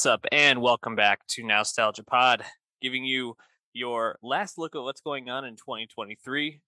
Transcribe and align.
What's 0.00 0.06
up, 0.06 0.24
and 0.32 0.62
welcome 0.62 0.96
back 0.96 1.26
to 1.26 1.42
Nostalgia 1.42 2.02
Pod, 2.02 2.42
giving 2.80 3.04
you 3.04 3.36
your 3.74 4.16
last 4.22 4.56
look 4.56 4.74
at 4.74 4.80
what's 4.80 5.02
going 5.02 5.28
on 5.28 5.44
in 5.44 5.56
2023. 5.56 6.62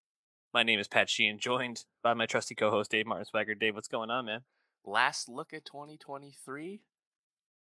My 0.52 0.62
name 0.62 0.79
is 0.79 0.86
Pat 0.86 1.09
Sheehan, 1.09 1.38
joined 1.38 1.87
by 2.02 2.12
my 2.12 2.27
trusty 2.27 2.55
co-host 2.55 2.91
Dave 2.91 3.06
Martin 3.06 3.24
Swagger. 3.24 3.55
Dave, 3.55 3.74
what's 3.74 3.88
going 3.88 4.10
on, 4.10 4.27
man? 4.27 4.41
Last 4.84 5.30
look 5.30 5.55
at 5.55 5.64
2023 5.64 6.82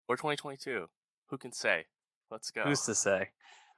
or 0.08 0.16
2022? 0.16 0.88
Who 1.30 1.38
can 1.38 1.52
say? 1.52 1.86
Let's 2.30 2.50
go. 2.50 2.64
Who's 2.64 2.82
to 2.82 2.94
say? 2.94 3.30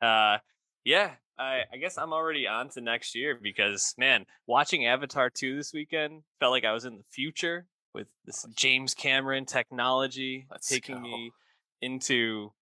Uh, 0.02 0.38
yeah, 0.82 1.12
I, 1.38 1.60
I 1.72 1.76
guess 1.80 1.96
I'm 1.96 2.12
already 2.12 2.48
on 2.48 2.70
to 2.70 2.80
next 2.80 3.14
year 3.14 3.38
because, 3.40 3.94
man, 3.96 4.26
watching 4.48 4.84
Avatar 4.84 5.30
2 5.30 5.58
this 5.58 5.72
weekend 5.72 6.24
felt 6.40 6.50
like 6.50 6.64
I 6.64 6.72
was 6.72 6.86
in 6.86 6.96
the 6.96 7.04
future 7.08 7.68
with 7.94 8.08
this 8.24 8.44
James 8.56 8.94
Cameron 8.94 9.44
technology 9.44 10.48
Let's 10.50 10.68
taking 10.68 10.96
go. 10.96 11.02
me 11.02 11.32
into, 11.80 12.52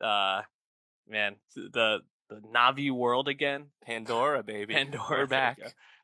uh, 0.00 0.42
man, 1.08 1.36
the 1.54 2.00
the 2.28 2.40
Na'vi 2.54 2.90
world 2.90 3.28
again. 3.28 3.66
Pandora, 3.84 4.42
baby. 4.44 4.74
Pandora. 4.74 5.04
We're 5.10 5.26
back. 5.26 5.58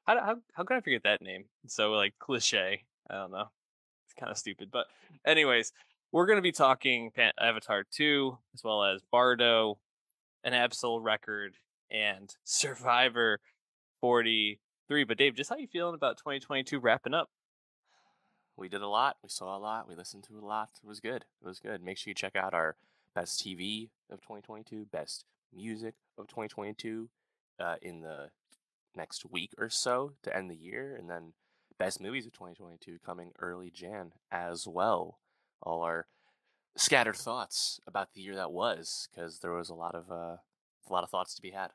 How, 0.07 0.19
how 0.21 0.37
how 0.53 0.65
can 0.65 0.77
I 0.77 0.81
forget 0.81 1.03
that 1.05 1.23
name? 1.23 1.45
It's 1.65 1.75
so 1.75 1.93
like 1.93 2.15
cliche. 2.19 2.85
I 3.09 3.15
don't 3.15 3.31
know. 3.31 3.51
It's 4.07 4.15
kind 4.19 4.31
of 4.31 4.39
stupid, 4.39 4.71
but 4.71 4.87
anyways, 5.27 5.73
we're 6.13 6.27
gonna 6.27 6.41
be 6.43 6.53
talking 6.53 7.11
Pan- 7.11 7.33
Avatar 7.41 7.85
two 7.91 8.39
as 8.55 8.63
well 8.63 8.85
as 8.85 9.03
Bardo, 9.11 9.79
an 10.45 10.55
Ab-Soul 10.55 11.01
record, 11.01 11.57
and 11.91 12.35
Survivor 12.45 13.41
forty 14.01 14.61
three. 14.89 15.05
But 15.05 15.19
Dave, 15.19 15.34
just 15.34 15.51
how 15.51 15.56
you 15.56 15.69
feeling 15.69 15.95
about 15.95 16.19
twenty 16.19 16.41
twenty 16.41 16.65
two 16.65 16.78
wrapping 16.81 17.15
up? 17.15 17.28
We 18.56 18.69
did 18.69 18.83
a 18.83 18.88
lot. 18.88 19.16
We 19.22 19.28
saw 19.28 19.56
a 19.56 19.58
lot. 19.58 19.88
We 19.88 19.94
listened 19.94 20.24
to 20.24 20.38
a 20.38 20.44
lot. 20.44 20.70
It 20.83 20.86
was 20.86 21.00
good. 21.00 21.24
It 21.42 21.47
was 21.47 21.58
good. 21.58 21.83
Make 21.83 21.98
sure 21.98 22.10
you 22.10 22.14
check 22.14 22.36
out 22.36 22.55
our 22.55 22.77
best 23.14 23.41
TV 23.44 23.88
of 24.10 24.20
2022, 24.20 24.86
best 24.92 25.24
music 25.52 25.94
of 26.19 26.28
2022 26.28 27.08
uh, 27.60 27.77
in 27.82 28.00
the 28.00 28.30
next 28.97 29.25
week 29.30 29.52
or 29.58 29.69
so 29.69 30.12
to 30.22 30.36
end 30.36 30.50
the 30.50 30.56
year, 30.56 30.94
and 30.97 31.10
then 31.10 31.32
best 31.78 32.00
movies 32.00 32.27
of 32.27 32.32
2022 32.32 32.98
coming 33.05 33.32
early 33.41 33.70
Jan 33.70 34.12
as 34.30 34.69
well. 34.69 35.19
All 35.62 35.82
our 35.82 36.06
scattered 36.77 37.16
thoughts 37.16 37.80
about 37.86 38.14
the 38.14 38.20
year 38.20 38.36
that 38.36 38.52
was, 38.52 39.08
because 39.12 39.41
there 39.41 39.52
was 39.52 39.69
a 39.69 39.75
lot 39.75 39.94
of 39.94 40.10
uh, 40.10 40.36
a 40.88 40.92
lot 40.92 41.02
of 41.05 41.10
thoughts 41.10 41.34
to 41.34 41.42
be 41.42 41.50
had. 41.50 41.70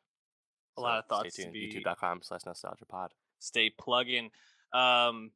A 0.77 0.81
lot 0.81 0.99
of 0.99 1.05
thoughts 1.07 1.33
Stay 1.33 1.43
to 1.43 1.51
tuned. 1.51 1.53
be- 1.53 1.81
YouTube.com 1.83 2.21
slash 2.21 2.41
nostalgia 2.45 2.85
pod. 2.85 3.11
Stay 3.39 3.69
plugging. 3.69 4.31
Um, 4.73 5.31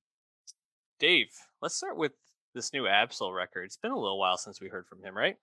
Dave, 1.04 1.36
let's 1.62 1.76
start 1.76 1.98
with 1.98 2.14
this 2.54 2.72
new 2.72 2.88
Ab-Soul 2.88 3.34
record. 3.34 3.66
It's 3.66 3.76
been 3.76 3.92
a 3.92 4.00
little 4.00 4.18
while 4.18 4.38
since 4.38 4.62
we 4.62 4.70
heard 4.70 4.88
from 4.88 5.04
him, 5.04 5.18
right? 5.18 5.36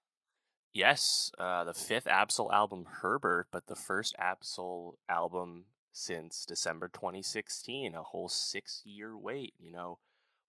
Yes, 0.72 1.30
uh, 1.38 1.64
the 1.64 1.74
fifth 1.74 2.06
Ab-Soul 2.06 2.50
album, 2.50 2.86
Herbert, 3.02 3.48
but 3.52 3.66
the 3.66 3.76
first 3.76 4.14
Ab-Soul 4.18 4.96
album 5.06 5.66
since 5.92 6.46
December 6.46 6.88
2016, 6.88 7.94
a 7.94 8.02
whole 8.02 8.30
six 8.30 8.80
year 8.86 9.14
wait. 9.14 9.52
You 9.58 9.70
know, 9.70 9.98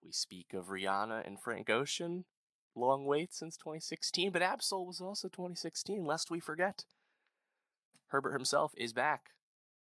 we 0.02 0.14
speak 0.14 0.54
of 0.54 0.68
Rihanna 0.68 1.28
and 1.28 1.42
Frank 1.42 1.70
Ocean, 1.70 2.24
long 2.74 3.06
wait 3.06 3.34
since 3.34 3.58
2016, 3.58 4.32
but 4.32 4.42
Ab-Soul 4.42 4.88
was 4.88 5.02
also 5.02 5.28
2016, 5.28 6.06
lest 6.06 6.32
we 6.32 6.40
forget. 6.40 6.86
Herbert 8.12 8.32
himself 8.32 8.72
is 8.78 8.94
back. 8.94 9.32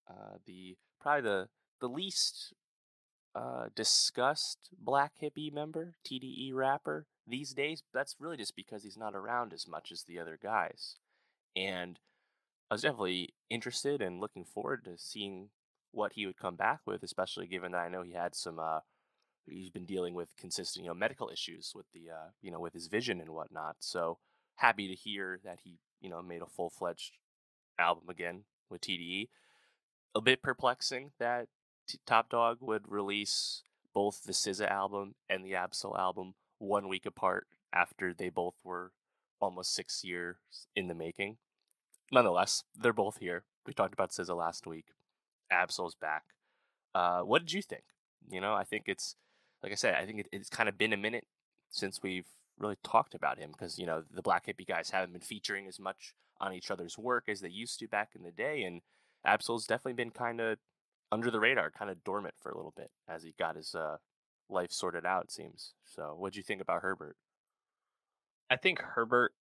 Uh, 0.09 0.39
the 0.47 0.79
probably 0.99 1.21
the 1.21 1.49
the 1.83 1.89
least 1.91 2.55
uh, 3.39 3.69
discussed 3.77 4.71
Black 4.77 5.13
Hippie 5.23 5.53
member, 5.53 5.95
TDE 6.05 6.53
rapper 6.53 7.07
these 7.25 7.55
days. 7.55 7.83
That's 7.95 8.17
really 8.19 8.37
just 8.37 8.57
because 8.57 8.83
he's 8.83 8.97
not 8.97 9.15
around 9.15 9.53
as 9.53 9.69
much 9.69 9.93
as 9.93 10.03
the 10.03 10.19
other 10.19 10.39
guys. 10.43 10.97
And 11.55 12.01
I 12.69 12.75
was 12.75 12.83
definitely 12.83 13.35
interested 13.49 14.03
and 14.03 14.21
looking 14.21 14.45
forward 14.45 14.85
to 14.87 14.99
seeing 14.99 15.51
what 15.93 16.15
he 16.15 16.27
would 16.27 16.37
come 16.37 16.57
back 16.57 16.81
with, 16.85 17.05
especially 17.05 17.47
given 17.47 17.73
that 17.73 17.79
I 17.79 17.89
know 17.89 18.03
he 18.03 18.13
had 18.13 18.35
some. 18.35 18.59
Uh, 18.59 18.81
he's 19.47 19.71
been 19.71 19.87
dealing 19.87 20.15
with 20.15 20.37
consistent, 20.37 20.85
you 20.85 20.91
know, 20.91 20.95
medical 20.95 21.31
issues 21.31 21.73
with 21.77 21.87
the, 21.95 22.11
uh, 22.11 22.31
you 22.43 22.51
know, 22.51 22.61
with 22.61 22.75
his 22.75 22.89
vision 22.89 23.21
and 23.21 23.31
whatnot. 23.31 23.77
So 23.79 24.19
happy 24.57 24.89
to 24.89 24.95
hear 24.95 25.39
that 25.45 25.61
he, 25.63 25.79
you 26.01 26.11
know, 26.11 26.21
made 26.23 26.43
a 26.43 26.47
full 26.47 26.71
fledged 26.71 27.19
album 27.79 28.09
again 28.09 28.45
with 28.69 28.81
TDE. 28.81 29.29
A 30.15 30.21
bit 30.21 30.43
perplexing 30.43 31.13
that 31.21 31.47
Top 32.07 32.31
Dawg 32.31 32.59
would 32.61 32.91
release 32.91 33.63
both 33.95 34.25
the 34.25 34.33
SZA 34.33 34.71
album 34.71 35.15
and 35.29 35.45
the 35.45 35.55
Ab-Soul 35.55 35.97
album 35.97 36.35
one 36.59 36.89
week 36.89 37.07
apart 37.07 37.47
after 37.73 38.13
they 38.13 38.29
both 38.29 38.55
were 38.63 38.93
almost 39.41 39.75
six 39.75 40.05
years 40.05 40.37
in 40.75 40.89
the 40.89 40.95
making. 40.95 41.37
Nonetheless, 42.13 42.65
they're 42.77 42.93
both 42.93 43.19
here. 43.19 43.45
We 43.67 43.73
talked 43.73 43.93
about 43.93 44.11
SZA 44.11 44.37
last 44.37 44.67
week. 44.67 44.87
Ab-Soul's 45.51 45.95
back. 45.95 46.25
Uh, 46.95 47.21
what 47.21 47.41
did 47.41 47.53
you 47.53 47.63
think? 47.63 47.85
You 48.31 48.41
know, 48.41 48.55
I 48.55 48.65
think 48.65 48.85
it's 48.87 49.17
like 49.63 49.73
I 49.73 49.77
said. 49.77 49.95
I 49.95 50.05
think 50.05 50.21
it, 50.21 50.29
it's 50.33 50.49
kind 50.49 50.69
of 50.69 50.79
been 50.79 50.93
a 50.93 50.97
minute 50.97 51.27
since 51.71 52.03
we've 52.03 52.27
really 52.59 52.77
talked 52.83 53.15
about 53.15 53.39
him 53.39 53.51
because 53.53 53.79
you 53.79 53.87
know 53.87 54.03
the 54.13 54.23
Black 54.23 54.47
Hippie 54.47 54.67
guys 54.67 54.91
haven't 54.91 55.13
been 55.13 55.21
featuring 55.21 55.67
as 55.67 55.79
much 55.79 56.15
on 56.41 56.53
each 56.53 56.71
other's 56.71 56.99
work 56.99 57.25
as 57.29 57.41
they 57.41 57.49
used 57.49 57.79
to 57.79 57.89
back 57.89 58.11
in 58.15 58.23
the 58.23 58.31
day, 58.31 58.63
and 58.63 58.83
Ab-Soul's 59.25 59.67
definitely 59.67 59.95
been 59.95 60.11
kind 60.11 60.41
of 60.41 60.59
under 61.11 61.31
the 61.31 61.41
radar, 61.41 61.71
kind 61.71 61.91
of 61.91 62.03
dormant 62.05 62.35
for 62.41 62.51
a 62.51 62.57
little 62.57 62.75
bit 62.77 62.91
as 63.09 63.23
he 63.23 63.35
got 63.39 63.57
his 63.57 63.75
uh, 63.75 63.97
life 64.49 64.71
sorted 64.71 65.07
out. 65.07 65.25
It 65.25 65.33
seems. 65.33 65.75
So, 65.85 66.15
what'd 66.17 66.37
you 66.37 66.43
think 66.43 66.61
about 66.61 66.83
Herbert? 66.83 67.17
I 68.51 68.57
think 68.57 68.81
Herbert, 68.81 69.33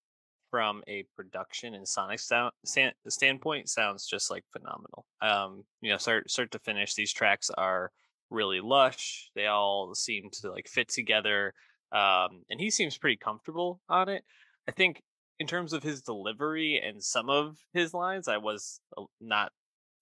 from 0.50 0.82
a 0.88 1.04
production 1.16 1.74
and 1.74 1.88
sonic 1.88 2.20
sound, 2.20 2.54
stan- 2.66 2.94
standpoint, 3.08 3.70
sounds 3.70 4.08
just 4.08 4.32
like 4.32 4.44
phenomenal. 4.52 5.06
Um, 5.22 5.64
you 5.82 5.92
know, 5.92 5.98
start 5.98 6.30
start 6.30 6.52
to 6.52 6.60
finish, 6.60 6.94
these 6.96 7.14
tracks 7.14 7.50
are 7.58 7.92
really 8.30 8.62
lush. 8.62 9.30
They 9.36 9.48
all 9.48 9.94
seem 9.96 10.30
to 10.42 10.52
like 10.52 10.68
fit 10.68 10.90
together, 10.90 11.54
um, 11.92 12.44
and 12.50 12.60
he 12.60 12.70
seems 12.70 12.98
pretty 12.98 13.18
comfortable 13.18 13.82
on 13.90 14.10
it. 14.10 14.24
I 14.68 14.72
think 14.72 15.02
in 15.40 15.48
terms 15.48 15.74
of 15.74 15.84
his 15.84 16.02
delivery 16.02 16.82
and 16.84 17.02
some 17.04 17.30
of 17.30 17.58
his 17.74 17.94
lines, 17.94 18.28
I 18.28 18.38
was 18.38 18.80
not 19.22 19.52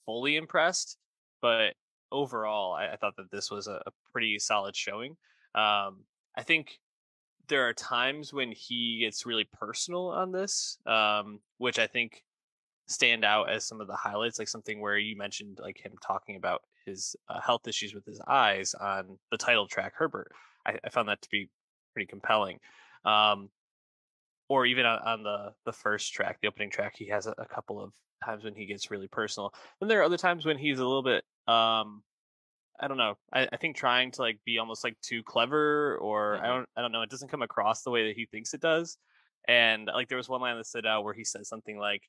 fully 0.05 0.37
impressed, 0.37 0.97
but 1.45 1.75
overall, 2.11 2.73
I, 2.73 2.93
I 2.93 2.95
thought 2.95 3.15
that 3.17 3.29
this 3.29 3.51
was 3.51 3.67
a, 3.67 3.79
a 3.85 3.91
pretty 4.11 4.39
solid 4.39 4.75
showing. 4.75 5.11
Um, 5.53 6.05
I 6.35 6.41
think 6.41 6.79
there 7.49 7.69
are 7.69 7.73
times 7.73 8.33
when 8.33 8.51
he 8.51 9.01
gets 9.01 9.27
really 9.27 9.47
personal 9.53 10.07
on 10.07 10.31
this, 10.31 10.79
um, 10.87 11.39
which 11.59 11.77
I 11.77 11.85
think 11.85 12.23
stand 12.87 13.23
out 13.23 13.51
as 13.51 13.63
some 13.63 13.79
of 13.79 13.85
the 13.85 13.95
highlights, 13.95 14.39
like 14.39 14.47
something 14.47 14.81
where 14.81 14.97
you 14.97 15.15
mentioned 15.15 15.59
like 15.61 15.77
him 15.77 15.91
talking 16.01 16.35
about 16.35 16.63
his 16.83 17.15
uh, 17.29 17.39
health 17.39 17.67
issues 17.67 17.93
with 17.93 18.07
his 18.07 18.19
eyes 18.27 18.73
on 18.73 19.19
the 19.29 19.37
title 19.37 19.67
track 19.67 19.93
Herbert. 19.95 20.31
I, 20.65 20.79
I 20.83 20.89
found 20.89 21.09
that 21.09 21.21
to 21.21 21.29
be 21.29 21.51
pretty 21.93 22.07
compelling. 22.07 22.57
Um, 23.05 23.49
or 24.49 24.65
even 24.65 24.87
on, 24.87 24.99
on 25.05 25.21
the 25.21 25.53
the 25.65 25.73
first 25.73 26.11
track, 26.11 26.39
the 26.41 26.47
opening 26.47 26.71
track, 26.71 26.95
he 26.97 27.05
has 27.09 27.27
a, 27.27 27.35
a 27.37 27.45
couple 27.45 27.79
of 27.79 27.93
times 28.23 28.43
when 28.43 28.55
he 28.55 28.65
gets 28.65 28.89
really 28.89 29.07
personal. 29.07 29.53
Then 29.79 29.89
there 29.89 29.99
are 29.99 30.05
other 30.05 30.17
times 30.17 30.43
when 30.43 30.57
he's 30.57 30.79
a 30.79 30.85
little 30.85 31.03
bit 31.03 31.23
um 31.47 32.03
I 32.79 32.87
don't 32.89 32.97
know. 32.97 33.17
I, 33.31 33.47
I 33.51 33.57
think 33.57 33.75
trying 33.77 34.11
to 34.11 34.21
like 34.21 34.39
be 34.45 34.59
almost 34.59 34.83
like 34.83 34.99
too 35.01 35.23
clever 35.23 35.97
or 35.97 36.37
I 36.43 36.47
Mhm. 36.47 36.47
don't 36.47 36.69
I 36.77 36.81
don't 36.81 36.91
know, 36.91 37.01
it 37.03 37.09
doesn't 37.09 37.29
come 37.29 37.41
across 37.41 37.83
the 37.83 37.91
way 37.91 38.07
that 38.07 38.15
he 38.17 38.25
thinks 38.25 38.53
it 38.53 38.61
does. 38.61 38.97
And 39.47 39.87
like 39.87 40.09
there 40.09 40.17
was 40.17 40.27
one 40.29 40.41
line 40.41 40.57
that 40.57 40.65
stood 40.65 40.85
out 40.85 41.03
where 41.03 41.13
he 41.13 41.23
said 41.23 41.45
something 41.45 41.77
like, 41.77 42.03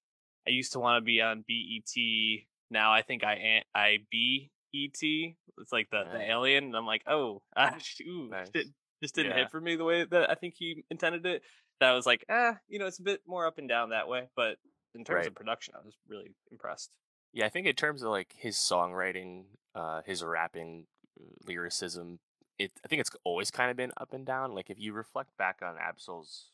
I 0.47 0.51
used 0.51 0.73
to 0.73 0.81
want 0.81 1.01
to 1.01 1.05
be 1.05 1.21
on 1.23 1.45
BET, 1.47 2.47
now 2.71 2.93
I 2.93 3.03
think 3.03 3.25
I 3.25 3.63
I 3.75 3.99
be 4.11 4.51
ET. 4.75 5.01
It's 5.03 5.73
like 5.73 5.89
the, 5.91 6.05
the 6.13 6.21
alien. 6.31 6.65
And 6.65 6.77
I'm 6.77 6.87
like, 6.87 7.03
oh 7.07 7.43
ah, 7.57 7.77
ooh, 8.03 8.29
Nice. 8.31 8.49
shit, 8.55 8.67
just 9.03 9.15
didn't 9.15 9.33
Yeah. 9.33 9.39
hit 9.39 9.51
for 9.51 9.61
me 9.61 9.77
the 9.77 9.85
way 9.85 10.05
that 10.05 10.31
I 10.31 10.35
think 10.35 10.55
he 10.57 10.85
intended 10.91 11.27
it. 11.27 11.43
That 11.81 11.93
was 11.93 12.07
like, 12.07 12.25
ah, 12.31 12.59
you 12.69 12.79
know, 12.79 12.87
it's 12.87 12.99
a 12.99 13.03
bit 13.03 13.23
more 13.27 13.47
up 13.47 13.59
and 13.59 13.69
down 13.69 13.91
that 13.91 14.09
way. 14.09 14.29
But 14.35 14.57
in 14.95 15.05
terms 15.05 15.19
Right. 15.19 15.27
of 15.29 15.35
production, 15.35 15.75
I 15.77 15.85
was 15.85 15.97
really 16.09 16.35
impressed. 16.51 16.97
Yeah, 17.37 17.45
I 17.45 17.51
think 17.51 17.67
in 17.67 17.75
terms 17.75 18.03
of 18.03 18.09
like 18.09 18.35
his 18.39 18.57
songwriting, 18.57 19.43
uh, 19.75 20.01
his 20.07 20.25
rapping, 20.25 20.87
uh, 21.21 21.25
lyricism, 21.47 22.19
it 22.59 22.73
I 22.83 22.89
think 22.89 23.01
it's 23.01 23.11
always 23.25 23.51
kind 23.51 23.71
of 23.71 23.77
been 23.77 23.93
up 23.99 24.15
and 24.15 24.25
down. 24.25 24.55
Like 24.55 24.71
if 24.71 24.81
you 24.81 24.95
reflect 24.95 25.37
back 25.37 25.59
on 25.63 25.77
Ab-Soul's 25.79 26.47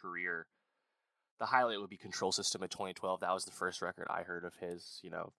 career, 0.00 0.46
the 1.40 1.46
highlight 1.46 1.80
would 1.80 1.90
be 1.90 1.96
Control 1.96 2.30
System 2.30 2.62
in 2.62 2.68
2012. 2.68 3.18
That 3.18 3.34
was 3.34 3.46
the 3.46 3.50
first 3.50 3.82
record 3.82 4.06
I 4.08 4.22
heard 4.22 4.44
of 4.44 4.54
his. 4.60 5.00
You 5.02 5.10
know, 5.10 5.32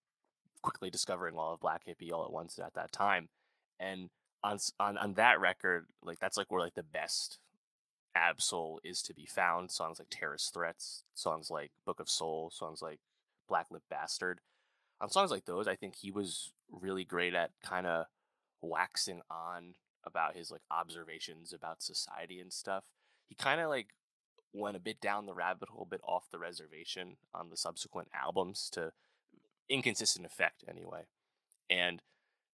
quickly 0.61 0.89
discovering 0.89 1.37
all 1.37 1.53
of 1.53 1.61
Black 1.61 1.83
Hippie 1.85 2.11
all 2.11 2.25
at 2.25 2.33
once 2.33 2.59
at 2.59 2.73
that 2.73 2.91
time, 2.91 3.29
and 3.79 4.09
on 4.43 4.57
on 4.81 4.97
on 4.97 5.13
that 5.13 5.39
record, 5.39 5.85
like 6.03 6.19
that's 6.19 6.35
like 6.35 6.51
where 6.51 6.59
like 6.59 6.75
the 6.75 6.83
best 6.83 7.39
Ab-Soul 8.15 8.81
is 8.83 9.01
to 9.03 9.13
be 9.13 9.25
found. 9.25 9.71
Songs 9.71 9.99
like 9.99 10.09
Terrorist 10.09 10.53
Threats, 10.53 11.05
songs 11.13 11.49
like 11.49 11.71
Book 11.85 12.01
of 12.01 12.09
Soul, 12.09 12.51
songs 12.53 12.81
like 12.81 12.99
Black 13.47 13.67
Lip 13.71 13.83
Bastard 13.89 14.41
on 15.01 15.09
songs 15.09 15.31
like 15.31 15.45
those, 15.45 15.67
I 15.67 15.75
think 15.75 15.95
he 15.95 16.11
was 16.11 16.51
really 16.71 17.03
great 17.03 17.33
at 17.33 17.51
kind 17.63 17.85
of 17.85 18.05
waxing 18.61 19.21
on 19.29 19.75
about 20.05 20.35
his 20.35 20.51
like 20.51 20.61
observations 20.71 21.53
about 21.53 21.81
society 21.81 22.39
and 22.39 22.51
stuff. 22.51 22.83
He 23.27 23.35
kind 23.35 23.61
of 23.61 23.69
like 23.69 23.89
went 24.53 24.77
a 24.77 24.79
bit 24.79 25.01
down 25.01 25.25
the 25.25 25.33
rabbit 25.33 25.69
hole, 25.69 25.83
a 25.83 25.89
bit 25.89 26.01
off 26.03 26.29
the 26.31 26.39
reservation 26.39 27.17
on 27.33 27.49
the 27.49 27.57
subsequent 27.57 28.09
albums 28.13 28.69
to 28.73 28.91
inconsistent 29.69 30.25
effect 30.25 30.63
anyway. 30.69 31.03
And 31.69 32.01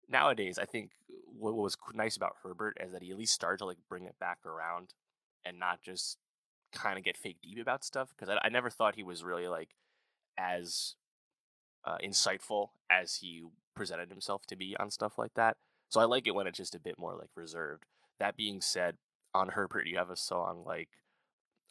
nowadays, 0.09 0.59
I 0.59 0.65
think 0.65 0.91
what 1.07 1.55
was 1.55 1.77
nice 1.93 2.15
about 2.15 2.35
Herbert 2.43 2.77
is 2.83 2.91
that 2.91 3.01
he 3.01 3.11
at 3.11 3.17
least 3.17 3.33
started 3.33 3.59
to 3.59 3.65
like 3.65 3.77
bring 3.89 4.05
it 4.05 4.19
back 4.19 4.45
around 4.45 4.93
and 5.45 5.59
not 5.59 5.81
just 5.81 6.17
kind 6.73 6.97
of 6.97 7.03
get 7.03 7.17
fake 7.17 7.37
deep 7.41 7.59
about 7.59 7.83
stuff. 7.83 8.09
Because 8.09 8.29
I, 8.29 8.39
I, 8.47 8.49
never 8.49 8.69
thought 8.69 8.95
he 8.95 9.03
was 9.03 9.23
really 9.23 9.47
like 9.47 9.75
as 10.37 10.95
uh, 11.85 11.97
insightful 12.03 12.69
as 12.89 13.15
he 13.15 13.43
presented 13.75 14.09
himself 14.09 14.45
to 14.47 14.55
be 14.55 14.75
on 14.79 14.89
stuff 14.89 15.17
like 15.17 15.33
that. 15.35 15.57
So 15.89 16.01
I 16.01 16.05
like 16.05 16.27
it 16.27 16.35
when 16.35 16.47
it's 16.47 16.57
just 16.57 16.75
a 16.75 16.79
bit 16.79 16.97
more 16.97 17.15
like 17.15 17.29
reserved. 17.35 17.83
That 18.19 18.35
being 18.35 18.61
said, 18.61 18.95
on 19.35 19.49
Herbert, 19.49 19.85
you 19.85 19.97
have 19.97 20.09
a 20.09 20.15
song 20.15 20.63
like 20.65 20.89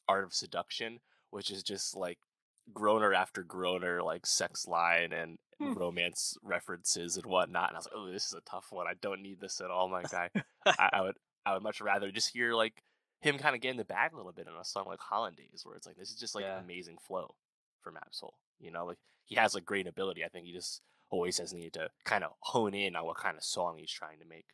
Art 0.06 0.24
of 0.24 0.34
Seduction, 0.34 1.00
which 1.30 1.50
is 1.50 1.62
just 1.62 1.96
like 1.96 2.18
groaner 2.72 3.14
after 3.14 3.42
groaner, 3.42 4.02
like 4.02 4.26
sex 4.26 4.68
line 4.68 5.12
and 5.12 5.38
hmm. 5.58 5.72
romance 5.72 6.36
references 6.42 7.16
and 7.16 7.26
whatnot. 7.26 7.70
And 7.70 7.76
I 7.76 7.78
was 7.78 7.86
like, 7.86 7.94
oh, 7.96 8.12
this 8.12 8.26
is 8.26 8.34
a 8.34 8.40
tough 8.48 8.66
one. 8.70 8.86
I 8.86 8.94
don't 9.00 9.22
need 9.22 9.40
this 9.40 9.60
at 9.60 9.70
all, 9.70 9.88
my 9.88 10.02
guy. 10.02 10.28
I, 10.66 10.90
I, 10.92 11.00
would 11.00 11.16
I 11.46 11.54
would 11.54 11.62
much 11.62 11.80
rather 11.80 12.10
just 12.10 12.32
hear 12.32 12.52
like 12.52 12.82
him 13.22 13.38
kind 13.38 13.54
of 13.54 13.62
get 13.62 13.70
in 13.70 13.78
the 13.78 13.84
bag 13.84 14.12
a 14.12 14.16
little 14.16 14.32
bit 14.32 14.46
in 14.46 14.52
a 14.52 14.64
song 14.64 14.84
like 14.86 15.00
Hollandaise, 15.00 15.62
where 15.64 15.76
it's 15.76 15.86
like 15.86 15.96
this 15.96 16.10
is 16.10 16.16
just 16.16 16.34
like 16.34 16.44
yeah. 16.44 16.60
amazing 16.60 16.98
flow 17.06 17.34
for 17.82 17.92
Ab-Soul. 17.96 18.34
You 18.60 18.70
know, 18.70 18.86
like 18.86 18.98
he 19.24 19.34
has 19.36 19.54
like 19.54 19.64
great 19.64 19.86
ability. 19.86 20.24
I 20.24 20.28
think 20.28 20.46
he 20.46 20.52
just 20.52 20.80
always 21.10 21.38
has 21.38 21.52
needed 21.52 21.74
to 21.74 21.88
kind 22.04 22.24
of 22.24 22.32
hone 22.40 22.74
in 22.74 22.96
on 22.96 23.04
what 23.04 23.16
kind 23.16 23.36
of 23.36 23.44
song 23.44 23.76
he's 23.78 23.90
trying 23.92 24.18
to 24.18 24.26
make. 24.26 24.46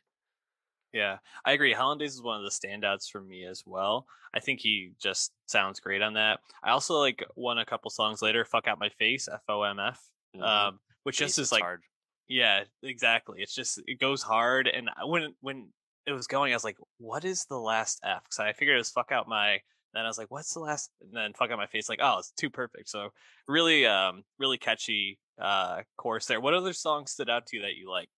Yeah, 0.93 1.17
I 1.45 1.53
agree. 1.53 1.71
Hollandaise 1.71 2.15
is 2.15 2.21
one 2.21 2.37
of 2.37 2.43
the 2.43 2.49
standouts 2.49 3.09
for 3.09 3.21
me 3.21 3.45
as 3.45 3.63
well. 3.65 4.05
I 4.33 4.41
think 4.41 4.59
he 4.59 4.91
just 5.01 5.31
sounds 5.47 5.79
great 5.79 6.01
on 6.01 6.15
that. 6.15 6.39
I 6.63 6.71
also 6.71 6.95
like 6.95 7.25
one 7.35 7.59
a 7.59 7.65
couple 7.65 7.89
songs 7.89 8.21
later, 8.21 8.43
"Fuck 8.43 8.67
Out 8.67 8.79
My 8.79 8.89
Face," 8.89 9.29
F 9.31 9.41
O 9.47 9.63
M 9.63 9.79
F, 9.79 10.01
mm-hmm. 10.35 10.43
um, 10.43 10.79
which 11.03 11.19
Face 11.19 11.29
just 11.29 11.39
is 11.39 11.51
like, 11.51 11.61
hard. 11.61 11.81
yeah, 12.27 12.63
exactly. 12.83 13.41
It's 13.41 13.55
just 13.55 13.81
it 13.87 13.99
goes 13.99 14.21
hard, 14.21 14.67
and 14.67 14.89
when 15.05 15.33
when 15.39 15.69
it 16.05 16.11
was 16.11 16.27
going, 16.27 16.51
I 16.51 16.55
was 16.55 16.63
like, 16.65 16.77
what 16.97 17.23
is 17.23 17.45
the 17.45 17.59
last 17.59 18.01
F? 18.03 18.23
Because 18.23 18.39
I 18.39 18.51
figured 18.51 18.75
it 18.75 18.79
was 18.79 18.91
"Fuck 18.91 19.11
Out 19.13 19.29
My." 19.29 19.59
Then 19.93 20.05
I 20.05 20.07
was 20.07 20.17
like, 20.17 20.31
what's 20.31 20.53
the 20.53 20.59
last? 20.59 20.89
And 21.01 21.11
then 21.13 21.33
"Fuck 21.33 21.51
Out 21.51 21.57
My 21.57 21.67
Face," 21.67 21.89
like, 21.89 21.99
oh, 22.01 22.19
it's 22.19 22.31
too 22.31 22.49
perfect. 22.49 22.89
So 22.89 23.09
really, 23.47 23.85
um, 23.85 24.23
really 24.39 24.57
catchy 24.57 25.19
uh 25.41 25.81
chorus 25.97 26.25
there. 26.25 26.39
What 26.39 26.53
other 26.53 26.73
songs 26.73 27.11
stood 27.11 27.29
out 27.29 27.47
to 27.47 27.57
you 27.57 27.63
that 27.63 27.75
you 27.75 27.89
liked? 27.89 28.11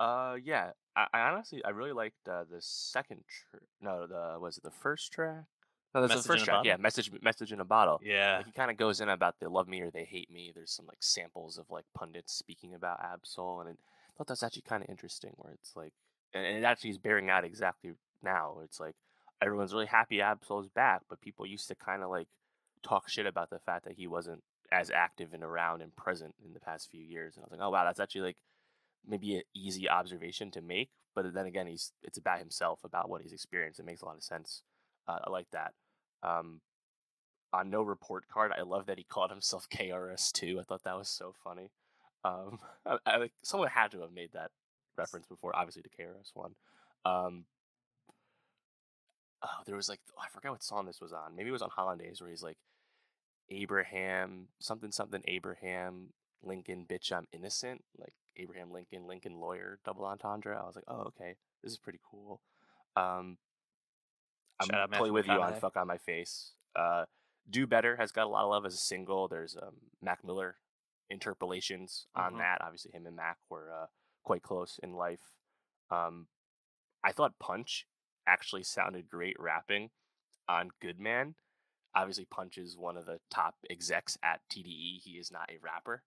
Uh, 0.00 0.36
yeah, 0.42 0.70
I, 0.94 1.06
I 1.12 1.20
honestly 1.20 1.64
I 1.64 1.70
really 1.70 1.92
liked 1.92 2.16
uh, 2.30 2.44
the 2.50 2.58
second. 2.60 3.24
Tr- 3.28 3.58
no, 3.80 4.06
the 4.06 4.38
was 4.40 4.58
it 4.58 4.64
the 4.64 4.70
first 4.70 5.12
track? 5.12 5.44
No, 5.94 6.06
that's 6.06 6.22
the 6.22 6.28
first 6.28 6.44
track. 6.44 6.64
Yeah, 6.64 6.76
message 6.76 7.10
message 7.22 7.52
in 7.52 7.60
a 7.60 7.64
bottle. 7.64 7.98
Yeah, 8.02 8.36
like, 8.38 8.46
he 8.46 8.52
kind 8.52 8.70
of 8.70 8.76
goes 8.76 9.00
in 9.00 9.08
about 9.08 9.36
they 9.40 9.46
love 9.46 9.68
me 9.68 9.80
or 9.80 9.90
they 9.90 10.04
hate 10.04 10.30
me. 10.30 10.52
There's 10.54 10.70
some 10.70 10.86
like 10.86 10.98
samples 11.00 11.58
of 11.58 11.64
like 11.70 11.84
pundits 11.96 12.34
speaking 12.34 12.74
about 12.74 13.00
Ab-Soul, 13.02 13.60
and 13.60 13.70
I 13.70 13.74
thought 14.16 14.26
that's 14.26 14.42
actually 14.42 14.62
kind 14.68 14.82
of 14.82 14.90
interesting. 14.90 15.32
Where 15.36 15.54
it's 15.54 15.74
like, 15.74 15.92
and, 16.34 16.44
and 16.44 16.58
it 16.58 16.64
actually 16.64 16.90
is 16.90 16.98
bearing 16.98 17.30
out 17.30 17.44
exactly 17.44 17.92
now. 18.22 18.58
It's 18.62 18.78
like 18.78 18.96
everyone's 19.42 19.72
really 19.72 19.86
happy 19.86 20.20
Ab-Soul's 20.20 20.68
back, 20.68 21.02
but 21.08 21.20
people 21.20 21.46
used 21.46 21.68
to 21.68 21.74
kind 21.74 22.02
of 22.02 22.10
like 22.10 22.28
talk 22.82 23.08
shit 23.08 23.26
about 23.26 23.50
the 23.50 23.58
fact 23.58 23.84
that 23.84 23.94
he 23.94 24.06
wasn't 24.06 24.42
as 24.70 24.90
active 24.90 25.32
and 25.32 25.42
around 25.42 25.82
and 25.82 25.94
present 25.96 26.34
in 26.44 26.52
the 26.52 26.60
past 26.60 26.90
few 26.90 27.02
years. 27.02 27.36
And 27.36 27.42
I 27.42 27.46
was 27.46 27.52
like, 27.52 27.66
oh 27.66 27.70
wow, 27.70 27.84
that's 27.84 28.00
actually 28.00 28.22
like 28.22 28.36
maybe 29.06 29.36
an 29.36 29.42
easy 29.54 29.88
observation 29.88 30.50
to 30.52 30.60
make, 30.60 30.90
but 31.14 31.32
then 31.32 31.46
again, 31.46 31.66
he's 31.66 31.92
it's 32.02 32.18
about 32.18 32.38
himself, 32.38 32.80
about 32.84 33.08
what 33.08 33.22
he's 33.22 33.32
experienced. 33.32 33.80
It 33.80 33.86
makes 33.86 34.02
a 34.02 34.06
lot 34.06 34.16
of 34.16 34.22
sense. 34.22 34.62
Uh, 35.06 35.18
I 35.24 35.30
like 35.30 35.50
that. 35.52 35.72
Um, 36.22 36.60
on 37.52 37.70
no 37.70 37.82
report 37.82 38.24
card, 38.28 38.52
I 38.56 38.62
love 38.62 38.86
that 38.86 38.98
he 38.98 39.04
called 39.04 39.30
himself 39.30 39.68
KRS 39.74 40.32
Two. 40.32 40.58
I 40.60 40.64
thought 40.64 40.84
that 40.84 40.98
was 40.98 41.08
so 41.08 41.34
funny. 41.42 41.70
Um, 42.24 42.58
I, 42.86 42.98
I, 43.06 43.30
someone 43.42 43.70
had 43.70 43.90
to 43.92 44.00
have 44.00 44.12
made 44.12 44.32
that 44.32 44.50
reference 44.96 45.26
before, 45.26 45.56
obviously 45.56 45.82
to 45.82 45.88
KRS 45.88 46.30
One. 46.34 46.54
Um, 47.04 47.44
oh, 49.42 49.62
there 49.66 49.76
was 49.76 49.88
like 49.88 50.00
I 50.18 50.28
forget 50.28 50.50
what 50.50 50.62
song 50.62 50.86
this 50.86 51.00
was 51.00 51.12
on. 51.12 51.36
Maybe 51.36 51.48
it 51.48 51.52
was 51.52 51.62
on 51.62 51.70
Hollandaise 51.70 52.20
where 52.20 52.30
he's 52.30 52.42
like 52.42 52.58
Abraham 53.50 54.48
something 54.60 54.92
something 54.92 55.22
Abraham 55.26 56.08
Lincoln 56.42 56.86
bitch 56.88 57.12
I'm 57.12 57.26
innocent 57.32 57.82
like 57.98 58.14
Abraham 58.38 58.72
Lincoln, 58.72 59.06
Lincoln 59.06 59.40
lawyer, 59.40 59.78
double 59.84 60.04
entendre. 60.04 60.58
I 60.58 60.66
was 60.66 60.76
like, 60.76 60.84
oh, 60.88 61.08
okay, 61.08 61.34
this 61.62 61.72
is 61.72 61.78
pretty 61.78 62.00
cool. 62.08 62.40
Um, 62.96 63.36
I'm 64.60 64.68
Shout 64.70 64.92
totally 64.92 65.10
with 65.10 65.26
you 65.26 65.40
on 65.40 65.54
"Fuck 65.54 65.76
on 65.76 65.86
My 65.86 65.98
Face." 65.98 66.52
Uh, 66.74 67.04
"Do 67.48 67.66
Better" 67.66 67.96
has 67.96 68.12
got 68.12 68.26
a 68.26 68.30
lot 68.30 68.44
of 68.44 68.50
love 68.50 68.66
as 68.66 68.74
a 68.74 68.78
single. 68.78 69.28
There's 69.28 69.56
um, 69.60 69.74
Mac 70.02 70.24
Miller 70.24 70.56
interpolations 71.10 72.06
on 72.14 72.30
mm-hmm. 72.30 72.38
that. 72.38 72.58
Obviously, 72.60 72.92
him 72.92 73.06
and 73.06 73.16
Mac 73.16 73.38
were 73.50 73.70
uh, 73.72 73.86
quite 74.24 74.42
close 74.42 74.80
in 74.82 74.94
life. 74.94 75.32
Um, 75.90 76.26
I 77.04 77.12
thought 77.12 77.38
Punch 77.38 77.86
actually 78.28 78.62
sounded 78.62 79.08
great 79.08 79.36
rapping 79.38 79.90
on 80.48 80.70
Good 80.80 81.00
Man. 81.00 81.34
Obviously, 81.94 82.26
Punch 82.26 82.58
is 82.58 82.76
one 82.76 82.96
of 82.96 83.06
the 83.06 83.18
top 83.30 83.54
execs 83.70 84.16
at 84.22 84.40
TDE. 84.52 85.00
He 85.02 85.12
is 85.18 85.32
not 85.32 85.50
a 85.50 85.58
rapper, 85.60 86.02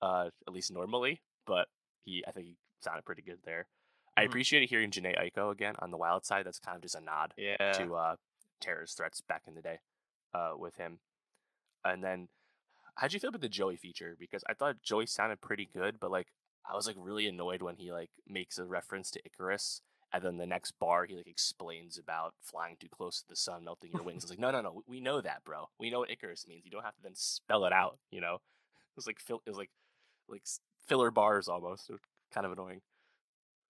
uh, 0.00 0.30
at 0.46 0.52
least 0.54 0.72
normally 0.72 1.20
but 1.46 1.68
he 2.04 2.24
I 2.26 2.30
think 2.30 2.46
he 2.46 2.56
sounded 2.80 3.04
pretty 3.04 3.22
good 3.22 3.38
there. 3.44 3.60
Mm-hmm. 3.60 4.20
I 4.20 4.22
appreciated 4.24 4.68
hearing 4.68 4.90
Jhené 4.90 5.16
Aiko 5.18 5.50
again 5.50 5.74
on 5.80 5.90
the 5.90 5.96
Wild 5.96 6.24
Side. 6.24 6.46
That's 6.46 6.58
kind 6.58 6.76
of 6.76 6.82
just 6.82 6.94
a 6.94 7.00
nod 7.00 7.34
yeah. 7.36 7.72
to 7.72 7.94
uh, 7.94 8.16
terrorist 8.60 8.96
threats 8.96 9.20
back 9.20 9.42
in 9.46 9.54
the 9.54 9.62
day 9.62 9.80
uh, 10.34 10.52
with 10.56 10.76
him. 10.76 10.98
And 11.84 12.02
then, 12.02 12.28
how'd 12.96 13.12
you 13.12 13.20
feel 13.20 13.28
about 13.28 13.40
the 13.40 13.48
Joey 13.48 13.76
feature? 13.76 14.16
Because 14.18 14.44
I 14.48 14.54
thought 14.54 14.82
Joey 14.82 15.06
sounded 15.06 15.40
pretty 15.40 15.68
good, 15.72 15.98
but 16.00 16.10
like 16.10 16.28
I 16.70 16.74
was 16.74 16.86
like 16.86 16.96
really 16.98 17.26
annoyed 17.26 17.62
when 17.62 17.76
he 17.76 17.92
like 17.92 18.10
makes 18.28 18.58
a 18.58 18.64
reference 18.64 19.10
to 19.12 19.20
Icarus, 19.24 19.82
and 20.14 20.24
then 20.24 20.36
the 20.36 20.46
next 20.46 20.72
bar 20.78 21.04
he 21.04 21.16
like 21.16 21.26
explains 21.26 21.98
about 21.98 22.34
flying 22.40 22.76
too 22.78 22.88
close 22.88 23.20
to 23.20 23.28
the 23.28 23.36
sun, 23.36 23.64
melting 23.64 23.90
your 23.92 24.02
wings. 24.02 24.22
I 24.24 24.26
was 24.26 24.30
like, 24.30 24.38
no, 24.38 24.50
no, 24.50 24.60
no, 24.60 24.82
we 24.86 25.00
know 25.00 25.20
that, 25.20 25.44
bro. 25.44 25.68
We 25.78 25.90
know 25.90 26.00
what 26.00 26.10
Icarus 26.10 26.46
means. 26.46 26.64
You 26.64 26.70
don't 26.70 26.84
have 26.84 26.94
to 26.96 27.02
then 27.02 27.14
spell 27.14 27.64
it 27.64 27.72
out. 27.72 27.98
You 28.10 28.20
know, 28.20 28.34
it 28.34 28.96
was 28.96 29.06
like 29.06 29.18
it 29.28 29.40
was 29.48 29.56
like 29.56 29.70
like 30.28 30.44
filler 30.86 31.10
bars 31.10 31.48
almost. 31.48 31.90
kind 32.32 32.46
of 32.46 32.52
annoying. 32.52 32.80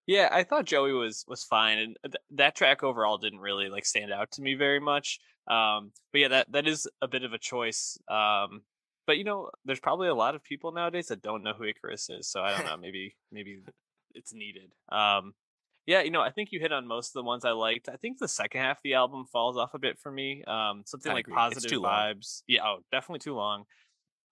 Yeah, 0.07 0.29
I 0.31 0.45
thought 0.45 0.67
Joey 0.67 0.93
was 0.93 1.25
was 1.27 1.45
fine, 1.45 1.79
and 1.79 1.97
th- 2.05 2.23
that 2.33 2.55
track 2.55 2.83
overall 2.83 3.17
didn't 3.17 3.41
really 3.41 3.69
like 3.71 3.87
stand 3.87 4.13
out 4.13 4.31
to 4.33 4.43
me 4.43 4.55
very 4.55 4.81
much. 4.81 5.19
Um, 5.49 5.93
but 6.13 6.21
yeah, 6.21 6.29
that 6.29 6.53
that 6.53 6.67
is 6.69 6.87
a 7.01 7.09
bit 7.09 7.25
of 7.25 7.33
a 7.33 7.39
choice. 7.39 7.99
Um, 8.09 8.63
but 9.07 9.17
you 9.17 9.25
know, 9.25 9.51
there's 9.65 9.81
probably 9.81 10.09
a 10.09 10.15
lot 10.15 10.35
of 10.35 10.45
people 10.45 10.73
nowadays 10.73 11.09
that 11.09 11.23
don't 11.23 11.43
know 11.43 11.55
who 11.55 11.65
Icarus 11.65 12.11
is, 12.11 12.29
so 12.29 12.43
I 12.43 12.57
don't 12.57 12.67
know. 12.67 12.77
Maybe 12.81 13.17
maybe 13.33 13.61
it's 14.15 14.35
needed. 14.35 14.73
Um, 14.91 15.35
yeah, 15.87 16.03
you 16.03 16.11
know, 16.11 16.21
I 16.21 16.31
think 16.31 16.51
you 16.53 16.61
hit 16.61 16.73
on 16.73 16.87
most 16.87 17.09
of 17.09 17.15
the 17.15 17.23
ones 17.23 17.45
I 17.45 17.51
liked. 17.51 17.89
I 17.89 17.97
think 17.97 18.19
the 18.19 18.29
second 18.29 18.61
half 18.61 18.79
of 18.79 18.83
the 18.85 18.95
album 18.95 19.27
falls 19.31 19.57
off 19.57 19.75
a 19.75 19.79
bit 19.79 19.99
for 19.99 20.11
me. 20.11 20.43
Um, 20.45 20.83
something 20.87 21.13
I 21.13 21.17
like 21.17 21.27
agree. 21.27 21.37
positive 21.37 21.81
vibes. 21.81 22.43
Yeah, 22.47 22.63
oh, 22.65 22.79
definitely 22.91 23.21
too 23.21 23.35
long. 23.35 23.65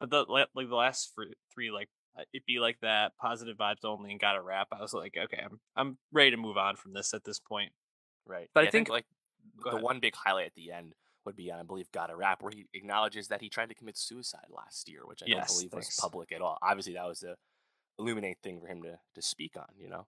But 0.01 0.11
the 0.11 0.25
like 0.29 0.49
the 0.55 0.75
last 0.75 1.13
three 1.55 1.71
like 1.71 1.89
uh, 2.19 2.23
it 2.33 2.45
be 2.47 2.59
like 2.59 2.79
that, 2.81 3.13
positive 3.21 3.57
vibes 3.57 3.85
only, 3.85 4.11
and 4.11 4.21
got 4.21 4.37
a 4.37 4.43
wrap. 4.43 4.69
I 4.73 4.81
was 4.81 4.95
like, 4.95 5.17
okay, 5.17 5.43
I'm 5.45 5.61
I'm 5.77 5.99
ready 6.11 6.31
to 6.33 6.37
move 6.37 6.57
on 6.57 6.77
from 6.77 6.95
this 6.95 7.15
at 7.15 7.25
this 7.25 7.39
point. 7.39 7.73
Right, 8.27 8.49
but 8.55 8.63
yeah, 8.63 8.69
I, 8.69 8.71
think, 8.71 8.91
I, 8.91 8.95
think, 8.95 9.07
like 9.65 9.75
the 9.75 9.83
one 9.83 10.01
big 10.01 10.15
highlight 10.15 10.47
at 10.47 10.55
the 10.55 10.73
end 10.73 10.95
would 11.25 11.37
be, 11.37 11.53
I 11.53 11.63
believe, 11.63 11.91
got 11.93 12.11
a 12.11 12.17
rap 12.17 12.43
where 12.43 12.53
he 12.55 12.67
acknowledges 12.75 13.29
that 13.29 13.41
he 13.41 13.49
tried 13.49 13.69
to 13.69 13.75
commit 13.75 13.99
suicide 13.99 14.47
last 14.51 14.89
year, 14.89 15.01
which 15.05 15.23
I 15.23 15.27
yes, 15.29 15.49
don't 15.49 15.57
believe 15.57 15.71
thanks. 15.73 15.87
was 15.89 15.99
public 16.01 16.33
at 16.33 16.41
all. 16.41 16.59
Obviously, 16.63 16.95
that 16.95 17.07
was 17.07 17.21
the 17.21 17.37
illuminate 17.99 18.39
thing 18.43 18.61
for 18.61 18.67
him 18.67 18.83
to 18.83 18.99
to 19.15 19.23
speak 19.23 19.53
on, 19.57 19.67
you 19.77 19.89
know. 19.89 20.07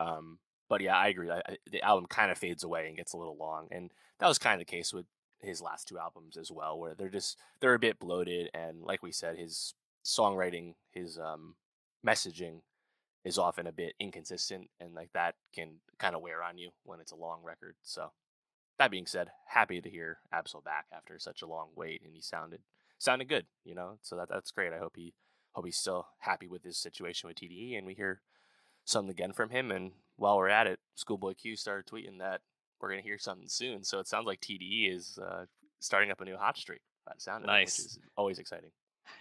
Um, 0.00 0.38
but 0.68 0.80
yeah, 0.80 0.96
I 0.96 1.08
agree. 1.08 1.30
I, 1.30 1.42
the 1.70 1.82
album 1.82 2.06
kind 2.08 2.30
of 2.30 2.38
fades 2.38 2.64
away 2.64 2.86
and 2.88 2.96
gets 2.96 3.12
a 3.12 3.16
little 3.16 3.36
long, 3.36 3.68
and 3.70 3.90
that 4.20 4.28
was 4.28 4.38
kind 4.38 4.60
of 4.60 4.66
the 4.66 4.70
case 4.70 4.92
with 4.92 5.06
his 5.40 5.60
last 5.62 5.88
two 5.88 5.98
albums 5.98 6.36
as 6.36 6.50
well, 6.50 6.78
where 6.78 6.94
they're 6.94 7.08
just 7.08 7.38
they're 7.60 7.74
a 7.74 7.78
bit 7.78 7.98
bloated, 7.98 8.50
and 8.54 8.82
like 8.82 9.02
we 9.02 9.12
said, 9.12 9.36
his 9.36 9.74
songwriting, 10.04 10.74
his 10.90 11.18
um, 11.18 11.54
messaging 12.06 12.60
is 13.24 13.38
often 13.38 13.66
a 13.66 13.72
bit 13.72 13.94
inconsistent, 14.00 14.68
and 14.80 14.94
like 14.94 15.10
that 15.14 15.34
can 15.54 15.76
kind 15.98 16.14
of 16.14 16.22
wear 16.22 16.42
on 16.42 16.58
you 16.58 16.70
when 16.84 17.00
it's 17.00 17.12
a 17.12 17.16
long 17.16 17.42
record. 17.42 17.76
So, 17.82 18.12
that 18.78 18.90
being 18.90 19.06
said, 19.06 19.28
happy 19.48 19.80
to 19.80 19.90
hear 19.90 20.18
Ab-Soul 20.32 20.62
back 20.62 20.86
after 20.92 21.18
such 21.18 21.42
a 21.42 21.46
long 21.46 21.68
wait, 21.74 22.02
and 22.04 22.12
he 22.14 22.20
sounded 22.20 22.60
sounded 22.98 23.28
good, 23.28 23.46
you 23.64 23.74
know. 23.74 23.98
So 24.02 24.16
that 24.16 24.28
that's 24.28 24.50
great. 24.50 24.72
I 24.72 24.78
hope 24.78 24.94
he 24.96 25.14
hope 25.52 25.64
he's 25.64 25.78
still 25.78 26.08
happy 26.18 26.46
with 26.46 26.62
his 26.64 26.78
situation 26.78 27.28
with 27.28 27.36
TDE, 27.36 27.76
and 27.76 27.86
we 27.86 27.94
hear 27.94 28.22
something 28.88 29.10
again 29.10 29.32
from 29.32 29.50
him. 29.50 29.70
And 29.70 29.92
while 30.16 30.36
we're 30.36 30.48
at 30.48 30.66
it, 30.66 30.78
Schoolboy 30.96 31.34
Q 31.34 31.56
started 31.56 31.86
tweeting 31.86 32.18
that 32.18 32.40
we're 32.80 32.90
gonna 32.90 33.02
hear 33.02 33.18
something 33.18 33.48
soon. 33.48 33.84
So 33.84 33.98
it 33.98 34.08
sounds 34.08 34.26
like 34.26 34.40
TDE 34.40 34.94
is 34.94 35.18
uh, 35.18 35.44
starting 35.80 36.10
up 36.10 36.20
a 36.20 36.24
new 36.24 36.36
hot 36.36 36.56
streak. 36.56 36.80
That 37.06 37.20
sounded 37.20 37.46
nice, 37.46 37.78
which 37.78 37.86
is 37.86 37.98
always 38.16 38.38
exciting. 38.38 38.70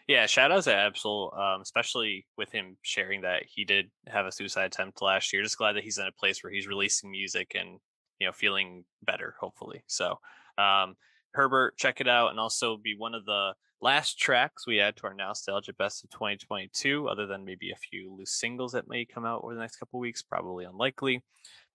Yeah, 0.08 0.26
shout 0.26 0.52
out 0.52 0.64
to 0.64 0.74
Ab-Soul, 0.74 1.34
um, 1.38 1.62
especially 1.62 2.26
with 2.38 2.52
him 2.52 2.78
sharing 2.82 3.22
that 3.22 3.44
he 3.48 3.64
did 3.64 3.90
have 4.08 4.26
a 4.26 4.32
suicide 4.32 4.66
attempt 4.66 5.02
last 5.02 5.32
year. 5.32 5.44
Just 5.44 5.58
glad 5.58 5.74
that 5.74 5.84
he's 5.84 5.98
in 5.98 6.08
a 6.08 6.12
place 6.12 6.44
where 6.44 6.52
he's 6.52 6.68
releasing 6.68 7.10
music 7.10 7.54
and 7.56 7.80
you 8.20 8.28
know 8.28 8.34
feeling 8.34 8.84
better, 9.04 9.36
hopefully. 9.40 9.84
So, 9.88 10.20
um, 10.58 10.96
Herbert, 11.32 11.78
check 11.78 12.02
it 12.02 12.08
out, 12.08 12.32
and 12.32 12.40
also 12.40 12.78
be 12.78 12.96
one 12.98 13.14
of 13.14 13.26
the 13.26 13.54
last 13.82 14.20
tracks 14.20 14.66
we 14.66 14.80
add 14.80 14.96
to 14.98 15.08
our 15.08 15.14
nostalgia 15.14 15.74
best 15.74 16.04
of 16.04 16.10
2022. 16.12 17.08
Other 17.08 17.26
than 17.26 17.46
maybe 17.46 17.72
a 17.72 17.76
few 17.76 18.14
loose 18.14 18.32
singles 18.32 18.72
that 18.72 18.88
may 18.88 19.06
come 19.06 19.26
out 19.26 19.44
over 19.44 19.54
the 19.54 19.60
next 19.60 19.78
couple 19.78 20.00
weeks, 20.00 20.22
probably 20.22 20.66
unlikely. 20.66 21.24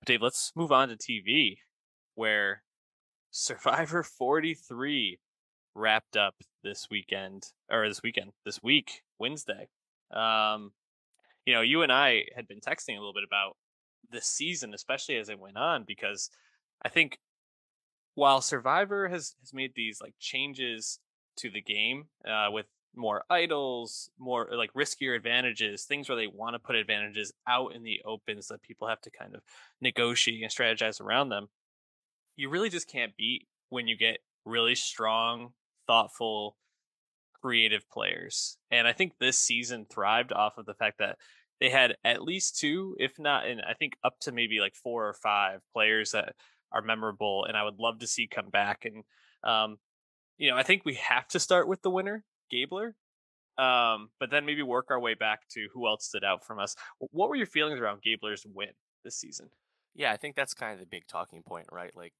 But 0.00 0.06
Dave, 0.06 0.22
let's 0.22 0.52
move 0.56 0.72
on 0.72 0.88
to 0.88 0.96
TV, 0.96 1.58
where 2.14 2.62
Survivor 3.30 4.02
43 4.02 5.18
wrapped 5.74 6.16
up 6.16 6.34
this 6.62 6.88
weekend 6.90 7.44
or 7.70 7.88
this 7.88 8.02
weekend, 8.02 8.32
this 8.44 8.62
week, 8.62 9.02
Wednesday. 9.18 9.68
Um, 10.12 10.72
you 11.46 11.54
know, 11.54 11.62
you 11.62 11.82
and 11.82 11.90
I 11.90 12.24
had 12.36 12.46
been 12.46 12.60
texting 12.60 12.96
a 12.96 12.98
little 12.98 13.14
bit 13.14 13.24
about 13.26 13.56
this 14.10 14.26
season, 14.26 14.74
especially 14.74 15.16
as 15.16 15.28
it 15.28 15.38
went 15.38 15.56
on, 15.56 15.84
because 15.86 16.30
I 16.84 16.88
think 16.88 17.18
while 18.14 18.40
Survivor 18.40 19.08
has 19.08 19.34
has 19.40 19.54
made 19.54 19.72
these 19.74 20.00
like 20.00 20.14
changes 20.20 20.98
to 21.36 21.50
the 21.50 21.60
game 21.60 22.06
uh, 22.28 22.48
with 22.50 22.66
more 22.94 23.24
idols, 23.30 24.10
more 24.18 24.48
like 24.52 24.72
riskier 24.74 25.16
advantages, 25.16 25.84
things 25.84 26.08
where 26.08 26.16
they 26.16 26.26
want 26.26 26.54
to 26.54 26.58
put 26.58 26.76
advantages 26.76 27.32
out 27.48 27.74
in 27.74 27.82
the 27.82 28.00
open 28.04 28.42
so 28.42 28.54
that 28.54 28.62
people 28.62 28.88
have 28.88 29.00
to 29.00 29.10
kind 29.10 29.34
of 29.34 29.40
negotiate 29.80 30.42
and 30.42 30.52
strategize 30.52 31.00
around 31.00 31.30
them. 31.30 31.48
You 32.36 32.50
really 32.50 32.68
just 32.68 32.88
can't 32.88 33.16
beat 33.16 33.46
when 33.70 33.86
you 33.86 33.96
get 33.96 34.18
really 34.44 34.74
strong, 34.74 35.52
thoughtful, 35.86 36.56
creative 37.40 37.88
players. 37.90 38.56
And 38.70 38.86
I 38.86 38.92
think 38.92 39.14
this 39.18 39.38
season 39.38 39.86
thrived 39.90 40.32
off 40.32 40.58
of 40.58 40.66
the 40.66 40.74
fact 40.74 40.98
that 40.98 41.16
they 41.60 41.70
had 41.70 41.96
at 42.04 42.22
least 42.22 42.58
two, 42.58 42.96
if 42.98 43.18
not, 43.18 43.46
and 43.46 43.60
I 43.62 43.74
think 43.74 43.94
up 44.04 44.18
to 44.20 44.32
maybe 44.32 44.60
like 44.60 44.74
four 44.74 45.08
or 45.08 45.14
five 45.14 45.60
players 45.72 46.12
that 46.12 46.34
are 46.72 46.82
memorable 46.82 47.44
and 47.44 47.56
I 47.56 47.64
would 47.64 47.78
love 47.78 48.00
to 48.00 48.06
see 48.06 48.26
come 48.26 48.50
back. 48.50 48.84
And, 48.84 49.04
um, 49.44 49.78
you 50.42 50.50
know, 50.50 50.56
I 50.56 50.64
think 50.64 50.84
we 50.84 50.94
have 50.94 51.28
to 51.28 51.38
start 51.38 51.68
with 51.68 51.82
the 51.82 51.90
winner, 51.90 52.24
Gabler, 52.50 52.96
um, 53.58 54.10
but 54.18 54.32
then 54.32 54.44
maybe 54.44 54.64
work 54.64 54.86
our 54.90 54.98
way 54.98 55.14
back 55.14 55.46
to 55.50 55.68
who 55.72 55.86
else 55.86 56.04
stood 56.04 56.24
out 56.24 56.44
from 56.44 56.58
us. 56.58 56.74
What 56.98 57.28
were 57.28 57.36
your 57.36 57.46
feelings 57.46 57.78
around 57.78 58.02
Gabler's 58.02 58.44
win 58.44 58.70
this 59.04 59.14
season? 59.14 59.50
Yeah, 59.94 60.10
I 60.10 60.16
think 60.16 60.34
that's 60.34 60.52
kind 60.52 60.72
of 60.72 60.80
the 60.80 60.86
big 60.86 61.06
talking 61.06 61.44
point, 61.44 61.66
right? 61.70 61.92
Like 61.94 62.14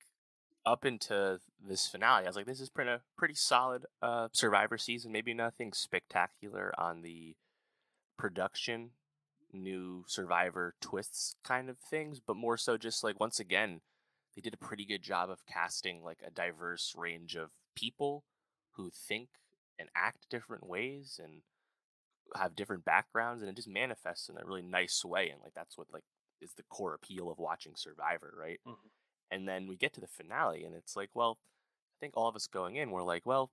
up 0.65 0.85
into 0.85 1.41
this 1.67 1.89
finale, 1.89 2.23
I 2.23 2.29
was 2.29 2.37
like, 2.37 2.47
this 2.47 2.61
is 2.61 2.71
pretty 2.71 2.93
pretty 3.19 3.35
solid 3.35 3.87
uh, 4.01 4.29
Survivor 4.33 4.79
season. 4.79 5.11
Maybe 5.11 5.35
nothing 5.35 5.73
spectacular 5.73 6.73
on 6.79 7.03
the 7.03 7.35
production, 8.17 8.91
new 9.53 10.05
Survivor 10.07 10.77
twists 10.81 11.35
kind 11.43 11.69
of 11.69 11.77
things, 11.77 12.21
but 12.25 12.37
more 12.37 12.57
so 12.57 12.77
just 12.77 13.03
like 13.03 13.19
once 13.19 13.41
again, 13.41 13.81
they 14.37 14.41
did 14.41 14.55
a 14.55 14.65
pretty 14.65 14.85
good 14.85 15.03
job 15.03 15.29
of 15.29 15.45
casting 15.45 16.05
like 16.05 16.21
a 16.25 16.31
diverse 16.31 16.95
range 16.97 17.35
of 17.35 17.51
people 17.75 18.25
who 18.73 18.91
think 18.91 19.29
and 19.79 19.89
act 19.95 20.27
different 20.31 20.67
ways 20.67 21.21
and 21.23 21.43
have 22.37 22.57
different 22.57 22.85
backgrounds 22.85 23.43
and 23.43 23.51
it 23.51 23.57
just 23.57 23.69
manifests 23.69 24.29
in 24.29 24.37
a 24.37 24.45
really 24.45 24.63
nice 24.63 25.05
way 25.05 25.29
and 25.29 25.41
like 25.43 25.53
that's 25.55 25.77
what 25.77 25.87
like 25.93 26.05
is 26.41 26.55
the 26.57 26.63
core 26.65 26.95
appeal 26.95 27.31
of 27.31 27.39
watching 27.39 27.73
survivor 27.77 28.33
right 28.39 28.61
mm-hmm. 28.67 28.89
and 29.31 29.47
then 29.47 29.67
we 29.67 29.77
get 29.77 29.93
to 29.93 30.01
the 30.01 30.07
finale 30.07 30.65
and 30.65 30.75
it's 30.75 30.97
like 30.97 31.11
well 31.15 31.39
i 31.41 31.97
think 32.01 32.15
all 32.17 32.29
of 32.29 32.37
us 32.37 32.47
going 32.47 32.77
in 32.77 32.91
we're 32.91 33.03
like 33.03 33.27
well 33.27 33.51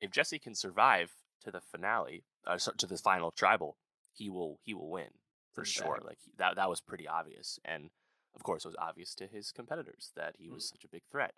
if 0.00 0.10
jesse 0.10 0.38
can 0.38 0.54
survive 0.54 1.12
to 1.42 1.50
the 1.50 1.60
finale 1.60 2.24
uh, 2.46 2.58
to 2.78 2.86
the 2.86 2.96
final 2.96 3.30
tribal 3.30 3.76
he 4.14 4.30
will 4.30 4.58
he 4.64 4.72
will 4.72 4.90
win 4.90 5.10
for 5.52 5.64
sure 5.64 6.00
like 6.04 6.18
that 6.38 6.56
that 6.56 6.70
was 6.70 6.80
pretty 6.80 7.06
obvious 7.06 7.58
and 7.64 7.90
of 8.36 8.42
course, 8.42 8.64
it 8.64 8.68
was 8.68 8.76
obvious 8.78 9.14
to 9.16 9.26
his 9.26 9.50
competitors 9.50 10.12
that 10.14 10.36
he 10.38 10.48
was 10.48 10.66
mm. 10.66 10.68
such 10.68 10.84
a 10.84 10.88
big 10.88 11.02
threat, 11.10 11.34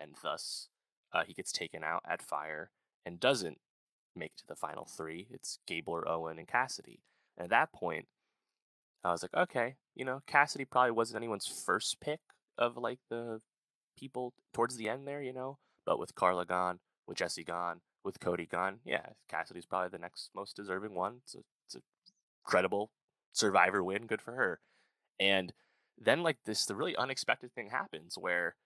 and 0.00 0.14
thus 0.22 0.68
uh, 1.12 1.22
he 1.26 1.34
gets 1.34 1.52
taken 1.52 1.82
out 1.84 2.02
at 2.08 2.22
fire 2.22 2.70
and 3.04 3.20
doesn't 3.20 3.58
make 4.14 4.32
it 4.36 4.38
to 4.38 4.46
the 4.46 4.56
final 4.56 4.84
three. 4.84 5.28
It's 5.30 5.58
Gabler, 5.66 6.08
Owen, 6.08 6.38
and 6.38 6.48
Cassidy. 6.48 7.00
And 7.36 7.44
at 7.44 7.50
that 7.50 7.72
point, 7.72 8.06
I 9.04 9.12
was 9.12 9.22
like, 9.22 9.34
okay, 9.34 9.76
you 9.94 10.04
know, 10.04 10.22
Cassidy 10.26 10.64
probably 10.64 10.90
wasn't 10.90 11.16
anyone's 11.16 11.46
first 11.46 12.00
pick 12.00 12.20
of 12.56 12.76
like 12.76 12.98
the 13.10 13.40
people 13.96 14.34
towards 14.52 14.76
the 14.76 14.88
end 14.88 15.06
there, 15.06 15.22
you 15.22 15.32
know. 15.32 15.58
But 15.86 15.98
with 15.98 16.14
Karla 16.14 16.44
gone, 16.44 16.80
with 17.06 17.16
Jesse 17.16 17.44
gone, 17.44 17.80
with 18.04 18.20
Cody 18.20 18.46
gone, 18.46 18.80
yeah, 18.84 19.06
Cassidy's 19.28 19.66
probably 19.66 19.90
the 19.90 19.98
next 19.98 20.30
most 20.34 20.56
deserving 20.56 20.94
one. 20.94 21.20
It's 21.24 21.34
a, 21.34 21.38
it's 21.66 21.76
a 21.76 21.80
credible 22.44 22.90
survivor 23.32 23.82
win. 23.82 24.06
Good 24.06 24.20
for 24.20 24.32
her. 24.32 24.60
And 25.20 25.52
then 25.96 26.22
like 26.22 26.38
this 26.44 26.66
the 26.66 26.76
really 26.76 26.96
unexpected 26.96 27.52
thing 27.52 27.70
happens 27.70 28.16
where 28.18 28.56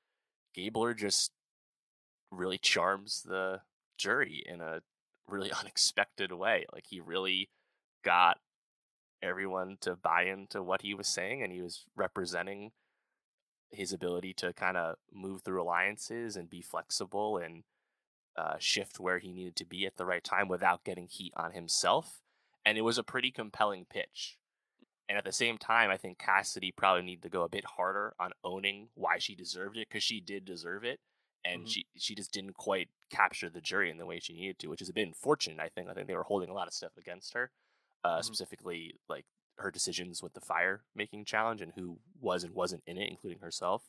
Gabler 0.54 0.94
just 0.94 1.32
really 2.32 2.58
charms 2.58 3.22
the 3.22 3.60
jury 3.98 4.42
in 4.44 4.60
a 4.60 4.80
really 5.28 5.52
unexpected 5.60 6.32
way. 6.32 6.66
Like 6.72 6.86
he 6.88 7.00
really 7.00 7.50
got 8.04 8.38
everyone 9.22 9.76
to 9.80 9.94
buy 9.94 10.24
into 10.24 10.62
what 10.62 10.82
he 10.82 10.94
was 10.94 11.06
saying 11.06 11.42
and 11.42 11.52
he 11.52 11.62
was 11.62 11.84
representing 11.94 12.72
his 13.70 13.92
ability 13.92 14.34
to 14.34 14.52
kind 14.52 14.76
of 14.76 14.96
move 15.12 15.42
through 15.42 15.62
alliances 15.62 16.36
and 16.36 16.50
be 16.50 16.60
flexible 16.60 17.38
and 17.38 17.62
uh, 18.36 18.56
shift 18.58 18.98
where 18.98 19.18
he 19.18 19.32
needed 19.32 19.56
to 19.56 19.64
be 19.64 19.86
at 19.86 19.96
the 19.96 20.04
right 20.04 20.24
time 20.24 20.48
without 20.48 20.84
getting 20.84 21.06
heat 21.06 21.32
on 21.36 21.52
himself. 21.52 22.20
And 22.64 22.76
it 22.76 22.82
was 22.82 22.98
a 22.98 23.02
pretty 23.02 23.30
compelling 23.30 23.86
pitch. 23.88 24.38
And 25.08 25.18
at 25.18 25.24
the 25.24 25.32
same 25.32 25.58
time, 25.58 25.90
I 25.90 25.96
think 25.96 26.18
Cassidy 26.18 26.72
probably 26.72 27.02
needed 27.02 27.22
to 27.22 27.28
go 27.28 27.42
a 27.42 27.48
bit 27.48 27.64
harder 27.76 28.14
on 28.18 28.32
owning 28.44 28.88
why 28.94 29.18
she 29.18 29.34
deserved 29.34 29.76
it 29.76 29.88
because 29.88 30.02
she 30.02 30.20
did 30.20 30.44
deserve 30.44 30.84
it, 30.84 31.00
and 31.44 31.62
mm-hmm. 31.62 31.68
she 31.68 31.86
she 31.96 32.14
just 32.14 32.32
didn't 32.32 32.54
quite 32.54 32.88
capture 33.10 33.50
the 33.50 33.60
jury 33.60 33.90
in 33.90 33.98
the 33.98 34.06
way 34.06 34.18
she 34.20 34.32
needed 34.32 34.58
to, 34.60 34.68
which 34.68 34.82
is 34.82 34.88
a 34.88 34.92
bit 34.92 35.06
unfortunate. 35.06 35.60
I 35.60 35.68
think 35.68 35.88
I 35.88 35.94
think 35.94 36.06
they 36.06 36.16
were 36.16 36.22
holding 36.22 36.50
a 36.50 36.54
lot 36.54 36.66
of 36.66 36.74
stuff 36.74 36.92
against 36.98 37.34
her, 37.34 37.50
uh, 38.04 38.16
mm-hmm. 38.16 38.22
specifically 38.22 38.94
like 39.08 39.24
her 39.58 39.70
decisions 39.70 40.22
with 40.22 40.34
the 40.34 40.40
fire 40.40 40.82
making 40.94 41.24
challenge 41.24 41.60
and 41.60 41.72
who 41.76 41.98
was 42.20 42.44
and 42.44 42.54
wasn't 42.54 42.82
in 42.86 42.98
it, 42.98 43.08
including 43.08 43.40
herself. 43.40 43.82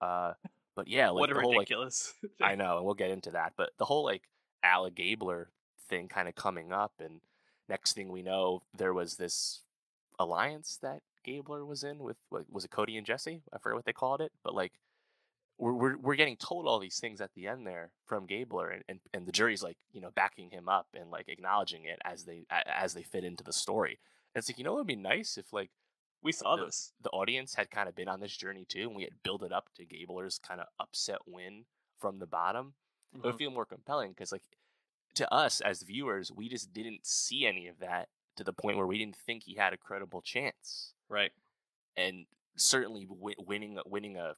Uh, 0.00 0.32
but 0.74 0.88
yeah, 0.88 1.10
like, 1.10 1.20
what 1.20 1.36
a 1.36 1.40
whole, 1.40 1.52
ridiculous! 1.52 2.14
Like, 2.40 2.52
I 2.52 2.54
know, 2.54 2.76
and 2.76 2.84
we'll 2.84 2.94
get 2.94 3.10
into 3.10 3.30
that. 3.32 3.52
But 3.56 3.70
the 3.78 3.84
whole 3.84 4.04
like 4.04 4.22
Ala 4.64 4.90
Gabler 4.90 5.50
thing 5.88 6.08
kind 6.08 6.28
of 6.28 6.34
coming 6.34 6.72
up, 6.72 6.92
and 7.00 7.20
next 7.68 7.92
thing 7.92 8.10
we 8.10 8.22
know, 8.22 8.62
there 8.76 8.92
was 8.92 9.16
this 9.16 9.60
alliance 10.18 10.78
that 10.82 11.02
Gabler 11.24 11.64
was 11.64 11.82
in 11.84 11.98
with 11.98 12.16
what 12.28 12.44
was 12.50 12.64
it 12.64 12.70
Cody 12.70 12.96
and 12.96 13.06
Jesse? 13.06 13.42
I 13.52 13.58
forget 13.58 13.76
what 13.76 13.84
they 13.84 13.92
called 13.92 14.20
it, 14.20 14.32
but 14.42 14.54
like 14.54 14.72
we're 15.58 15.72
we're, 15.72 15.96
we're 15.98 16.14
getting 16.16 16.36
told 16.36 16.66
all 16.66 16.78
these 16.78 16.98
things 16.98 17.20
at 17.20 17.32
the 17.34 17.46
end 17.46 17.66
there 17.66 17.90
from 18.06 18.26
Gabler, 18.26 18.70
and, 18.70 18.82
and 18.88 19.00
and 19.12 19.26
the 19.26 19.32
jury's 19.32 19.62
like 19.62 19.76
you 19.92 20.00
know 20.00 20.10
backing 20.14 20.50
him 20.50 20.68
up 20.68 20.88
and 20.94 21.10
like 21.10 21.28
acknowledging 21.28 21.84
it 21.84 21.98
as 22.04 22.24
they 22.24 22.46
as 22.50 22.94
they 22.94 23.02
fit 23.02 23.24
into 23.24 23.44
the 23.44 23.52
story. 23.52 23.98
And 24.34 24.40
it's 24.40 24.48
like 24.48 24.58
you 24.58 24.64
know 24.64 24.74
it 24.74 24.78
would 24.78 24.86
be 24.86 24.96
nice 24.96 25.36
if 25.36 25.52
like 25.52 25.70
we 26.22 26.32
saw 26.32 26.56
the, 26.56 26.66
this 26.66 26.92
the 27.02 27.10
audience 27.10 27.54
had 27.54 27.70
kind 27.70 27.88
of 27.88 27.94
been 27.94 28.08
on 28.08 28.20
this 28.20 28.36
journey 28.36 28.64
too, 28.68 28.88
and 28.88 28.96
we 28.96 29.04
had 29.04 29.22
built 29.22 29.42
it 29.42 29.52
up 29.52 29.68
to 29.76 29.84
Gabler's 29.84 30.38
kind 30.38 30.60
of 30.60 30.66
upset 30.80 31.18
win 31.26 31.64
from 32.00 32.18
the 32.18 32.26
bottom. 32.26 32.74
Mm-hmm. 33.14 33.18
It 33.18 33.22
would 33.22 33.30
mm-hmm. 33.30 33.38
feel 33.38 33.50
more 33.50 33.66
compelling 33.66 34.10
because 34.10 34.32
like 34.32 34.42
to 35.14 35.32
us 35.32 35.60
as 35.60 35.82
viewers, 35.82 36.32
we 36.32 36.48
just 36.48 36.72
didn't 36.72 37.06
see 37.06 37.46
any 37.46 37.68
of 37.68 37.78
that 37.78 38.08
to 38.36 38.44
the 38.44 38.52
point 38.52 38.76
where 38.76 38.86
we 38.86 38.98
didn't 38.98 39.16
think 39.16 39.44
he 39.44 39.54
had 39.54 39.72
a 39.72 39.76
credible 39.76 40.20
chance. 40.20 40.94
Right. 41.08 41.30
And 41.96 42.26
certainly 42.56 43.06
w- 43.06 43.36
winning 43.38 43.78
winning 43.86 44.16
a 44.16 44.34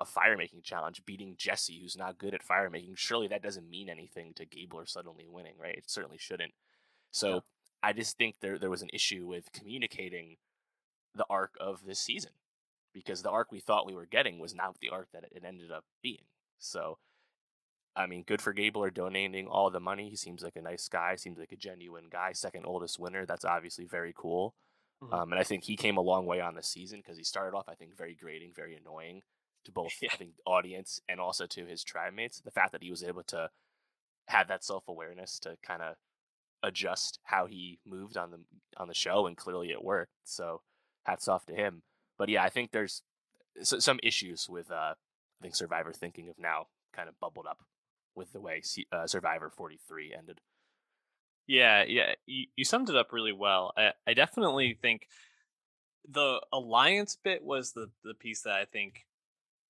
a 0.00 0.04
fire 0.04 0.36
making 0.36 0.62
challenge, 0.62 1.04
beating 1.04 1.34
Jesse, 1.36 1.80
who's 1.80 1.96
not 1.96 2.18
good 2.18 2.34
at 2.34 2.42
fire 2.42 2.70
making, 2.70 2.94
surely 2.94 3.26
that 3.28 3.42
doesn't 3.42 3.68
mean 3.68 3.88
anything 3.88 4.32
to 4.34 4.46
Gabler 4.46 4.86
suddenly 4.86 5.26
winning, 5.28 5.54
right? 5.60 5.76
It 5.76 5.90
certainly 5.90 6.18
shouldn't. 6.18 6.52
So 7.10 7.34
yeah. 7.34 7.40
I 7.82 7.92
just 7.92 8.16
think 8.16 8.36
there 8.40 8.58
there 8.58 8.70
was 8.70 8.82
an 8.82 8.90
issue 8.92 9.26
with 9.26 9.52
communicating 9.52 10.36
the 11.14 11.26
arc 11.28 11.56
of 11.60 11.84
this 11.84 11.98
season 11.98 12.32
because 12.92 13.22
the 13.22 13.30
arc 13.30 13.50
we 13.50 13.60
thought 13.60 13.86
we 13.86 13.94
were 13.94 14.06
getting 14.06 14.38
was 14.38 14.54
not 14.54 14.78
the 14.80 14.90
arc 14.90 15.08
that 15.12 15.24
it 15.24 15.42
ended 15.44 15.72
up 15.72 15.84
being. 16.02 16.24
So 16.58 16.98
I 17.96 18.06
mean, 18.06 18.22
good 18.22 18.40
for 18.40 18.52
Gabler 18.52 18.90
donating 18.90 19.48
all 19.48 19.70
the 19.70 19.80
money. 19.80 20.08
He 20.08 20.16
seems 20.16 20.42
like 20.42 20.54
a 20.54 20.62
nice 20.62 20.88
guy, 20.88 21.16
seems 21.16 21.38
like 21.38 21.50
a 21.50 21.56
genuine 21.56 22.04
guy. 22.08 22.32
Second 22.32 22.64
oldest 22.64 23.00
winner. 23.00 23.26
That's 23.26 23.44
obviously 23.44 23.86
very 23.86 24.14
cool. 24.16 24.54
Mm-hmm. 25.02 25.14
Um, 25.14 25.32
and 25.32 25.40
I 25.40 25.44
think 25.44 25.64
he 25.64 25.76
came 25.76 25.96
a 25.96 26.02
long 26.02 26.24
way 26.24 26.40
on 26.40 26.54
the 26.54 26.62
season 26.62 27.00
because 27.00 27.18
he 27.18 27.24
started 27.24 27.56
off, 27.56 27.68
I 27.68 27.74
think, 27.74 27.96
very 27.96 28.14
grating, 28.14 28.52
very 28.54 28.76
annoying 28.76 29.22
to 29.68 29.72
both, 29.72 29.92
yeah. 30.00 30.08
I 30.12 30.16
think, 30.16 30.32
audience 30.46 31.00
and 31.08 31.20
also 31.20 31.46
to 31.46 31.66
his 31.66 31.84
tribe 31.84 32.14
mates. 32.14 32.40
The 32.40 32.50
fact 32.50 32.72
that 32.72 32.82
he 32.82 32.90
was 32.90 33.04
able 33.04 33.22
to 33.24 33.50
have 34.26 34.48
that 34.48 34.64
self 34.64 34.88
awareness 34.88 35.38
to 35.40 35.56
kind 35.62 35.82
of 35.82 35.94
adjust 36.62 37.20
how 37.24 37.46
he 37.46 37.78
moved 37.86 38.16
on 38.16 38.30
the 38.30 38.40
on 38.76 38.88
the 38.88 38.94
show, 38.94 39.26
and 39.26 39.36
clearly 39.36 39.70
it 39.70 39.84
worked. 39.84 40.12
So 40.24 40.62
hats 41.04 41.28
off 41.28 41.46
to 41.46 41.54
him. 41.54 41.82
But 42.18 42.28
yeah, 42.28 42.42
I 42.42 42.48
think 42.48 42.72
there's 42.72 43.02
some 43.62 44.00
issues 44.02 44.48
with 44.48 44.70
uh, 44.70 44.94
I 44.94 45.42
think 45.42 45.54
Survivor 45.54 45.92
thinking 45.92 46.28
of 46.28 46.38
now 46.38 46.66
kind 46.94 47.08
of 47.08 47.18
bubbled 47.20 47.46
up 47.48 47.60
with 48.14 48.32
the 48.32 48.40
way 48.40 48.62
uh, 48.92 49.06
Survivor 49.06 49.50
43 49.50 50.14
ended. 50.16 50.40
Yeah, 51.46 51.84
yeah, 51.84 52.14
you, 52.26 52.46
you 52.56 52.64
summed 52.64 52.90
it 52.90 52.96
up 52.96 53.12
really 53.12 53.32
well. 53.32 53.72
I, 53.76 53.92
I 54.06 54.12
definitely 54.12 54.76
think 54.80 55.06
the 56.08 56.40
alliance 56.52 57.16
bit 57.22 57.42
was 57.42 57.72
the 57.72 57.90
the 58.04 58.14
piece 58.14 58.42
that 58.42 58.54
I 58.54 58.64
think 58.64 59.06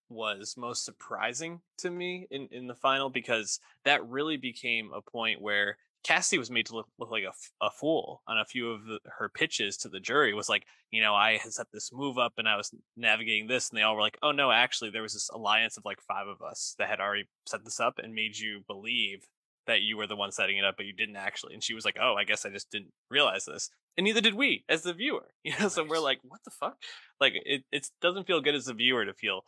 was 0.09 0.55
most 0.57 0.85
surprising 0.85 1.61
to 1.79 1.91
me 1.91 2.27
in, 2.31 2.49
in 2.51 2.67
the 2.67 2.75
final 2.75 3.11
because 3.11 3.61
that 3.85 4.07
really 4.09 4.37
became 4.37 4.91
a 4.93 5.03
point 5.03 5.41
where 5.41 5.77
Cassie 6.05 6.39
was 6.39 6.51
made 6.51 6.67
to 6.67 6.75
look, 6.75 6.89
look 6.99 7.11
like 7.11 7.25
a, 7.25 7.65
a 7.65 7.71
fool 7.71 8.23
on 8.27 8.39
a 8.39 8.45
few 8.45 8.71
of 8.71 8.85
the, 8.85 8.99
her 9.19 9.29
pitches 9.29 9.77
to 9.79 9.89
the 9.89 10.01
jury. 10.01 10.31
It 10.31 10.37
was 10.37 10.49
like, 10.49 10.65
you 10.91 11.03
know, 11.03 11.15
I 11.15 11.37
had 11.37 11.53
set 11.53 11.67
this 11.73 11.93
move 11.93 12.19
up 12.19 12.35
and 12.39 12.49
I 12.49 12.57
was 12.57 12.73
navigating 12.97 13.47
this, 13.47 13.69
and 13.69 13.79
they 13.79 13.83
all 13.83 13.95
were 13.95 14.03
like, 14.03 14.19
oh 14.23 14.33
no, 14.33 14.51
actually, 14.51 14.91
there 14.91 15.03
was 15.03 15.13
this 15.13 15.29
alliance 15.31 15.77
of 15.77 15.85
like 15.85 16.01
five 16.01 16.27
of 16.27 16.41
us 16.41 16.75
that 16.79 16.89
had 16.89 17.01
already 17.01 17.29
set 17.47 17.65
this 17.65 17.81
up 17.81 17.99
and 17.99 18.15
made 18.15 18.39
you 18.39 18.63
believe 18.67 19.27
that 19.67 19.83
you 19.83 19.97
were 19.97 20.07
the 20.07 20.17
one 20.17 20.33
setting 20.33 20.57
it 20.57 20.65
up, 20.65 20.77
but 20.77 20.87
you 20.87 20.93
didn't 20.93 21.17
actually. 21.17 21.53
And 21.53 21.63
she 21.63 21.75
was 21.75 21.85
like, 21.85 21.99
oh, 22.01 22.15
I 22.19 22.25
guess 22.25 22.47
I 22.47 22.51
just 22.51 22.71
didn't 22.71 22.93
realize 23.11 23.45
this. 23.45 23.69
And 23.97 24.05
neither 24.05 24.21
did 24.21 24.35
we 24.35 24.65
as 24.69 24.83
the 24.83 24.95
viewer. 24.95 25.29
You 25.45 25.53
know, 25.53 25.65
nice. 25.65 25.75
so 25.75 25.85
we're 25.85 25.99
like, 25.99 26.21
what 26.23 26.41
the 26.45 26.51
fuck? 26.51 26.77
Like, 27.21 27.35
it 27.45 27.65
it 27.71 27.89
doesn't 28.01 28.27
feel 28.27 28.41
good 28.41 28.55
as 28.55 28.69
a 28.69 28.75
viewer 28.75 29.05
to 29.05 29.15
feel 29.15 29.43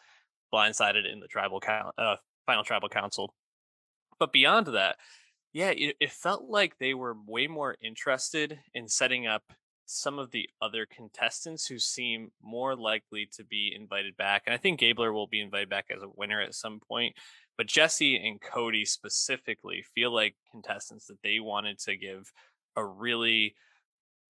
blindsided 0.52 1.10
in 1.10 1.20
the 1.20 1.28
tribal 1.28 1.60
count, 1.60 1.94
uh, 1.98 2.16
final 2.46 2.64
tribal 2.64 2.88
council. 2.88 3.34
But 4.18 4.32
beyond 4.32 4.68
that, 4.68 4.96
yeah, 5.52 5.70
it, 5.70 5.96
it 6.00 6.12
felt 6.12 6.44
like 6.48 6.78
they 6.78 6.94
were 6.94 7.16
way 7.26 7.46
more 7.46 7.76
interested 7.82 8.58
in 8.74 8.88
setting 8.88 9.26
up 9.26 9.42
some 9.86 10.20
of 10.20 10.30
the 10.30 10.48
other 10.62 10.86
contestants 10.86 11.66
who 11.66 11.78
seem 11.78 12.30
more 12.40 12.76
likely 12.76 13.28
to 13.32 13.42
be 13.42 13.74
invited 13.74 14.16
back. 14.16 14.42
And 14.46 14.54
I 14.54 14.56
think 14.56 14.78
Gabler 14.78 15.12
will 15.12 15.26
be 15.26 15.40
invited 15.40 15.68
back 15.68 15.86
as 15.94 16.02
a 16.02 16.08
winner 16.14 16.40
at 16.40 16.54
some 16.54 16.78
point. 16.78 17.16
But 17.58 17.66
Jesse 17.66 18.16
and 18.16 18.40
Cody 18.40 18.84
specifically 18.84 19.84
feel 19.94 20.14
like 20.14 20.36
contestants 20.52 21.06
that 21.06 21.20
they 21.24 21.40
wanted 21.40 21.80
to 21.80 21.96
give 21.96 22.32
a 22.76 22.84
really 22.84 23.56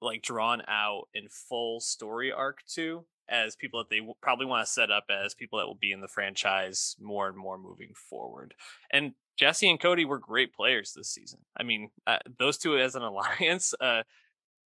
like 0.00 0.22
drawn 0.22 0.62
out 0.66 1.08
and 1.14 1.30
full 1.30 1.80
story 1.80 2.32
arc 2.32 2.64
to 2.74 3.04
as 3.30 3.56
people 3.56 3.80
that 3.80 3.88
they 3.90 4.00
probably 4.20 4.46
want 4.46 4.66
to 4.66 4.72
set 4.72 4.90
up 4.90 5.04
as 5.08 5.34
people 5.34 5.58
that 5.58 5.66
will 5.66 5.78
be 5.80 5.92
in 5.92 6.00
the 6.00 6.08
franchise 6.08 6.96
more 7.00 7.28
and 7.28 7.36
more 7.36 7.58
moving 7.58 7.92
forward. 7.94 8.54
And 8.90 9.12
Jesse 9.36 9.70
and 9.70 9.80
Cody 9.80 10.04
were 10.04 10.18
great 10.18 10.54
players 10.54 10.92
this 10.92 11.10
season. 11.10 11.40
I 11.56 11.62
mean, 11.62 11.90
uh, 12.06 12.18
those 12.38 12.58
two 12.58 12.76
as 12.76 12.94
an 12.94 13.02
alliance, 13.02 13.72
uh, 13.80 14.02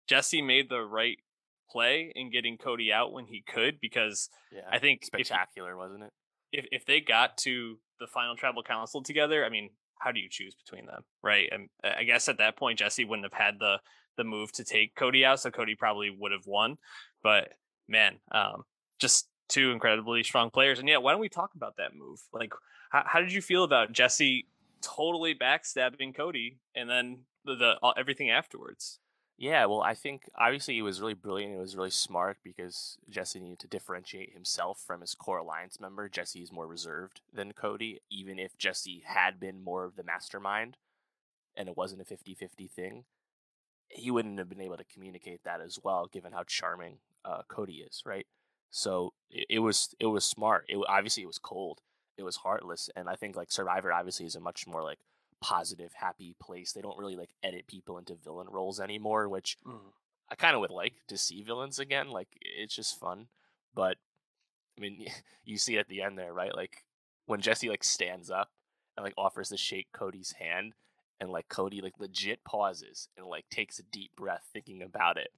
Jesse 0.08 0.42
made 0.42 0.68
the 0.68 0.80
right 0.80 1.18
play 1.70 2.12
in 2.14 2.30
getting 2.30 2.56
Cody 2.56 2.92
out 2.92 3.12
when 3.12 3.26
he 3.26 3.42
could 3.46 3.80
because 3.80 4.28
yeah, 4.52 4.62
I 4.70 4.78
think 4.78 5.04
spectacular, 5.04 5.72
if, 5.72 5.78
wasn't 5.78 6.04
it? 6.04 6.12
If 6.52 6.66
if 6.72 6.86
they 6.86 7.00
got 7.00 7.36
to 7.38 7.78
the 8.00 8.06
final 8.06 8.36
tribal 8.36 8.62
council 8.62 9.02
together, 9.02 9.44
I 9.44 9.50
mean, 9.50 9.70
how 9.98 10.12
do 10.12 10.20
you 10.20 10.28
choose 10.30 10.54
between 10.54 10.86
them, 10.86 11.02
right? 11.22 11.48
And 11.50 11.68
I 11.82 12.04
guess 12.04 12.28
at 12.28 12.38
that 12.38 12.56
point, 12.56 12.78
Jesse 12.78 13.04
wouldn't 13.04 13.26
have 13.30 13.40
had 13.40 13.58
the 13.58 13.78
the 14.16 14.24
move 14.24 14.52
to 14.52 14.64
take 14.64 14.94
Cody 14.94 15.24
out, 15.24 15.40
so 15.40 15.50
Cody 15.50 15.74
probably 15.74 16.10
would 16.10 16.32
have 16.32 16.46
won. 16.46 16.76
But 17.22 17.52
man, 17.88 18.16
um, 18.32 18.64
just 18.98 19.28
two 19.48 19.70
incredibly 19.70 20.22
strong 20.22 20.50
players. 20.50 20.78
And 20.78 20.88
yeah, 20.88 20.98
why 20.98 21.12
don't 21.12 21.20
we 21.20 21.28
talk 21.28 21.54
about 21.54 21.76
that 21.76 21.94
move? 21.94 22.20
Like, 22.32 22.52
how, 22.90 23.04
how 23.06 23.20
did 23.20 23.32
you 23.32 23.42
feel 23.42 23.64
about 23.64 23.92
Jesse 23.92 24.46
totally 24.82 25.34
backstabbing 25.34 26.14
Cody 26.14 26.58
and 26.74 26.88
then 26.88 27.20
the, 27.44 27.54
the 27.54 27.94
everything 27.96 28.30
afterwards? 28.30 28.98
Yeah, 29.38 29.66
well, 29.66 29.82
I 29.82 29.92
think 29.92 30.30
obviously 30.34 30.78
it 30.78 30.82
was 30.82 31.00
really 31.00 31.14
brilliant. 31.14 31.54
It 31.54 31.58
was 31.58 31.76
really 31.76 31.90
smart 31.90 32.38
because 32.42 32.96
Jesse 33.10 33.38
needed 33.38 33.58
to 33.60 33.66
differentiate 33.66 34.32
himself 34.32 34.82
from 34.84 35.02
his 35.02 35.14
core 35.14 35.38
alliance 35.38 35.78
member. 35.78 36.08
Jesse 36.08 36.40
is 36.40 36.50
more 36.50 36.66
reserved 36.66 37.20
than 37.34 37.52
Cody, 37.52 38.00
even 38.10 38.38
if 38.38 38.56
Jesse 38.56 39.02
had 39.04 39.38
been 39.38 39.62
more 39.62 39.84
of 39.84 39.96
the 39.96 40.02
mastermind 40.02 40.78
and 41.54 41.68
it 41.68 41.76
wasn't 41.76 42.00
a 42.00 42.04
50 42.04 42.34
50 42.34 42.66
thing. 42.68 43.04
He 43.88 44.10
wouldn't 44.10 44.38
have 44.38 44.48
been 44.48 44.60
able 44.60 44.78
to 44.78 44.84
communicate 44.84 45.44
that 45.44 45.60
as 45.60 45.78
well, 45.82 46.08
given 46.10 46.32
how 46.32 46.44
charming 46.44 46.98
uh, 47.26 47.42
Cody 47.48 47.84
is, 47.86 48.02
right? 48.06 48.26
So 48.70 49.12
it, 49.30 49.46
it, 49.50 49.58
was 49.58 49.94
it 49.98 50.06
was 50.06 50.24
smart. 50.24 50.64
It 50.68 50.78
obviously 50.88 51.22
it 51.22 51.26
was 51.26 51.38
cold. 51.38 51.80
It 52.16 52.22
was 52.22 52.36
heartless, 52.36 52.88
and 52.96 53.08
I 53.08 53.16
think 53.16 53.36
like 53.36 53.50
Survivor 53.50 53.92
obviously 53.92 54.26
is 54.26 54.36
a 54.36 54.40
much 54.40 54.66
more 54.66 54.82
like 54.82 54.98
positive, 55.42 55.92
happy 55.94 56.34
place. 56.40 56.72
They 56.72 56.80
don't 56.80 56.98
really 56.98 57.16
like 57.16 57.30
edit 57.42 57.66
people 57.66 57.98
into 57.98 58.14
villain 58.14 58.48
roles 58.50 58.80
anymore, 58.80 59.28
which 59.28 59.58
mm. 59.66 59.78
I 60.30 60.34
kind 60.34 60.54
of 60.54 60.60
would 60.60 60.70
like 60.70 60.94
to 61.08 61.18
see 61.18 61.42
villains 61.42 61.78
again. 61.78 62.08
Like 62.08 62.28
it's 62.40 62.74
just 62.74 62.98
fun, 62.98 63.26
but 63.74 63.98
I 64.78 64.80
mean, 64.80 65.06
you 65.44 65.58
see 65.58 65.78
at 65.78 65.88
the 65.88 66.02
end 66.02 66.18
there, 66.18 66.32
right? 66.32 66.54
Like 66.54 66.84
when 67.26 67.40
Jesse 67.40 67.68
like 67.68 67.84
stands 67.84 68.30
up 68.30 68.50
and 68.96 69.04
like 69.04 69.14
offers 69.18 69.50
to 69.50 69.58
shake 69.58 69.88
Cody's 69.92 70.34
hand, 70.38 70.72
and 71.20 71.30
like 71.30 71.48
Cody 71.48 71.80
like 71.80 71.98
legit 71.98 72.44
pauses 72.44 73.08
and 73.16 73.26
like 73.26 73.48
takes 73.50 73.78
a 73.78 73.82
deep 73.82 74.10
breath 74.16 74.48
thinking 74.52 74.82
about 74.82 75.16
it 75.16 75.28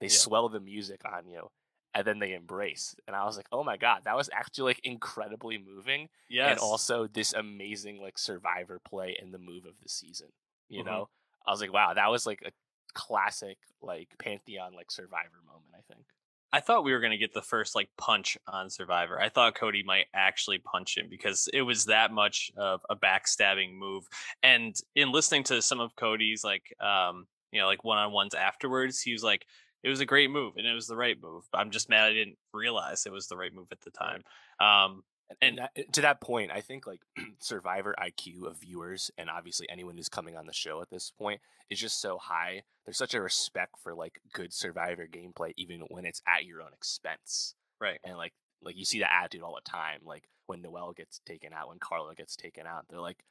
they 0.00 0.06
yeah. 0.06 0.12
swell 0.12 0.48
the 0.48 0.60
music 0.60 1.02
on 1.04 1.28
you 1.28 1.48
and 1.94 2.06
then 2.06 2.18
they 2.18 2.34
embrace 2.34 2.94
and 3.06 3.16
i 3.16 3.24
was 3.24 3.36
like 3.36 3.46
oh 3.52 3.64
my 3.64 3.76
god 3.76 4.00
that 4.04 4.16
was 4.16 4.30
actually 4.32 4.70
like 4.70 4.80
incredibly 4.84 5.58
moving 5.58 6.08
yeah 6.28 6.50
and 6.50 6.58
also 6.58 7.06
this 7.06 7.32
amazing 7.32 8.00
like 8.00 8.18
survivor 8.18 8.80
play 8.84 9.16
in 9.20 9.32
the 9.32 9.38
move 9.38 9.64
of 9.64 9.74
the 9.82 9.88
season 9.88 10.28
you 10.68 10.80
mm-hmm. 10.80 10.90
know 10.90 11.08
i 11.46 11.50
was 11.50 11.60
like 11.60 11.72
wow 11.72 11.92
that 11.94 12.10
was 12.10 12.26
like 12.26 12.42
a 12.44 12.50
classic 12.92 13.58
like 13.82 14.08
pantheon 14.18 14.72
like 14.74 14.90
survivor 14.90 15.40
moment 15.46 15.72
i 15.74 15.92
think 15.92 16.04
I 16.52 16.60
thought 16.60 16.84
we 16.84 16.92
were 16.92 17.00
going 17.00 17.12
to 17.12 17.16
get 17.16 17.32
the 17.32 17.42
first 17.42 17.74
like 17.76 17.90
punch 17.96 18.36
on 18.46 18.70
Survivor. 18.70 19.20
I 19.20 19.28
thought 19.28 19.54
Cody 19.54 19.84
might 19.84 20.06
actually 20.12 20.58
punch 20.58 20.98
him 20.98 21.06
because 21.08 21.48
it 21.52 21.62
was 21.62 21.84
that 21.84 22.10
much 22.10 22.50
of 22.56 22.80
a 22.90 22.96
backstabbing 22.96 23.74
move. 23.74 24.08
And 24.42 24.74
in 24.96 25.12
listening 25.12 25.44
to 25.44 25.62
some 25.62 25.78
of 25.78 25.94
Cody's 25.94 26.42
like 26.42 26.74
um 26.80 27.26
you 27.52 27.60
know 27.60 27.66
like 27.66 27.84
one-on-ones 27.84 28.34
afterwards, 28.34 29.00
he 29.00 29.12
was 29.12 29.22
like 29.22 29.46
it 29.82 29.88
was 29.88 30.00
a 30.00 30.06
great 30.06 30.30
move 30.30 30.54
and 30.56 30.66
it 30.66 30.74
was 30.74 30.86
the 30.86 30.96
right 30.96 31.20
move. 31.20 31.44
I'm 31.52 31.70
just 31.70 31.88
mad 31.88 32.10
I 32.10 32.12
didn't 32.12 32.38
realize 32.52 33.06
it 33.06 33.12
was 33.12 33.28
the 33.28 33.36
right 33.36 33.54
move 33.54 33.68
at 33.72 33.80
the 33.80 33.90
time. 33.90 34.22
Um, 34.60 35.04
and, 35.30 35.36
and 35.42 35.58
that, 35.58 35.70
eh, 35.76 35.82
to 35.92 36.00
that 36.02 36.20
point, 36.20 36.50
I 36.52 36.60
think 36.60 36.86
like 36.86 37.00
survivor 37.38 37.94
IQ 37.98 38.46
of 38.46 38.60
viewers 38.60 39.10
and 39.16 39.30
obviously 39.30 39.68
anyone 39.70 39.96
who's 39.96 40.08
coming 40.08 40.36
on 40.36 40.46
the 40.46 40.52
show 40.52 40.82
at 40.82 40.90
this 40.90 41.12
point 41.16 41.40
is 41.70 41.80
just 41.80 42.00
so 42.00 42.18
high. 42.18 42.62
There's 42.84 42.98
such 42.98 43.14
a 43.14 43.22
respect 43.22 43.76
for 43.82 43.94
like 43.94 44.20
good 44.32 44.52
survivor 44.52 45.06
gameplay, 45.06 45.52
even 45.56 45.82
when 45.88 46.04
it's 46.04 46.22
at 46.26 46.44
your 46.44 46.62
own 46.62 46.72
expense. 46.74 47.54
Right. 47.80 48.00
And 48.04 48.16
like 48.16 48.32
like 48.62 48.76
you 48.76 48.84
see 48.84 49.00
that 49.00 49.12
attitude 49.12 49.42
all 49.42 49.54
the 49.54 49.70
time. 49.70 50.00
Like 50.04 50.28
when 50.46 50.62
Noelle 50.62 50.92
gets 50.92 51.20
taken 51.26 51.52
out, 51.52 51.68
when 51.68 51.78
Karla 51.78 52.14
gets 52.14 52.36
taken 52.36 52.66
out, 52.66 52.86
they're 52.88 53.00
like, 53.00 53.24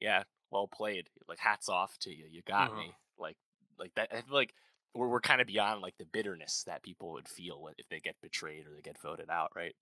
"Yeah, 0.00 0.24
well 0.50 0.68
played. 0.68 1.08
Like 1.28 1.38
hats 1.38 1.68
off 1.68 1.96
to 2.00 2.10
you. 2.10 2.24
You 2.30 2.42
got 2.46 2.70
mm-hmm. 2.70 2.78
me." 2.78 2.94
Like 3.18 3.36
like 3.78 3.94
that. 3.94 4.08
I 4.10 4.22
feel 4.22 4.34
like 4.34 4.54
we're, 4.94 5.08
we're 5.08 5.20
kind 5.20 5.40
of 5.40 5.46
beyond 5.46 5.80
like 5.80 5.96
the 5.98 6.04
bitterness 6.04 6.64
that 6.66 6.82
people 6.82 7.12
would 7.12 7.28
feel 7.28 7.68
if 7.78 7.88
they 7.88 8.00
get 8.00 8.16
betrayed 8.22 8.66
or 8.66 8.74
they 8.74 8.82
get 8.82 9.00
voted 9.00 9.30
out, 9.30 9.50
right? 9.54 9.74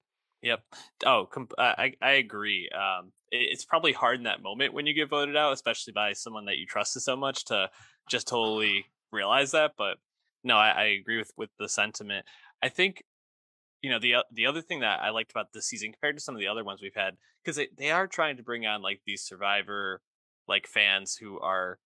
Yep. 0.43 0.63
Oh, 1.05 1.27
comp- 1.31 1.53
I 1.59 1.93
I 2.01 2.13
agree. 2.13 2.69
Um, 2.71 3.13
it, 3.31 3.49
it's 3.53 3.65
probably 3.65 3.93
hard 3.93 4.17
in 4.19 4.25
that 4.25 4.43
moment 4.43 4.73
when 4.73 4.87
you 4.87 4.95
get 4.95 5.11
voted 5.11 5.37
out, 5.37 5.53
especially 5.53 5.93
by 5.93 6.15
someone 6.15 6.47
that 6.47 6.57
you 6.57 6.67
trusted 6.67 7.03
so 7.03 7.15
much, 7.17 7.45
to 7.47 7.71
just 8.09 8.29
totally 8.29 8.87
realize 9.13 9.51
that. 9.51 9.73
But 9.77 9.99
no, 10.43 10.57
I, 10.57 10.71
I 10.71 10.85
agree 10.85 11.19
with 11.19 11.33
with 11.37 11.51
the 11.59 11.69
sentiment. 11.69 12.25
I 12.63 12.71
think 12.71 13.05
you 13.83 13.91
know 13.91 13.99
the 13.99 14.17
the 14.33 14.47
other 14.47 14.63
thing 14.63 14.81
that 14.81 15.01
I 15.03 15.11
liked 15.11 15.31
about 15.31 15.53
this 15.53 15.67
season 15.67 15.93
compared 15.93 16.17
to 16.17 16.23
some 16.23 16.35
of 16.35 16.41
the 16.41 16.49
other 16.49 16.65
ones 16.65 16.81
we've 16.81 16.95
had 16.95 17.17
because 17.45 17.57
they, 17.57 17.69
they 17.77 17.91
are 17.91 18.07
trying 18.07 18.39
to 18.39 18.43
bring 18.43 18.67
on 18.67 18.83
like 18.83 19.03
these 19.07 19.23
survivor 19.23 20.01
like 20.49 20.67
fans 20.67 21.17
who 21.17 21.39
are 21.41 21.79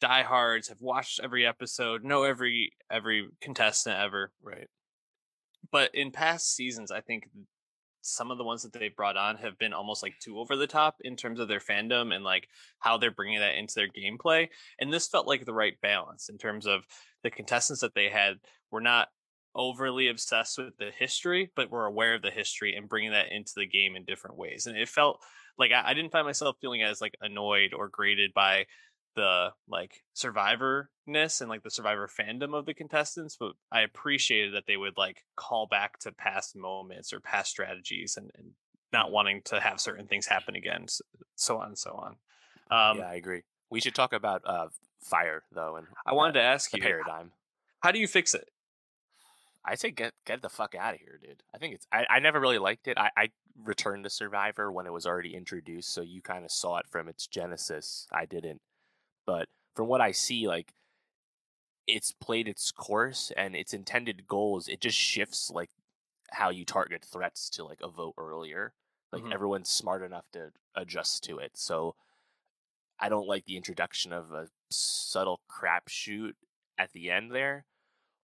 diehards 0.00 0.68
have 0.68 0.80
watched 0.80 1.20
every 1.22 1.46
episode, 1.46 2.04
know 2.04 2.22
every 2.22 2.72
every 2.90 3.28
contestant 3.40 3.98
ever. 3.98 4.32
Right. 4.42 4.68
But 5.70 5.94
in 5.94 6.10
past 6.10 6.54
seasons, 6.54 6.90
I 6.90 7.00
think 7.00 7.28
some 8.00 8.30
of 8.30 8.38
the 8.38 8.44
ones 8.44 8.62
that 8.62 8.72
they've 8.72 8.94
brought 8.94 9.16
on 9.16 9.36
have 9.36 9.58
been 9.58 9.72
almost 9.72 10.02
like 10.02 10.14
too 10.20 10.38
over 10.38 10.56
the 10.56 10.66
top 10.66 10.96
in 11.02 11.16
terms 11.16 11.40
of 11.40 11.48
their 11.48 11.60
fandom 11.60 12.14
and 12.14 12.24
like 12.24 12.48
how 12.78 12.96
they're 12.96 13.10
bringing 13.10 13.40
that 13.40 13.56
into 13.56 13.74
their 13.74 13.88
gameplay. 13.88 14.48
And 14.78 14.92
this 14.92 15.08
felt 15.08 15.26
like 15.26 15.44
the 15.44 15.52
right 15.52 15.78
balance 15.82 16.28
in 16.28 16.38
terms 16.38 16.66
of 16.66 16.84
the 17.22 17.30
contestants 17.30 17.82
that 17.82 17.94
they 17.94 18.08
had 18.08 18.36
were 18.70 18.80
not 18.80 19.08
overly 19.54 20.08
obsessed 20.08 20.58
with 20.58 20.76
the 20.78 20.90
history, 20.96 21.50
but 21.56 21.70
were 21.70 21.86
aware 21.86 22.14
of 22.14 22.22
the 22.22 22.30
history 22.30 22.76
and 22.76 22.88
bringing 22.88 23.10
that 23.10 23.32
into 23.32 23.52
the 23.56 23.66
game 23.66 23.96
in 23.96 24.04
different 24.04 24.36
ways. 24.36 24.66
And 24.66 24.76
it 24.76 24.88
felt 24.88 25.20
like 25.58 25.72
I, 25.72 25.90
I 25.90 25.94
didn't 25.94 26.12
find 26.12 26.26
myself 26.26 26.56
feeling 26.60 26.82
as 26.82 27.00
like 27.00 27.16
annoyed 27.20 27.74
or 27.74 27.88
graded 27.88 28.32
by 28.32 28.66
the 29.18 29.52
like 29.68 30.04
survivorness 30.14 31.40
and 31.40 31.50
like 31.50 31.64
the 31.64 31.70
survivor 31.70 32.08
fandom 32.08 32.56
of 32.56 32.66
the 32.66 32.72
contestants 32.72 33.36
but 33.38 33.50
i 33.72 33.80
appreciated 33.80 34.54
that 34.54 34.64
they 34.68 34.76
would 34.76 34.96
like 34.96 35.24
call 35.34 35.66
back 35.66 35.98
to 35.98 36.12
past 36.12 36.54
moments 36.54 37.12
or 37.12 37.18
past 37.18 37.50
strategies 37.50 38.16
and, 38.16 38.30
and 38.38 38.52
not 38.92 39.10
wanting 39.10 39.42
to 39.44 39.58
have 39.58 39.80
certain 39.80 40.06
things 40.06 40.26
happen 40.26 40.54
again 40.54 40.86
so 41.34 41.58
on 41.58 41.66
and 41.66 41.78
so 41.78 41.90
on. 41.90 42.10
Um, 42.70 42.98
yeah 42.98 43.08
i 43.08 43.14
agree. 43.14 43.42
We 43.70 43.80
should 43.80 43.94
talk 43.96 44.12
about 44.12 44.42
uh, 44.46 44.68
fire 45.00 45.42
though 45.52 45.74
and 45.76 45.88
i 46.06 46.14
wanted 46.14 46.34
to 46.34 46.42
ask 46.42 46.72
you 46.72 46.80
paradigm. 46.80 47.32
how 47.80 47.90
do 47.90 47.98
you 47.98 48.06
fix 48.06 48.34
it? 48.34 48.48
I 49.64 49.74
say 49.74 49.90
get 49.90 50.12
get 50.26 50.42
the 50.42 50.48
fuck 50.48 50.76
out 50.76 50.94
of 50.94 51.00
here 51.00 51.18
dude. 51.20 51.42
I 51.52 51.58
think 51.58 51.74
it's 51.74 51.88
i, 51.92 52.06
I 52.08 52.18
never 52.20 52.38
really 52.38 52.58
liked 52.58 52.86
it. 52.86 52.96
I, 52.96 53.10
I 53.16 53.30
returned 53.64 54.04
to 54.04 54.10
survivor 54.10 54.70
when 54.70 54.86
it 54.86 54.92
was 54.92 55.06
already 55.06 55.34
introduced 55.34 55.92
so 55.92 56.02
you 56.02 56.22
kind 56.22 56.44
of 56.44 56.52
saw 56.52 56.76
it 56.78 56.86
from 56.88 57.08
its 57.08 57.26
genesis. 57.26 58.06
I 58.12 58.24
didn't 58.24 58.60
but 59.28 59.48
from 59.76 59.88
what 59.88 60.02
I 60.02 60.12
see, 60.12 60.48
like 60.48 60.74
it's 61.86 62.12
played 62.12 62.48
its 62.48 62.70
course 62.70 63.30
and 63.36 63.56
its 63.56 63.72
intended 63.72 64.26
goals. 64.26 64.68
It 64.68 64.80
just 64.80 64.98
shifts 64.98 65.50
like 65.50 65.70
how 66.32 66.50
you 66.50 66.64
target 66.64 67.04
threats 67.04 67.48
to 67.50 67.64
like 67.64 67.80
a 67.82 67.88
vote 67.88 68.14
earlier. 68.18 68.74
Like 69.12 69.24
Mhm. 69.24 69.32
everyone's 69.32 69.70
smart 69.70 70.02
enough 70.02 70.30
to 70.32 70.52
adjust 70.74 71.24
to 71.24 71.38
it. 71.38 71.56
So 71.56 71.96
I 72.98 73.08
don't 73.08 73.26
like 73.26 73.44
the 73.44 73.56
introduction 73.56 74.12
of 74.12 74.32
a 74.32 74.48
subtle 74.70 75.40
crapshoot 75.50 76.34
at 76.76 76.92
the 76.92 77.10
end 77.10 77.32
there. 77.32 77.64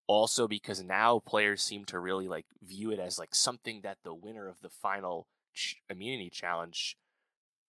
Also, 0.08 0.48
because 0.48 0.82
now 0.82 1.20
players 1.20 1.62
seem 1.62 1.84
to 1.86 2.00
really 2.00 2.28
like 2.28 2.46
view 2.62 2.92
it 2.92 3.00
as 3.00 3.18
like 3.18 3.34
something 3.34 3.82
that 3.82 3.98
the 4.04 4.14
winner 4.14 4.48
of 4.48 4.60
the 4.60 4.70
final 4.70 5.28
ch- 5.54 5.76
immunity 5.90 6.30
challenge 6.30 6.98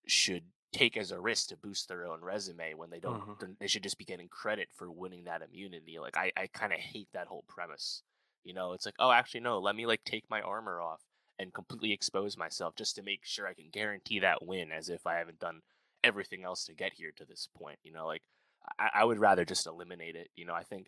should 0.08 0.52
take 0.76 0.98
as 0.98 1.12
a 1.12 1.20
risk 1.20 1.48
to 1.50 1.58
boost 1.58 1.88
their 1.88 2.06
own 2.06 2.22
resume 2.22 2.74
when 2.74 2.90
they 2.90 3.00
don't. 3.00 3.22
Mhm. 3.22 3.58
They 3.60 3.68
should 3.68 3.84
just 3.84 3.98
be 3.98 4.06
getting 4.06 4.28
credit 4.28 4.70
for 4.74 4.92
winning 4.92 5.24
that 5.24 5.42
immunity. 5.42 6.00
Like 6.00 6.18
I, 6.18 6.32
I 6.36 6.48
kind 6.48 6.74
of 6.74 6.80
hate 6.80 7.08
that 7.14 7.28
whole 7.28 7.44
premise. 7.48 8.04
You 8.44 8.54
know, 8.54 8.74
it's 8.74 8.86
like, 8.86 8.96
oh, 9.00 9.12
actually, 9.12 9.40
no. 9.42 9.60
Let 9.60 9.76
me 9.76 9.86
like 9.86 10.04
take 10.04 10.30
my 10.30 10.42
armor 10.42 10.82
off 10.82 11.02
and 11.40 11.54
completely 11.54 11.92
expose 11.94 12.38
myself 12.38 12.76
just 12.76 12.96
to 12.96 13.04
make 13.04 13.26
sure 13.26 13.48
I 13.48 13.54
can 13.54 13.70
guarantee 13.70 14.20
that 14.20 14.46
win, 14.46 14.72
as 14.72 14.90
if 14.90 15.08
I 15.08 15.16
haven't 15.16 15.40
done 15.40 15.62
everything 16.04 16.44
else 16.44 16.66
to 16.66 16.74
get 16.74 16.94
here 16.94 17.12
to 17.16 17.26
this 17.26 17.48
point. 17.58 17.80
You 17.84 17.94
know, 17.94 18.06
like 18.06 18.24
I, 18.78 18.90
I 18.96 19.04
would 19.06 19.20
rather 19.20 19.46
just 19.46 19.68
eliminate 19.68 20.16
it. 20.16 20.30
You 20.36 20.46
know, 20.46 20.54
I 20.54 20.64
think 20.64 20.88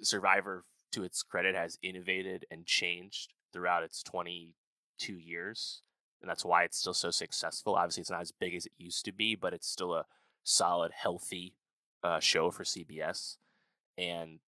Survivor, 0.00 0.64
to 0.92 1.04
its 1.04 1.22
credit, 1.22 1.54
has 1.54 1.78
innovated 1.82 2.46
and 2.50 2.66
changed 2.66 3.34
throughout 3.52 3.82
its 3.82 4.02
22 4.02 5.18
years. 5.18 5.82
And 6.20 6.28
that's 6.28 6.44
why 6.44 6.64
it's 6.64 6.78
still 6.78 6.94
so 6.94 7.10
successful. 7.10 7.74
Obviously, 7.74 8.00
it's 8.02 8.10
not 8.10 8.20
as 8.20 8.32
big 8.32 8.54
as 8.54 8.66
it 8.66 8.72
used 8.76 9.04
to 9.04 9.12
be, 9.12 9.34
but 9.34 9.52
it's 9.52 9.68
still 9.68 9.94
a 9.94 10.06
solid, 10.42 10.92
healthy 10.92 11.54
uh, 12.02 12.20
show 12.20 12.50
for 12.50 12.64
CBS. 12.64 13.36
And 13.96 14.40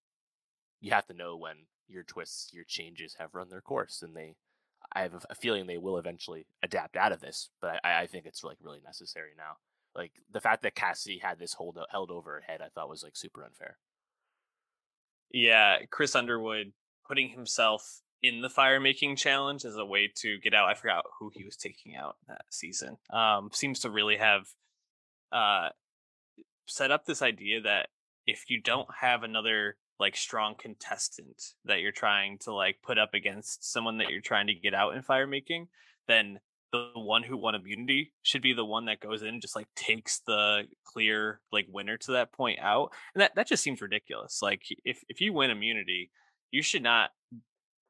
you 0.80 0.90
have 0.90 1.06
to 1.06 1.14
know 1.14 1.36
when 1.36 1.66
your 1.88 2.02
twists, 2.02 2.52
your 2.52 2.64
changes 2.64 3.16
have 3.18 3.34
run 3.34 3.48
their 3.50 3.60
course. 3.60 4.02
And 4.02 4.16
they, 4.16 4.36
I 4.92 5.02
have 5.02 5.24
a 5.30 5.34
feeling 5.34 5.66
they 5.66 5.78
will 5.78 5.98
eventually 5.98 6.46
adapt 6.62 6.96
out 6.96 7.12
of 7.12 7.20
this, 7.20 7.50
but 7.60 7.80
I, 7.84 8.02
I 8.02 8.06
think 8.06 8.26
it's 8.26 8.42
like 8.42 8.58
really 8.60 8.80
necessary 8.84 9.30
now. 9.36 9.56
Like 9.94 10.12
the 10.30 10.40
fact 10.40 10.62
that 10.62 10.74
Cassidy 10.74 11.18
had 11.18 11.38
this 11.38 11.54
hold 11.54 11.78
held 11.90 12.10
over 12.10 12.34
her 12.34 12.42
head, 12.46 12.60
I 12.62 12.68
thought 12.68 12.88
was 12.88 13.02
like 13.02 13.16
super 13.16 13.44
unfair. 13.44 13.78
Yeah, 15.32 15.78
Chris 15.90 16.14
Underwood 16.14 16.72
putting 17.06 17.30
himself 17.30 18.02
in 18.22 18.42
the 18.42 18.50
fire 18.50 18.80
making 18.80 19.16
challenge 19.16 19.64
as 19.64 19.76
a 19.76 19.84
way 19.84 20.10
to 20.16 20.38
get 20.38 20.54
out. 20.54 20.68
I 20.68 20.74
forgot 20.74 21.04
who 21.18 21.30
he 21.34 21.44
was 21.44 21.56
taking 21.56 21.96
out 21.96 22.16
that 22.28 22.42
season. 22.50 22.96
Um, 23.10 23.50
seems 23.52 23.80
to 23.80 23.90
really 23.90 24.16
have 24.16 24.46
uh, 25.32 25.70
set 26.66 26.90
up 26.90 27.04
this 27.04 27.22
idea 27.22 27.62
that 27.62 27.88
if 28.26 28.44
you 28.48 28.60
don't 28.60 28.88
have 29.00 29.22
another 29.22 29.76
like 29.98 30.16
strong 30.16 30.54
contestant 30.58 31.42
that 31.64 31.80
you're 31.80 31.92
trying 31.92 32.38
to 32.38 32.52
like 32.52 32.76
put 32.82 32.98
up 32.98 33.14
against 33.14 33.70
someone 33.70 33.98
that 33.98 34.10
you're 34.10 34.20
trying 34.20 34.46
to 34.46 34.54
get 34.54 34.74
out 34.74 34.94
in 34.94 35.02
fire 35.02 35.26
making, 35.26 35.68
then 36.08 36.38
the 36.72 36.90
one 36.94 37.22
who 37.22 37.36
won 37.36 37.54
immunity 37.54 38.12
should 38.22 38.42
be 38.42 38.52
the 38.52 38.64
one 38.64 38.84
that 38.84 39.00
goes 39.00 39.22
in 39.22 39.28
and 39.28 39.42
just 39.42 39.56
like 39.56 39.66
takes 39.74 40.20
the 40.26 40.62
clear 40.84 41.40
like 41.52 41.66
winner 41.68 41.96
to 41.96 42.12
that 42.12 42.32
point 42.32 42.58
out 42.60 42.90
and 43.14 43.22
that 43.22 43.34
that 43.34 43.48
just 43.48 43.62
seems 43.62 43.82
ridiculous 43.82 44.40
like 44.40 44.62
if 44.84 45.02
if 45.08 45.20
you 45.20 45.32
win 45.32 45.50
immunity 45.50 46.10
you 46.52 46.62
should 46.62 46.82
not 46.82 47.10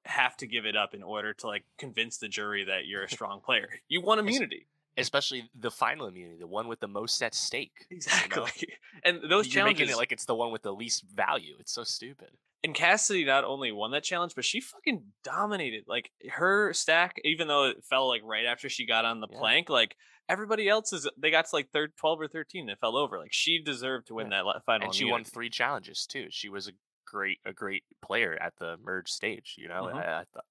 have 0.05 0.37
to 0.39 0.47
give 0.47 0.65
it 0.67 0.77
up 0.77 0.95
in 0.95 1.03
order 1.03 1.33
to 1.35 1.47
like 1.47 1.65
convince 1.79 2.19
the 2.19 2.29
jury 2.29 2.65
that 2.65 2.87
you're 2.87 3.03
a 3.05 3.09
strong 3.19 3.41
player 3.41 3.69
you 3.89 4.01
want 4.01 4.21
immunity 4.21 4.67
Especially 4.97 5.49
the 5.59 5.71
final 5.71 6.09
immunity, 6.09 6.37
the 6.41 6.49
one 6.49 6.67
with 6.67 6.81
the 6.81 6.89
most 6.89 7.23
at 7.23 7.33
stake. 7.33 7.87
you 7.91 7.97
know? 7.97 7.97
exactly 7.97 8.69
and 9.05 9.21
those 9.31 9.47
You're 9.55 9.65
making 9.65 9.77
challenges 9.87 9.91
it 9.91 9.97
like 9.97 10.13
it's 10.13 10.25
the 10.27 10.35
one 10.35 10.51
with 10.53 10.63
the 10.63 10.73
least 10.75 11.05
value. 11.15 11.55
It's 11.61 11.73
so 11.73 11.85
stupid. 11.85 12.31
and 12.65 12.75
Cassidy 12.75 13.25
not 13.25 13.45
only 13.45 13.71
won 13.73 13.93
that 13.93 14.03
challenge, 14.03 14.35
but 14.35 14.45
she 14.45 14.61
fucking 14.61 15.05
dominated. 15.23 15.85
Like 15.87 16.11
her 16.33 16.75
stack, 16.75 17.21
even 17.25 17.47
though 17.47 17.67
it 17.67 17.85
fell 17.89 18.09
like 18.09 18.23
right 18.25 18.45
after 18.45 18.69
she 18.69 18.85
got 18.85 19.05
on 19.05 19.21
the 19.21 19.29
Yeah. 19.31 19.39
plank, 19.39 19.71
like 19.71 19.97
everybody 20.29 20.69
else 20.69 20.93
is 20.93 21.09
they 21.17 21.31
got 21.31 21.47
to 21.47 21.57
like 21.57 21.71
third 21.71 21.93
twelve 21.97 22.21
or 22.21 22.27
thirteen 22.29 22.69
and 22.69 22.79
fell 22.79 22.97
over. 22.97 23.17
Like 23.17 23.33
she 23.33 23.63
deserved 23.63 24.09
to 24.09 24.15
win 24.15 24.31
Yeah. 24.33 24.43
that 24.55 24.65
final. 24.67 24.87
and 24.89 24.95
she 24.95 25.05
won 25.05 25.23
three 25.25 25.51
challenges 25.51 26.05
too. 26.05 26.27
She 26.31 26.49
was 26.49 26.67
a 26.69 26.73
great 27.11 27.41
a 27.45 27.53
great 27.53 27.85
player 28.03 28.37
at 28.41 28.57
the 28.59 28.77
merge 28.79 29.11
stage, 29.11 29.57
you 29.59 29.69
know. 29.69 29.85
Mhm. 29.85 29.95
I, 29.95 30.21
I 30.21 30.25
thought, 30.33 30.45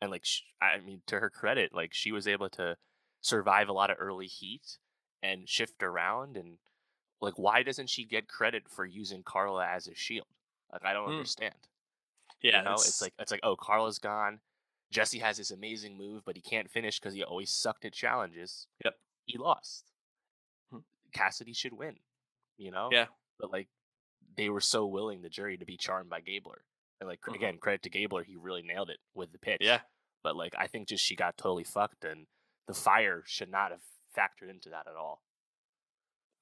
and 0.00 0.10
like 0.10 0.24
sh 0.24 0.42
I 0.60 0.78
mean, 0.80 1.02
to 1.06 1.20
her 1.20 1.30
credit, 1.30 1.74
like 1.74 1.92
she 1.94 2.12
was 2.12 2.26
able 2.26 2.48
to 2.50 2.76
survive 3.20 3.68
a 3.68 3.72
lot 3.72 3.90
of 3.90 3.96
early 4.00 4.26
heat 4.26 4.78
and 5.22 5.48
shift 5.48 5.82
around. 5.82 6.36
And 6.36 6.58
like, 7.20 7.38
why 7.38 7.62
doesn't 7.62 7.90
she 7.90 8.04
get 8.04 8.28
credit 8.28 8.68
for 8.68 8.86
using 8.86 9.22
Karla 9.22 9.66
as 9.66 9.86
a 9.88 9.94
shield? 9.94 10.26
Like, 10.72 10.84
I 10.84 10.92
don't 10.92 11.06
Hmm. 11.06 11.12
understand. 11.14 11.54
Yeah, 12.40 12.58
you 12.58 12.64
know, 12.64 12.74
it's 12.74 13.02
like 13.02 13.14
it's 13.18 13.30
like 13.32 13.40
oh, 13.42 13.56
Karla's 13.56 13.98
gone. 13.98 14.40
Jesse 14.90 15.18
has 15.18 15.36
this 15.36 15.50
amazing 15.50 15.98
move, 15.98 16.22
but 16.24 16.36
he 16.36 16.40
can't 16.42 16.70
finish 16.70 16.98
because 16.98 17.12
he 17.14 17.22
always 17.22 17.50
sucked 17.50 17.84
at 17.84 17.92
challenges. 17.92 18.66
Yep. 18.84 18.94
He 19.26 19.36
lost. 19.36 19.92
Hmm. 20.70 20.78
Cassidy 21.12 21.52
should 21.52 21.74
win. 21.74 21.96
You 22.56 22.70
know. 22.70 22.88
yeah, 22.90 23.06
but 23.38 23.50
like 23.52 23.68
they 24.38 24.48
were 24.48 24.60
so 24.60 24.86
willing 24.86 25.20
the 25.20 25.28
jury 25.28 25.58
to 25.58 25.66
be 25.66 25.76
charmed 25.76 26.08
by 26.08 26.20
Gabler. 26.20 26.64
And 27.00 27.08
like 27.08 27.20
Mhm. 27.22 27.34
again, 27.34 27.58
credit 27.58 27.82
to 27.82 27.90
Gabler, 27.90 28.24
he 28.24 28.36
really 28.36 28.62
nailed 28.62 28.88
it 28.88 29.00
with 29.14 29.32
the 29.32 29.38
pitch. 29.38 29.60
yeah. 29.60 29.82
But 30.22 30.36
like 30.36 30.54
I 30.56 30.66
think 30.68 30.88
just 30.88 31.04
she 31.04 31.14
got 31.16 31.36
totally 31.36 31.64
fucked, 31.64 32.04
and 32.04 32.26
the 32.66 32.74
fire 32.74 33.22
should 33.26 33.50
not 33.50 33.70
have 33.72 33.82
factored 34.16 34.48
into 34.50 34.70
that 34.70 34.86
at 34.86 34.96
all. 34.96 35.22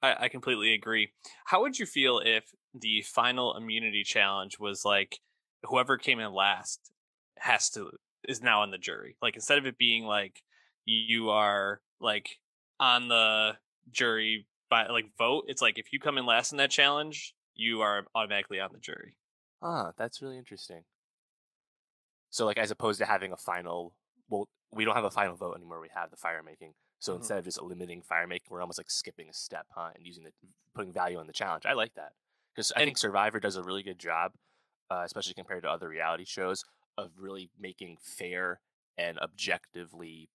I, 0.01 0.25
I 0.25 0.29
completely 0.29 0.73
agree. 0.73 1.13
How 1.45 1.61
would 1.61 1.79
you 1.79 1.85
feel 1.85 2.19
if 2.19 2.53
the 2.73 3.01
final 3.01 3.55
immunity 3.57 4.03
challenge 4.03 4.59
was 4.59 4.85
like 4.85 5.19
whoever 5.63 5.97
came 5.97 6.19
in 6.19 6.33
last 6.33 6.91
has 7.37 7.69
to 7.71 7.91
is 8.27 8.41
now 8.41 8.61
on 8.61 8.71
the 8.71 8.77
jury? 8.77 9.17
Like 9.21 9.35
instead 9.35 9.57
of 9.57 9.65
it 9.65 9.77
being 9.77 10.05
like 10.05 10.43
you 10.85 11.29
are 11.29 11.81
like 11.99 12.39
on 12.79 13.07
the 13.07 13.57
jury 13.89 14.47
by 14.69 14.87
like 14.87 15.15
vote, 15.17 15.45
it's 15.47 15.61
like 15.61 15.79
if 15.79 15.91
you 15.93 15.99
come 15.99 16.17
in 16.17 16.25
last 16.25 16.51
in 16.51 16.57
that 16.57 16.71
challenge, 16.71 17.33
you 17.57 17.81
are 17.81 18.05
automatically 18.15 18.59
on 18.59 18.71
the 18.73 18.79
jury. 18.79 19.17
Ah, 19.61 19.91
that's 19.97 20.21
really 20.21 20.37
interesting. 20.37 20.83
So 22.29 22.45
like 22.45 22.57
as 22.57 22.71
opposed 22.71 22.99
to 22.99 23.05
having 23.05 23.31
a 23.31 23.37
final, 23.37 23.93
well, 24.29 24.47
we 24.71 24.85
don't 24.85 24.95
have 24.95 25.03
a 25.05 25.11
final 25.11 25.35
vote 25.35 25.55
anymore. 25.55 25.79
We 25.79 25.89
have 25.95 26.11
the 26.11 26.17
fire 26.17 26.43
making. 26.43 26.73
So 26.99 27.13
Mhm. 27.13 27.17
instead 27.17 27.37
of 27.39 27.45
just 27.45 27.61
limiting 27.61 28.01
fire 28.01 28.27
making, 28.27 28.47
we're 28.49 28.61
almost 28.61 28.79
like 28.79 28.89
skipping 28.89 29.29
a 29.29 29.33
step, 29.33 29.67
huh? 29.71 29.91
And 29.95 30.05
using 30.05 30.23
the 30.23 30.33
putting 30.73 30.93
value 30.93 31.17
on 31.19 31.27
the 31.27 31.33
challenge. 31.33 31.65
I 31.65 31.73
like 31.73 31.93
that 31.95 32.13
because 32.53 32.71
I 32.73 32.81
And- 32.81 32.87
think 32.87 32.97
Survivor 32.97 33.39
does 33.39 33.55
a 33.55 33.63
really 33.63 33.83
good 33.83 33.99
job, 33.99 34.33
uh, 34.89 35.01
especially 35.05 35.33
compared 35.33 35.63
to 35.63 35.69
other 35.71 35.87
reality 35.89 36.25
shows, 36.25 36.63
of 36.97 37.17
really 37.17 37.51
making 37.57 37.97
fair 37.97 38.61
and 38.97 39.19
objectively 39.19 40.29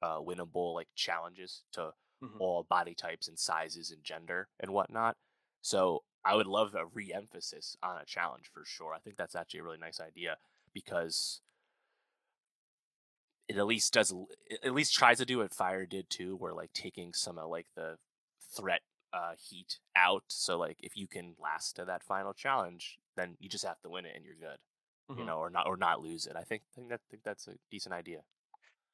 uh, 0.00 0.18
winnable 0.18 0.74
like 0.74 0.88
challenges 0.96 1.62
to 1.70 1.94
Mhm. 2.20 2.40
all 2.40 2.64
body 2.64 2.92
types 2.92 3.28
and 3.28 3.38
sizes 3.38 3.92
and 3.92 4.02
gender 4.02 4.48
and 4.58 4.72
whatnot. 4.72 5.16
So 5.60 6.04
I 6.24 6.34
would 6.34 6.46
love 6.46 6.74
a 6.74 6.86
re-emphasis 6.86 7.76
on 7.82 7.98
a 8.00 8.04
challenge 8.04 8.48
for 8.52 8.64
sure. 8.64 8.94
I 8.94 8.98
think 9.00 9.16
that's 9.16 9.34
actually 9.34 9.60
a 9.60 9.64
really 9.64 9.78
nice 9.78 10.00
idea 10.00 10.38
because 10.72 11.42
it 13.48 13.56
at 13.56 13.66
least 13.66 13.92
does 13.92 14.14
at 14.62 14.74
least 14.74 14.94
tries 14.94 15.18
to 15.18 15.26
do 15.26 15.38
what 15.38 15.54
Fire 15.54 15.86
did 15.86 16.08
too, 16.08 16.36
where 16.36 16.54
like 16.54 16.72
taking 16.72 17.12
some 17.12 17.38
of 17.38 17.48
like 17.50 17.66
the 17.74 17.98
threat 18.54 18.82
uh, 19.12 19.34
heat 19.38 19.78
out. 19.96 20.24
So 20.28 20.58
like 20.58 20.78
if 20.82 20.96
you 20.96 21.06
can 21.08 21.34
last 21.38 21.76
to 21.76 21.84
that 21.84 22.02
final 22.04 22.32
challenge, 22.32 22.98
then 23.16 23.36
you 23.40 23.48
just 23.48 23.64
have 23.64 23.80
to 23.82 23.90
win 23.90 24.06
it 24.06 24.16
and 24.16 24.24
you're 24.24 24.36
good, 24.36 24.58
you 25.16 25.24
Mhm. 25.24 25.24
know, 25.24 25.38
or 25.38 25.50
not 25.50 25.66
or 25.66 25.76
not 25.76 26.02
lose 26.02 26.26
it. 26.26 26.36
I 26.36 26.44
think 26.44 26.62
I 26.72 26.74
think 26.76 26.88
that 26.90 27.00
think 27.10 27.22
that's 27.24 27.48
a 27.48 27.56
decent 27.70 27.94
idea. 27.94 28.22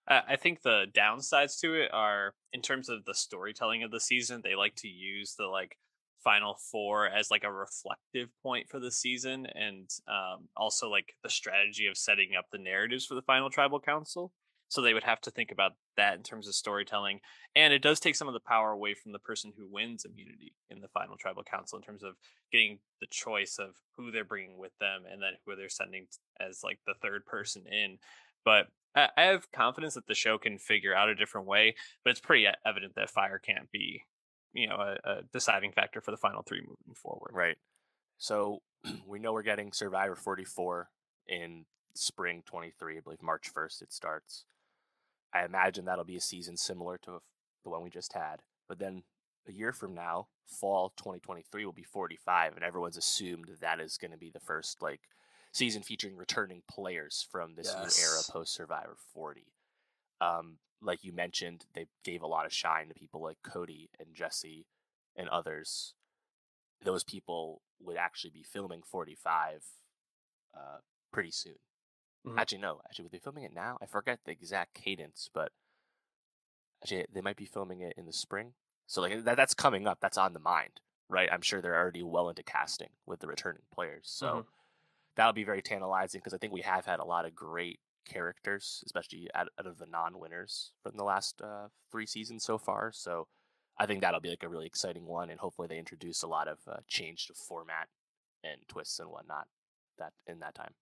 I 0.07 0.23
I 0.33 0.37
think 0.37 0.63
the 0.63 0.87
downsides 0.93 1.61
to 1.61 1.75
it 1.75 1.93
are 1.93 2.35
in 2.53 2.63
terms 2.63 2.89
of 2.89 3.05
the 3.05 3.15
storytelling 3.15 3.83
of 3.83 3.91
the 3.91 4.01
season, 4.01 4.43
they 4.43 4.55
like 4.55 4.75
to 4.77 4.89
use 4.89 5.35
the 5.37 5.47
like 5.47 5.79
final 6.23 6.57
four 6.71 7.09
as 7.09 7.31
like 7.31 7.45
a 7.45 7.53
reflective 7.53 8.29
point 8.43 8.69
for 8.69 8.79
the 8.79 8.91
season 8.91 9.47
and 9.55 9.89
um, 10.09 10.49
also 10.57 10.89
like 10.89 11.15
the 11.23 11.31
strategy 11.31 11.87
of 11.87 11.97
setting 11.97 12.31
up 12.39 12.47
the 12.51 12.59
narratives 12.59 13.07
for 13.07 13.15
the 13.15 13.23
final 13.23 13.51
tribal 13.51 13.81
council. 13.81 14.33
So 14.71 14.83
they 14.83 14.93
would 14.93 15.05
have 15.05 15.21
to 15.23 15.31
think 15.31 15.51
about 15.51 15.73
that 15.97 16.17
in 16.17 16.23
terms 16.23 16.47
of 16.47 16.55
storytelling. 16.55 17.21
And 17.57 17.73
it 17.73 17.81
does 17.81 18.01
take 18.01 18.17
some 18.17 18.29
of 18.29 18.35
the 18.35 18.41
power 18.41 18.71
away 18.71 18.93
from 18.93 19.13
the 19.13 19.19
person 19.19 19.53
who 19.57 19.67
wins 19.67 20.05
immunity 20.05 20.53
in 20.69 20.81
the 20.81 20.89
final 20.89 21.17
tribal 21.17 21.43
council 21.43 21.79
in 21.79 21.83
terms 21.83 22.03
of 22.03 22.17
getting 22.53 22.79
the 23.01 23.07
choice 23.11 23.59
of 23.59 23.71
who 23.97 24.11
they're 24.11 24.25
bringing 24.25 24.59
with 24.59 24.73
them 24.79 25.05
and 25.11 25.23
then 25.23 25.33
who 25.47 25.57
they're 25.57 25.71
sending 25.71 26.07
as 26.39 26.61
like 26.63 26.79
the 26.87 26.95
third 27.01 27.25
person 27.25 27.63
in. 27.67 27.99
But 28.45 28.67
I 28.95 29.23
have 29.23 29.51
confidence 29.53 29.95
that 29.95 30.07
the 30.07 30.15
show 30.15 30.39
can 30.39 30.59
figure 30.59 30.95
out 30.95 31.09
a 31.09 31.15
different 31.15 31.47
way, 31.47 31.75
but 32.05 32.11
it's 32.11 32.21
pretty 32.21 32.47
evident 32.67 32.95
that 32.97 33.11
fire 33.11 33.39
can't 33.39 33.71
be, 33.71 34.03
you 34.53 34.67
know, 34.67 34.77
a, 34.77 35.11
a 35.11 35.23
deciding 35.33 35.73
factor 35.73 36.01
for 36.01 36.11
the 36.11 36.17
final 36.17 36.43
three 36.43 36.61
moving 36.61 36.95
forward. 36.95 37.31
Right. 37.33 37.57
So 38.19 38.63
we 39.07 39.19
know 39.19 39.33
we're 39.33 39.43
getting 39.43 39.73
Survivor 39.73 40.17
44 40.17 40.89
in 41.27 41.65
spring 41.95 42.43
23. 42.47 42.97
I 42.97 43.01
believe 43.01 43.23
March 43.23 43.53
1st 43.55 43.83
it 43.83 43.93
starts. 43.93 44.45
I 45.33 45.45
imagine 45.45 45.85
that'll 45.85 46.05
be 46.05 46.17
a 46.17 46.21
season 46.21 46.57
similar 46.57 46.99
to 46.99 47.21
the 47.65 47.71
one 47.71 47.83
we 47.83 47.91
just 47.91 48.15
had. 48.15 48.41
But 48.69 48.79
then 48.79 49.03
a 49.47 49.53
year 49.53 49.73
from 49.73 49.95
now, 49.95 50.29
fall 50.47 50.93
2023 50.97 51.65
will 51.65 51.73
be 51.73 51.83
45, 51.83 52.55
and 52.55 52.65
everyone's 52.65 52.97
assumed 52.97 53.51
that 53.61 53.81
is 53.81 53.99
going 53.99 54.11
to 54.11 54.17
be 54.17 54.31
the 54.31 54.41
first 54.41 54.81
like 54.81 55.01
season 55.53 55.83
featuring 55.83 56.17
returning 56.17 56.63
players 56.71 57.27
from 57.31 57.55
this 57.55 57.75
new 57.75 58.05
era 58.05 58.21
post 58.31 58.55
Survivor 58.55 58.97
40. 59.15 59.45
Um, 60.21 60.59
like 60.81 61.05
you 61.05 61.13
mentioned, 61.13 61.67
they 61.75 61.87
gave 62.05 62.23
a 62.23 62.27
lot 62.27 62.47
of 62.47 62.53
shine 62.53 62.89
to 62.89 62.95
people 62.95 63.23
like 63.23 63.39
Cody 63.43 63.91
and 63.99 64.15
Jesse 64.15 64.67
and 65.17 65.29
others. 65.29 65.95
Those 66.83 67.05
people 67.05 67.63
would 67.81 67.97
actually 67.97 68.31
be 68.31 68.43
filming 68.43 68.83
45 68.83 69.65
uh, 70.55 70.79
pretty 71.13 71.31
soon. 71.31 71.57
Mm-hmm. 72.27 72.39
Actually, 72.39 72.59
no. 72.59 72.81
Actually, 72.85 73.05
were 73.05 73.11
they 73.11 73.19
filming 73.19 73.45
it 73.45 73.55
now? 73.55 73.79
I 73.83 73.87
forget 73.87 74.21
the 74.25 74.33
exact 74.33 74.75
cadence, 74.75 75.29
but 75.33 75.53
actually, 76.83 77.07
they 77.13 77.21
might 77.21 77.37
be 77.37 77.45
filming 77.45 77.81
it 77.81 77.95
in 77.97 78.07
the 78.07 78.13
spring. 78.13 78.53
So 78.87 79.01
like 79.01 79.25
that, 79.25 79.37
that's 79.37 79.55
coming 79.55 79.87
up. 79.87 79.99
That's 80.01 80.19
on 80.19 80.33
the 80.33 80.41
mind, 80.41 80.81
right? 81.09 81.29
I'm 81.31 81.43
sure 81.43 81.61
they're 81.61 81.77
already 81.77 82.03
well 82.03 82.29
into 82.29 82.43
casting 82.43 82.91
with 83.07 83.21
the 83.21 83.27
returning 83.27 83.63
players. 83.73 84.05
So 84.05 84.27
mm-hmm. 84.27 84.41
that 85.17 85.27
would 85.27 85.35
be 85.35 85.45
very 85.45 85.63
tantalizing 85.63 86.21
because 86.21 86.35
I 86.35 86.39
think 86.39 86.53
we 86.53 86.63
have 86.63 86.87
had 86.87 87.01
a 87.01 87.05
lot 87.05 87.27
of 87.27 87.35
great 87.35 87.81
characters, 88.09 88.83
especially 88.87 89.29
out, 89.35 89.49
out 89.59 89.67
of 89.67 89.79
the 89.79 89.87
non-winners 89.87 90.73
from 90.83 90.97
the 90.97 91.05
last 91.05 91.41
uh, 91.43 91.69
three 91.91 92.07
seasons 92.07 92.45
so 92.45 92.59
far. 92.59 92.91
So 92.93 93.29
I 93.79 93.87
think 93.87 94.01
that'll 94.01 94.21
be 94.21 94.31
like 94.31 94.43
a 94.43 94.49
really 94.49 94.67
exciting 94.67 95.07
one, 95.07 95.31
and 95.31 95.39
hopefully 95.39 95.69
they 95.69 95.79
introduce 95.79 96.23
a 96.23 96.29
lot 96.29 96.49
of 96.49 96.59
uh, 96.67 96.79
change 96.89 97.27
to 97.27 97.35
format 97.35 97.89
and 98.43 98.61
twists 98.69 98.99
and 98.99 99.11
whatnot 99.11 99.47
that 99.99 100.13
in 100.27 100.41
that 100.41 100.55
time. 100.55 100.75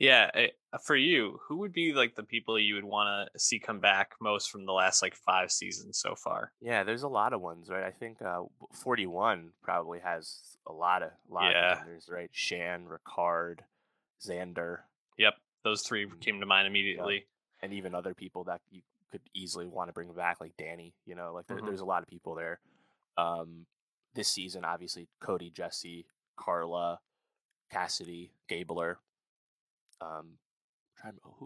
Yeah, 0.00 0.30
eh, 0.34 0.48
for 0.82 0.96
you, 0.96 1.38
who 1.46 1.58
would 1.58 1.74
be 1.74 1.92
like 1.92 2.14
the 2.14 2.22
people 2.22 2.58
you 2.58 2.74
would 2.74 2.84
want 2.84 3.30
to 3.32 3.38
see 3.38 3.58
come 3.58 3.80
back 3.80 4.12
most 4.20 4.50
from 4.50 4.64
the 4.64 4.72
last 4.72 5.02
like 5.02 5.14
five 5.14 5.52
seasons 5.52 5.98
so 5.98 6.14
far? 6.14 6.52
Yeah, 6.60 6.84
there's 6.84 7.02
a 7.02 7.08
lot 7.08 7.34
of 7.34 7.42
ones, 7.42 7.68
right? 7.68 7.84
I 7.84 7.90
think 7.90 8.22
uh, 8.22 8.44
41 8.72 9.50
probably 9.62 10.00
has 10.00 10.40
a 10.66 10.72
lot 10.72 11.02
of 11.02 11.10
lot 11.28 11.52
yeah. 11.52 11.80
of 11.80 11.86
There's 11.86 12.08
right? 12.10 12.30
Shan, 12.32 12.86
Ricard, 12.86 13.58
Xander. 14.26 14.78
Yep, 15.18 15.34
those 15.64 15.82
three 15.82 16.06
mm, 16.06 16.20
came 16.20 16.40
to 16.40 16.46
mind 16.46 16.66
immediately. 16.66 17.14
Yep. 17.14 17.24
And 17.62 17.72
even 17.74 17.94
other 17.94 18.14
people 18.14 18.44
that 18.44 18.60
you 18.70 18.80
could 19.10 19.20
easily 19.34 19.66
want 19.66 19.88
to 19.88 19.92
bring 19.92 20.12
back, 20.12 20.40
like 20.40 20.56
Danny. 20.56 20.94
You 21.06 21.14
know, 21.14 21.32
like 21.34 21.46
there, 21.46 21.58
mm-hmm. 21.58 21.66
there's 21.66 21.80
a 21.80 21.84
lot 21.84 22.02
of 22.02 22.08
people 22.08 22.34
there. 22.34 22.60
Um, 23.18 23.66
this 24.14 24.28
season, 24.28 24.64
obviously, 24.64 25.08
Cody, 25.20 25.50
Jesse, 25.50 26.06
Karla, 26.36 27.00
Cassidy, 27.70 28.32
Gabler. 28.48 28.98
Um, 30.00 30.38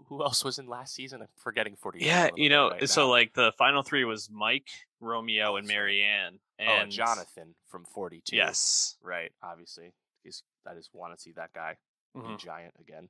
who 0.07 0.21
else 0.21 0.43
was 0.43 0.59
in 0.59 0.67
last 0.67 0.93
season? 0.93 1.21
I'm 1.21 1.27
forgetting 1.37 1.75
40. 1.75 1.99
Yeah, 1.99 2.29
you 2.35 2.49
know, 2.49 2.71
right 2.71 2.89
so 2.89 3.03
now. 3.03 3.09
like 3.11 3.33
the 3.33 3.53
final 3.57 3.83
three 3.83 4.03
was 4.03 4.29
Mike, 4.29 4.67
Romeo, 4.99 5.53
oh, 5.53 5.55
and 5.55 5.67
Maryanne. 5.67 6.39
Oh, 6.59 6.63
and 6.63 6.87
oh, 6.87 6.89
Jonathan 6.89 7.55
from 7.67 7.85
42. 7.85 8.35
Yes. 8.35 8.95
Right, 9.01 9.31
obviously. 9.41 9.93
He's, 10.23 10.43
I 10.69 10.73
just 10.73 10.89
want 10.93 11.15
to 11.15 11.21
see 11.21 11.31
that 11.33 11.53
guy 11.53 11.77
mm-hmm. 12.15 12.33
be 12.33 12.37
giant 12.37 12.73
again. 12.79 13.09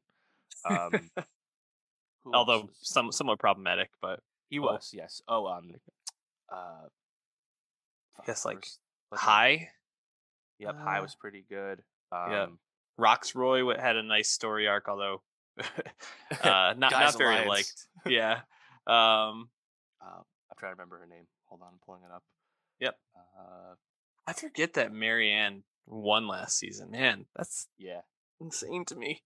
Um, 0.63 1.11
Although 2.33 2.69
some 2.81 3.11
somewhat 3.11 3.39
problematic, 3.39 3.89
but 4.01 4.19
he 4.49 4.59
was, 4.59 4.91
yes. 4.93 5.21
Oh, 5.27 5.45
um, 5.47 5.73
uh, 6.51 6.87
I 8.19 8.25
guess 8.25 8.45
like 8.45 8.65
Hai. 9.13 9.69
Yep, 10.59 10.75
uh, 10.75 10.83
Hai 10.83 11.01
was 11.01 11.15
pretty 11.15 11.45
good. 11.47 11.83
Um, 12.11 12.31
yeah, 12.31 12.45
Rocksroy 12.99 13.79
had 13.79 13.95
a 13.95 14.03
nice 14.03 14.29
story 14.29 14.67
arc, 14.67 14.87
although 14.87 15.21
uh, 15.59 16.73
not 16.77 16.91
not 16.91 17.17
very 17.17 17.35
Alliance. 17.35 17.47
liked. 17.47 17.87
Yeah. 18.07 18.39
Um, 18.87 19.49
uh, 20.01 20.21
I'm 20.21 20.57
trying 20.57 20.71
to 20.71 20.75
remember 20.75 20.99
her 20.99 21.07
name. 21.07 21.25
Hold 21.45 21.61
on, 21.61 21.69
I'm 21.73 21.79
pulling 21.85 22.01
it 22.03 22.11
up. 22.13 22.23
Yep. 22.79 22.95
Uh, 23.15 23.75
I 24.27 24.33
forget 24.33 24.73
that 24.73 24.91
Maryanne 24.91 25.61
won 25.85 26.27
last 26.27 26.57
season. 26.57 26.91
Man, 26.91 27.25
that's 27.35 27.67
yeah 27.77 28.01
insane 28.39 28.85
to 28.85 28.95
me. 28.95 29.23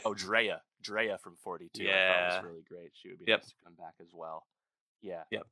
oh, 0.04 0.14
Drea, 0.14 0.60
Drea 0.82 1.18
from 1.18 1.36
42. 1.42 1.82
Yeah, 1.82 2.36
was 2.36 2.44
really 2.44 2.64
great. 2.68 2.92
She 2.94 3.08
would 3.08 3.18
be 3.18 3.24
yep. 3.28 3.40
nice 3.40 3.48
to 3.48 3.54
come 3.64 3.74
back 3.74 3.94
as 4.00 4.08
well. 4.12 4.46
Yeah. 5.00 5.22
Yep. 5.30 5.46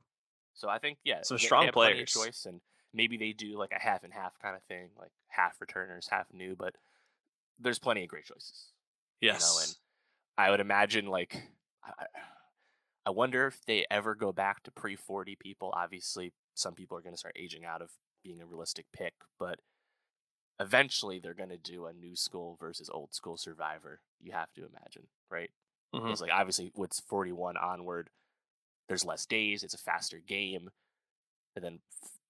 So 0.55 0.69
I 0.69 0.79
think 0.79 0.99
yeah, 1.05 1.21
some 1.23 1.39
strong 1.39 1.69
players. 1.73 2.13
choice, 2.13 2.47
and 2.47 2.61
maybe 2.93 3.17
they 3.17 3.33
do 3.33 3.59
like 3.59 3.73
a 3.73 3.81
half 3.81 4.05
and 4.05 4.13
half 4.13 4.39
kind 4.41 4.57
of 4.57 4.63
thing, 4.65 4.89
like 4.99 5.13
half 5.29 5.61
returners, 5.61 6.09
half 6.11 6.27
new. 6.33 6.57
But 6.57 6.75
there's 7.59 7.79
plenty 7.79 8.03
of 8.03 8.09
great 8.09 8.25
choices. 8.25 8.69
Yes. 9.21 9.41
You 9.41 9.47
know, 9.47 9.65
and 9.65 9.77
I 10.37 10.51
would 10.51 10.61
imagine 10.61 11.07
like 11.07 11.41
I, 11.85 12.07
I 13.07 13.11
wonder 13.11 13.47
if 13.47 13.65
they 13.67 13.87
ever 13.91 14.15
go 14.15 14.33
back 14.33 14.63
to 14.65 14.71
pre 14.71 14.97
40 14.97 15.37
people. 15.37 15.73
Obviously, 15.75 16.33
some 16.55 16.75
people 16.75 16.97
are 16.97 17.03
going 17.03 17.15
to 17.15 17.19
start 17.19 17.37
aging 17.39 17.65
out 17.65 17.83
of 17.83 17.91
being 18.23 18.41
a 18.41 18.47
realistic 18.47 18.87
pick, 18.93 19.15
but 19.39 19.59
eventually 20.61 21.19
they're 21.19 21.35
going 21.35 21.49
to 21.49 21.57
do 21.57 21.87
a 21.87 21.93
new 21.93 22.15
school 22.15 22.57
versus 22.61 22.91
old 22.93 23.15
school 23.15 23.37
survivor. 23.37 24.01
You 24.21 24.33
have 24.33 24.53
to 24.55 24.61
imagine, 24.61 25.09
right? 25.31 25.51
Mm-hmm. 25.95 26.09
It's 26.09 26.21
like 26.21 26.31
obviously 26.33 26.71
what's 26.75 27.01
41 27.01 27.57
onward, 27.57 28.11
there's 28.87 29.05
less 29.05 29.25
days, 29.27 29.65
it's 29.65 29.75
a 29.75 29.79
faster 29.79 30.19
game. 30.25 30.69
And 31.57 31.65
then 31.65 31.79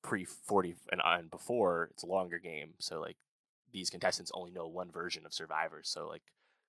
pre 0.02 0.24
40 0.24 0.76
and, 0.92 1.02
and 1.04 1.30
before, 1.30 1.88
it's 1.90 2.04
a 2.04 2.06
longer 2.06 2.38
game. 2.38 2.74
So 2.78 3.00
like 3.00 3.16
these 3.72 3.90
contestants 3.90 4.30
only 4.32 4.52
know 4.52 4.66
one 4.66 4.90
version 4.90 5.26
of 5.26 5.34
survivor. 5.34 5.80
So 5.82 6.08
like 6.08 6.22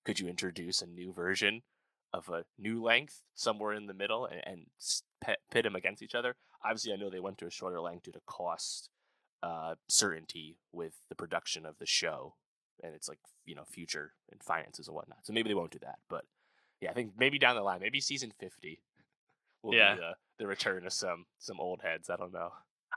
could 0.03 0.19
you 0.19 0.27
introduce 0.27 0.81
a 0.81 0.87
new 0.87 1.13
version 1.13 1.61
of 2.11 2.27
a 2.27 2.43
new 2.57 2.83
length 2.83 3.21
somewhere 3.35 3.73
in 3.73 3.85
the 3.85 3.93
middle 3.93 4.25
and, 4.25 4.41
and 4.45 4.65
pit 5.51 5.63
them 5.63 5.75
against 5.75 6.01
each 6.01 6.15
other? 6.15 6.35
Obviously, 6.65 6.91
I 6.91 6.95
know 6.95 7.09
they 7.09 7.19
went 7.19 7.37
to 7.39 7.47
a 7.47 7.51
shorter 7.51 7.79
length 7.79 8.03
due 8.03 8.11
to 8.11 8.21
cost 8.25 8.89
uh, 9.43 9.75
certainty 9.87 10.57
with 10.71 10.93
the 11.09 11.15
production 11.15 11.65
of 11.65 11.77
the 11.79 11.85
show, 11.85 12.35
and 12.83 12.93
it's 12.93 13.09
like 13.09 13.19
you 13.45 13.55
know 13.55 13.65
future 13.65 14.13
and 14.31 14.41
finances 14.43 14.87
and 14.87 14.95
whatnot. 14.95 15.25
So 15.25 15.33
maybe 15.33 15.49
they 15.49 15.55
won't 15.55 15.71
do 15.71 15.79
that, 15.79 15.99
but 16.09 16.25
yeah, 16.81 16.89
I 16.89 16.93
think 16.93 17.11
maybe 17.17 17.39
down 17.39 17.55
the 17.55 17.61
line, 17.61 17.79
maybe 17.81 18.01
season 18.01 18.31
fifty 18.39 18.81
will 19.63 19.75
yeah. 19.75 19.95
be 19.95 20.01
the, 20.01 20.13
the 20.39 20.47
return 20.47 20.85
of 20.85 20.93
some 20.93 21.25
some 21.37 21.59
old 21.59 21.81
heads. 21.83 22.09
I 22.09 22.17
don't 22.17 22.33
know. 22.33 22.49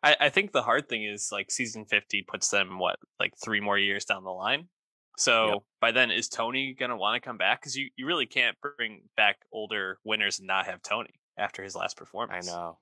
I, 0.03 0.17
I 0.21 0.29
think 0.31 0.53
the 0.53 0.63
hard 0.63 0.89
thing 0.89 1.05
is 1.05 1.31
like 1.31 1.51
season 1.51 1.85
fifty 1.85 2.23
puts 2.23 2.49
them 2.49 2.79
what 2.79 2.97
like 3.21 3.35
three 3.43 3.61
more 3.61 3.79
years 3.79 4.05
down 4.05 4.25
the 4.25 4.31
line. 4.31 4.69
So 5.17 5.47
yep. 5.47 5.59
by 5.81 5.93
then, 5.93 6.11
is 6.11 6.29
Tony 6.29 6.75
gonna 6.75 6.97
want 6.97 7.23
to 7.23 7.27
come 7.27 7.39
back? 7.39 7.61
Because 7.61 7.77
you, 7.77 7.91
you 7.97 8.07
really 8.07 8.27
can't 8.27 8.57
bring 8.61 9.03
back 9.17 9.37
older 9.53 9.99
winners 10.05 10.39
and 10.39 10.49
not 10.49 10.67
have 10.67 10.83
Tony 10.83 11.21
after 11.39 11.63
his 11.63 11.77
last 11.77 11.97
performance. 11.97 12.49
I 12.49 12.53
know, 12.53 12.79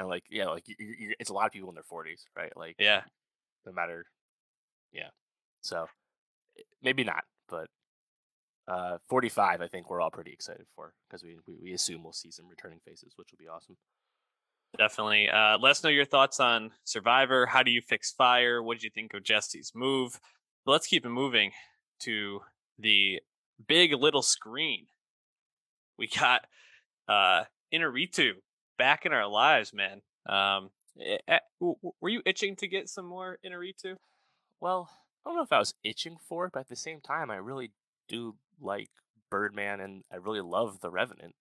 and 0.00 0.08
like 0.08 0.24
yeah, 0.30 0.46
like 0.46 0.66
you, 0.66 0.74
you, 0.78 1.14
it's 1.20 1.30
a 1.30 1.34
lot 1.34 1.46
of 1.46 1.52
people 1.52 1.68
in 1.68 1.74
their 1.74 1.84
forties, 1.84 2.24
right? 2.36 2.52
Like 2.56 2.76
yeah, 2.78 3.02
no 3.66 3.72
matter, 3.72 4.06
yeah. 4.92 5.10
So 5.60 5.86
eh, 6.58 6.62
maybe 6.82 7.04
not, 7.04 7.24
but 7.48 7.68
uh, 8.66 8.96
45, 9.08 9.60
I 9.60 9.68
think 9.68 9.90
we're 9.90 10.00
all 10.00 10.10
pretty 10.10 10.32
excited 10.32 10.66
for 10.74 10.94
because 11.06 11.22
we, 11.22 11.36
we, 11.46 11.54
we 11.62 11.72
assume 11.74 12.02
we'll 12.02 12.12
see 12.12 12.30
some 12.30 12.48
returning 12.48 12.80
faces, 12.84 13.12
which 13.16 13.28
will 13.30 13.38
be 13.38 13.48
awesome. 13.48 13.76
Definitely. 14.78 15.28
Uh, 15.28 15.58
let 15.58 15.70
us 15.70 15.84
know 15.84 15.90
your 15.90 16.04
thoughts 16.04 16.40
on 16.40 16.70
Survivor. 16.84 17.44
How 17.44 17.62
do 17.62 17.70
you 17.70 17.82
fix 17.82 18.12
fire? 18.12 18.62
What 18.62 18.74
did 18.74 18.84
you 18.84 18.90
think 18.90 19.12
of 19.12 19.24
Jesse's 19.24 19.72
move? 19.74 20.18
But 20.64 20.72
let's 20.72 20.86
keep 20.86 21.04
it 21.04 21.10
moving 21.10 21.50
to 22.00 22.40
the 22.78 23.20
big 23.66 23.92
little 23.92 24.22
screen. 24.22 24.86
We 25.98 26.06
got 26.06 26.46
uh 27.08 27.44
Iñárritu 27.74 28.34
back 28.80 29.04
in 29.04 29.12
our 29.12 29.26
lives, 29.26 29.74
man. 29.74 30.00
Um, 30.26 30.70
eh, 30.98 31.18
eh, 31.28 31.38
were 31.60 32.08
you 32.08 32.22
itching 32.24 32.56
to 32.56 32.66
get 32.66 32.88
some 32.88 33.04
more 33.04 33.36
Iñárritu? 33.44 33.96
Well, 34.58 34.88
I 34.90 35.28
don't 35.28 35.36
know 35.36 35.42
if 35.42 35.52
I 35.52 35.58
was 35.58 35.74
itching 35.84 36.16
for 36.26 36.46
it, 36.46 36.52
but 36.54 36.60
at 36.60 36.68
the 36.70 36.76
same 36.76 37.02
time, 37.02 37.30
I 37.30 37.36
really 37.36 37.72
do 38.08 38.36
like 38.58 38.88
Birdman, 39.30 39.80
and 39.80 40.04
I 40.10 40.16
really 40.16 40.40
love 40.40 40.80
The 40.80 40.90
Revenant. 40.90 41.34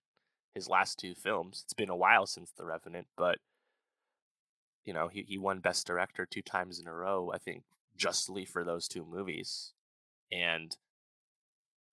His 0.53 0.67
last 0.67 0.99
two 0.99 1.15
films. 1.15 1.61
It's 1.63 1.73
been 1.73 1.89
a 1.89 1.95
while 1.95 2.25
since 2.25 2.51
The 2.51 2.65
Revenant, 2.65 3.07
but 3.15 3.37
you 4.83 4.93
know 4.93 5.07
he 5.07 5.21
he 5.21 5.37
won 5.37 5.59
Best 5.59 5.87
Director 5.87 6.25
two 6.25 6.41
times 6.41 6.77
in 6.77 6.87
a 6.87 6.93
row. 6.93 7.31
I 7.33 7.37
think 7.37 7.63
justly 7.95 8.43
for 8.43 8.65
those 8.65 8.89
two 8.89 9.05
movies, 9.05 9.71
and 10.29 10.75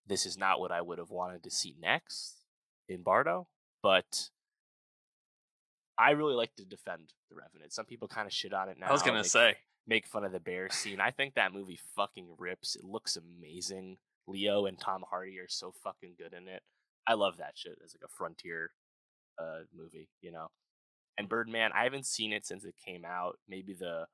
this 0.04 0.26
is 0.26 0.36
not 0.36 0.58
what 0.58 0.72
I 0.72 0.80
would 0.80 0.98
have 0.98 1.10
wanted 1.10 1.44
to 1.44 1.50
see 1.50 1.76
next 1.80 2.38
in 2.88 3.02
Bardo, 3.02 3.46
but 3.80 4.30
I 5.98 6.10
really 6.10 6.34
like 6.34 6.54
to 6.56 6.64
defend 6.64 7.12
The 7.30 7.36
Revenant. 7.36 7.72
Some 7.72 7.86
people 7.86 8.08
kind 8.08 8.26
of 8.26 8.32
shit 8.32 8.52
on 8.52 8.68
it 8.68 8.78
now. 8.78 8.88
I 8.88 8.92
was 8.92 9.02
gonna 9.02 9.18
make, 9.18 9.26
say 9.26 9.56
make 9.86 10.06
fun 10.06 10.24
of 10.24 10.32
the 10.32 10.40
bear 10.40 10.68
scene. 10.70 11.00
I 11.00 11.10
think 11.10 11.34
that 11.34 11.52
movie 11.52 11.78
fucking 11.94 12.34
rips. 12.38 12.76
It 12.76 12.84
looks 12.84 13.16
amazing. 13.16 13.98
Leo 14.26 14.66
and 14.66 14.78
Tom 14.78 15.04
Hardy 15.08 15.38
are 15.38 15.48
so 15.48 15.72
fucking 15.84 16.14
good 16.18 16.32
in 16.32 16.48
it. 16.48 16.62
I 17.06 17.14
love 17.14 17.36
that 17.38 17.52
shit 17.54 17.78
as 17.84 17.94
like 17.94 18.04
a 18.04 18.12
frontier 18.12 18.70
uh 19.38 19.60
movie, 19.74 20.08
you 20.20 20.32
know. 20.32 20.48
And 21.18 21.28
Birdman, 21.28 21.70
I 21.74 21.84
haven't 21.84 22.06
seen 22.06 22.32
it 22.32 22.44
since 22.46 22.64
it 22.64 22.74
came 22.84 23.04
out. 23.04 23.38
Maybe 23.48 23.72
the 23.72 24.06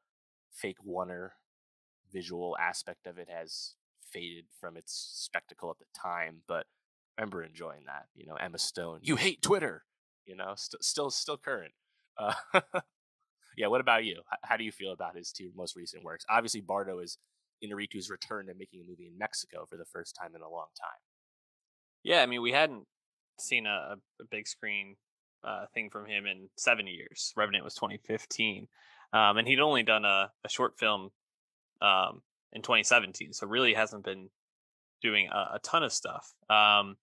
fake 0.53 0.77
oneer 0.87 1.31
visual 2.13 2.57
aspect 2.61 3.07
of 3.07 3.19
it 3.19 3.29
has 3.29 3.75
faded 4.13 4.45
from 4.61 4.77
its 4.77 4.93
spectacle 4.93 5.71
at 5.71 5.79
the 5.79 5.87
time, 5.99 6.43
but 6.47 6.67
I 7.17 7.23
remember 7.23 7.43
enjoying 7.43 7.85
that. 7.87 8.07
You 8.15 8.27
know, 8.27 8.35
Emma 8.35 8.59
Stone, 8.59 9.01
you 9.03 9.17
hate 9.17 9.43
Twitter 9.43 9.85
you 10.27 10.37
know, 10.37 10.55
st- 10.57 10.83
still 10.83 11.11
still 11.11 11.37
current. 11.37 11.73
Uh, 12.19 12.35
yeah, 13.57 13.67
what 13.67 13.81
about 13.81 14.05
you? 14.05 14.23
H- 14.33 14.39
how 14.43 14.57
do 14.57 14.65
you 14.65 14.73
feel 14.73 14.93
about 14.93 15.17
his 15.17 15.33
two 15.33 15.51
most 15.57 15.77
recent 15.77 16.05
works? 16.05 16.25
Obviously, 16.29 16.61
Bardo 16.61 16.99
is 16.99 17.19
Iñárritu's 17.65 18.11
return 18.11 18.47
to 18.47 18.55
making 18.55 18.81
a 18.81 18.89
movie 18.89 19.07
in 19.07 19.19
Mexico 19.19 19.67
for 19.69 19.77
the 19.77 19.85
first 19.85 20.17
time 20.21 20.35
in 20.35 20.43
a 20.43 20.49
long 20.49 20.67
time. 20.79 21.01
Yeah, 22.03 22.23
I 22.23 22.27
mean, 22.27 22.43
we 22.43 22.53
hadn't 22.53 22.87
seen 23.39 23.67
a, 23.67 23.97
a 24.21 24.25
big 24.31 24.49
screen 24.49 24.97
uh, 25.45 25.67
thing 25.75 25.91
from 25.91 26.07
him 26.07 26.27
in 26.27 26.49
seven 26.57 26.87
years. 26.87 27.33
Revenant 27.37 27.65
was 27.65 27.75
2015, 27.75 28.69
um, 29.13 29.37
and 29.37 29.47
he'd 29.47 29.61
only 29.61 29.83
done 29.83 30.05
a, 30.05 30.31
a 30.45 30.49
short 30.49 30.79
film 30.79 31.11
um, 31.81 32.23
in 32.53 32.63
2017, 32.63 33.33
so 33.33 33.47
really 33.47 33.75
hasn't 33.75 34.05
been 34.05 34.29
doing 35.03 35.29
a, 35.33 35.57
a 35.57 35.59
ton 35.63 35.83
of 35.83 35.93
stuff. 35.93 36.33
Um, 36.49 36.97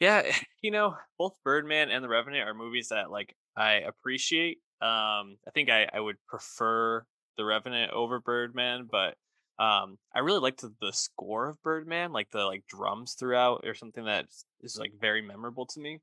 yeah, 0.00 0.22
you 0.62 0.70
know, 0.70 0.96
both 1.18 1.34
Birdman 1.44 1.90
and 1.90 2.04
The 2.04 2.08
Revenant 2.08 2.48
are 2.48 2.54
movies 2.54 2.88
that 2.88 3.10
like 3.10 3.34
I 3.56 3.74
appreciate. 3.74 4.58
Um, 4.80 5.36
I 5.46 5.50
think 5.54 5.70
I, 5.70 5.88
I 5.92 6.00
would 6.00 6.16
prefer 6.26 7.04
The 7.36 7.44
Revenant 7.44 7.92
over 7.92 8.20
Birdman, 8.20 8.88
but 8.90 9.16
um, 9.58 9.98
I 10.14 10.20
really 10.20 10.38
liked 10.38 10.62
the, 10.62 10.92
score 10.92 11.48
of 11.48 11.60
Birdman, 11.62 12.12
like 12.12 12.30
the 12.30 12.44
like 12.44 12.64
drums 12.68 13.14
throughout, 13.14 13.64
or 13.66 13.74
something 13.74 14.04
that 14.04 14.26
is 14.60 14.78
like 14.78 14.92
very 15.00 15.20
memorable 15.20 15.66
to 15.66 15.80
me. 15.80 15.98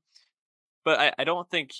But 0.84 1.00
I, 1.00 1.12
I 1.18 1.24
don't 1.24 1.48
think 1.48 1.70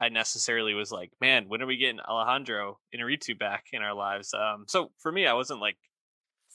I 0.00 0.08
necessarily 0.08 0.74
was 0.74 0.90
like, 0.90 1.12
man, 1.20 1.44
when 1.46 1.62
are 1.62 1.66
we 1.66 1.76
getting 1.76 2.00
Alejandro 2.00 2.80
Iñárritu 2.92 3.38
back 3.38 3.66
in 3.72 3.82
our 3.82 3.94
lives? 3.94 4.34
Um, 4.34 4.64
so 4.66 4.90
for 4.98 5.12
me, 5.12 5.28
I 5.28 5.34
wasn't 5.34 5.60
like 5.60 5.76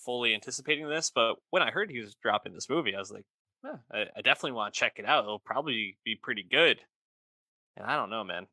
fully 0.06 0.34
anticipating 0.34 0.90
this, 0.90 1.12
but 1.16 1.38
when 1.50 1.64
I 1.64 1.72
heard 1.72 1.90
he 1.90 2.02
was 2.02 2.16
dropping 2.22 2.54
this 2.54 2.70
movie, 2.70 2.94
I 2.94 3.00
was 3.00 3.12
like, 3.12 3.26
I, 3.92 4.06
I 4.16 4.22
definitely 4.22 4.54
want 4.54 4.74
to 4.74 4.80
check 4.80 4.94
it 4.98 5.06
out. 5.06 5.24
It'll 5.24 5.40
probably 5.40 5.98
be 6.04 6.16
pretty 6.16 6.44
good. 6.50 6.80
And 7.76 7.86
I 7.86 7.96
don't 7.96 8.10
know, 8.10 8.24
man. 8.24 8.48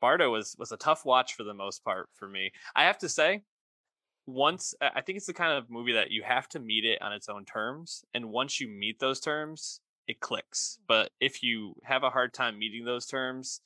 Bardo 0.00 0.30
was 0.30 0.54
was 0.58 0.72
a 0.72 0.76
tough 0.76 1.04
watch 1.04 1.34
for 1.34 1.42
the 1.42 1.54
most 1.54 1.84
part 1.84 2.08
for 2.14 2.28
me. 2.28 2.52
I 2.76 2.84
have 2.84 2.98
to 2.98 3.08
say, 3.08 3.42
once 4.26 4.74
I 4.80 5.00
think 5.00 5.16
it's 5.16 5.26
the 5.26 5.34
kind 5.34 5.52
of 5.52 5.70
movie 5.70 5.94
that 5.94 6.10
you 6.10 6.22
have 6.22 6.48
to 6.50 6.60
meet 6.60 6.84
it 6.84 7.02
on 7.02 7.12
its 7.12 7.28
own 7.28 7.44
terms, 7.44 8.04
and 8.14 8.30
once 8.30 8.60
you 8.60 8.68
meet 8.68 9.00
those 9.00 9.20
terms, 9.20 9.80
it 10.06 10.20
clicks. 10.20 10.78
Mm. 10.80 10.84
But 10.86 11.10
if 11.20 11.42
you 11.42 11.74
have 11.84 12.04
a 12.04 12.10
hard 12.10 12.32
time 12.32 12.58
meeting 12.58 12.84
those 12.84 13.06
terms, 13.06 13.60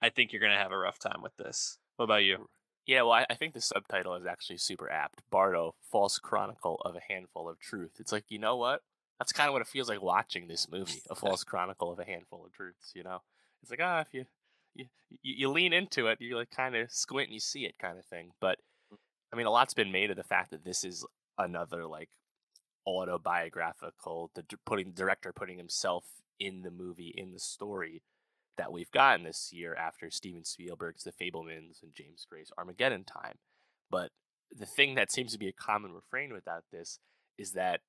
I 0.00 0.10
think 0.10 0.32
you're 0.32 0.42
gonna 0.42 0.56
have 0.56 0.72
a 0.72 0.78
rough 0.78 0.98
time 0.98 1.22
with 1.22 1.36
this. 1.36 1.78
What 1.96 2.04
about 2.04 2.24
you? 2.24 2.48
Yeah, 2.86 3.02
well, 3.02 3.12
I, 3.12 3.26
I 3.28 3.34
think 3.34 3.52
the 3.52 3.60
subtitle 3.60 4.14
is 4.14 4.26
actually 4.26 4.58
super 4.58 4.88
apt. 4.88 5.22
Bardo, 5.30 5.74
False 5.90 6.20
Chronicle 6.20 6.80
of 6.84 6.94
a 6.94 7.12
Handful 7.12 7.48
of 7.48 7.58
Truth. 7.58 7.96
It's 7.98 8.12
like, 8.12 8.26
you 8.28 8.38
know 8.38 8.56
what? 8.56 8.82
That's 9.18 9.32
kind 9.32 9.48
of 9.48 9.52
what 9.52 9.62
it 9.62 9.68
feels 9.68 9.88
like 9.88 10.02
watching 10.02 10.46
this 10.46 10.68
movie, 10.70 11.02
A 11.10 11.14
False 11.16 11.44
Chronicle 11.44 11.90
of 11.90 11.98
a 11.98 12.04
Handful 12.04 12.44
of 12.44 12.52
Truths, 12.52 12.92
you 12.94 13.02
know? 13.02 13.22
It's 13.62 13.70
like, 13.70 13.80
ah, 13.82 14.00
if 14.00 14.08
you, 14.12 14.24
you, 14.74 14.86
you 15.22 15.48
lean 15.50 15.72
into 15.72 16.08
it, 16.08 16.20
you 16.20 16.36
like 16.36 16.50
kind 16.50 16.76
of 16.76 16.90
squint 16.90 17.28
and 17.28 17.34
you 17.34 17.40
see 17.40 17.64
it 17.64 17.78
kind 17.78 17.98
of 17.98 18.04
thing. 18.04 18.30
But, 18.40 18.58
I 19.32 19.36
mean, 19.36 19.46
a 19.46 19.50
lot's 19.50 19.74
been 19.74 19.92
made 19.92 20.10
of 20.10 20.16
the 20.16 20.22
fact 20.22 20.50
that 20.50 20.64
this 20.64 20.84
is 20.84 21.06
another, 21.38 21.86
like, 21.86 22.10
autobiographical, 22.86 24.30
the 24.34 24.44
putting 24.64 24.92
director 24.92 25.32
putting 25.32 25.58
himself 25.58 26.04
in 26.38 26.62
the 26.62 26.70
movie, 26.70 27.12
in 27.16 27.32
the 27.32 27.40
story 27.40 28.02
that 28.56 28.72
we've 28.72 28.90
gotten 28.90 29.24
this 29.24 29.50
year 29.52 29.74
after 29.74 30.10
Steven 30.10 30.44
Spielberg's 30.44 31.04
The 31.04 31.12
Fabelmans 31.12 31.82
and 31.82 31.94
James 31.94 32.26
Gray's 32.28 32.50
Armageddon 32.56 33.04
Time. 33.04 33.38
But 33.90 34.10
the 34.50 34.66
thing 34.66 34.94
that 34.94 35.12
seems 35.12 35.32
to 35.32 35.38
be 35.38 35.48
a 35.48 35.52
common 35.52 35.92
refrain 35.92 36.32
without 36.32 36.64
this 36.72 36.98
is 37.38 37.52
that 37.52 37.80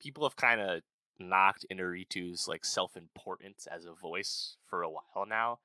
people 0.00 0.24
have 0.24 0.36
kind 0.36 0.60
of 0.60 0.82
knocked 1.18 1.66
Iñárritu's 1.72 2.46
like 2.46 2.64
self-importance 2.64 3.66
as 3.66 3.84
a 3.84 3.92
voice 3.92 4.56
for 4.68 4.82
a 4.82 4.90
while 4.90 5.26
now, 5.28 5.58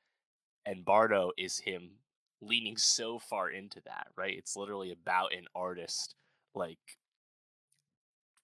and 0.66 0.86
Bardo 0.86 1.32
is 1.38 1.60
him 1.60 2.00
leaning 2.42 2.78
so 2.78 3.20
far 3.20 3.50
into 3.50 3.82
that. 3.86 4.08
Right? 4.16 4.38
It's 4.38 4.56
literally 4.56 4.92
about 4.92 5.34
an 5.34 5.46
artist 5.56 6.16
like 6.56 6.98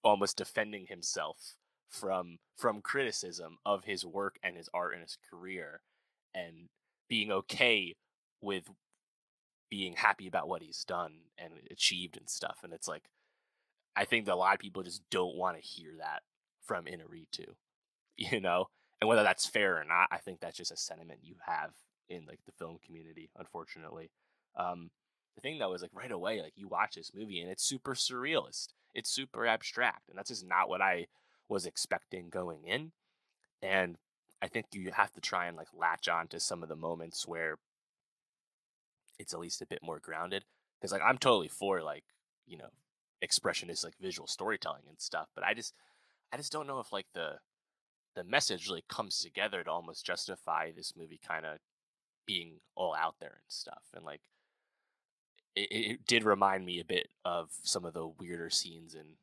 almost 0.04 0.38
defending 0.38 0.88
himself 0.88 1.56
from 1.90 2.38
from 2.56 2.82
criticism 2.82 3.58
of 3.66 3.86
his 3.86 4.06
work 4.06 4.38
and 4.44 4.56
his 4.56 4.70
art 4.74 4.94
and 4.94 5.02
his 5.02 5.18
career 5.30 5.82
and 6.34 6.70
being 7.10 7.32
okay 7.32 7.96
with 8.42 8.70
being 9.70 9.94
happy 9.94 10.28
about 10.28 10.48
what 10.48 10.62
he's 10.62 10.84
done 10.84 11.14
and 11.38 11.54
achieved 11.72 12.16
and 12.18 12.30
stuff 12.30 12.60
and 12.64 12.74
it's 12.74 12.88
like 12.88 13.10
i 13.96 14.06
think 14.06 14.26
that 14.26 14.34
a 14.34 14.36
lot 14.36 14.54
of 14.54 14.60
people 14.60 14.84
just 14.84 15.02
don't 15.10 15.36
want 15.36 15.58
to 15.58 15.62
hear 15.62 15.92
that 15.98 16.22
from 16.64 16.86
Iñárritu 16.86 17.46
you 18.18 18.40
know 18.40 18.66
and 19.02 19.08
whether 19.08 19.24
that's 19.24 19.46
fair 19.46 19.78
or 19.80 19.86
not 19.86 20.08
i 20.12 20.18
think 20.18 20.40
that's 20.40 20.58
just 20.58 20.72
a 20.72 20.78
sentiment 20.78 21.20
you 21.24 21.36
have 21.46 21.72
in 22.10 22.26
like 22.28 22.40
the 22.46 22.52
film 22.52 22.78
community 22.86 23.30
unfortunately 23.38 24.12
um 24.56 24.90
the 25.36 25.42
thing 25.42 25.60
though 25.60 25.74
is 25.74 25.82
like 25.82 25.92
right 25.94 26.12
away 26.12 26.42
like 26.42 26.54
you 26.56 26.68
watch 26.68 26.96
this 26.96 27.12
movie 27.14 27.40
and 27.40 27.50
it's 27.50 27.64
super 27.64 27.94
surrealist 27.94 28.70
it's 28.94 29.10
super 29.10 29.46
abstract 29.46 30.10
and 30.10 30.18
that's 30.18 30.30
just 30.30 30.48
not 30.48 30.68
what 30.68 30.82
i 30.82 31.06
was 31.50 31.66
expecting 31.66 32.30
going 32.30 32.64
in. 32.66 32.92
And 33.62 33.98
I 34.42 34.48
think 34.48 34.68
you 34.72 34.92
have 34.94 35.12
to 35.14 35.22
try 35.22 35.48
and 35.48 35.58
like 35.58 35.68
latch 35.74 36.08
on 36.08 36.28
to 36.30 36.40
some 36.40 36.64
of 36.64 36.70
the 36.70 36.76
moments 36.76 37.28
where 37.28 37.58
it's 39.18 39.34
at 39.34 39.40
least 39.40 39.62
a 39.62 39.66
bit 39.66 39.80
more 39.84 40.00
grounded. 40.00 40.46
Because 40.80 40.94
like 40.94 41.02
I'm 41.04 41.18
totally 41.18 41.50
for 41.50 41.82
like, 41.82 42.06
you 42.48 42.58
know, 42.58 42.70
expressionist 43.24 43.84
like 43.84 43.98
visual 44.00 44.28
storytelling 44.28 44.84
and 44.88 45.00
stuff. 45.00 45.28
But 45.36 45.44
I 45.44 45.54
just 45.54 45.74
I 46.32 46.38
just 46.38 46.52
don't 46.52 46.68
know 46.68 46.80
if 46.80 46.92
like 46.92 47.08
the 47.14 47.40
the 48.16 48.24
message 48.24 48.68
really 48.68 48.84
comes 48.90 49.20
together 49.20 49.64
to 49.64 49.72
almost 49.72 50.06
justify 50.06 50.72
this 50.72 50.94
movie 50.98 51.20
kind 51.26 51.46
of 51.46 51.60
being 52.26 52.60
all 52.76 52.96
out 52.96 53.16
there 53.20 53.38
and 53.42 53.50
stuff. 53.50 53.84
And 53.96 54.06
like 54.06 54.22
it, 55.56 55.68
it 55.72 56.06
did 56.08 56.24
remind 56.24 56.66
me 56.66 56.80
a 56.80 56.86
bit 56.86 57.10
of 57.26 57.50
some 57.64 57.86
of 57.86 57.94
the 57.94 58.08
weirder 58.08 58.50
scenes 58.50 58.96
in 58.96 59.18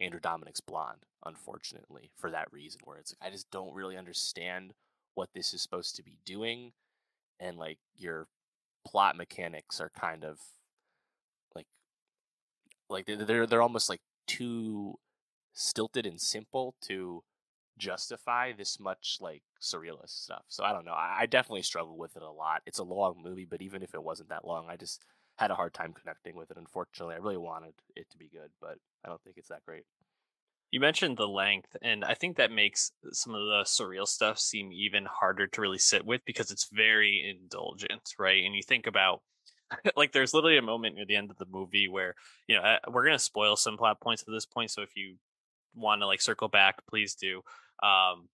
Andrew 0.00 0.20
Dominik's 0.20 0.60
Blonde, 0.60 1.04
unfortunately, 1.24 2.10
for 2.16 2.30
that 2.30 2.52
reason, 2.52 2.80
where 2.84 2.98
it's 2.98 3.14
like 3.20 3.28
I 3.28 3.32
just 3.32 3.50
don't 3.50 3.74
really 3.74 3.96
understand 3.96 4.72
what 5.14 5.30
this 5.34 5.52
is 5.52 5.60
supposed 5.60 5.96
to 5.96 6.02
be 6.02 6.18
doing, 6.24 6.72
and 7.38 7.58
like 7.58 7.78
your 7.96 8.26
plot 8.86 9.16
mechanics 9.16 9.80
are 9.80 9.90
kind 9.98 10.24
of 10.24 10.40
like 12.92 13.06
they're 13.06 13.46
they're 13.46 13.62
almost 13.62 13.88
like 13.88 14.00
too 14.26 14.98
stilted 15.54 16.06
and 16.06 16.20
simple 16.20 16.74
to 16.82 17.22
justify 17.78 18.52
this 18.52 18.78
much 18.78 19.18
like 19.20 19.42
surrealist 19.60 20.10
stuff. 20.22 20.44
So 20.48 20.64
I 20.64 20.72
don't 20.72 20.84
know. 20.84 20.92
I, 20.92 21.20
I 21.20 21.26
definitely 21.26 21.62
struggle 21.62 21.96
with 21.96 22.16
it 22.16 22.22
a 22.22 22.30
lot. 22.30 22.62
It's 22.66 22.78
a 22.78 22.84
long 22.84 23.20
movie, 23.22 23.46
but 23.48 23.62
even 23.62 23.82
if 23.82 23.94
it 23.94 24.02
wasn't 24.02 24.28
that 24.28 24.46
long, 24.46 24.66
I 24.68 24.76
just 24.76 25.02
had 25.36 25.50
a 25.50 25.54
hard 25.54 25.74
time 25.74 25.92
connecting 25.92 26.36
with 26.36 26.50
it. 26.50 26.56
Unfortunately, 26.56 27.14
I 27.14 27.18
really 27.18 27.38
wanted 27.38 27.74
it 27.96 28.10
to 28.10 28.18
be 28.18 28.28
good, 28.28 28.50
but 28.60 28.76
I 29.04 29.08
don't 29.08 29.22
think 29.22 29.36
it's 29.38 29.48
that 29.48 29.64
great. 29.66 29.84
You 30.70 30.80
mentioned 30.80 31.18
the 31.18 31.28
length, 31.28 31.76
and 31.82 32.02
I 32.02 32.14
think 32.14 32.36
that 32.36 32.50
makes 32.50 32.92
some 33.10 33.34
of 33.34 33.40
the 33.40 33.64
surreal 33.66 34.08
stuff 34.08 34.38
seem 34.38 34.72
even 34.72 35.04
harder 35.04 35.46
to 35.46 35.60
really 35.60 35.78
sit 35.78 36.06
with 36.06 36.22
because 36.24 36.50
it's 36.50 36.68
very 36.72 37.22
indulgent, 37.28 38.14
right? 38.18 38.42
And 38.42 38.54
you 38.54 38.62
think 38.62 38.86
about 38.86 39.20
like 39.96 40.12
there's 40.12 40.34
literally 40.34 40.58
a 40.58 40.62
moment 40.62 40.96
near 40.96 41.06
the 41.06 41.16
end 41.16 41.30
of 41.30 41.38
the 41.38 41.46
movie 41.50 41.88
where 41.88 42.14
you 42.46 42.56
know 42.56 42.78
we're 42.90 43.04
gonna 43.04 43.18
spoil 43.18 43.56
some 43.56 43.76
plot 43.76 44.00
points 44.00 44.22
at 44.22 44.32
this 44.32 44.46
point, 44.46 44.70
so 44.70 44.82
if 44.82 44.96
you 44.96 45.16
want 45.74 46.00
to 46.02 46.06
like 46.06 46.20
circle 46.20 46.48
back, 46.48 46.86
please 46.86 47.14
do. 47.14 47.42
Um, 47.82 48.28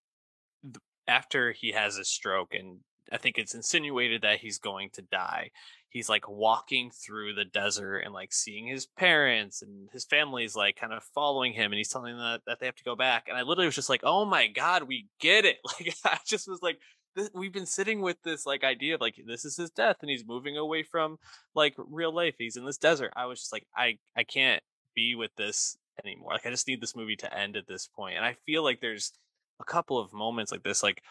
after 1.06 1.52
he 1.52 1.72
has 1.72 1.96
a 1.96 2.04
stroke 2.04 2.54
and 2.54 2.80
I 3.10 3.16
think 3.16 3.38
it's 3.38 3.54
insinuated 3.54 4.22
that 4.22 4.38
he's 4.38 4.58
going 4.58 4.90
to 4.90 5.02
die. 5.02 5.50
He's 5.88 6.10
like 6.10 6.28
walking 6.28 6.90
through 6.90 7.34
the 7.34 7.46
desert 7.46 8.00
and 8.00 8.12
like 8.12 8.32
seeing 8.32 8.66
his 8.66 8.84
parents 8.84 9.62
and 9.62 9.88
his 9.90 10.04
family's 10.04 10.54
like 10.54 10.76
kind 10.76 10.92
of 10.92 11.02
following 11.02 11.54
him 11.54 11.72
and 11.72 11.78
he's 11.78 11.88
telling 11.88 12.16
them 12.16 12.22
that, 12.22 12.42
that 12.46 12.60
they 12.60 12.66
have 12.66 12.76
to 12.76 12.84
go 12.84 12.94
back. 12.94 13.28
And 13.28 13.38
I 13.38 13.42
literally 13.42 13.66
was 13.66 13.74
just 13.74 13.88
like, 13.88 14.02
oh 14.04 14.26
my 14.26 14.48
God, 14.48 14.82
we 14.82 15.06
get 15.18 15.44
it. 15.44 15.56
Like 15.64 15.94
I 16.04 16.18
just 16.26 16.48
was 16.48 16.60
like, 16.60 16.78
this, 17.18 17.30
we've 17.34 17.52
been 17.52 17.66
sitting 17.66 18.00
with 18.00 18.22
this 18.22 18.46
like 18.46 18.64
idea 18.64 18.94
of 18.94 19.00
like 19.00 19.16
this 19.26 19.44
is 19.44 19.56
his 19.56 19.70
death 19.70 19.96
and 20.00 20.10
he's 20.10 20.26
moving 20.26 20.56
away 20.56 20.82
from 20.82 21.18
like 21.54 21.74
real 21.76 22.14
life. 22.14 22.36
He's 22.38 22.56
in 22.56 22.64
this 22.64 22.78
desert. 22.78 23.12
I 23.16 23.26
was 23.26 23.40
just 23.40 23.52
like, 23.52 23.66
I 23.76 23.98
I 24.16 24.24
can't 24.24 24.62
be 24.94 25.14
with 25.14 25.34
this 25.36 25.76
anymore. 26.04 26.32
Like 26.32 26.46
I 26.46 26.50
just 26.50 26.68
need 26.68 26.80
this 26.80 26.96
movie 26.96 27.16
to 27.16 27.36
end 27.36 27.56
at 27.56 27.66
this 27.66 27.88
point. 27.88 28.16
And 28.16 28.24
I 28.24 28.36
feel 28.46 28.62
like 28.62 28.80
there's 28.80 29.12
a 29.60 29.64
couple 29.64 29.98
of 29.98 30.12
moments 30.12 30.52
like 30.52 30.62
this, 30.62 30.82
like 30.82 31.02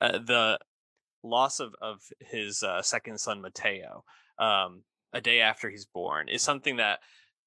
uh, 0.00 0.18
the 0.18 0.58
loss 1.22 1.60
of 1.60 1.74
of 1.82 2.00
his 2.20 2.62
uh, 2.62 2.82
second 2.82 3.18
son 3.18 3.40
Mateo 3.42 4.04
um, 4.38 4.82
a 5.12 5.20
day 5.20 5.40
after 5.40 5.68
he's 5.68 5.86
born 5.86 6.28
is 6.28 6.42
something 6.42 6.76
that 6.76 7.00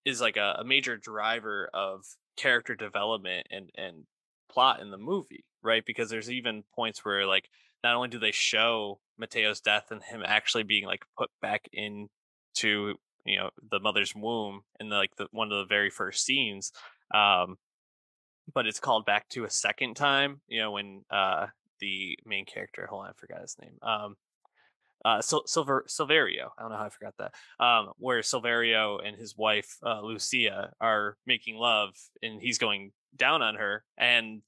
is 0.06 0.20
like 0.20 0.38
a, 0.38 0.58
a 0.60 0.64
major 0.64 0.98
driver 0.98 1.70
of 1.74 2.06
character 2.38 2.76
development 2.76 3.48
and 3.52 3.70
and 3.76 4.06
plot 4.52 4.82
in 4.82 4.92
the 4.92 4.98
movie, 4.98 5.46
right? 5.64 5.84
Because 5.86 6.10
there's 6.10 6.30
even 6.30 6.64
points 6.76 7.06
where 7.06 7.26
like 7.26 7.50
not 7.84 7.96
only 7.96 8.10
do 8.10 8.20
they 8.20 8.32
show 8.32 9.00
Mateo's 9.18 9.62
death 9.62 9.92
and 9.92 10.04
him 10.04 10.22
actually 10.26 10.64
being 10.64 10.86
like 10.86 11.04
put 11.18 11.30
back 11.42 11.68
into 11.74 12.08
you 13.26 13.38
know 13.38 13.50
the 13.70 13.80
mother's 13.80 14.16
womb 14.16 14.62
in 14.80 14.90
the, 14.90 14.96
like 14.96 15.16
the 15.18 15.28
one 15.32 15.52
of 15.52 15.58
the 15.58 15.74
very 15.74 15.90
first 15.90 16.26
scenes 16.26 16.72
um 17.14 17.58
but 18.54 18.66
it's 18.66 18.80
called 18.80 19.06
back 19.06 19.30
to 19.30 19.46
a 19.46 19.50
second 19.50 19.96
time 19.96 20.42
you 20.48 20.60
know 20.60 20.72
when 20.72 21.04
uh 21.12 21.46
the 21.82 22.18
main 22.26 22.46
character. 22.46 22.88
Hold 22.90 23.04
on, 23.04 23.10
I 23.10 23.14
forgot 23.18 23.42
his 23.42 23.58
name. 23.62 23.78
Um, 23.82 24.16
uh, 25.04 25.20
Sil- 25.20 25.48
Silver 25.48 25.84
Silverio. 25.90 26.52
I 26.58 26.62
don't 26.62 26.72
know 26.72 26.78
how 26.78 26.86
I 26.86 26.90
forgot 26.90 27.16
that. 27.18 27.34
Um, 27.64 27.92
where 27.98 28.22
Silverio 28.22 29.06
and 29.06 29.18
his 29.18 29.36
wife 29.36 29.78
uh, 29.86 30.00
Lucia 30.02 30.72
are 30.80 31.18
making 31.26 31.58
love, 31.58 31.96
and 32.22 32.40
he's 32.40 32.60
going 32.60 32.92
down 33.18 33.42
on 33.42 33.56
her, 33.56 33.84
and 33.98 34.44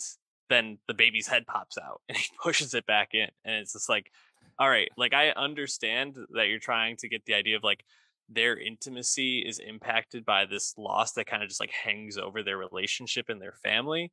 then 0.50 0.78
the 0.88 0.94
baby's 0.94 1.28
head 1.28 1.46
pops 1.48 1.78
out, 1.78 2.02
and 2.10 2.18
he 2.18 2.26
pushes 2.42 2.74
it 2.74 2.86
back 2.86 3.14
in, 3.14 3.30
and 3.46 3.56
it's 3.56 3.74
just 3.74 3.90
like 3.90 4.12
all 4.60 4.70
right, 4.70 4.90
like 4.98 5.14
I 5.14 5.30
understand 5.30 6.18
that 6.34 6.48
you're 6.48 6.60
trying 6.60 6.98
to 6.98 7.10
get 7.10 7.26
the 7.26 7.34
idea 7.34 7.56
of 7.58 7.64
like 7.64 7.84
their 8.30 8.58
intimacy 8.58 9.40
is 9.40 9.60
impacted 9.60 10.26
by 10.26 10.46
this 10.46 10.74
loss 10.78 11.14
that 11.14 11.28
kind 11.28 11.44
of 11.44 11.50
just 11.50 11.60
like 11.60 11.72
hangs 11.72 12.18
over 12.18 12.44
their 12.44 12.58
relationship 12.58 13.30
and 13.30 13.42
their 13.42 13.56
family. 13.64 14.12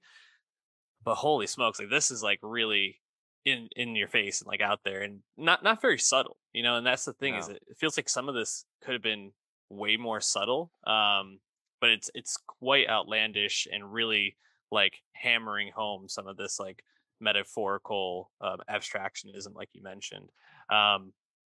But 1.04 1.16
holy 1.16 1.46
smokes, 1.46 1.78
like 1.78 1.90
this 1.90 2.10
is 2.10 2.22
like 2.22 2.38
really 2.42 3.00
in 3.44 3.68
in 3.76 3.96
your 3.96 4.08
face 4.08 4.40
and 4.40 4.48
like 4.48 4.60
out 4.60 4.80
there 4.84 5.00
and 5.02 5.20
not 5.36 5.62
not 5.62 5.80
very 5.80 5.98
subtle, 5.98 6.36
you 6.52 6.62
know, 6.62 6.76
and 6.76 6.86
that's 6.86 7.04
the 7.04 7.12
thing 7.14 7.34
no. 7.34 7.40
is 7.40 7.48
it, 7.48 7.62
it 7.68 7.76
feels 7.78 7.96
like 7.96 8.08
some 8.08 8.28
of 8.28 8.34
this 8.34 8.64
could 8.82 8.94
have 8.94 9.02
been 9.02 9.32
way 9.70 9.96
more 9.96 10.20
subtle. 10.20 10.70
Um 10.86 11.38
but 11.80 11.90
it's 11.90 12.10
it's 12.14 12.36
quite 12.36 12.88
outlandish 12.88 13.66
and 13.72 13.92
really 13.92 14.36
like 14.70 15.02
hammering 15.12 15.72
home 15.74 16.08
some 16.08 16.26
of 16.26 16.36
this 16.36 16.58
like 16.60 16.84
metaphorical 17.20 18.30
um, 18.40 18.58
abstractionism 18.68 19.54
like 19.54 19.68
you 19.72 19.82
mentioned. 19.82 20.30
Um 20.70 21.12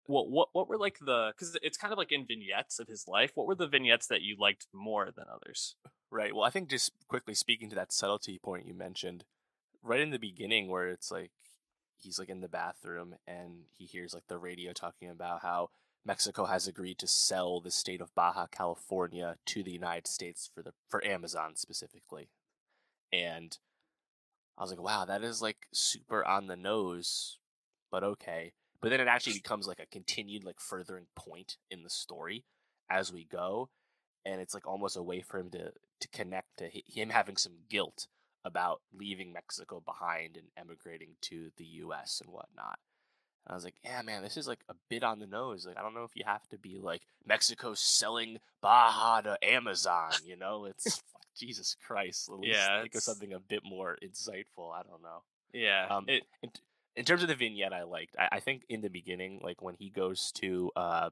what 0.09 0.31
what 0.31 0.49
what 0.53 0.69
were 0.69 0.79
like 0.79 0.99
the 1.01 1.33
because 1.35 1.59
it's 1.63 1.77
kind 1.77 1.93
of 1.93 1.99
like 1.99 2.13
in 2.13 2.27
vignettes 2.27 2.79
of 2.79 2.87
his 2.87 3.07
life 3.09 3.33
what 3.35 3.47
were 3.47 3.57
the 3.57 3.67
vignettes 3.67 4.07
that 4.07 4.23
you 4.23 4.37
liked 4.39 4.67
more 4.73 5.11
than 5.15 5.25
others? 5.33 5.75
Right 6.11 6.35
well 6.35 6.45
i 6.45 6.51
think 6.51 6.71
just 6.71 6.93
quickly 7.09 7.35
speaking 7.35 7.69
to 7.71 7.75
that 7.77 7.93
subtlety 7.93 8.39
point 8.39 8.67
you 8.67 8.75
mentioned 8.75 9.25
right 9.83 10.01
in 10.01 10.11
the 10.11 10.19
beginning 10.19 10.69
where 10.69 10.89
it's 10.89 11.11
like 11.11 11.33
he's 11.97 12.19
like 12.19 12.29
in 12.29 12.41
the 12.41 12.49
bathroom 12.49 13.15
and 13.27 13.65
he 13.77 13.87
hears 13.87 14.15
like 14.15 14.27
the 14.29 14.39
radio 14.39 14.73
talking 14.73 15.09
about 15.09 15.43
how 15.43 15.71
mexico 16.05 16.45
has 16.45 16.67
agreed 16.67 16.99
to 16.99 17.07
sell 17.07 17.61
the 17.61 17.71
state 17.71 18.01
of 18.01 18.15
baja 18.15 18.47
california 18.47 19.37
to 19.47 19.63
the 19.63 19.71
united 19.71 20.07
states 20.07 20.51
for 20.55 20.63
the 20.63 20.73
for 20.89 21.05
amazon 21.07 21.57
specifically 21.57 22.29
and 23.13 23.59
i 24.59 24.63
was 24.63 24.71
like 24.71 24.83
wow 24.83 25.05
that 25.05 25.23
is 25.23 25.43
like 25.43 25.67
super 25.73 26.25
on 26.25 26.47
the 26.47 26.57
nose 26.57 27.39
but 27.91 28.03
okay 28.03 28.53
but 28.81 28.91
then 28.91 29.01
it 29.01 29.09
actually 29.09 29.33
becomes 29.33 29.67
like 29.67 29.81
a 29.81 29.87
continued 29.87 30.45
like 30.45 30.61
furthering 30.61 31.07
point 31.15 31.57
in 31.71 31.83
the 31.83 31.91
story 31.91 32.45
as 32.91 33.13
we 33.13 33.25
go 33.25 33.69
and 34.25 34.41
it's 34.41 34.55
like 34.55 34.67
almost 34.67 34.97
a 34.97 35.03
way 35.03 35.21
for 35.21 35.39
him 35.39 35.51
to 35.51 35.73
to 36.01 36.09
connect 36.09 36.59
to 36.59 36.69
him 36.69 37.11
having 37.11 37.37
some 37.37 37.55
guilt 37.71 38.07
about 38.47 38.81
leaving 38.93 39.33
Mexico 39.33 39.83
behind 39.85 40.37
and 40.37 40.47
emigrating 40.57 41.17
to 41.21 41.51
the 41.57 41.65
US 41.65 42.23
and 42.23 42.33
whatnot. 42.33 42.79
And 43.45 43.53
I 43.53 43.55
was 43.55 43.65
like, 43.65 43.75
yeah, 43.85 44.03
man, 44.03 44.23
this 44.23 44.37
is 44.37 44.47
like 44.47 44.61
a 44.69 44.75
bit 44.89 45.03
on 45.03 45.19
the 45.19 45.27
nose. 45.27 45.67
Like, 45.67 45.77
I 45.77 45.83
don't 45.83 45.95
know 45.95 46.05
if 46.05 46.15
you 46.15 46.23
have 46.27 46.47
to 46.49 46.59
be 46.59 46.79
like 46.81 47.03
Mexico 47.27 47.75
selling 47.75 48.39
Baja 48.63 49.21
to 49.23 49.37
Amazon, 49.43 50.13
you 50.25 50.37
know? 50.37 50.65
It's 50.65 51.03
Jesus 51.37 51.77
Christ. 51.87 52.29
At 52.29 52.39
least 52.39 52.55
yeah, 52.55 52.83
think 52.83 52.95
of 52.95 53.03
something 53.03 53.33
a 53.33 53.41
bit 53.41 53.63
more 53.65 53.97
insightful. 54.03 54.73
I 54.73 54.83
don't 54.83 55.03
know. 55.03 55.23
Yeah. 55.53 55.87
Um, 55.91 56.05
it, 56.09 56.25
in, 56.43 56.51
in 56.97 57.05
terms 57.05 57.23
of 57.23 57.29
the 57.29 57.35
vignette, 57.35 57.73
I 57.73 57.85
liked. 57.85 58.17
I, 58.19 58.29
I, 58.33 58.41
think 58.41 58.63
in 58.69 58.81
the 58.81 58.89
beginning, 58.91 59.41
like 59.43 59.63
when 59.63 59.75
he 59.75 59.91
goes 59.91 60.33
to 60.37 60.71
uh, 60.77 61.11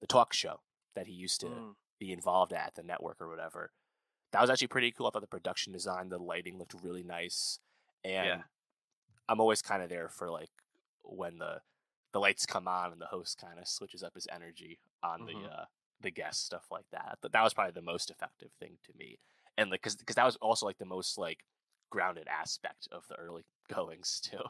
the 0.00 0.06
talk 0.06 0.32
show 0.32 0.60
that 0.94 1.06
he 1.06 1.12
used 1.12 1.40
to 1.40 1.46
mm. 1.46 1.74
be 1.98 2.12
involved 2.12 2.52
at, 2.52 2.74
the 2.74 2.82
network 2.82 3.20
or 3.20 3.28
whatever, 3.28 3.72
that 4.32 4.40
was 4.40 4.50
actually 4.50 4.68
pretty 4.68 4.90
cool. 4.90 5.06
I 5.06 5.10
thought 5.10 5.22
the 5.22 5.28
production 5.28 5.72
design, 5.72 6.08
the 6.08 6.18
lighting 6.18 6.58
looked 6.58 6.74
really 6.82 7.02
nice, 7.02 7.58
and 8.02 8.26
yeah. 8.26 8.42
I'm 9.28 9.40
always 9.40 9.62
kind 9.62 9.82
of 9.82 9.88
there 9.88 10.08
for 10.08 10.30
like 10.30 10.50
when 11.02 11.38
the 11.38 11.60
the 12.12 12.20
lights 12.20 12.46
come 12.46 12.68
on 12.68 12.92
and 12.92 13.00
the 13.00 13.06
host 13.06 13.38
kind 13.40 13.58
of 13.58 13.68
switches 13.68 14.02
up 14.02 14.14
his 14.14 14.28
energy 14.32 14.78
on 15.02 15.20
mm-hmm. 15.20 15.42
the 15.42 15.48
uh, 15.48 15.64
the 16.04 16.12
guest 16.12 16.46
stuff 16.46 16.66
like 16.70 16.86
that. 16.92 17.18
But 17.20 17.32
that 17.32 17.42
was 17.42 17.52
probably 17.52 17.72
the 17.72 17.82
most 17.82 18.10
effective 18.10 18.50
thing 18.60 18.76
to 18.84 18.92
me, 18.96 19.18
and 19.58 19.70
like 19.70 19.82
because 19.82 19.96
because 19.96 20.16
that 20.16 20.26
was 20.26 20.36
also 20.36 20.66
like 20.66 20.78
the 20.78 20.84
most 20.84 21.18
like 21.18 21.40
grounded 21.90 22.28
aspect 22.28 22.88
of 22.92 23.02
the 23.08 23.16
early 23.16 23.42
goings 23.74 24.20
too. 24.22 24.42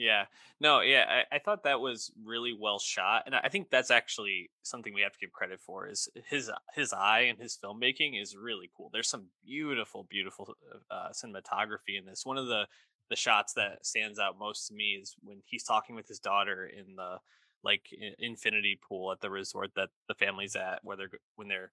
Yeah. 0.00 0.24
No, 0.60 0.80
yeah, 0.80 1.04
I, 1.30 1.36
I, 1.36 1.38
thought 1.38 1.64
that 1.64 1.78
was 1.78 2.10
really 2.24 2.56
well 2.58 2.78
shot. 2.78 3.24
And 3.26 3.34
I 3.34 3.50
think 3.50 3.68
that's 3.68 3.90
actually 3.90 4.48
something 4.62 4.94
we 4.94 5.02
have 5.02 5.12
to 5.12 5.18
give 5.18 5.30
credit 5.30 5.60
for 5.60 5.86
is 5.86 6.08
his 6.26 6.50
his 6.72 6.94
eye 6.94 7.26
and 7.28 7.38
his 7.38 7.58
filmmaking 7.62 8.20
is 8.20 8.34
really 8.34 8.70
cool. 8.74 8.88
There's 8.90 9.10
some 9.10 9.26
beautiful, 9.44 10.06
beautiful 10.08 10.54
uh, 10.90 11.10
cinematography 11.10 11.98
in 11.98 12.06
this. 12.06 12.24
One 12.24 12.38
of 12.38 12.46
the 12.46 12.66
the 13.10 13.16
shots 13.16 13.52
that 13.54 13.84
stands 13.84 14.18
out 14.18 14.38
most 14.38 14.68
to 14.68 14.74
me 14.74 14.92
is 14.92 15.16
when 15.22 15.42
he's 15.44 15.64
talking 15.64 15.94
with 15.94 16.08
his 16.08 16.18
daughter 16.18 16.64
in 16.64 16.96
the 16.96 17.18
like 17.64 17.82
infinity 18.18 18.78
pool 18.88 19.12
at 19.12 19.20
the 19.20 19.30
resort 19.30 19.70
that 19.76 19.90
the 20.08 20.14
family's 20.14 20.56
at 20.56 20.80
where 20.82 20.96
they're 20.96 21.10
when 21.36 21.48
they're 21.48 21.70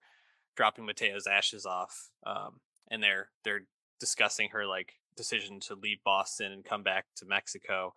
dropping 0.56 0.86
Mateo's 0.86 1.28
ashes 1.28 1.66
off 1.66 2.10
um, 2.26 2.60
and 2.90 3.02
they're 3.02 3.30
they're 3.44 3.66
discussing 4.00 4.50
her 4.50 4.66
like 4.66 4.94
decision 5.16 5.60
to 5.60 5.76
leave 5.76 5.98
Boston 6.04 6.52
and 6.52 6.66
come 6.66 6.84
back 6.84 7.06
to 7.16 7.26
Mexico 7.26 7.94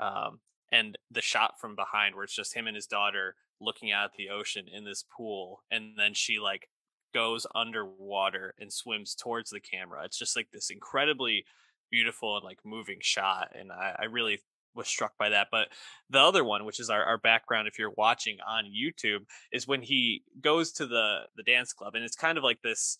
um, 0.00 0.40
and 0.70 0.96
the 1.10 1.20
shot 1.20 1.54
from 1.60 1.76
behind 1.76 2.14
where 2.14 2.24
it's 2.24 2.34
just 2.34 2.54
him 2.54 2.66
and 2.66 2.76
his 2.76 2.86
daughter 2.86 3.34
looking 3.60 3.92
out 3.92 4.06
at 4.06 4.12
the 4.16 4.30
ocean 4.30 4.66
in 4.72 4.84
this 4.84 5.04
pool 5.16 5.62
and 5.70 5.92
then 5.96 6.14
she 6.14 6.38
like 6.38 6.68
goes 7.14 7.46
underwater 7.54 8.54
and 8.58 8.72
swims 8.72 9.14
towards 9.14 9.50
the 9.50 9.60
camera. 9.60 10.02
It's 10.04 10.18
just 10.18 10.34
like 10.34 10.48
this 10.50 10.70
incredibly 10.70 11.44
beautiful 11.92 12.36
and 12.38 12.44
like 12.44 12.58
moving 12.64 12.96
shot 13.00 13.50
and 13.54 13.70
i, 13.70 13.94
I 13.98 14.04
really 14.06 14.40
was 14.74 14.86
struck 14.86 15.16
by 15.18 15.28
that 15.28 15.48
but 15.50 15.68
the 16.10 16.20
other 16.20 16.44
one 16.44 16.64
which 16.64 16.80
is 16.80 16.90
our, 16.90 17.04
our 17.04 17.18
background 17.18 17.68
if 17.68 17.78
you're 17.78 17.92
watching 17.96 18.38
on 18.46 18.64
youtube 18.64 19.24
is 19.52 19.68
when 19.68 19.82
he 19.82 20.22
goes 20.40 20.72
to 20.72 20.86
the 20.86 21.20
the 21.36 21.42
dance 21.42 21.72
club 21.72 21.94
and 21.94 22.04
it's 22.04 22.16
kind 22.16 22.38
of 22.38 22.44
like 22.44 22.60
this 22.62 22.98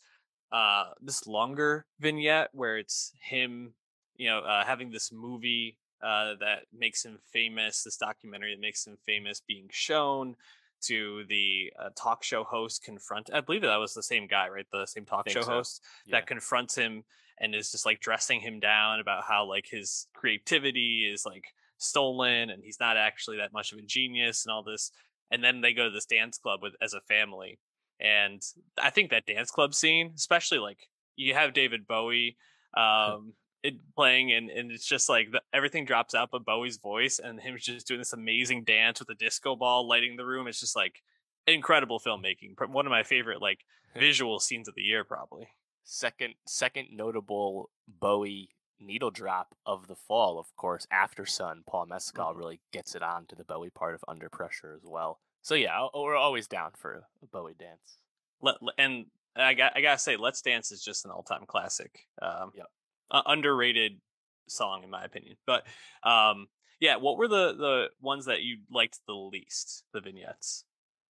uh 0.53 0.91
this 1.01 1.27
longer 1.27 1.87
vignette 2.01 2.49
where 2.53 2.77
it's 2.77 3.13
him 3.23 3.73
you 4.17 4.29
know 4.29 4.41
uh, 4.41 4.65
having 4.65 4.91
this 4.91 5.11
movie 5.11 5.79
uh, 6.03 6.35
that 6.41 6.65
makes 6.77 7.05
him 7.05 7.19
famous, 7.33 7.85
this 7.85 7.97
documentary 7.97 8.55
that 8.55 8.61
makes 8.61 8.87
him 8.87 8.97
famous 9.07 9.41
being 9.47 9.69
shown 9.71 10.35
to 10.83 11.25
the 11.29 11.73
uh, 11.79 11.91
talk 11.95 12.25
show 12.25 12.43
host 12.43 12.83
confront 12.83 13.31
I 13.33 13.41
believe 13.41 13.63
that 13.63 13.77
was 13.77 13.95
the 13.95 14.03
same 14.03 14.27
guy, 14.27 14.49
right? 14.49 14.67
The 14.73 14.87
same 14.87 15.05
talk 15.05 15.29
show 15.29 15.43
so. 15.43 15.53
host 15.53 15.81
yeah. 16.07 16.17
that 16.17 16.27
confronts 16.27 16.75
him 16.75 17.05
and 17.39 17.55
is 17.55 17.71
just 17.71 17.87
like 17.87 18.01
dressing 18.01 18.41
him 18.41 18.59
down 18.59 18.99
about 18.99 19.23
how 19.23 19.45
like 19.45 19.67
his 19.71 20.09
creativity 20.13 21.09
is 21.13 21.25
like 21.25 21.55
stolen 21.83 22.51
and 22.51 22.63
he's 22.63 22.81
not 22.81 22.97
actually 22.97 23.39
that 23.39 23.53
much 23.53 23.73
of 23.73 23.79
a 23.79 23.83
genius 23.83 24.45
and 24.45 24.53
all 24.53 24.63
this. 24.63 24.91
And 25.31 25.43
then 25.43 25.61
they 25.61 25.73
go 25.73 25.85
to 25.85 25.91
this 25.91 26.07
dance 26.07 26.39
club 26.39 26.61
with 26.63 26.75
as 26.81 26.95
a 26.95 27.01
family. 27.01 27.59
And 28.01 28.43
I 28.83 28.91
think 28.91 29.11
that 29.11 29.27
dance 29.27 29.51
club 29.51 29.75
scene, 29.75 30.13
especially 30.17 30.59
like 30.59 30.79
you 31.17 31.35
have 31.35 31.55
David 31.55 31.87
Bowie 31.87 32.37
um 32.75 33.35
it 33.63 33.75
playing 33.95 34.33
and, 34.33 34.51
and 34.51 34.73
it's 34.73 34.85
just 34.85 35.09
like 35.09 35.31
the, 35.31 35.41
everything 35.53 35.85
drops 35.85 36.15
out 36.15 36.31
but 36.33 36.45
Bowie's 36.45 36.79
voice 36.79 37.21
and 37.23 37.41
him 37.41 37.57
just 37.59 37.87
doing 37.87 38.01
this 38.01 38.13
amazing 38.13 38.65
dance 38.65 38.99
with 38.99 39.09
a 39.11 39.15
disco 39.15 39.55
ball 39.55 39.87
lighting 39.87 40.17
the 40.17 40.25
room. 40.25 40.49
It's 40.49 40.61
just 40.61 40.75
like 40.75 41.03
incredible 41.47 42.01
filmmaking. 42.01 42.55
One 42.69 42.87
of 42.87 42.91
my 42.91 43.03
favorite 43.03 43.41
like 43.41 43.61
visual 43.97 44.41
scenes 44.41 44.69
of 44.69 44.75
the 44.75 44.83
year, 44.83 45.05
probably. 45.05 45.49
Second, 45.85 46.35
second 46.47 46.89
notable 46.93 47.71
Bowie 48.01 48.51
needle 48.83 49.11
drop 49.11 49.55
of 49.67 49.87
the 49.89 49.97
fall, 49.97 50.39
of 50.39 50.47
course. 50.57 50.87
Aftersun, 50.93 51.65
Paul 51.67 51.87
Mescal 51.87 52.31
mm-hmm. 52.31 52.39
really 52.39 52.61
gets 52.73 52.95
it 52.95 53.03
on 53.03 53.27
to 53.27 53.37
the 53.37 53.45
Bowie 53.45 53.71
part 53.71 53.95
of 53.95 54.05
Under 54.09 54.29
Pressure 54.29 54.75
as 54.75 54.85
well. 54.85 55.21
So 55.43 55.55
yeah, 55.55 55.87
we're 55.95 56.17
always 56.17 56.47
down 56.47 56.71
for 56.77 57.05
a 57.23 57.27
Bowie 57.27 57.55
dance. 57.59 57.99
Let, 58.41 58.57
and 58.79 59.07
I 59.37 59.55
got 59.55 59.73
I 59.77 59.81
gotta 59.81 59.99
say, 59.99 60.17
Let's 60.17 60.43
Dance 60.43 60.73
is 60.73 60.83
just 60.83 61.05
an 61.05 61.11
all 61.11 61.23
time 61.23 61.47
classic. 61.47 62.07
Um, 62.21 62.53
yep 62.55 62.67
uh, 63.13 63.23
underrated 63.27 64.01
song 64.49 64.83
in 64.83 64.91
my 64.91 65.05
opinion. 65.05 65.37
But 65.47 65.65
um, 66.03 66.49
yeah, 66.81 66.97
what 66.97 67.19
were 67.19 67.29
the 67.29 67.55
the 67.55 67.87
ones 68.01 68.25
that 68.25 68.43
you 68.43 68.59
liked 68.71 68.99
the 69.07 69.15
least? 69.15 69.85
The 69.93 70.01
vignettes. 70.01 70.65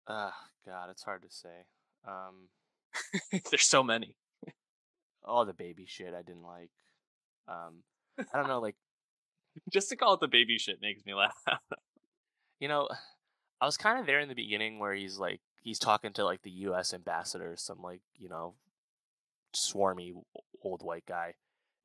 Ah, 0.06 0.28
uh, 0.28 0.70
God, 0.70 0.90
it's 0.90 1.02
hard 1.02 1.22
to 1.22 1.30
say. 1.30 1.64
Um, 2.06 2.48
There's 3.50 3.64
so 3.64 3.82
many. 3.82 4.16
all 5.24 5.44
the 5.44 5.52
baby 5.52 5.86
shit 5.88 6.14
I 6.14 6.22
didn't 6.22 6.44
like. 6.44 6.70
Um, 7.48 7.82
I 8.18 8.38
don't 8.38 8.48
know, 8.48 8.60
like 8.60 8.76
just 9.70 9.88
to 9.90 9.96
call 9.96 10.14
it 10.14 10.20
the 10.20 10.28
baby 10.28 10.58
shit 10.58 10.80
makes 10.80 11.04
me 11.04 11.14
laugh. 11.14 11.36
you 12.60 12.68
know, 12.68 12.88
I 13.60 13.66
was 13.66 13.76
kind 13.76 13.98
of 13.98 14.06
there 14.06 14.20
in 14.20 14.28
the 14.28 14.34
beginning 14.34 14.78
where 14.78 14.94
he's 14.94 15.18
like 15.18 15.40
he's 15.62 15.78
talking 15.78 16.12
to 16.14 16.24
like 16.24 16.42
the 16.42 16.50
U.S. 16.50 16.92
ambassador, 16.94 17.54
some 17.56 17.82
like 17.82 18.02
you 18.18 18.28
know 18.28 18.54
swarmy 19.54 20.12
old 20.62 20.82
white 20.82 21.06
guy, 21.06 21.34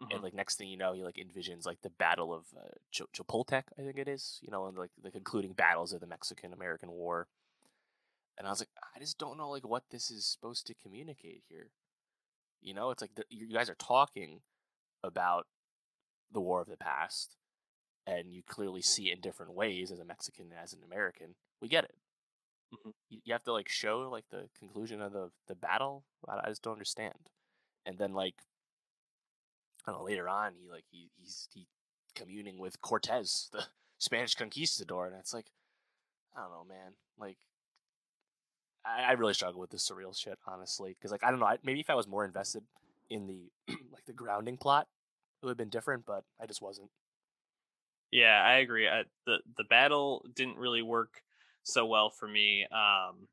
Mm-hmm. 0.01 0.13
And 0.13 0.23
like 0.23 0.33
next 0.33 0.57
thing 0.57 0.67
you 0.67 0.77
know, 0.77 0.93
he 0.93 1.03
like 1.03 1.17
envisions 1.17 1.65
like 1.65 1.81
the 1.81 1.89
Battle 1.89 2.33
of 2.33 2.45
uh, 2.57 2.69
Ch- 2.91 3.03
Chapultepec, 3.15 3.63
I 3.77 3.83
think 3.83 3.97
it 3.97 4.07
is, 4.07 4.39
you 4.41 4.49
know, 4.49 4.65
and 4.65 4.77
like 4.77 4.89
the 5.01 5.11
concluding 5.11 5.53
battles 5.53 5.93
of 5.93 6.01
the 6.01 6.07
Mexican 6.07 6.53
American 6.53 6.91
War. 6.91 7.27
And 8.37 8.47
I 8.47 8.49
was 8.49 8.61
like, 8.61 8.69
I 8.95 8.99
just 8.99 9.19
don't 9.19 9.37
know 9.37 9.49
like 9.49 9.67
what 9.67 9.83
this 9.91 10.09
is 10.09 10.25
supposed 10.25 10.65
to 10.67 10.73
communicate 10.73 11.43
here. 11.47 11.67
You 12.61 12.73
know, 12.73 12.89
it's 12.89 13.01
like 13.01 13.13
the, 13.15 13.25
you 13.29 13.47
guys 13.53 13.69
are 13.69 13.75
talking 13.75 14.41
about 15.03 15.47
the 16.31 16.41
war 16.41 16.61
of 16.61 16.67
the 16.67 16.77
past, 16.77 17.37
and 18.05 18.31
you 18.31 18.41
clearly 18.43 18.81
see 18.81 19.09
it 19.09 19.15
in 19.15 19.21
different 19.21 19.53
ways 19.53 19.91
as 19.91 19.99
a 19.99 20.05
Mexican 20.05 20.47
as 20.61 20.73
an 20.73 20.79
American. 20.85 21.35
We 21.61 21.67
get 21.67 21.85
it. 21.85 21.95
Mm-hmm. 22.73 22.89
You, 23.09 23.19
you, 23.25 23.33
have 23.33 23.43
to 23.43 23.53
like 23.53 23.69
show 23.69 24.07
like 24.11 24.25
the 24.31 24.47
conclusion 24.57 25.01
of 25.01 25.13
the 25.13 25.31
the 25.47 25.55
battle. 25.55 26.05
I, 26.27 26.39
I 26.45 26.49
just 26.49 26.63
don't 26.63 26.73
understand. 26.73 27.29
And 27.85 27.97
then 27.97 28.13
like 28.13 28.35
I 29.85 29.91
don't 29.91 30.01
know, 30.01 30.05
later 30.05 30.29
on 30.29 30.53
he 30.55 30.69
like 30.69 30.85
he 30.89 31.09
he's 31.17 31.47
he 31.53 31.67
communing 32.15 32.57
with 32.57 32.81
Cortez, 32.81 33.49
the 33.51 33.63
Spanish 33.97 34.35
conquistador, 34.35 35.07
and 35.07 35.15
it's 35.15 35.33
like 35.33 35.47
I 36.35 36.41
don't 36.41 36.51
know, 36.51 36.65
man. 36.67 36.93
Like, 37.19 37.37
I, 38.85 39.09
I 39.09 39.11
really 39.13 39.33
struggle 39.33 39.59
with 39.59 39.69
the 39.69 39.77
surreal 39.77 40.17
shit, 40.17 40.39
honestly, 40.47 40.95
because 40.97 41.11
like 41.11 41.23
I 41.23 41.31
don't 41.31 41.39
know. 41.39 41.45
I, 41.45 41.57
maybe 41.63 41.79
if 41.79 41.89
I 41.89 41.95
was 41.95 42.07
more 42.07 42.25
invested 42.25 42.63
in 43.11 43.27
the 43.27 43.51
like 43.91 44.05
the 44.05 44.13
grounding 44.13 44.57
plot, 44.57 44.87
it 45.41 45.45
would 45.45 45.51
have 45.51 45.57
been 45.57 45.69
different. 45.69 46.05
But 46.05 46.23
I 46.41 46.47
just 46.47 46.61
wasn't. 46.61 46.89
Yeah, 48.11 48.41
I 48.43 48.55
agree. 48.57 48.87
I, 48.87 49.03
the 49.25 49.39
The 49.57 49.63
battle 49.65 50.25
didn't 50.33 50.57
really 50.57 50.81
work 50.81 51.21
so 51.63 51.85
well 51.85 52.09
for 52.09 52.27
me. 52.27 52.63
Um, 52.63 53.27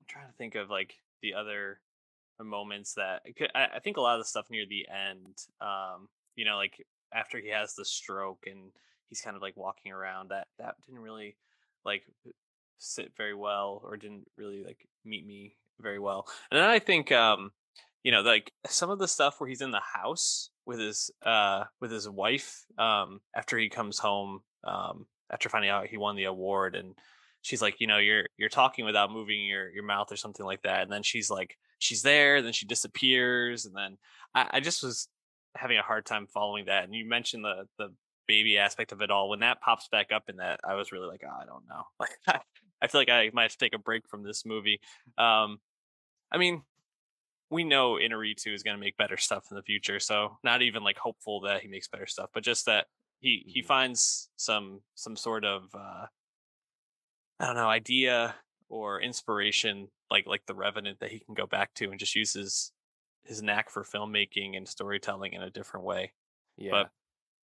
I'm 0.00 0.06
trying 0.08 0.26
to 0.26 0.36
think 0.38 0.54
of 0.54 0.70
like 0.70 0.94
the 1.22 1.34
other 1.34 1.80
moments 2.40 2.94
that 2.94 3.22
I, 3.54 3.66
I 3.76 3.78
think 3.80 3.96
a 3.96 4.00
lot 4.00 4.18
of 4.18 4.20
the 4.20 4.28
stuff 4.28 4.50
near 4.50 4.66
the 4.66 4.86
end. 4.88 5.36
Um, 5.60 6.08
you 6.34 6.44
know, 6.44 6.56
like 6.56 6.84
after 7.12 7.38
he 7.38 7.48
has 7.48 7.74
the 7.74 7.84
stroke 7.84 8.46
and 8.46 8.70
he's 9.08 9.20
kind 9.20 9.36
of 9.36 9.42
like 9.42 9.56
walking 9.56 9.92
around. 9.92 10.30
That 10.30 10.48
that 10.58 10.76
didn't 10.86 11.02
really 11.02 11.36
like 11.84 12.04
sit 12.78 13.12
very 13.16 13.34
well 13.34 13.80
or 13.84 13.96
didn't 13.96 14.28
really 14.36 14.62
like 14.64 14.88
meet 15.04 15.26
me 15.26 15.56
very 15.80 15.98
well. 15.98 16.26
And 16.50 16.58
then 16.60 16.68
I 16.68 16.78
think 16.78 17.12
um 17.12 17.52
you 18.06 18.12
know 18.12 18.20
like 18.20 18.52
some 18.68 18.88
of 18.88 19.00
the 19.00 19.08
stuff 19.08 19.40
where 19.40 19.48
he's 19.48 19.60
in 19.60 19.72
the 19.72 19.80
house 19.80 20.50
with 20.64 20.78
his 20.78 21.10
uh 21.24 21.64
with 21.80 21.90
his 21.90 22.08
wife 22.08 22.64
um 22.78 23.20
after 23.34 23.58
he 23.58 23.68
comes 23.68 23.98
home 23.98 24.42
um 24.62 25.06
after 25.32 25.48
finding 25.48 25.70
out 25.70 25.88
he 25.88 25.96
won 25.96 26.14
the 26.14 26.22
award 26.22 26.76
and 26.76 26.94
she's 27.42 27.60
like 27.60 27.80
you 27.80 27.88
know 27.88 27.98
you're 27.98 28.26
you're 28.36 28.48
talking 28.48 28.84
without 28.84 29.10
moving 29.10 29.44
your 29.44 29.68
your 29.70 29.82
mouth 29.82 30.12
or 30.12 30.16
something 30.16 30.46
like 30.46 30.62
that. 30.62 30.82
And 30.82 30.92
then 30.92 31.02
she's 31.02 31.30
like 31.30 31.56
she's 31.80 32.02
there 32.02 32.42
then 32.42 32.52
she 32.52 32.64
disappears 32.64 33.66
and 33.66 33.74
then 33.74 33.98
I, 34.36 34.50
I 34.52 34.60
just 34.60 34.84
was 34.84 35.08
having 35.56 35.76
a 35.76 35.82
hard 35.82 36.06
time 36.06 36.28
following 36.28 36.66
that 36.66 36.84
and 36.84 36.94
you 36.94 37.08
mentioned 37.08 37.44
the 37.44 37.66
the 37.76 37.92
baby 38.28 38.56
aspect 38.56 38.92
of 38.92 39.02
it 39.02 39.10
all. 39.10 39.28
When 39.28 39.40
that 39.40 39.60
pops 39.60 39.88
back 39.88 40.12
up 40.12 40.28
in 40.28 40.36
that 40.36 40.60
i 40.68 40.74
was 40.74 40.92
really 40.92 41.08
like 41.08 41.22
oh, 41.26 41.42
i 41.42 41.44
don't 41.44 41.66
know. 41.68 41.82
Like 41.98 42.10
I 42.82 42.86
feel 42.86 43.00
like 43.00 43.08
I 43.08 43.30
might 43.32 43.42
have 43.42 43.52
to 43.52 43.58
take 43.58 43.74
a 43.74 43.78
break 43.78 44.06
from 44.06 44.22
this 44.22 44.44
movie. 44.44 44.80
Um, 45.16 45.58
I 46.30 46.36
mean, 46.36 46.62
we 47.50 47.64
know 47.64 47.94
Iñárritu 47.94 48.52
is 48.52 48.62
going 48.62 48.76
to 48.76 48.80
make 48.80 48.96
better 48.96 49.16
stuff 49.16 49.46
in 49.50 49.56
the 49.56 49.62
future, 49.62 50.00
so 50.00 50.38
not 50.42 50.62
even 50.62 50.82
like 50.82 50.98
hopeful 50.98 51.40
that 51.42 51.62
he 51.62 51.68
makes 51.68 51.88
better 51.88 52.06
stuff, 52.06 52.30
but 52.34 52.42
just 52.42 52.66
that 52.66 52.86
he 53.20 53.44
he 53.46 53.60
mm-hmm. 53.60 53.68
finds 53.68 54.30
some 54.36 54.80
some 54.94 55.16
sort 55.16 55.44
of 55.44 55.64
uh, 55.74 56.06
I 57.38 57.46
don't 57.46 57.56
know 57.56 57.68
idea 57.68 58.34
or 58.68 59.00
inspiration 59.00 59.88
like 60.10 60.26
like 60.26 60.42
the 60.46 60.54
Revenant 60.54 61.00
that 61.00 61.10
he 61.10 61.20
can 61.20 61.34
go 61.34 61.46
back 61.46 61.72
to 61.74 61.90
and 61.90 61.98
just 61.98 62.16
uses 62.16 62.34
his 62.34 62.72
his 63.24 63.42
knack 63.42 63.70
for 63.70 63.82
filmmaking 63.82 64.56
and 64.56 64.68
storytelling 64.68 65.32
in 65.32 65.42
a 65.42 65.50
different 65.50 65.86
way. 65.86 66.12
Yeah. 66.56 66.70
But 66.70 66.90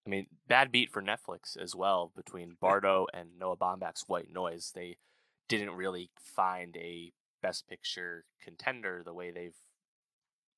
I 0.07 0.11
mean, 0.11 0.27
bad 0.49 0.73
beat 0.73 0.91
for 0.91 1.03
Netflix 1.03 1.57
as 1.61 1.77
well 1.77 2.13
between 2.17 2.57
Bardo 2.61 3.07
and 3.15 3.31
Noah 3.39 3.57
Baumbach's 3.57 4.05
White 4.09 4.33
Noise. 4.33 4.73
They 4.75 4.97
didn't 5.49 5.75
really 5.75 6.11
find 6.21 6.77
a 6.77 7.13
best 7.43 7.69
picture 7.69 8.25
contender 8.43 9.03
the 9.05 9.15
way 9.15 9.31
they've 9.31 9.57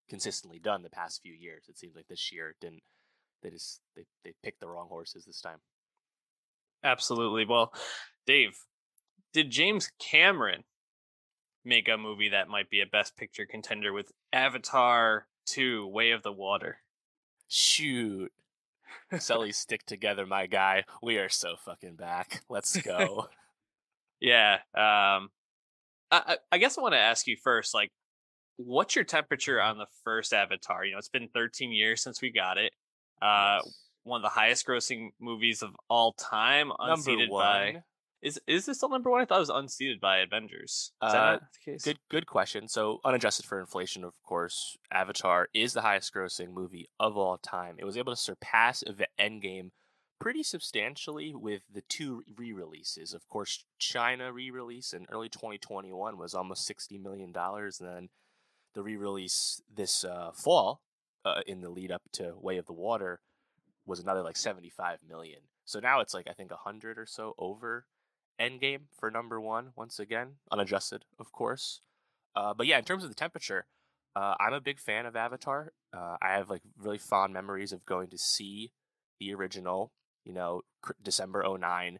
consistently 0.08 0.58
done 0.58 0.82
the 0.82 0.90
past 0.90 1.22
few 1.22 1.32
years. 1.32 1.64
It 1.68 1.78
seems 1.78 1.96
like 1.96 2.08
this 2.08 2.32
year 2.32 2.54
didn't 2.60 2.82
they 3.42 3.50
just 3.50 3.80
they, 3.94 4.04
they 4.24 4.32
picked 4.42 4.60
the 4.60 4.68
wrong 4.68 4.88
horses 4.88 5.24
this 5.24 5.40
time. 5.40 5.58
Absolutely. 6.82 7.44
Well, 7.44 7.72
Dave, 8.26 8.58
did 9.32 9.50
James 9.50 9.90
Cameron 9.98 10.64
make 11.64 11.88
a 11.88 11.96
movie 11.96 12.30
that 12.30 12.48
might 12.48 12.70
be 12.70 12.80
a 12.80 12.86
best 12.86 13.16
picture 13.16 13.46
contender 13.46 13.92
with 13.92 14.12
Avatar 14.32 15.26
2 15.46 15.86
Way 15.86 16.10
of 16.10 16.22
the 16.22 16.32
Water? 16.32 16.78
Shoot. 17.48 18.32
Sully 19.18 19.52
stick 19.52 19.84
together, 19.86 20.26
my 20.26 20.46
guy. 20.46 20.84
We 21.02 21.18
are 21.18 21.28
so 21.28 21.56
fucking 21.64 21.96
back. 21.96 22.42
Let's 22.48 22.76
go. 22.82 23.28
Yeah. 24.20 24.54
Um, 24.74 25.30
I, 26.10 26.38
I 26.52 26.58
guess 26.58 26.78
I 26.78 26.82
want 26.82 26.94
to 26.94 27.00
ask 27.00 27.26
you 27.26 27.36
first, 27.42 27.74
like, 27.74 27.90
what's 28.56 28.94
your 28.94 29.04
temperature 29.04 29.60
on 29.60 29.78
the 29.78 29.86
first 30.04 30.32
Avatar? 30.32 30.84
You 30.84 30.92
know, 30.92 30.98
it's 30.98 31.08
been 31.08 31.28
13 31.28 31.72
years 31.72 32.02
since 32.02 32.20
we 32.22 32.30
got 32.30 32.58
it. 32.58 32.72
Uh, 33.20 33.60
one 34.04 34.18
of 34.18 34.22
the 34.22 34.28
highest 34.28 34.66
grossing 34.66 35.10
movies 35.20 35.62
of 35.62 35.70
all 35.88 36.12
time, 36.12 36.70
unseated 36.78 37.30
by. 37.30 37.82
Is 38.22 38.40
is 38.46 38.64
this 38.64 38.78
still 38.78 38.88
number 38.88 39.10
one? 39.10 39.20
I 39.20 39.26
thought 39.26 39.36
it 39.36 39.40
was 39.40 39.50
unseated 39.50 40.00
by 40.00 40.18
Avengers. 40.18 40.92
Is 41.02 41.12
uh, 41.12 41.38
Good 41.84 41.98
good 42.10 42.26
question. 42.26 42.68
So 42.68 43.00
unadjusted 43.04 43.44
for 43.44 43.60
inflation, 43.60 44.02
of 44.02 44.14
course, 44.22 44.78
Avatar 44.90 45.48
is 45.52 45.74
the 45.74 45.82
highest 45.82 46.14
grossing 46.14 46.54
movie 46.54 46.88
of 46.98 47.18
all 47.18 47.36
time. 47.36 47.76
It 47.78 47.84
was 47.84 47.98
able 47.98 48.14
to 48.14 48.20
surpass 48.20 48.82
Endgame 49.20 49.70
pretty 50.18 50.42
substantially 50.42 51.34
with 51.34 51.62
the 51.70 51.82
two 51.82 52.22
re-releases. 52.38 53.12
Of 53.12 53.28
course, 53.28 53.62
China 53.78 54.32
re-release 54.32 54.94
in 54.94 55.04
early 55.12 55.28
2021 55.28 56.16
was 56.16 56.32
almost 56.32 56.64
60 56.64 56.96
million 56.96 57.30
dollars, 57.30 57.78
and 57.78 57.88
then 57.90 58.08
the 58.74 58.82
re-release 58.82 59.62
this 59.72 60.04
uh, 60.04 60.30
fall 60.32 60.80
uh, 61.24 61.40
in 61.46 61.60
the 61.60 61.70
lead 61.70 61.90
up 61.90 62.02
to 62.12 62.34
Way 62.40 62.58
of 62.58 62.66
the 62.66 62.72
Water 62.72 63.20
was 63.86 64.00
another 64.00 64.22
like 64.22 64.36
75 64.36 65.00
million. 65.08 65.40
So 65.64 65.80
now 65.80 66.00
it's 66.00 66.14
like 66.14 66.26
I 66.28 66.32
think 66.32 66.50
100 66.50 66.98
or 66.98 67.06
so 67.06 67.34
over 67.38 67.86
Endgame 68.40 68.82
for 68.98 69.10
number 69.10 69.40
one 69.40 69.70
once 69.76 69.98
again, 69.98 70.36
unadjusted, 70.50 71.04
of 71.18 71.32
course. 71.32 71.80
Uh, 72.34 72.52
but 72.52 72.66
yeah, 72.66 72.78
in 72.78 72.84
terms 72.84 73.04
of 73.04 73.10
the 73.10 73.14
temperature, 73.14 73.66
uh, 74.16 74.34
I'm 74.40 74.52
a 74.52 74.60
big 74.60 74.80
fan 74.80 75.06
of 75.06 75.16
Avatar. 75.16 75.72
Uh, 75.92 76.16
I 76.20 76.32
have 76.32 76.50
like 76.50 76.62
really 76.76 76.98
fond 76.98 77.32
memories 77.32 77.72
of 77.72 77.86
going 77.86 78.08
to 78.08 78.18
see 78.18 78.72
the 79.20 79.32
original 79.32 79.92
you 80.24 80.32
know, 80.32 80.62
December 81.02 81.44
09. 81.46 81.98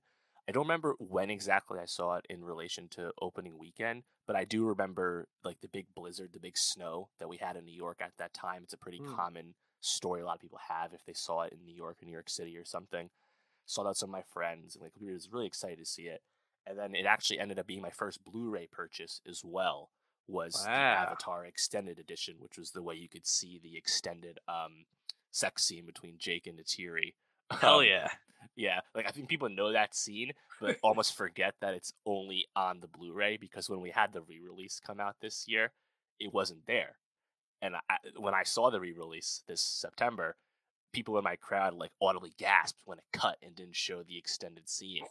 I 0.48 0.52
don't 0.52 0.64
remember 0.64 0.94
when 0.98 1.30
exactly 1.30 1.78
I 1.78 1.86
saw 1.86 2.16
it 2.16 2.26
in 2.28 2.44
relation 2.44 2.88
to 2.90 3.12
opening 3.20 3.58
weekend, 3.58 4.02
but 4.26 4.36
I 4.36 4.44
do 4.44 4.64
remember 4.66 5.28
like 5.42 5.60
the 5.60 5.68
big 5.68 5.86
blizzard, 5.94 6.30
the 6.32 6.40
big 6.40 6.58
snow 6.58 7.08
that 7.18 7.28
we 7.28 7.38
had 7.38 7.56
in 7.56 7.64
New 7.64 7.74
York 7.74 8.00
at 8.02 8.12
that 8.18 8.34
time. 8.34 8.62
It's 8.64 8.74
a 8.74 8.78
pretty 8.78 9.00
mm. 9.00 9.16
common 9.16 9.54
story 9.80 10.20
a 10.20 10.24
lot 10.24 10.36
of 10.36 10.40
people 10.40 10.60
have 10.68 10.92
if 10.92 11.04
they 11.06 11.14
saw 11.14 11.42
it 11.42 11.52
in 11.52 11.64
New 11.64 11.74
York 11.74 11.98
or 12.02 12.06
New 12.06 12.12
York 12.12 12.28
City 12.28 12.56
or 12.58 12.64
something. 12.64 13.08
Saw 13.66 13.84
that 13.84 13.96
some 13.96 14.10
of 14.10 14.12
my 14.12 14.22
friends 14.22 14.74
and 14.74 14.82
like 14.82 14.92
we 15.00 15.12
was 15.12 15.32
really 15.32 15.46
excited 15.46 15.78
to 15.78 15.86
see 15.86 16.04
it. 16.04 16.22
And 16.66 16.78
then 16.78 16.94
it 16.94 17.06
actually 17.06 17.38
ended 17.38 17.58
up 17.58 17.66
being 17.66 17.82
my 17.82 17.90
first 17.90 18.24
Blu-ray 18.24 18.68
purchase 18.70 19.20
as 19.28 19.42
well. 19.44 19.90
Was 20.26 20.64
wow. 20.66 20.72
the 20.72 21.00
Avatar 21.10 21.44
Extended 21.44 21.98
Edition, 21.98 22.36
which 22.38 22.56
was 22.56 22.70
the 22.70 22.82
way 22.82 22.94
you 22.94 23.10
could 23.10 23.26
see 23.26 23.60
the 23.62 23.76
extended 23.76 24.38
um, 24.48 24.86
sex 25.30 25.64
scene 25.64 25.84
between 25.84 26.16
Jake 26.16 26.46
and 26.46 26.58
Neytiri 26.58 27.12
Hell 27.50 27.80
um, 27.80 27.84
yeah. 27.84 28.08
Yeah, 28.56 28.80
like 28.94 29.06
I 29.08 29.10
think 29.10 29.28
people 29.28 29.48
know 29.48 29.72
that 29.72 29.94
scene, 29.94 30.32
but 30.60 30.76
almost 30.82 31.16
forget 31.16 31.54
that 31.60 31.74
it's 31.74 31.92
only 32.06 32.46
on 32.54 32.80
the 32.80 32.86
Blu-ray 32.86 33.36
because 33.36 33.68
when 33.68 33.80
we 33.80 33.90
had 33.90 34.12
the 34.12 34.22
re-release 34.22 34.80
come 34.84 35.00
out 35.00 35.16
this 35.20 35.46
year, 35.48 35.72
it 36.20 36.32
wasn't 36.32 36.66
there. 36.66 36.96
And 37.62 37.74
I, 37.76 37.96
when 38.16 38.34
I 38.34 38.44
saw 38.44 38.70
the 38.70 38.80
re-release 38.80 39.42
this 39.48 39.60
September, 39.60 40.36
people 40.92 41.18
in 41.18 41.24
my 41.24 41.36
crowd 41.36 41.74
like 41.74 41.90
audibly 42.00 42.32
gasped 42.38 42.82
when 42.84 42.98
it 42.98 43.04
cut 43.12 43.38
and 43.42 43.56
didn't 43.56 43.76
show 43.76 44.02
the 44.02 44.18
extended 44.18 44.68
scene. 44.68 45.02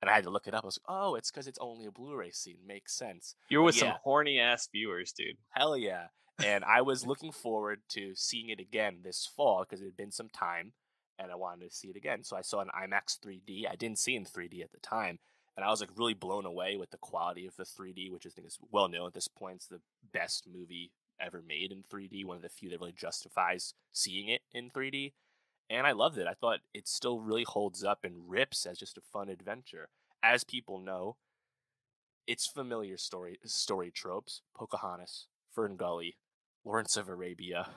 And 0.00 0.10
I 0.10 0.14
had 0.14 0.24
to 0.24 0.30
look 0.30 0.46
it 0.46 0.54
up. 0.54 0.64
I 0.64 0.66
was 0.66 0.78
like, 0.86 0.96
"Oh, 0.96 1.14
it's 1.14 1.30
because 1.30 1.46
it's 1.46 1.58
only 1.60 1.86
a 1.86 1.92
Blu-ray 1.92 2.32
scene. 2.32 2.58
Makes 2.66 2.94
sense." 2.94 3.36
You're 3.48 3.62
with 3.62 3.76
yeah. 3.76 3.80
some 3.80 3.92
horny 4.02 4.38
ass 4.38 4.68
viewers, 4.72 5.12
dude. 5.12 5.36
Hell 5.50 5.76
yeah! 5.76 6.08
And 6.44 6.64
I 6.64 6.82
was 6.82 7.06
looking 7.06 7.32
forward 7.32 7.82
to 7.90 8.14
seeing 8.14 8.48
it 8.48 8.60
again 8.60 8.98
this 9.02 9.30
fall 9.36 9.64
because 9.64 9.80
it 9.80 9.86
had 9.86 9.96
been 9.96 10.10
some 10.10 10.28
time 10.28 10.72
and 11.18 11.30
I 11.30 11.34
wanted 11.34 11.68
to 11.68 11.74
see 11.74 11.88
it 11.88 11.96
again. 11.96 12.24
So 12.24 12.36
I 12.36 12.42
saw 12.42 12.60
an 12.60 12.68
IMAX 12.68 13.18
3D. 13.24 13.70
I 13.70 13.76
didn't 13.76 13.98
see 13.98 14.14
in 14.14 14.24
3D 14.24 14.62
at 14.62 14.72
the 14.72 14.80
time, 14.80 15.18
and 15.56 15.64
I 15.64 15.70
was 15.70 15.80
like 15.80 15.90
really 15.96 16.14
blown 16.14 16.46
away 16.46 16.76
with 16.76 16.90
the 16.90 16.98
quality 16.98 17.46
of 17.46 17.56
the 17.56 17.64
3D, 17.64 18.10
which 18.10 18.26
I 18.26 18.30
think 18.30 18.46
is 18.46 18.58
well 18.70 18.88
known 18.88 19.08
at 19.08 19.14
this 19.14 19.28
point. 19.28 19.56
It's 19.56 19.66
the 19.66 19.80
best 20.12 20.46
movie 20.52 20.92
ever 21.20 21.42
made 21.46 21.72
in 21.72 21.84
3D. 21.84 22.24
One 22.24 22.36
of 22.36 22.42
the 22.42 22.48
few 22.48 22.70
that 22.70 22.80
really 22.80 22.92
justifies 22.92 23.74
seeing 23.92 24.28
it 24.28 24.42
in 24.52 24.70
3D, 24.70 25.12
and 25.68 25.86
I 25.86 25.92
loved 25.92 26.18
it. 26.18 26.26
I 26.26 26.34
thought 26.34 26.60
it 26.74 26.88
still 26.88 27.20
really 27.20 27.44
holds 27.44 27.84
up 27.84 28.00
and 28.04 28.28
rips 28.28 28.66
as 28.66 28.78
just 28.78 28.98
a 28.98 29.02
fun 29.12 29.28
adventure. 29.28 29.88
As 30.22 30.44
people 30.44 30.78
know, 30.78 31.16
it's 32.26 32.46
familiar 32.46 32.96
story 32.96 33.38
story 33.44 33.90
tropes: 33.90 34.42
Pocahontas, 34.56 35.26
Fern 35.54 35.76
Gully, 35.76 36.16
Lawrence 36.64 36.96
of 36.96 37.08
Arabia, 37.08 37.68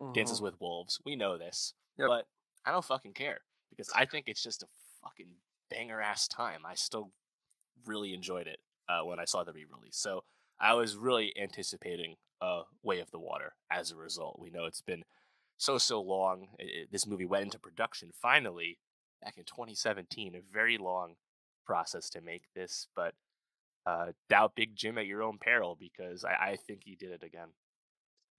mm-hmm. 0.00 0.12
Dances 0.12 0.40
with 0.40 0.60
Wolves. 0.60 1.00
We 1.04 1.16
know 1.16 1.38
this, 1.38 1.74
yep. 1.98 2.08
but 2.08 2.26
I 2.64 2.72
don't 2.72 2.84
fucking 2.84 3.12
care 3.12 3.40
because 3.70 3.90
I 3.94 4.04
think 4.04 4.28
it's 4.28 4.42
just 4.42 4.62
a 4.62 4.66
fucking 5.02 5.34
banger 5.70 6.00
ass 6.00 6.28
time. 6.28 6.60
I 6.66 6.74
still 6.74 7.12
really 7.86 8.14
enjoyed 8.14 8.46
it 8.46 8.60
uh, 8.88 9.04
when 9.04 9.18
I 9.18 9.24
saw 9.24 9.44
the 9.44 9.52
re-release. 9.52 9.96
So 9.96 10.24
I 10.60 10.74
was 10.74 10.96
really 10.96 11.32
anticipating 11.40 12.16
a 12.40 12.62
Way 12.82 13.00
of 13.00 13.10
the 13.10 13.18
Water 13.18 13.52
as 13.70 13.90
a 13.90 13.96
result. 13.96 14.38
We 14.38 14.50
know 14.50 14.64
it's 14.64 14.82
been 14.82 15.04
so 15.56 15.78
so 15.78 16.00
long. 16.00 16.48
It, 16.58 16.90
this 16.90 17.06
movie 17.06 17.26
went 17.26 17.44
into 17.44 17.58
production 17.58 18.10
finally 18.20 18.78
back 19.22 19.36
in 19.36 19.44
2017. 19.44 20.34
A 20.34 20.40
very 20.52 20.78
long 20.78 21.14
process 21.66 22.10
to 22.10 22.20
make 22.20 22.44
this, 22.54 22.88
but 22.94 23.14
uh, 23.86 24.12
doubt 24.28 24.54
Big 24.54 24.76
Jim 24.76 24.98
at 24.98 25.06
your 25.06 25.22
own 25.22 25.38
peril 25.38 25.76
because 25.78 26.24
I, 26.24 26.50
I 26.50 26.56
think 26.56 26.82
he 26.84 26.94
did 26.94 27.10
it 27.10 27.22
again. 27.22 27.48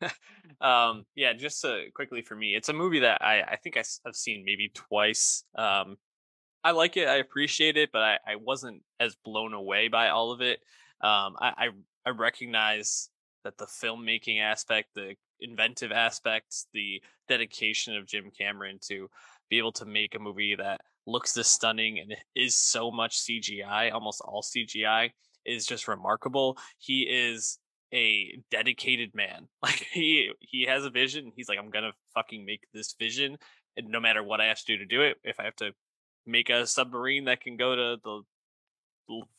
um, 0.61 1.05
yeah, 1.15 1.33
just 1.33 1.63
uh, 1.63 1.77
quickly 1.93 2.21
for 2.21 2.35
me, 2.35 2.55
it's 2.55 2.69
a 2.69 2.73
movie 2.73 2.99
that 2.99 3.21
I, 3.21 3.41
I 3.41 3.55
think 3.57 3.77
I, 3.77 3.83
have 4.05 4.15
seen 4.15 4.43
maybe 4.45 4.71
twice. 4.73 5.43
Um, 5.57 5.97
I 6.63 6.71
like 6.71 6.97
it. 6.97 7.07
I 7.07 7.15
appreciate 7.17 7.77
it, 7.77 7.91
but 7.91 8.01
I, 8.01 8.17
I 8.27 8.35
wasn't 8.37 8.81
as 8.99 9.15
blown 9.23 9.53
away 9.53 9.87
by 9.87 10.09
all 10.09 10.31
of 10.31 10.41
it. 10.41 10.59
Um, 11.01 11.35
I, 11.39 11.53
I 11.57 11.69
I 12.07 12.09
recognize 12.11 13.09
that 13.43 13.57
the 13.57 13.65
filmmaking 13.65 14.41
aspect, 14.41 14.89
the 14.95 15.15
inventive 15.39 15.91
aspects, 15.91 16.67
the 16.73 17.01
dedication 17.27 17.95
of 17.95 18.07
Jim 18.07 18.31
Cameron 18.37 18.79
to 18.87 19.09
be 19.49 19.57
able 19.57 19.71
to 19.73 19.85
make 19.85 20.15
a 20.15 20.19
movie 20.19 20.55
that 20.55 20.81
looks 21.07 21.33
this 21.33 21.47
stunning 21.47 21.99
and 21.99 22.15
is 22.35 22.55
so 22.55 22.91
much 22.91 23.19
CGI, 23.19 23.93
almost 23.93 24.21
all 24.25 24.41
CGI, 24.41 25.11
is 25.45 25.65
just 25.65 25.87
remarkable. 25.87 26.57
He 26.79 27.03
is 27.03 27.59
a 27.93 28.39
dedicated 28.51 29.13
man. 29.13 29.47
Like 29.61 29.87
he 29.91 30.31
he 30.39 30.65
has 30.65 30.85
a 30.85 30.89
vision. 30.89 31.31
He's 31.35 31.49
like, 31.49 31.57
I'm 31.57 31.71
gonna 31.71 31.93
fucking 32.13 32.45
make 32.45 32.61
this 32.73 32.93
vision, 32.99 33.37
and 33.75 33.87
no 33.89 33.99
matter 33.99 34.23
what 34.23 34.41
I 34.41 34.45
have 34.45 34.59
to 34.59 34.65
do 34.65 34.77
to 34.77 34.85
do 34.85 35.01
it, 35.01 35.17
if 35.23 35.39
I 35.39 35.43
have 35.43 35.55
to 35.57 35.71
make 36.25 36.49
a 36.49 36.67
submarine 36.67 37.25
that 37.25 37.41
can 37.41 37.57
go 37.57 37.75
to 37.75 37.97
the 38.03 38.21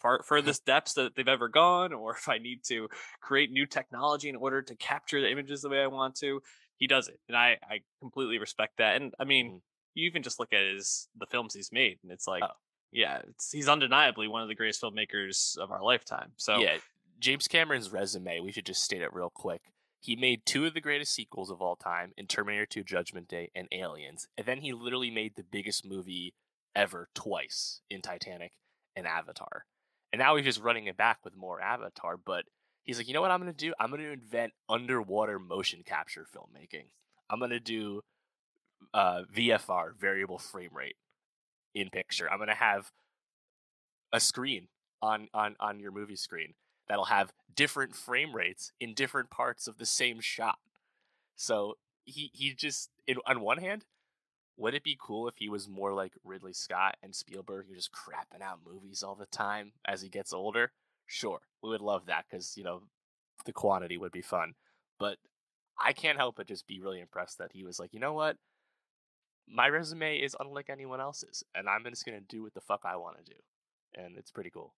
far 0.01 0.23
furthest 0.25 0.65
depths 0.65 0.95
that 0.95 1.15
they've 1.15 1.29
ever 1.29 1.49
gone, 1.49 1.93
or 1.93 2.13
if 2.13 2.29
I 2.29 2.39
need 2.39 2.65
to 2.69 2.89
create 3.21 3.51
new 3.51 3.67
technology 3.67 4.29
in 4.29 4.37
order 4.37 4.63
to 4.63 4.75
capture 4.77 5.21
the 5.21 5.31
images 5.31 5.63
the 5.63 5.69
way 5.69 5.81
I 5.81 5.89
want 5.89 6.17
to, 6.17 6.41
he 6.77 6.87
does 6.87 7.09
it, 7.09 7.21
and 7.29 7.37
I 7.37 7.59
I 7.63 7.81
completely 8.01 8.39
respect 8.39 8.79
that. 8.79 9.01
And 9.01 9.15
I 9.19 9.25
mean, 9.25 9.47
mm-hmm. 9.47 9.57
you 9.95 10.07
even 10.07 10.23
just 10.23 10.41
look 10.41 10.53
at 10.53 10.75
his 10.75 11.09
the 11.19 11.27
films 11.27 11.55
he's 11.55 11.73
made, 11.73 11.99
and 12.03 12.13
it's 12.13 12.27
like. 12.27 12.43
Oh. 12.43 12.53
Yeah, 12.93 13.21
it's, 13.29 13.53
he's 13.53 13.69
undeniably 13.69 14.27
one 14.27 14.43
of 14.43 14.49
the 14.49 14.55
greatest 14.55 14.81
filmmakers 14.81 15.59
of 15.59 15.71
our 15.71 15.83
lifetime. 15.83 16.31
So 16.37 16.61
yeah, 16.61 16.77
James 17.19 17.49
Cameron's 17.49 17.91
resume, 17.91 18.41
we 18.41 18.53
should 18.53 18.67
just 18.67 18.83
state 18.83 19.03
it 19.03 19.13
real 19.13 19.31
quick. 19.31 19.63
He 20.01 20.15
made 20.15 20.45
two 20.45 20.67
of 20.67 20.75
the 20.75 20.81
greatest 20.81 21.13
sequels 21.13 21.51
of 21.51 21.61
all 21.61 21.77
time 21.77 22.13
in 22.17 22.27
Terminator 22.27 22.67
2 22.67 22.85
Judgment 22.85 23.29
Day 23.29 23.51
and 23.55 23.67
Aliens. 23.73 24.29
And 24.37 24.47
then 24.47 24.59
he 24.59 24.73
literally 24.73 25.11
made 25.11 25.35
the 25.35 25.43
biggest 25.43 25.85
movie 25.85 26.35
ever 26.75 27.09
twice 27.15 27.81
in 27.91 28.03
Titanic 28.03 28.53
and 28.95 29.07
Avatar. 29.07 29.65
And 30.13 30.21
now 30.21 30.37
he's 30.37 30.45
just 30.45 30.63
running 30.63 30.87
it 30.87 30.97
back 30.97 31.19
with 31.25 31.37
more 31.37 31.61
Avatar. 31.61 32.17
But 32.17 32.45
he's 32.85 32.99
like, 32.99 33.09
you 33.09 33.15
know 33.15 33.21
what 33.21 33.31
I'm 33.31 33.41
going 33.41 33.53
to 33.53 33.57
do? 33.57 33.73
I'm 33.81 33.91
going 33.91 34.03
to 34.03 34.13
invent 34.13 34.53
underwater 34.69 35.39
motion 35.39 35.83
capture 35.85 36.25
filmmaking. 36.25 36.87
I'm 37.29 37.39
going 37.39 37.51
to 37.51 37.61
do 37.61 38.03
uh, 38.95 39.23
VFR, 39.35 39.97
variable 39.99 40.39
frame 40.39 40.71
rate, 40.73 40.97
in 41.75 41.91
picture. 41.91 42.31
I'm 42.31 42.39
going 42.39 42.49
to 42.49 42.55
have 42.55 42.93
a 44.13 44.21
screen 44.21 44.69
on, 45.03 45.29
on, 45.35 45.57
on 45.59 45.81
your 45.81 45.91
movie 45.91 46.17
screen 46.17 46.55
that'll 46.89 47.07
have 47.07 47.33
different 47.55 47.95
frame 47.95 48.35
rates 48.35 48.73
in 48.81 48.95
different 48.95 49.31
parts 49.31 49.67
of 49.67 49.79
the 49.79 49.87
same 49.87 50.21
shot. 50.21 50.59
So 51.35 51.79
he 52.05 52.31
he 52.33 52.55
just 52.55 52.91
on 53.27 53.41
one 53.41 53.59
hand 53.59 53.85
would 54.57 54.75
it 54.75 54.83
be 54.83 54.99
cool 54.99 55.29
if 55.29 55.37
he 55.37 55.49
was 55.49 55.69
more 55.69 55.93
like 55.93 56.15
Ridley 56.25 56.55
Scott 56.55 56.97
and 57.03 57.15
Spielberg, 57.15 57.67
who 57.69 57.75
just 57.75 57.93
crapping 57.93 58.43
out 58.43 58.61
movies 58.67 59.03
all 59.03 59.15
the 59.15 59.27
time 59.27 59.73
as 59.85 60.01
he 60.01 60.09
gets 60.09 60.33
older? 60.33 60.73
Sure, 61.07 61.41
we 61.63 61.69
would 61.69 61.83
love 61.83 62.07
that 62.07 62.25
because 62.29 62.57
you 62.57 62.65
know 62.65 62.83
the 63.45 63.53
quantity 63.53 63.99
would 63.99 64.13
be 64.13 64.23
fun. 64.23 64.55
But 64.99 65.19
I 65.79 65.93
can't 65.93 66.19
help 66.19 66.37
but 66.37 66.49
just 66.49 66.67
be 66.67 66.81
really 66.81 67.01
impressed 67.01 67.39
that 67.39 67.53
he 67.53 67.65
was 67.65 67.79
like, 67.79 67.93
you 67.93 68.01
know 68.01 68.15
what, 68.15 68.39
my 69.47 69.69
resume 69.69 70.17
is 70.17 70.35
unlike 70.41 70.71
anyone 70.71 71.01
else's, 71.01 71.45
and 71.55 71.69
I'm 71.69 71.85
just 71.85 72.07
gonna 72.07 72.21
do 72.21 72.43
what 72.43 72.55
the 72.55 72.61
fuck 72.63 72.83
I 72.85 72.97
want 72.97 73.19
to 73.19 73.25
do, 73.25 73.39
and 73.95 74.17
it's 74.17 74.31
pretty 74.31 74.51
cool. 74.51 74.73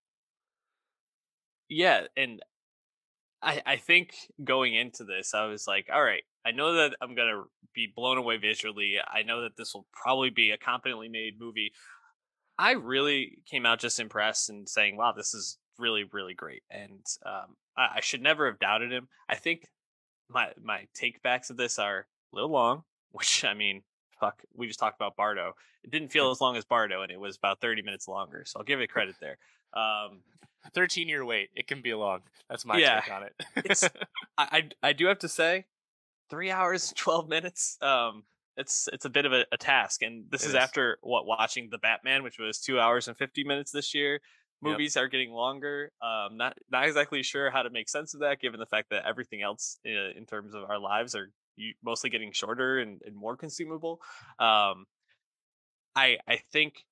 Yeah, 1.69 2.07
and 2.17 2.41
I 3.43 3.63
I 3.67 3.77
think 3.77 4.15
going 4.43 4.75
into 4.75 5.05
this, 5.05 5.35
I 5.35 5.47
was 5.47 5.67
like, 5.67 5.89
all 5.93 6.03
right, 6.03 6.25
I 6.45 6.51
know 6.53 6.75
that 6.75 6.97
I'm 7.01 7.15
gonna 7.15 7.45
be 7.75 7.93
blown 7.95 8.19
away 8.19 8.37
visually. 8.39 8.97
I 9.07 9.23
know 9.23 9.43
that 9.43 9.57
this 9.57 9.75
will 9.75 9.87
probably 9.93 10.31
be 10.31 10.51
a 10.51 10.59
competently 10.59 11.09
made 11.09 11.39
movie. 11.39 11.73
I 12.59 12.73
really 12.73 13.39
came 13.47 13.67
out 13.67 13.79
just 13.79 14.01
impressed 14.01 14.51
and 14.51 14.69
saying, 14.69 14.97
"Wow, 14.97 15.13
this 15.13 15.35
is 15.35 15.59
really, 15.79 16.05
really 16.13 16.35
great." 16.35 16.63
And 16.71 17.05
um, 17.25 17.57
I, 17.77 17.97
I, 17.97 18.01
should 18.01 18.23
never 18.23 18.47
have 18.47 18.59
doubted 18.59 18.93
him. 18.93 19.09
I 19.29 19.37
think 19.37 19.69
my 20.29 20.53
my 20.61 20.87
takebacks 21.01 21.51
of 21.51 21.57
this 21.57 21.79
are 21.79 22.07
a 22.33 22.37
little 22.37 22.51
long, 22.51 22.83
which 23.13 23.45
I 23.45 23.55
mean, 23.55 23.83
fuck, 24.21 24.43
we 24.55 24.67
just 24.67 24.81
talked 24.81 25.01
about 25.01 25.17
Bardo. 25.17 25.55
It 25.85 25.91
didn't 25.91 26.11
feel 26.11 26.31
as 26.33 26.41
long 26.41 26.57
as 26.57 26.65
Bardo, 26.65 27.03
and 27.03 27.13
it 27.13 27.21
was 27.21 27.37
about 27.37 27.61
30 27.61 27.83
minutes 27.83 28.09
longer. 28.09 28.45
So 28.47 28.59
I'll 28.59 28.65
give 28.65 28.81
it 28.81 28.91
credit 28.91 29.17
there. 29.21 29.39
Um, 29.75 30.21
13 30.75 31.09
year 31.09 31.25
wait. 31.25 31.51
It 31.55 31.67
can 31.67 31.83
be 31.83 31.95
long. 31.95 32.21
That's 32.49 32.65
my 32.65 32.79
yeah, 32.79 33.01
take 33.01 33.13
on 33.13 33.23
it. 33.25 33.35
it's 33.57 33.89
I, 34.37 34.69
I, 34.83 34.93
do 34.93 35.07
have 35.07 35.19
to 35.21 35.29
say, 35.29 35.67
three 36.31 36.51
hours 36.51 36.93
twelve 36.97 37.29
minutes. 37.29 37.79
Um, 37.81 38.25
it's 38.57 38.89
it's 38.93 39.05
a 39.05 39.11
bit 39.11 39.25
of 39.25 39.33
a, 39.33 39.45
a 39.53 39.57
task, 39.57 40.03
and 40.03 40.25
this 40.31 40.43
is, 40.43 40.51
is, 40.51 40.55
after 40.55 40.99
what 41.03 41.27
watching 41.27 41.69
the 41.71 41.79
Batman, 41.79 42.23
which 42.23 42.39
was 42.39 42.59
two 42.59 42.81
hours 42.81 43.09
and 43.09 43.17
fifty 43.17 43.45
minutes 43.45 43.71
this 43.71 43.95
year. 43.95 44.21
Movies 44.61 44.97
yep. 44.97 45.05
are 45.05 45.09
getting 45.09 45.31
longer. 45.31 45.93
Um, 46.03 46.37
not 46.37 46.57
not 46.71 46.87
exactly 46.87 47.23
sure 47.23 47.51
how 47.51 47.63
to 47.63 47.71
make 47.71 47.89
sense 47.89 48.15
of 48.15 48.21
that, 48.21 48.41
given 48.41 48.59
the 48.59 48.67
fact 48.67 48.91
that 48.91 49.07
everything 49.07 49.41
else 49.41 49.79
in, 49.85 49.97
uh, 49.97 50.19
in 50.19 50.27
terms 50.27 50.53
of 50.53 50.65
our 50.69 50.81
lives 50.81 51.15
are 51.15 51.31
mostly 51.85 52.11
getting 52.11 52.33
shorter 52.33 52.79
and, 52.79 53.01
and 53.05 53.15
more 53.15 53.37
consumable. 53.37 54.01
Um, 54.41 54.87
I 55.95 56.19
I 56.27 56.41
think 56.53 56.85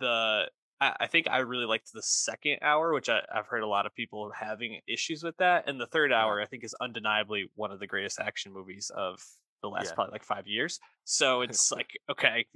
the 0.00 0.50
I, 0.82 1.06
think 1.06 1.28
I 1.28 1.38
really 1.38 1.64
liked 1.64 1.92
the 1.92 2.02
second 2.02 2.58
hour, 2.62 2.92
which 2.92 3.08
I, 3.08 3.20
have 3.32 3.46
heard 3.46 3.62
a 3.62 3.66
lot 3.66 3.86
of 3.86 3.94
people 3.94 4.30
having 4.34 4.80
issues 4.86 5.22
with 5.22 5.36
that. 5.36 5.68
And 5.68 5.80
the 5.80 5.86
third 5.86 6.12
hour, 6.12 6.40
I 6.40 6.46
think, 6.46 6.64
is 6.64 6.74
undeniably 6.80 7.50
one 7.54 7.70
of 7.70 7.80
the 7.80 7.86
greatest 7.86 8.18
action 8.20 8.52
movies 8.52 8.90
of 8.94 9.20
the 9.62 9.68
last 9.68 9.86
yeah. 9.86 9.94
probably 9.94 10.12
like 10.12 10.24
five 10.24 10.46
years. 10.46 10.80
So 11.04 11.40
it's 11.42 11.70
like, 11.70 11.90
okay, 12.10 12.46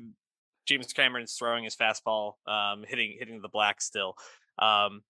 James 0.66 0.92
Cameron's 0.92 1.34
throwing 1.34 1.64
his 1.64 1.76
fastball, 1.76 2.34
um, 2.46 2.84
hitting 2.86 3.16
hitting 3.18 3.40
the 3.40 3.48
black 3.48 3.80
still. 3.80 4.14
Um, 4.58 5.02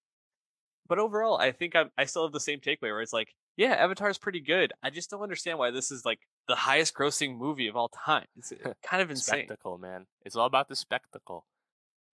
but 0.89 0.99
overall, 0.99 1.39
I 1.39 1.53
think 1.53 1.75
I'm, 1.75 1.91
I 1.99 2.05
still 2.05 2.25
have 2.25 2.33
the 2.33 2.41
same 2.41 2.61
takeaway 2.61 2.93
where 2.93 3.01
it's 3.01 3.13
like, 3.13 3.29
yeah, 3.57 3.73
Avatar 3.73 4.11
is 4.11 4.19
pretty 4.19 4.41
good. 4.41 4.73
I 4.83 4.91
just 4.91 5.11
don't 5.11 5.23
understand 5.23 5.59
why 5.59 5.71
this 5.71 5.91
is 5.91 6.05
like 6.05 6.21
the 6.47 6.55
highest 6.55 6.95
grossing 6.95 7.37
movie 7.39 7.69
of 7.69 7.77
all 7.77 7.89
time. 7.89 8.27
It's 8.37 8.53
uh, 8.53 8.75
kind 8.83 9.03
of 9.03 9.11
insane. 9.11 9.47
Spectacle, 9.47 9.79
man. 9.79 10.07
It's 10.25 10.37
all 10.37 10.47
about 10.47 10.69
the 10.69 10.77
spectacle. 10.77 11.47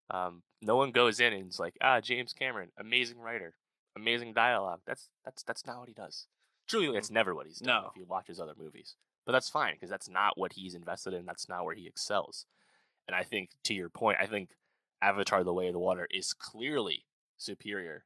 Um, 0.10 0.44
no 0.62 0.76
one 0.76 0.92
goes 0.92 1.20
in 1.20 1.34
and 1.34 1.50
is 1.50 1.60
like, 1.60 1.78
ah, 1.82 2.00
James 2.02 2.34
Cameron, 2.34 2.70
amazing 2.80 3.20
writer, 3.20 3.56
amazing 3.96 4.34
dialogue. 4.34 4.80
That's 4.86 5.10
that's 5.26 5.44
that's 5.44 5.66
not 5.66 5.80
what 5.80 5.90
he 5.90 5.94
does. 5.94 6.28
Truly, 6.68 6.92
that's 6.94 7.10
mm. 7.10 7.16
never 7.16 7.36
what 7.36 7.48
he's 7.48 7.60
done. 7.60 7.84
No. 7.84 7.90
If 7.90 7.98
you 7.98 8.06
watch 8.06 8.28
his 8.28 8.40
other 8.40 8.54
movies, 8.58 8.96
but 9.26 9.32
that's 9.32 9.50
fine 9.50 9.74
because 9.74 9.90
that's 9.90 10.10
not 10.10 10.38
what 10.38 10.54
he's 10.54 10.76
invested 10.76 11.14
in. 11.14 11.26
That's 11.26 11.50
not 11.50 11.66
where 11.66 11.76
he 11.76 11.88
excels. 11.88 12.46
And 13.08 13.16
I 13.16 13.24
think, 13.24 13.52
to 13.64 13.74
your 13.74 13.90
point, 13.90 14.18
I 14.20 14.26
think 14.26 14.52
Avatar: 15.02 15.44
The 15.44 15.54
Way 15.54 15.68
of 15.68 15.74
the 15.74 15.80
Water 15.80 16.08
is 16.12 16.34
clearly 16.34 17.06
superior 17.38 18.06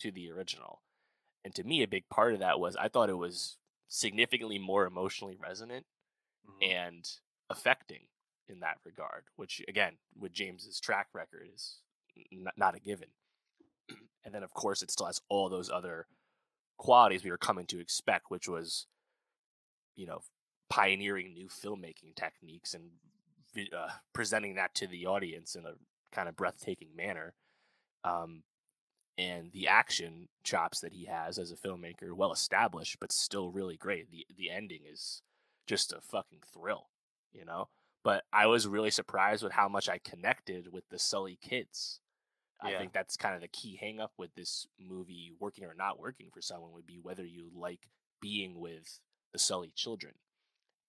to 0.00 0.10
the 0.10 0.30
original. 0.30 0.82
And 1.44 1.54
to 1.54 1.64
me, 1.64 1.82
a 1.82 1.88
big 1.88 2.08
part 2.08 2.34
of 2.34 2.40
that 2.40 2.60
was 2.60 2.76
I 2.76 2.88
thought 2.88 3.10
it 3.10 3.18
was 3.18 3.56
significantly 3.88 4.58
more 4.58 4.86
emotionally 4.86 5.36
resonant 5.40 5.86
mm-hmm. 6.48 6.70
and 6.70 7.08
affecting 7.50 8.06
in 8.48 8.60
that 8.60 8.78
regard, 8.84 9.24
which 9.36 9.62
again, 9.68 9.94
with 10.18 10.32
James's 10.32 10.80
track 10.80 11.08
record 11.14 11.48
is 11.52 11.78
n- 12.32 12.46
not 12.56 12.76
a 12.76 12.80
given. 12.80 13.08
and 14.24 14.34
then 14.34 14.42
of 14.42 14.52
course 14.52 14.82
it 14.82 14.90
still 14.90 15.06
has 15.06 15.20
all 15.28 15.48
those 15.48 15.70
other 15.70 16.06
qualities 16.78 17.24
we 17.24 17.30
were 17.30 17.38
coming 17.38 17.66
to 17.66 17.80
expect, 17.80 18.26
which 18.30 18.48
was, 18.48 18.86
you 19.94 20.06
know, 20.06 20.20
pioneering 20.68 21.32
new 21.32 21.48
filmmaking 21.48 22.14
techniques 22.16 22.74
and 22.74 22.90
uh, 23.76 23.90
presenting 24.12 24.54
that 24.54 24.74
to 24.74 24.86
the 24.86 25.06
audience 25.06 25.54
in 25.54 25.64
a 25.66 25.74
kind 26.10 26.28
of 26.28 26.36
breathtaking 26.36 26.96
manner. 26.96 27.34
Um, 28.04 28.42
and 29.18 29.52
the 29.52 29.68
action 29.68 30.28
chops 30.42 30.80
that 30.80 30.94
he 30.94 31.04
has 31.04 31.38
as 31.38 31.52
a 31.52 31.56
filmmaker, 31.56 32.14
well 32.14 32.32
established, 32.32 32.96
but 32.98 33.12
still 33.12 33.50
really 33.50 33.76
great. 33.76 34.10
The 34.10 34.26
the 34.34 34.50
ending 34.50 34.80
is 34.90 35.22
just 35.66 35.92
a 35.92 36.00
fucking 36.00 36.40
thrill, 36.52 36.88
you 37.32 37.44
know 37.44 37.68
but 38.04 38.24
I 38.32 38.46
was 38.46 38.66
really 38.66 38.90
surprised 38.90 39.42
with 39.42 39.52
how 39.52 39.68
much 39.68 39.88
I 39.88 39.98
connected 39.98 40.72
with 40.72 40.88
the 40.88 40.98
Sully 40.98 41.38
kids. 41.40 42.00
Yeah. 42.64 42.70
I 42.70 42.78
think 42.78 42.92
that's 42.92 43.16
kind 43.16 43.34
of 43.34 43.40
the 43.40 43.48
key 43.48 43.78
hangup 43.82 44.10
with 44.16 44.34
this 44.34 44.66
movie 44.80 45.32
working 45.40 45.64
or 45.64 45.74
not 45.74 45.98
working 45.98 46.28
for 46.32 46.40
someone 46.40 46.72
would 46.72 46.86
be 46.86 46.98
whether 47.00 47.24
you 47.24 47.50
like 47.54 47.88
being 48.20 48.60
with 48.60 49.00
the 49.32 49.38
Sully 49.38 49.72
children. 49.74 50.14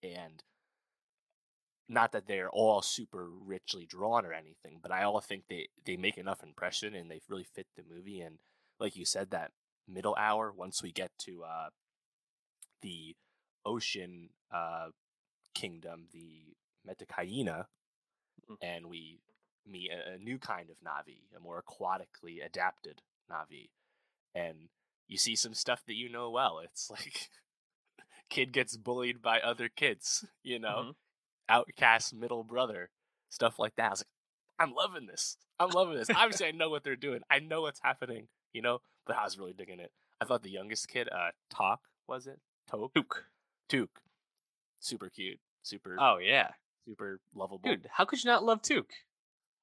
And 0.02 0.44
not 1.90 2.12
that 2.12 2.28
they're 2.28 2.50
all 2.50 2.82
super 2.82 3.28
richly 3.30 3.86
drawn 3.86 4.26
or 4.26 4.34
anything, 4.34 4.80
but 4.82 4.92
I 4.92 5.04
all 5.04 5.20
think 5.20 5.44
they, 5.50 5.68
they 5.86 5.98
make 5.98 6.18
enough 6.18 6.44
impression 6.44 6.96
and 6.96 7.10
they 7.10 7.22
really 7.28 7.46
fit 7.56 7.68
the 7.76 7.84
movie. 7.90 8.22
And 8.22 8.38
like 8.80 8.96
you 8.96 9.06
said, 9.06 9.32
that 9.32 9.52
middle 9.88 10.16
hour, 10.18 10.52
once 10.56 10.82
we 10.82 10.92
get 10.92 11.12
to 11.20 11.44
uh, 11.44 11.70
the 12.82 13.16
ocean 13.66 14.30
uh, 14.52 14.88
kingdom, 15.54 16.08
the 16.12 16.56
Metkayina, 16.88 17.66
mm-hmm. 18.50 18.54
and 18.62 18.88
we 18.88 19.20
meet 19.66 19.90
a, 19.92 20.14
a, 20.14 20.18
new 20.18 20.38
kind 20.38 20.70
of 20.70 20.76
Na'vi, 20.86 21.22
a 21.36 21.40
more 21.40 21.62
aquatically 21.62 22.46
adapted 22.46 23.02
Na'vi. 23.32 23.70
And 24.36 24.70
you 25.08 25.18
see 25.18 25.36
some 25.36 25.54
stuff 25.54 25.84
that 25.88 25.96
you 25.96 26.10
know 26.10 26.30
well. 26.30 26.60
It's 26.64 26.90
like 26.90 27.30
kid 28.30 28.52
gets 28.52 28.78
bullied 28.78 29.22
by 29.22 29.40
other 29.40 29.70
kids, 29.70 30.26
you 30.44 30.60
know, 30.60 30.80
mm-hmm. 30.80 30.92
outcast 31.50 32.14
middle 32.14 32.44
brother, 32.44 32.90
stuff 33.30 33.60
like 33.60 33.76
that. 33.76 33.86
I 33.86 33.90
was 33.90 34.00
like, 34.00 34.08
I'm 34.68 34.76
loving 34.76 35.08
this. 35.08 35.38
I'm 35.60 35.70
loving 35.70 35.98
this. 35.98 36.10
Obviously, 36.10 36.48
I 36.48 36.52
know 36.52 36.70
what 36.70 36.84
they're 36.84 36.96
doing. 36.96 37.22
I 37.30 37.40
know 37.40 37.62
what's 37.62 37.82
happening. 37.84 38.28
You 38.54 38.62
know, 38.62 38.80
but 39.08 39.16
I 39.16 39.24
was 39.24 39.40
really 39.40 39.54
digging 39.54 39.80
it. 39.80 39.92
I 40.22 40.26
thought 40.26 40.44
the 40.44 40.50
youngest 40.50 40.88
kid, 40.88 41.10
uh, 41.12 41.32
Talk 41.50 41.82
was 42.08 42.28
it? 42.28 42.40
Toke. 42.70 42.94
Tuk. 42.94 43.26
Tuk. 43.68 43.90
Super 44.80 45.10
cute. 45.10 45.40
Super. 45.64 45.98
Oh 46.00 46.18
yeah, 46.18 46.50
super 46.86 47.20
lovable. 47.36 47.60
dude. 47.64 47.88
How 47.92 48.06
could 48.06 48.24
you 48.24 48.30
not 48.30 48.44
love 48.44 48.62
Tuk? 48.62 48.88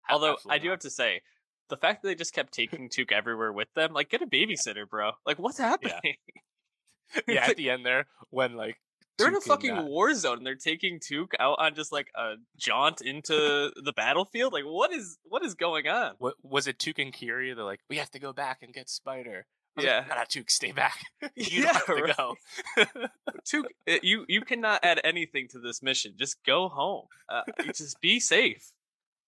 Although 0.09 0.37
I 0.49 0.59
do 0.59 0.69
not. 0.69 0.73
have 0.73 0.81
to 0.81 0.91
say, 0.91 1.23
the 1.69 1.77
fact 1.77 2.03
that 2.03 2.09
they 2.09 2.15
just 2.15 2.35
kept 2.35 2.53
taking 2.53 2.89
Tuk 2.93 3.13
everywhere 3.13 3.53
with 3.53 3.73
them, 3.75 3.93
like 3.93 4.11
get 4.11 4.23
a 4.23 4.27
babysitter, 4.27 4.89
bro. 4.89 5.13
Like 5.27 5.39
what's 5.39 5.59
happening? 5.59 6.17
yeah, 7.29 7.47
at 7.47 7.57
the 7.57 7.71
end 7.71 7.87
there 7.87 8.07
when 8.31 8.55
like 8.55 8.77
They're 9.19 9.29
in 9.29 9.37
a 9.37 9.41
fucking 9.41 9.71
uh, 9.71 9.85
war 9.85 10.15
zone 10.15 10.39
and 10.39 10.47
they're 10.47 10.55
taking 10.55 11.01
Tuk 11.01 11.33
out 11.39 11.57
on 11.59 11.75
just 11.75 11.93
like 11.93 12.09
a 12.15 12.35
jaunt 12.59 13.01
into 13.01 13.71
the 13.77 13.93
battlefield. 13.97 14.53
Like 14.53 14.65
what 14.65 14.93
is 14.93 15.19
what 15.25 15.45
is 15.45 15.55
going 15.55 15.89
on? 15.89 16.15
What 16.19 16.35
was 16.43 16.67
it? 16.67 16.79
Tuk 16.79 16.99
and 16.99 17.13
Kiri. 17.13 17.55
They're 17.55 17.65
like, 17.65 17.81
we 17.89 17.97
have 17.97 18.11
to 18.11 18.19
go 18.19 18.33
back 18.33 18.59
and 18.63 18.75
get 18.75 18.91
Spider. 18.91 19.47
I 19.77 19.83
Yeah. 19.83 19.99
like, 19.99 20.09
"Nah, 20.09 20.25
Tuk, 20.25 20.51
stay 20.51 20.73
back. 20.73 20.99
you 21.37 21.63
Yeah, 21.63 21.73
don't 21.73 21.75
have 21.75 21.87
to 21.87 22.03
right. 22.03 22.17
go. 22.17 22.37
Tuk, 23.45 23.67
uh, 23.89 23.99
you 24.03 24.25
you 24.29 24.43
cannot 24.43 24.85
add 24.85 25.01
anything 25.05 25.49
to 25.49 25.59
this 25.61 25.83
mission. 25.83 26.15
Just 26.19 26.43
go 26.45 26.69
home. 26.69 27.07
Uh, 27.29 27.43
just 27.75 28.01
be 28.01 28.21
safe. 28.21 28.73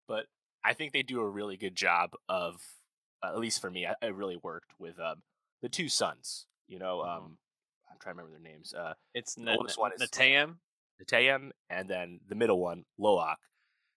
but 0.07 0.25
I 0.65 0.73
think 0.73 0.93
they 0.93 1.03
do 1.03 1.19
a 1.19 1.29
really 1.29 1.57
good 1.57 1.75
job 1.75 2.11
of, 2.29 2.61
uh, 3.21 3.27
at 3.29 3.37
least 3.39 3.59
for 3.61 3.69
me, 3.69 3.85
I, 3.85 3.95
it 4.01 4.15
really 4.15 4.37
worked 4.41 4.71
with 4.79 4.99
um, 4.99 5.21
the 5.61 5.69
two 5.69 5.89
sons. 5.89 6.45
You 6.67 6.79
know, 6.79 6.99
Mhm. 6.99 7.07
um, 7.17 7.37
I'm 7.91 7.97
trying 7.99 8.15
to 8.15 8.21
remember 8.23 8.31
their 8.31 8.51
names. 8.53 8.73
Uh, 8.73 8.93
It's 9.13 9.35
The 9.35 9.51
oldest 9.57 9.77
one 9.77 9.91
is-. 9.93 10.01
Neteyam, 10.01 11.51
and 11.69 11.89
then 11.89 12.19
the 12.27 12.35
middle 12.35 12.59
one, 12.59 12.85
Loak. 12.97 13.19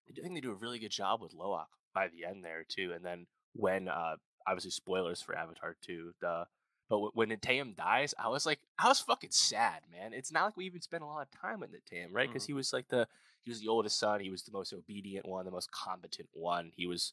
I 0.08 0.12
think 0.22 0.34
they 0.34 0.40
do 0.40 0.50
a 0.52 0.54
really 0.54 0.78
good 0.78 0.90
job 0.90 1.20
with 1.20 1.34
Loak 1.34 1.68
by 1.94 2.08
the 2.08 2.24
end 2.24 2.44
there 2.44 2.64
too. 2.68 2.92
And 2.94 3.04
then 3.04 3.26
when, 3.52 3.88
uh, 3.88 4.16
obviously 4.46 4.70
spoilers 4.70 5.20
for 5.20 5.36
Avatar 5.36 5.76
2, 5.82 6.14
the 6.20 6.46
but 6.88 6.98
wh- 6.98 7.16
when 7.16 7.30
Neteyam 7.30 7.76
dies, 7.76 8.14
I 8.18 8.28
was 8.28 8.46
like, 8.46 8.60
I 8.78 8.88
was 8.88 9.00
fucking 9.00 9.30
sad, 9.32 9.82
man. 9.90 10.12
It's 10.12 10.30
not 10.32 10.44
like 10.44 10.56
we 10.56 10.66
even 10.66 10.80
spent 10.80 11.02
a 11.02 11.06
lot 11.06 11.22
of 11.22 11.40
time 11.40 11.60
with 11.60 11.70
Neteyam, 11.70 12.08
right? 12.12 12.28
Because 12.28 12.44
mm-hmm. 12.44 12.52
he 12.52 12.54
was 12.54 12.72
like 12.72 12.88
the 12.88 13.08
he 13.44 13.50
was 13.50 13.60
the 13.60 13.68
oldest 13.68 13.98
son. 13.98 14.20
He 14.20 14.30
was 14.30 14.42
the 14.42 14.52
most 14.52 14.72
obedient 14.72 15.26
one, 15.26 15.44
the 15.44 15.50
most 15.50 15.70
competent 15.70 16.28
one. 16.32 16.72
He 16.74 16.86
was 16.86 17.12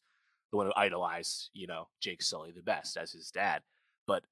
the 0.50 0.56
one 0.56 0.66
who 0.66 0.72
idolized, 0.76 1.50
you 1.52 1.66
know, 1.66 1.88
Jake 2.00 2.22
Sully 2.22 2.52
the 2.52 2.62
best 2.62 2.96
as 2.96 3.12
his 3.12 3.30
dad. 3.30 3.62
But 4.06 4.24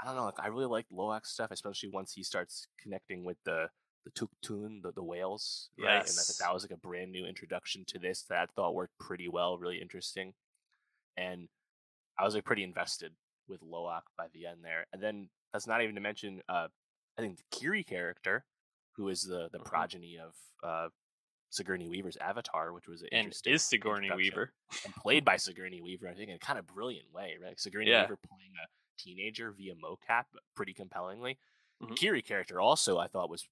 I 0.00 0.06
don't 0.06 0.16
know, 0.16 0.24
like 0.24 0.40
I 0.40 0.48
really 0.48 0.66
liked 0.66 0.92
Loak's 0.92 1.30
stuff, 1.30 1.50
especially 1.50 1.90
once 1.90 2.12
he 2.12 2.22
starts 2.22 2.66
connecting 2.78 3.24
with 3.24 3.38
the 3.44 3.68
the 4.04 4.10
tulkun, 4.12 4.82
the, 4.82 4.92
the 4.92 5.02
whales, 5.02 5.68
right? 5.78 5.88
And 5.88 5.94
I 5.96 6.04
Yes. 6.04 6.26
think 6.26 6.38
that 6.38 6.54
was 6.54 6.64
like 6.64 6.70
a 6.70 6.76
brand 6.76 7.12
new 7.12 7.26
introduction 7.26 7.84
to 7.88 7.98
this 7.98 8.22
that 8.24 8.38
I 8.38 8.46
thought 8.56 8.74
worked 8.74 8.98
pretty 8.98 9.28
well, 9.28 9.58
really 9.58 9.80
interesting. 9.80 10.32
And 11.18 11.48
I 12.20 12.24
was 12.24 12.34
like 12.34 12.44
pretty 12.44 12.62
invested 12.64 13.12
with 13.48 13.62
Loak 13.62 14.04
by 14.16 14.26
the 14.32 14.46
end 14.46 14.62
there. 14.62 14.86
And 14.92 15.02
then 15.02 15.28
that's 15.52 15.66
not 15.66 15.82
even 15.82 15.94
to 15.94 16.00
mention 16.00 16.42
uh 16.48 16.68
I 17.18 17.22
think 17.22 17.38
the 17.38 17.44
Kiri 17.50 17.82
character, 17.84 18.44
who 18.96 19.08
is 19.08 19.22
the 19.22 19.48
the 19.50 19.58
Mhm. 19.58 19.64
progeny 19.64 20.18
of 20.18 20.34
uh 20.62 20.88
Sigourney 21.52 21.88
Weaver's 21.88 22.16
Avatar, 22.18 22.72
which 22.72 22.86
was 22.86 23.02
an 23.02 23.08
and 23.12 23.24
interesting 23.26 23.54
is 23.54 23.64
Sigourney. 23.64 24.10
Weaver. 24.14 24.52
and 24.84 24.94
played 25.02 25.24
by 25.24 25.36
Sigourney 25.36 25.80
Weaver, 25.80 26.06
I 26.08 26.14
think, 26.14 26.28
in 26.30 26.36
a 26.36 26.38
kind 26.38 26.58
of 26.58 26.66
brilliant 26.66 27.10
way, 27.12 27.36
right? 27.42 27.58
Sigourney 27.58 27.90
Yeah. 27.90 28.02
Weaver 28.02 28.18
playing 28.18 28.52
a 28.62 28.66
teenager 29.02 29.50
via 29.52 29.74
mocap, 29.74 30.26
pretty 30.54 30.74
compellingly. 30.74 31.38
The 31.80 31.86
Mhm. 31.86 31.96
Kiri 31.96 32.22
character 32.22 32.60
also, 32.60 32.98
I 32.98 33.08
thought, 33.08 33.30
was 33.30 33.48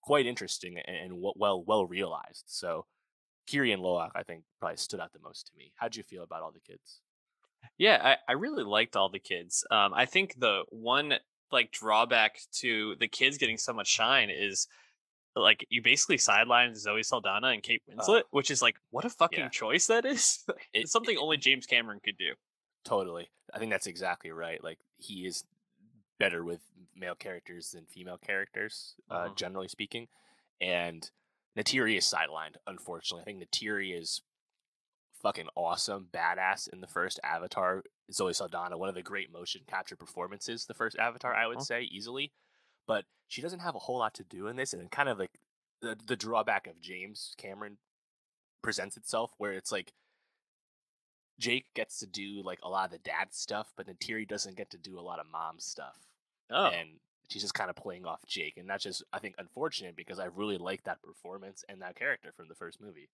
quite 0.00 0.24
interesting 0.26 0.78
and, 0.78 0.96
and 0.96 1.20
well 1.36 1.62
well 1.64 1.84
realized. 1.86 2.44
So 2.46 2.86
Kiri 3.46 3.72
and 3.72 3.82
Loak, 3.82 4.12
I 4.14 4.22
think, 4.22 4.44
probably 4.60 4.78
stood 4.78 5.00
out 5.00 5.12
the 5.12 5.18
most 5.18 5.48
to 5.48 5.56
me. 5.56 5.74
How'd 5.76 5.96
you 5.96 6.02
feel 6.02 6.22
about 6.22 6.42
all 6.42 6.52
the 6.52 6.60
kids? 6.60 7.02
Yeah, 7.78 8.00
I, 8.28 8.32
I 8.32 8.34
really 8.34 8.62
liked 8.64 8.96
all 8.96 9.08
the 9.08 9.18
kids. 9.18 9.64
Um, 9.70 9.92
I 9.94 10.06
think 10.06 10.38
the 10.38 10.62
one 10.70 11.14
like 11.50 11.70
drawback 11.72 12.38
to 12.60 12.94
the 13.00 13.08
kids 13.08 13.38
getting 13.38 13.58
so 13.58 13.72
much 13.72 13.88
shine 13.88 14.30
is 14.30 14.66
like 15.36 15.66
you 15.68 15.82
basically 15.82 16.16
sidelined 16.16 16.76
Zoe 16.76 17.02
Saldana 17.02 17.48
and 17.48 17.62
Kate 17.62 17.82
Winslet, 17.90 18.22
which 18.30 18.50
is 18.50 18.62
like 18.62 18.76
what 18.90 19.04
a 19.04 19.10
fucking 19.10 19.38
Yeah. 19.40 19.48
choice 19.48 19.86
that 19.88 20.04
is. 20.04 20.44
It's 20.72 20.92
something 20.92 21.16
only 21.18 21.36
James 21.36 21.66
Cameron 21.66 22.00
could 22.04 22.16
do. 22.16 22.34
Totally. 22.84 23.28
I 23.52 23.58
think 23.58 23.70
that's 23.72 23.86
exactly 23.88 24.30
right. 24.30 24.62
Like 24.62 24.78
he 24.98 25.26
is 25.26 25.44
better 26.20 26.44
with 26.44 26.60
male 26.96 27.14
characters 27.16 27.72
than 27.72 27.86
female 27.86 28.18
characters, 28.18 28.94
uh, 29.10 29.28
Mhm. 29.28 29.36
generally 29.36 29.68
speaking. 29.68 30.06
And 30.60 31.10
Neytiri 31.58 31.96
is 31.98 32.04
sidelined, 32.04 32.56
unfortunately. 32.66 33.22
I 33.22 33.24
think 33.24 33.42
Neytiri 33.42 33.98
is 34.00 34.22
fucking 35.24 35.48
awesome, 35.56 36.06
badass 36.12 36.68
in 36.68 36.80
the 36.80 36.86
first 36.86 37.18
Avatar. 37.24 37.82
Zoe 38.12 38.32
Saldana, 38.34 38.76
one 38.78 38.88
of 38.90 38.94
the 38.94 39.02
great 39.02 39.32
motion 39.32 39.62
capture 39.66 39.96
performances, 39.96 40.66
the 40.66 40.74
first 40.74 40.96
Avatar, 40.98 41.34
I 41.34 41.46
would 41.48 41.58
Mhm. 41.58 41.64
say, 41.66 41.82
easily. 41.82 42.32
But 42.86 43.06
she 43.26 43.40
doesn't 43.42 43.60
have 43.60 43.74
a 43.74 43.78
whole 43.80 43.98
lot 43.98 44.12
to 44.14 44.24
do 44.24 44.46
in 44.46 44.56
this, 44.56 44.72
and 44.74 44.90
kind 44.92 45.08
of 45.08 45.18
like 45.18 45.40
the 45.80 45.96
the 45.96 46.14
drawback 46.16 46.66
of 46.66 46.78
James 46.80 47.34
Cameron 47.38 47.78
presents 48.62 48.96
itself, 48.96 49.34
where 49.38 49.52
it's 49.54 49.72
like 49.72 49.94
Jake 51.38 51.72
gets 51.74 51.98
to 51.98 52.06
do 52.06 52.42
like 52.42 52.60
a 52.62 52.68
lot 52.68 52.84
of 52.84 52.90
the 52.92 52.98
dad 52.98 53.34
stuff, 53.34 53.72
but 53.76 53.86
Neytiri 53.86 54.28
doesn't 54.28 54.54
get 54.56 54.70
to 54.70 54.78
do 54.78 54.98
a 54.98 55.02
lot 55.02 55.18
of 55.18 55.26
mom 55.26 55.58
stuff. 55.58 56.06
Oh, 56.50 56.66
And 56.66 57.00
she's 57.30 57.42
just 57.42 57.54
kind 57.54 57.70
of 57.70 57.76
playing 57.76 58.04
off 58.06 58.24
Jake. 58.26 58.56
And 58.58 58.68
that's 58.68 58.84
just, 58.84 59.02
I 59.12 59.18
think, 59.18 59.34
unfortunate 59.38 59.96
because 59.96 60.18
I 60.18 60.26
really 60.26 60.58
like 60.58 60.84
that 60.84 61.02
performance 61.02 61.64
and 61.68 61.80
that 61.82 61.96
character 61.96 62.30
from 62.32 62.48
the 62.48 62.54
first 62.54 62.80
movie. 62.80 63.08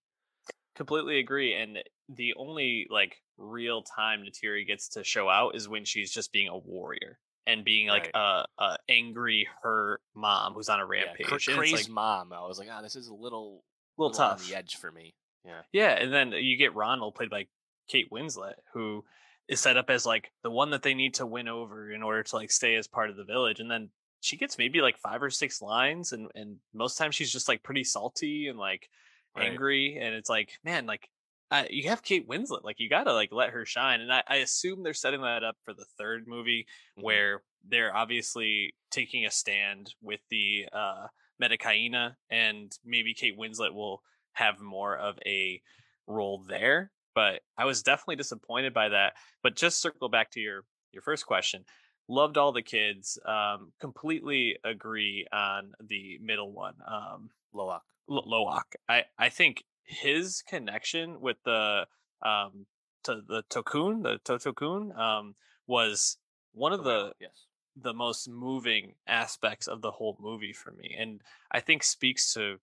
Completely 0.76 1.18
agree. 1.18 1.54
And 1.54 1.78
the 2.08 2.34
only 2.36 2.86
like 2.90 3.16
real 3.36 3.82
time 3.82 4.22
Neytiri 4.22 4.66
gets 4.66 4.88
to 4.90 5.04
show 5.04 5.28
out 5.28 5.54
is 5.54 5.68
when 5.68 5.84
she's 5.84 6.10
just 6.10 6.32
being 6.32 6.48
a 6.48 6.56
warrior 6.58 7.18
and 7.46 7.64
being 7.64 7.88
like 7.88 8.10
a, 8.14 8.44
a 8.58 8.76
angry 8.88 9.48
hurt 9.62 10.00
mom 10.14 10.54
who's 10.54 10.68
on 10.68 10.80
a 10.80 10.86
rampage. 10.86 11.26
cra- 11.26 11.38
And 11.54 11.62
it's, 11.64 11.72
like, 11.72 11.88
mom. 11.88 12.32
I 12.32 12.46
was 12.46 12.58
like, 12.58 12.68
ah, 12.70 12.82
this 12.82 12.96
is 12.96 13.08
a 13.08 13.14
little, 13.14 13.64
little 13.98 14.20
on 14.22 14.30
tough. 14.38 14.46
the 14.48 14.54
edge 14.54 14.76
for 14.76 14.90
me. 14.92 15.14
Yeah. 15.44 15.62
Yeah, 15.72 15.90
and 15.92 16.12
then 16.12 16.32
you 16.32 16.56
get 16.56 16.74
Ronal 16.74 17.14
played 17.14 17.30
by 17.30 17.46
Kate 17.88 18.10
Winslet, 18.10 18.54
who 18.74 19.04
is 19.48 19.58
set 19.60 19.76
up 19.76 19.90
as 19.90 20.06
like 20.06 20.30
the 20.42 20.50
one 20.50 20.70
that 20.70 20.82
they 20.82 20.94
need 20.94 21.14
to 21.14 21.26
win 21.26 21.48
over 21.48 21.90
in 21.90 22.02
order 22.02 22.22
to 22.22 22.36
like 22.36 22.50
stay 22.52 22.76
as 22.76 22.86
part 22.86 23.10
of 23.10 23.16
the 23.16 23.24
village. 23.24 23.58
And 23.58 23.70
then 23.70 23.88
she 24.20 24.36
gets 24.36 24.58
maybe 24.58 24.80
like 24.82 24.98
five 24.98 25.22
or 25.22 25.30
six 25.30 25.62
lines, 25.62 26.12
and 26.12 26.28
and 26.34 26.58
most 26.74 26.98
times 26.98 27.14
she's 27.14 27.32
just 27.32 27.48
like 27.48 27.62
pretty 27.62 27.84
salty 27.84 28.48
and 28.48 28.58
like 28.58 28.88
Right. 29.36 29.50
angry, 29.50 29.96
and 30.00 30.14
it's 30.14 30.28
like, 30.30 30.52
man, 30.64 30.86
like. 30.86 31.08
Uh, 31.52 31.64
you 31.68 31.88
have 31.88 32.04
Kate 32.04 32.28
Winslet, 32.28 32.62
like 32.62 32.78
you 32.78 32.88
gotta 32.88 33.12
like 33.12 33.32
let 33.32 33.50
her 33.50 33.66
shine, 33.66 34.00
and 34.00 34.12
I, 34.12 34.22
I 34.28 34.36
assume 34.36 34.84
they're 34.84 34.94
setting 34.94 35.22
that 35.22 35.42
up 35.42 35.56
for 35.64 35.74
the 35.74 35.84
third 35.98 36.28
movie, 36.28 36.68
Mhm. 36.96 37.02
where 37.02 37.42
they're 37.64 37.92
obviously 37.92 38.76
taking 38.92 39.26
a 39.26 39.32
stand 39.32 39.92
with 40.00 40.20
the 40.30 40.68
uh 40.72 41.08
Metkayina, 41.42 42.14
and 42.30 42.70
maybe 42.84 43.14
Kate 43.14 43.36
Winslet 43.36 43.74
will 43.74 44.00
have 44.34 44.60
more 44.60 44.96
of 44.96 45.18
a 45.26 45.60
role 46.06 46.38
there. 46.38 46.92
But 47.16 47.42
I 47.58 47.64
was 47.64 47.82
definitely 47.82 48.14
disappointed 48.16 48.72
by 48.72 48.90
that. 48.90 49.14
But 49.42 49.56
just 49.56 49.80
circle 49.82 50.08
back 50.08 50.30
to 50.32 50.40
your 50.40 50.64
your 50.92 51.02
first 51.02 51.26
question. 51.26 51.64
Loved 52.06 52.38
all 52.38 52.52
the 52.52 52.62
kids. 52.62 53.18
Um, 53.24 53.72
completely 53.80 54.56
agree 54.62 55.26
on 55.32 55.72
the 55.82 56.18
middle 56.18 56.52
one. 56.52 56.76
Um, 56.86 57.30
Loak. 57.52 57.82
Lo- 58.10 58.24
Loak. 58.26 58.74
I 58.88 59.04
I 59.18 59.30
think 59.30 59.64
his 59.84 60.42
connection 60.46 61.20
with 61.20 61.38
the 61.44 61.86
um 62.22 62.66
to 63.04 63.22
the 63.26 63.42
tulkun, 63.48 64.02
the 64.02 64.18
Totokun, 64.24 64.94
um, 64.98 65.34
was 65.66 66.18
one 66.52 66.72
of 66.72 66.84
the 66.84 67.12
yes. 67.20 67.46
the 67.76 67.94
most 67.94 68.28
moving 68.28 68.94
aspects 69.06 69.68
of 69.68 69.80
the 69.80 69.90
whole 69.90 70.18
movie 70.20 70.52
for 70.52 70.72
me 70.72 70.94
and 70.98 71.20
i 71.52 71.60
think 71.60 71.82
speaks 71.84 72.34
to 72.34 72.56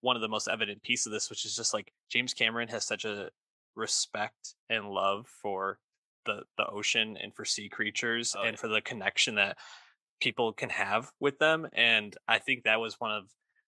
one 0.00 0.16
of 0.16 0.22
the 0.22 0.28
most 0.28 0.48
evident 0.48 0.82
pieces 0.82 1.06
of 1.06 1.12
this 1.12 1.28
which 1.28 1.44
is 1.44 1.54
just 1.54 1.74
like 1.74 1.92
james 2.08 2.32
cameron 2.32 2.66
has 2.68 2.86
such 2.86 3.04
a 3.04 3.28
respect 3.76 4.54
and 4.70 4.88
love 4.88 5.26
for 5.42 5.78
the 6.24 6.40
the 6.56 6.66
ocean 6.66 7.18
and 7.22 7.34
for 7.34 7.44
sea 7.44 7.68
creatures 7.68 8.34
Oh, 8.36 8.42
and 8.42 8.52
yeah. 8.52 8.56
for 8.56 8.68
the 8.68 8.80
connection 8.80 9.34
that 9.34 9.58
people 10.20 10.52
can 10.54 10.70
have 10.70 11.12
with 11.20 11.38
them 11.38 11.68
and 11.74 12.16
i 12.26 12.38
think 12.38 12.64
that 12.64 12.80
was 12.80 12.98
one 12.98 13.12
of 13.12 13.24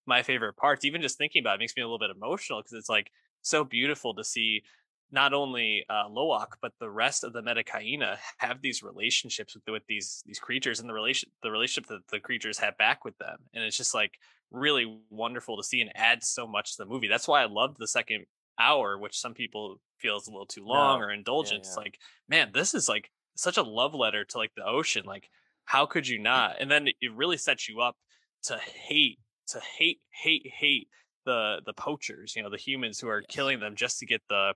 my 0.07 0.22
favorite 0.22 0.57
parts 0.57 0.84
even 0.84 1.03
just 1.03 1.18
thinking 1.18 1.42
about 1.42 1.57
it 1.57 1.61
makes 1.61 1.76
me 1.76 1.82
a 1.82 1.86
little 1.86 1.98
bit 1.98 2.11
emotional 2.11 2.61
because 2.61 2.72
it's 2.72 2.88
like 2.88 3.11
so 3.42 3.64
beautiful 3.64 4.14
to 4.14 4.24
see 4.24 4.62
not 5.11 5.34
only 5.34 5.84
uh, 5.90 6.09
Loak 6.09 6.57
but 6.62 6.72
the 6.80 6.90
rest 6.90 7.22
of 7.22 7.32
the 7.32 7.42
Metkayina 7.42 8.16
have 8.38 8.62
these 8.62 8.82
relationships 8.82 9.55
with 9.55 9.64
with 9.68 9.86
these 9.86 10.22
these 10.26 10.38
creatures 10.38 10.80
and 10.80 10.88
the 10.88 10.94
relation 10.94 11.30
the 11.42 11.50
relationship 11.50 11.88
that 11.88 12.09
the 12.11 12.20
creatures 12.20 12.59
have 12.59 12.78
back 12.78 13.05
with 13.05 13.16
them, 13.18 13.38
and 13.55 13.62
it's 13.62 13.76
just 13.76 13.94
like 13.94 14.18
really 14.50 15.00
wonderful 15.11 15.57
to 15.57 15.62
see 15.62 15.80
and 15.80 15.90
adds 15.94 16.28
so 16.28 16.46
much 16.46 16.76
to 16.76 16.82
the 16.82 16.88
movie. 16.88 17.09
That's 17.09 17.28
why 17.28 17.42
I 17.42 17.46
loved 17.46 17.76
the 17.78 17.88
second 17.88 18.26
hour, 18.59 18.98
which 18.98 19.18
some 19.18 19.34
people 19.34 19.80
feel 19.98 20.16
is 20.18 20.26
a 20.26 20.30
little 20.30 20.46
too 20.46 20.64
long 20.64 21.00
No. 21.00 21.07
or 21.07 21.11
indulgent. 21.11 21.61
It's 21.61 21.74
yeah. 21.76 21.82
like, 21.82 21.98
man, 22.28 22.50
this 22.53 22.74
is 22.74 22.88
like 22.88 23.11
such 23.34 23.57
a 23.57 23.62
love 23.62 23.94
letter 23.94 24.24
to 24.24 24.38
like 24.38 24.53
the 24.55 24.64
ocean. 24.66 25.05
Like, 25.07 25.30
how 25.64 25.86
could 25.86 26.07
you 26.07 26.18
not? 26.18 26.57
And 26.61 26.70
then 26.70 26.88
it 26.88 27.12
really 27.14 27.38
sets 27.38 27.68
you 27.68 27.80
up 27.80 27.96
to 28.44 28.59
hate, 28.59 29.18
to 29.53 29.61
hate, 29.61 30.00
hate, 30.11 30.46
hate 30.46 30.88
the 31.24 31.61
the 31.64 31.72
poachers. 31.72 32.34
You 32.36 32.42
know, 32.42 32.50
the 32.50 32.57
humans 32.57 33.00
who 33.00 33.09
are 33.09 33.20
Yes. 33.20 33.26
killing 33.30 33.61
them 33.61 33.76
just 33.76 33.98
to 34.00 34.07
get 34.07 34.22
the 34.28 34.55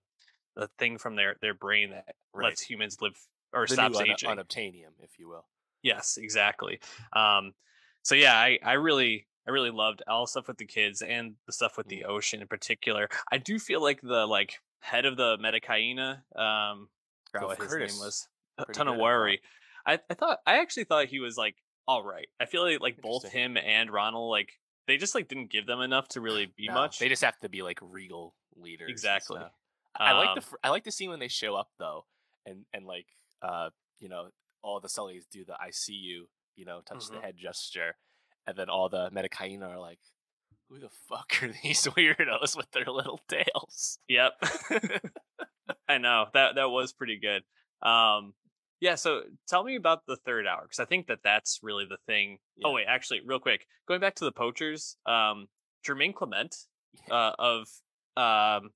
the 0.57 0.69
thing 0.79 0.99
from 0.99 1.17
their 1.17 1.37
their 1.41 1.55
brain 1.55 1.91
that 1.91 2.15
Right. 2.33 2.47
lets 2.47 2.61
humans 2.63 3.01
live 3.01 3.17
or 3.53 3.67
The 3.67 3.75
stops 3.75 3.99
un- 3.99 4.11
aging. 4.11 4.29
unobtainium, 4.31 4.93
if 5.03 5.19
you 5.19 5.29
will. 5.29 5.47
Yes, 5.83 6.17
exactly. 6.19 6.81
Um, 7.13 7.55
so 8.03 8.15
yeah, 8.15 8.35
I, 8.35 8.59
I 8.63 8.73
really 8.75 9.27
I 9.47 9.51
really 9.53 9.71
loved 9.71 10.03
all 10.09 10.25
the 10.25 10.29
stuff 10.29 10.49
with 10.49 10.59
the 10.59 10.67
kids 10.67 11.03
and 11.03 11.37
the 11.47 11.53
stuff 11.53 11.77
with 11.79 11.87
the 11.89 12.01
Mm. 12.03 12.09
ocean 12.09 12.41
in 12.43 12.49
particular. 12.49 13.09
I 13.31 13.39
do 13.39 13.59
feel 13.59 13.81
like 13.81 14.01
the 14.03 14.27
like 14.27 14.61
head 14.81 15.07
of 15.07 15.17
the 15.17 15.39
Metkayina, 15.39 16.23
um, 16.39 16.89
forgot 17.31 17.47
Cliff 17.47 17.59
what 17.59 17.59
his 17.59 17.69
Curtis. 17.69 17.93
name 17.95 18.01
was. 18.05 18.29
A 18.59 18.65
ton 18.73 18.89
of 18.89 18.95
good, 18.95 18.95
I 18.95 18.97
thought. 18.97 19.03
worry. 19.03 19.43
I, 19.87 20.01
I 20.11 20.15
thought 20.15 20.39
I 20.47 20.59
actually 20.61 20.85
thought 20.85 21.07
he 21.07 21.21
was 21.21 21.37
like 21.37 21.57
all 21.87 22.03
right. 22.03 22.29
I 22.41 22.47
feel 22.47 22.63
like 22.65 22.81
like 22.81 23.01
both 23.01 23.31
him 23.31 23.57
and 23.57 23.89
Ronal 23.91 24.29
like 24.31 24.59
they 24.87 24.97
just 24.97 25.15
like 25.15 25.29
didn't 25.29 25.51
give 25.51 25.67
them 25.67 25.81
enough 25.81 26.09
to 26.09 26.21
really 26.21 26.47
be 26.57 26.69
No, 26.69 26.75
much. 26.75 26.99
They 26.99 27.09
just 27.09 27.23
have 27.25 27.39
to 27.41 27.49
be 27.49 27.63
like 27.63 27.79
regal 27.83 28.35
leaders. 28.57 28.91
Exactly. 28.91 29.39
stuff. 29.39 29.53
I 29.99 30.13
like 30.13 30.35
the 30.35 30.41
Um, 30.43 30.49
fr- 30.51 30.57
I 30.63 30.69
like 30.71 30.85
the 30.85 30.93
scene 30.93 31.11
when 31.11 31.19
they 31.21 31.29
show 31.29 31.55
up 31.55 31.71
though, 31.79 32.05
and 32.45 32.65
and 32.73 32.87
like 32.87 33.07
uh 33.43 33.71
you 33.99 34.09
know 34.09 34.31
all 34.63 34.81
the 34.81 34.89
Sullys 34.89 35.25
do 35.31 35.45
the 35.45 35.55
I 35.61 35.71
see 35.71 35.95
you 35.95 36.29
you 36.55 36.65
know 36.65 36.81
touch 36.83 37.09
the 37.09 37.17
Mhm. 37.17 37.23
head 37.23 37.37
gesture, 37.39 37.97
and 38.47 38.57
then 38.57 38.69
all 38.69 38.89
the 38.89 39.11
Metkayina 39.11 39.69
are 39.69 39.79
like, 39.81 40.01
who 40.69 40.79
the 40.79 40.91
fuck 41.09 41.43
are 41.43 41.49
these 41.63 41.83
weirdos 41.85 42.57
with 42.57 42.71
their 42.73 42.85
little 42.87 43.21
tails? 43.29 43.99
Yep. 44.09 44.33
I 45.89 45.99
know 45.99 46.27
that 46.35 46.57
that 46.57 46.71
was 46.71 46.93
pretty 46.93 47.19
good. 47.19 47.43
Um, 47.87 48.35
yeah. 48.81 48.95
So 48.95 49.23
tell 49.49 49.65
me 49.65 49.77
about 49.77 50.07
the 50.07 50.17
third 50.17 50.47
hour 50.47 50.63
because 50.63 50.81
I 50.81 50.85
think 50.85 51.07
that 51.09 51.21
that's 51.25 51.61
really 51.63 51.85
the 51.89 51.99
thing. 52.07 52.39
Yeah. 52.57 52.69
Oh 52.69 52.73
wait, 52.73 52.87
actually, 52.89 53.21
real 53.25 53.39
quick, 53.41 53.67
going 53.87 54.01
back 54.01 54.15
to 54.17 54.25
the 54.25 54.33
poachers, 54.33 54.97
um, 55.07 55.49
Jermaine 55.87 56.15
Clement 56.15 56.55
uh, 57.11 57.33
of 57.39 57.69
um, 58.17 58.71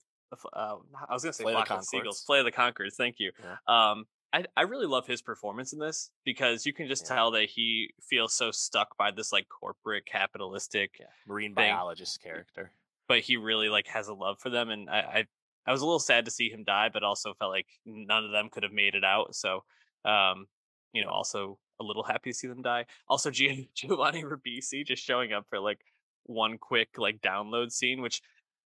uh, 0.53 0.77
I 1.09 1.13
was 1.13 1.23
gonna 1.23 1.33
say 1.33 1.45
the 1.45 1.51
Flock 1.53 1.71
of 1.71 1.85
Seagulls, 1.85 2.25
of 2.29 2.45
the 2.45 2.53
Conchords. 2.53 2.95
Thank 2.95 3.17
you. 3.19 3.33
Um, 3.67 4.07
I 4.33 4.45
I 4.57 4.63
really 4.63 4.87
love 4.87 5.07
his 5.07 5.23
performance 5.23 5.73
in 5.73 5.79
this 5.79 6.11
because 6.25 6.65
you 6.67 6.73
can 6.73 6.87
just 6.87 7.05
Yeah. 7.09 7.17
tell 7.17 7.31
that 7.33 7.45
he 7.51 7.93
feels 8.01 8.33
so 8.35 8.51
stuck 8.51 8.97
by 8.97 9.11
this 9.11 9.33
like 9.33 9.49
corporate 9.49 10.07
capitalistic 10.07 10.97
Yeah, 11.01 11.07
marine 11.27 11.55
Thing. 11.55 11.75
biologist 11.75 12.23
character. 12.23 12.73
but 13.09 13.21
he 13.21 13.37
really 13.37 13.69
like 13.69 13.89
has 13.89 14.07
a 14.07 14.15
love 14.15 14.39
for 14.39 14.51
them 14.51 14.71
and 14.71 14.89
I, 14.89 14.99
I 15.01 15.27
I 15.67 15.73
was 15.73 15.83
a 15.83 15.85
little 15.85 15.99
sad 15.99 16.25
to 16.25 16.31
see 16.31 16.49
him 16.49 16.65
die, 16.65 16.89
but 16.93 17.03
also 17.03 17.35
felt 17.35 17.51
like 17.51 17.67
none 17.85 18.25
of 18.25 18.31
them 18.31 18.49
could 18.51 18.63
have 18.63 18.73
made 18.73 18.95
it 18.95 19.05
out. 19.05 19.35
So 19.35 19.65
um, 20.05 20.47
you 20.93 21.05
know, 21.05 21.11
also 21.11 21.59
a 21.81 21.85
little 21.85 22.03
happy 22.03 22.31
to 22.31 22.37
see 22.37 22.47
them 22.47 22.63
die. 22.63 22.87
Also 23.09 23.31
Gian- 23.31 23.69
Giovanni 23.75 24.23
Ribisi 24.23 24.87
just 24.87 25.05
showing 25.05 25.33
up 25.33 25.47
for 25.49 25.59
like 25.59 25.81
one 26.25 26.59
quick 26.59 26.91
like 26.99 27.21
download 27.21 27.73
scene, 27.73 28.03
which 28.03 28.23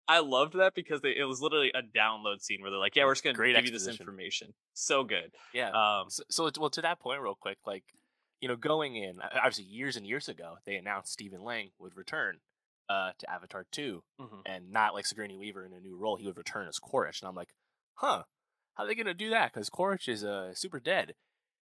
I 0.07 0.21
loved 0.21 0.55
that 0.55 0.75
because 0.75 1.03
they, 1.03 1.15
it 1.17 1.25
was 1.25 1.41
literally 1.43 1.71
a 1.75 1.83
download 1.83 2.41
scene 2.41 2.63
where 2.63 2.71
they're 2.71 2.81
like, 2.81 2.97
"Yeah, 2.97 3.05
we're 3.05 3.13
just 3.13 3.25
gonna 3.25 3.35
Great 3.35 3.55
give 3.57 3.67
you 3.67 3.73
this 3.73 3.87
information." 3.89 4.55
So 4.73 5.05
good. 5.05 5.33
Yeah. 5.53 5.71
Um, 5.71 6.09
So, 6.09 6.23
so 6.31 6.51
well, 6.59 6.71
to 6.71 6.83
that 6.83 6.99
point, 6.99 7.21
real 7.21 7.35
quick, 7.35 7.59
like 7.67 7.85
you 8.41 8.49
know, 8.49 8.57
going 8.57 8.97
in 8.97 9.21
obviously 9.21 9.65
years 9.65 9.97
and 9.97 10.07
years 10.07 10.29
ago, 10.29 10.57
they 10.65 10.77
announced 10.77 11.13
Stephen 11.13 11.43
Lang 11.43 11.71
would 11.79 11.97
return 11.97 12.39
uh, 12.89 13.11
to 13.19 13.31
Avatar 13.31 13.67
two, 13.71 14.03
mhm. 14.21 14.41
and 14.47 14.71
not 14.71 14.95
like 14.95 15.07
Sigourney 15.07 15.37
Weaver 15.37 15.67
in 15.67 15.73
a 15.73 15.81
new 15.81 15.97
role. 15.97 16.17
He 16.17 16.27
would 16.27 16.39
return 16.39 16.69
as 16.69 16.79
Quaritch, 16.79 17.21
and 17.21 17.29
I'm 17.29 17.35
like, 17.35 17.51
huh, 17.95 18.23
how 18.79 18.85
are 18.85 18.87
they 18.87 18.95
gonna 18.95 19.13
do 19.13 19.29
that? 19.31 19.53
Because 19.53 19.69
Quaritch 19.69 20.09
is 20.09 20.25
uh, 20.25 20.55
super 20.55 20.79
dead. 20.81 21.15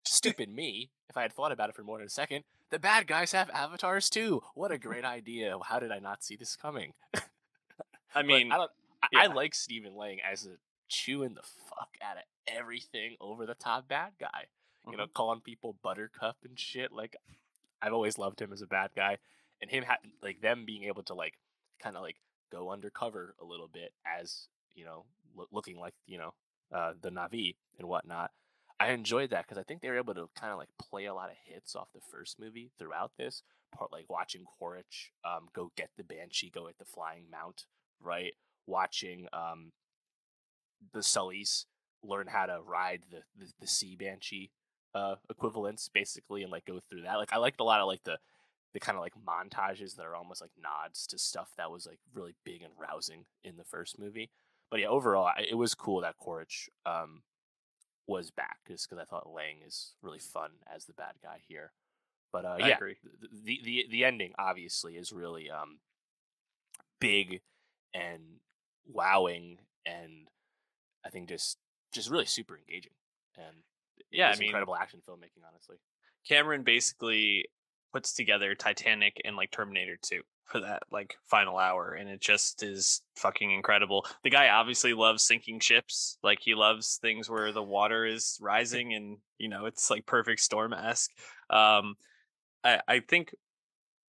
Stupid 0.06 0.50
me, 0.54 0.92
if 1.10 1.18
I 1.18 1.22
had 1.24 1.34
thought 1.34 1.52
about 1.52 1.70
it 1.70 1.76
for 1.76 1.84
more 1.84 1.98
than 1.98 2.08
a 2.08 2.10
second. 2.10 2.44
The 2.70 2.80
bad 2.80 3.08
guys 3.08 3.32
have 3.32 3.50
avatars 3.52 4.10
too. 4.10 4.44
What 4.54 4.72
a 4.72 4.78
great 4.78 5.06
idea! 5.18 5.58
How 5.64 5.80
did 5.80 5.92
I 5.92 6.00
not 6.00 6.24
see 6.24 6.36
this 6.36 6.56
coming? 6.56 6.94
I 8.14 8.22
mean, 8.24 8.52
I 8.52 8.58
don't. 8.58 8.72
I, 9.02 9.24
I 9.24 9.28
like 9.28 9.56
Stephen 9.56 9.96
Lang 9.96 10.20
as 10.22 10.46
a 10.46 10.58
chewing 10.90 11.34
the 11.36 11.42
fuck 11.44 11.90
out 12.02 12.18
of 12.18 12.24
everything 12.48 13.16
over 13.22 13.46
the 13.46 13.54
top 13.56 13.88
bad 13.88 14.12
guy. 14.20 14.46
You 14.86 14.92
Mm-hmm. 14.92 15.00
know, 15.00 15.08
calling 15.14 15.42
people 15.42 15.76
Buttercup 15.84 16.38
and 16.46 16.58
shit. 16.58 16.94
Like, 16.94 17.18
I've 17.82 17.92
always 17.94 18.18
loved 18.18 18.42
him 18.42 18.54
as 18.54 18.62
a 18.62 18.68
bad 18.68 18.92
guy, 18.96 19.18
and 19.62 19.70
him 19.70 19.84
ha- 19.84 19.98
like 20.24 20.40
them 20.42 20.64
being 20.66 20.84
able 20.86 21.04
to 21.04 21.14
like 21.14 21.34
kind 21.82 21.96
of 21.98 22.02
like 22.04 22.16
go 22.52 22.72
undercover 22.72 23.36
a 23.42 23.46
little 23.46 23.68
bit 23.68 23.92
as 24.20 24.48
you 24.76 24.86
know 24.86 25.04
lo- 25.36 25.48
looking 25.52 25.78
like 25.78 25.94
you 26.06 26.18
know 26.18 26.34
uh, 26.74 26.94
the 27.02 27.10
Na'vi 27.10 27.56
and 27.78 27.88
whatnot. 27.88 28.32
I 28.80 28.92
enjoyed 28.92 29.32
that 29.32 29.46
because 29.46 29.58
I 29.58 29.64
think 29.64 29.82
they 29.82 29.90
were 29.90 29.98
able 29.98 30.14
to 30.14 30.30
kind 30.40 30.52
of 30.52 30.60
like 30.60 30.70
play 30.78 31.06
a 31.06 31.14
lot 31.14 31.30
of 31.30 31.36
hits 31.44 31.76
off 31.76 31.88
the 31.94 32.02
first 32.12 32.40
movie 32.40 32.72
throughout 32.78 33.12
this 33.18 33.42
part, 33.76 33.92
like 33.92 34.06
watching 34.08 34.46
Quaritch 34.46 35.12
um, 35.26 35.48
go 35.54 35.72
get 35.76 35.90
the 35.98 36.04
Banshee, 36.04 36.52
go 36.54 36.68
at 36.68 36.78
the 36.78 36.86
flying 36.86 37.24
mount, 37.32 37.66
right? 38.00 38.34
Watching 38.68 39.28
um, 39.34 39.72
the 40.94 41.00
Sullys 41.00 41.66
learn 42.04 42.28
how 42.28 42.46
to 42.46 42.60
ride 42.64 43.02
the 43.10 43.22
the, 43.38 43.52
the 43.60 43.68
Sea 43.68 43.96
Banshee 43.96 44.52
uh, 44.94 45.16
equivalents, 45.30 45.90
basically, 45.90 46.44
and 46.44 46.52
like 46.52 46.66
go 46.66 46.80
through 46.80 47.02
that. 47.02 47.16
Like 47.16 47.34
I 47.34 47.38
liked 47.38 47.60
a 47.60 47.64
lot 47.64 47.82
of 47.82 47.88
like 47.88 48.04
the 48.04 48.20
the 48.74 48.80
kind 48.80 48.98
of 48.98 49.02
like 49.02 49.14
montages 49.16 49.96
that 49.96 50.06
are 50.06 50.16
almost 50.16 50.42
like 50.42 50.52
nods 50.62 51.08
to 51.08 51.18
stuff 51.18 51.50
that 51.58 51.72
was 51.72 51.88
like 51.88 52.00
really 52.14 52.36
big 52.44 52.62
and 52.62 52.74
rousing 52.78 53.26
in 53.44 53.58
the 53.58 53.64
first 53.64 53.98
movie. 53.98 54.30
But 54.70 54.82
yeah, 54.82 54.88
overall, 54.88 55.30
it 55.38 55.56
was 55.56 55.74
cool 55.76 56.02
that 56.02 56.18
Quaritch 56.18 56.70
um, 56.86 57.22
was 58.08 58.32
back, 58.32 58.58
just 58.68 58.90
because 58.90 59.02
I 59.02 59.06
thought 59.06 59.32
Lang 59.34 59.58
is 59.66 59.94
really 60.02 60.20
fun 60.20 60.52
as 60.74 60.86
the 60.86 60.94
bad 60.94 61.14
guy 61.24 61.40
here. 61.48 61.72
But 62.34 62.46
uh, 62.46 62.58
I 62.62 62.68
yeah, 62.70 62.76
agree. 62.76 62.98
The, 63.44 63.60
the 63.64 63.86
the 63.90 64.06
ending 64.06 64.34
obviously 64.38 64.98
is 64.98 65.14
really 65.14 65.50
um 65.50 65.80
big 67.00 67.42
and 67.94 68.22
wowing, 68.86 69.60
and 69.86 70.28
I 71.06 71.10
think 71.10 71.30
just 71.30 71.58
just 71.94 72.10
really 72.10 72.26
super 72.26 72.58
engaging. 72.58 72.92
And 73.38 73.64
Yeah, 74.12 74.30
I 74.30 74.36
mean- 74.36 74.48
incredible 74.50 74.76
action 74.76 75.02
filmmaking, 75.08 75.44
honestly. 75.50 75.78
Cameron 76.28 76.64
basically 76.64 77.46
puts 77.98 78.14
together 78.14 78.54
Titanic 78.54 79.20
and 79.26 79.36
like 79.36 79.50
Terminator 79.50 79.98
2 80.04 80.22
for 80.46 80.60
that 80.60 80.84
like 80.92 81.16
final 81.26 81.58
hour 81.58 81.94
and 82.00 82.08
it 82.08 82.22
just 82.22 82.62
is 82.62 83.02
fucking 83.16 83.50
incredible. 83.52 84.06
The 84.24 84.30
guy 84.30 84.50
obviously 84.50 84.94
loves 84.94 85.24
sinking 85.24 85.62
ships. 85.62 86.20
Like 86.22 86.38
he 86.40 86.54
loves 86.54 87.00
things 87.02 87.28
where 87.28 87.52
the 87.52 87.64
water 87.64 88.06
is 88.06 88.38
rising 88.40 88.94
and 88.94 89.18
you 89.40 89.50
know 89.50 89.66
it's 89.66 89.90
like 89.90 90.06
perfect 90.06 90.42
storm 90.42 90.74
esque. 90.74 91.10
Um 91.50 91.96
I 92.64 92.82
I 92.88 93.00
think 93.00 93.34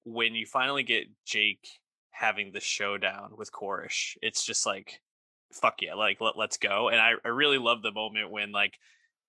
when 0.04 0.34
you 0.34 0.44
finally 0.44 0.82
get 0.82 1.06
Jake 1.24 1.66
having 2.10 2.52
the 2.52 2.60
showdown 2.60 3.30
with 3.38 3.50
Quaritch, 3.50 4.18
it's 4.20 4.44
just 4.44 4.66
like 4.66 5.00
fuck 5.50 5.80
yeah, 5.80 5.94
like 5.94 6.20
let, 6.20 6.36
let's 6.36 6.58
go. 6.58 6.90
And 6.90 7.00
I, 7.00 7.12
I 7.24 7.28
really 7.28 7.56
love 7.56 7.80
the 7.80 7.90
moment 7.90 8.30
when 8.30 8.52
like 8.52 8.74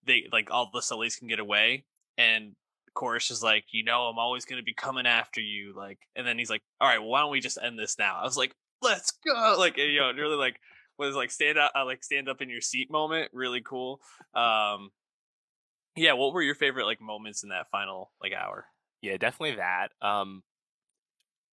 they 0.05 0.27
like 0.33 0.51
all 0.51 0.69
the 0.73 0.81
Sullys 0.81 1.17
can 1.17 1.29
get 1.29 1.39
away 1.39 1.85
and 2.17 2.57
Quaritch 2.93 3.31
is 3.31 3.41
like, 3.43 3.65
you 3.71 3.83
know, 3.83 4.03
I'm 4.03 4.19
always 4.19 4.45
gonna 4.45 4.63
be 4.63 4.73
coming 4.73 5.05
after 5.07 5.41
you, 5.41 5.73
like, 5.75 5.99
and 6.15 6.25
then 6.27 6.37
he's 6.37 6.49
like, 6.49 6.61
all 6.79 6.87
right, 6.87 6.99
well, 6.99 7.09
why 7.09 7.21
don't 7.21 7.31
we 7.31 7.39
just 7.39 7.57
end 7.61 7.77
this 7.79 7.97
now? 7.97 8.17
I 8.19 8.23
was 8.23 8.37
like, 8.37 8.53
let's 8.81 9.11
go, 9.25 9.55
like, 9.57 9.77
you 9.77 9.99
know, 9.99 10.11
really 10.13 10.35
like 10.35 10.59
was 10.97 11.15
like 11.15 11.31
stand 11.31 11.57
up, 11.57 11.71
uh, 11.75 11.85
like 11.85 12.03
stand 12.03 12.27
up 12.29 12.41
in 12.41 12.49
your 12.49 12.61
seat 12.61 12.91
moment, 12.91 13.29
really 13.33 13.61
cool. 13.61 14.01
Um, 14.33 14.91
yeah, 15.95 16.13
what 16.13 16.33
were 16.33 16.41
your 16.41 16.55
favorite 16.55 16.85
like 16.85 17.01
moments 17.01 17.43
in 17.43 17.49
that 17.49 17.69
final 17.71 18.11
like 18.21 18.33
hour? 18.33 18.65
Yeah, 19.01 19.17
definitely 19.17 19.55
that. 19.57 19.89
Um, 20.01 20.43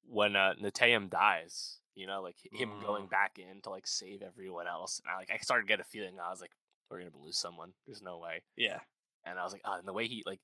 when 0.09 0.37
uh, 0.37 0.55
Neteyam 0.63 1.11
dies, 1.11 1.79
you 1.95 2.07
know, 2.07 2.23
like 2.23 2.37
him 2.53 2.79
going 2.81 3.07
Mm. 3.07 3.11
back 3.11 3.39
in 3.39 3.61
to 3.63 3.71
like 3.71 3.87
save 3.87 4.23
everyone 4.23 4.67
else, 4.67 5.01
and 5.05 5.13
I 5.13 5.17
like 5.19 5.31
I 5.33 5.39
started 5.39 5.63
to 5.65 5.69
get 5.69 5.81
a 5.81 5.85
feeling. 5.85 6.17
I 6.21 6.31
was 6.31 6.41
like, 6.41 6.53
we're 6.91 6.99
gonna 6.99 7.11
lose 7.25 7.39
someone. 7.39 7.73
There's 7.87 8.03
no 8.03 8.19
way. 8.19 8.43
Yeah, 8.57 8.81
And 9.25 9.39
I 9.39 9.45
was 9.45 9.53
like, 9.53 9.63
oh, 9.65 9.79
and 9.79 9.87
the 9.89 9.93
way 9.93 10.07
he 10.07 10.23
like 10.27 10.41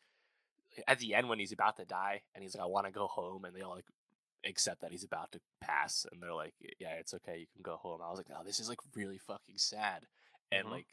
at 0.87 0.99
the 0.99 1.15
end 1.15 1.29
when 1.29 1.39
he's 1.39 1.53
about 1.53 1.77
to 1.77 1.85
die, 1.85 2.23
and 2.35 2.43
he's 2.43 2.55
like, 2.55 2.63
I 2.65 2.67
want 2.67 2.87
to 2.87 2.93
go 2.93 3.07
home, 3.07 3.45
and 3.45 3.55
they 3.55 3.63
all 3.63 3.75
like 3.75 3.87
accept 4.45 4.81
that 4.81 4.91
he's 4.91 5.05
about 5.05 5.33
to 5.33 5.41
pass, 5.61 6.07
and 6.11 6.21
they're 6.21 6.35
like, 6.35 6.55
yeah, 6.79 6.95
it's 6.99 7.15
okay, 7.15 7.39
you 7.39 7.47
can 7.55 7.63
go 7.63 7.77
home. 7.77 8.01
I 8.03 8.11
was 8.11 8.19
like, 8.19 8.27
oh, 8.35 8.45
this 8.45 8.61
is 8.61 8.69
like 8.69 8.81
really 8.95 9.19
fucking 9.19 9.59
sad, 9.59 10.07
and 10.51 10.67
Mhm. 10.67 10.71
like 10.71 10.87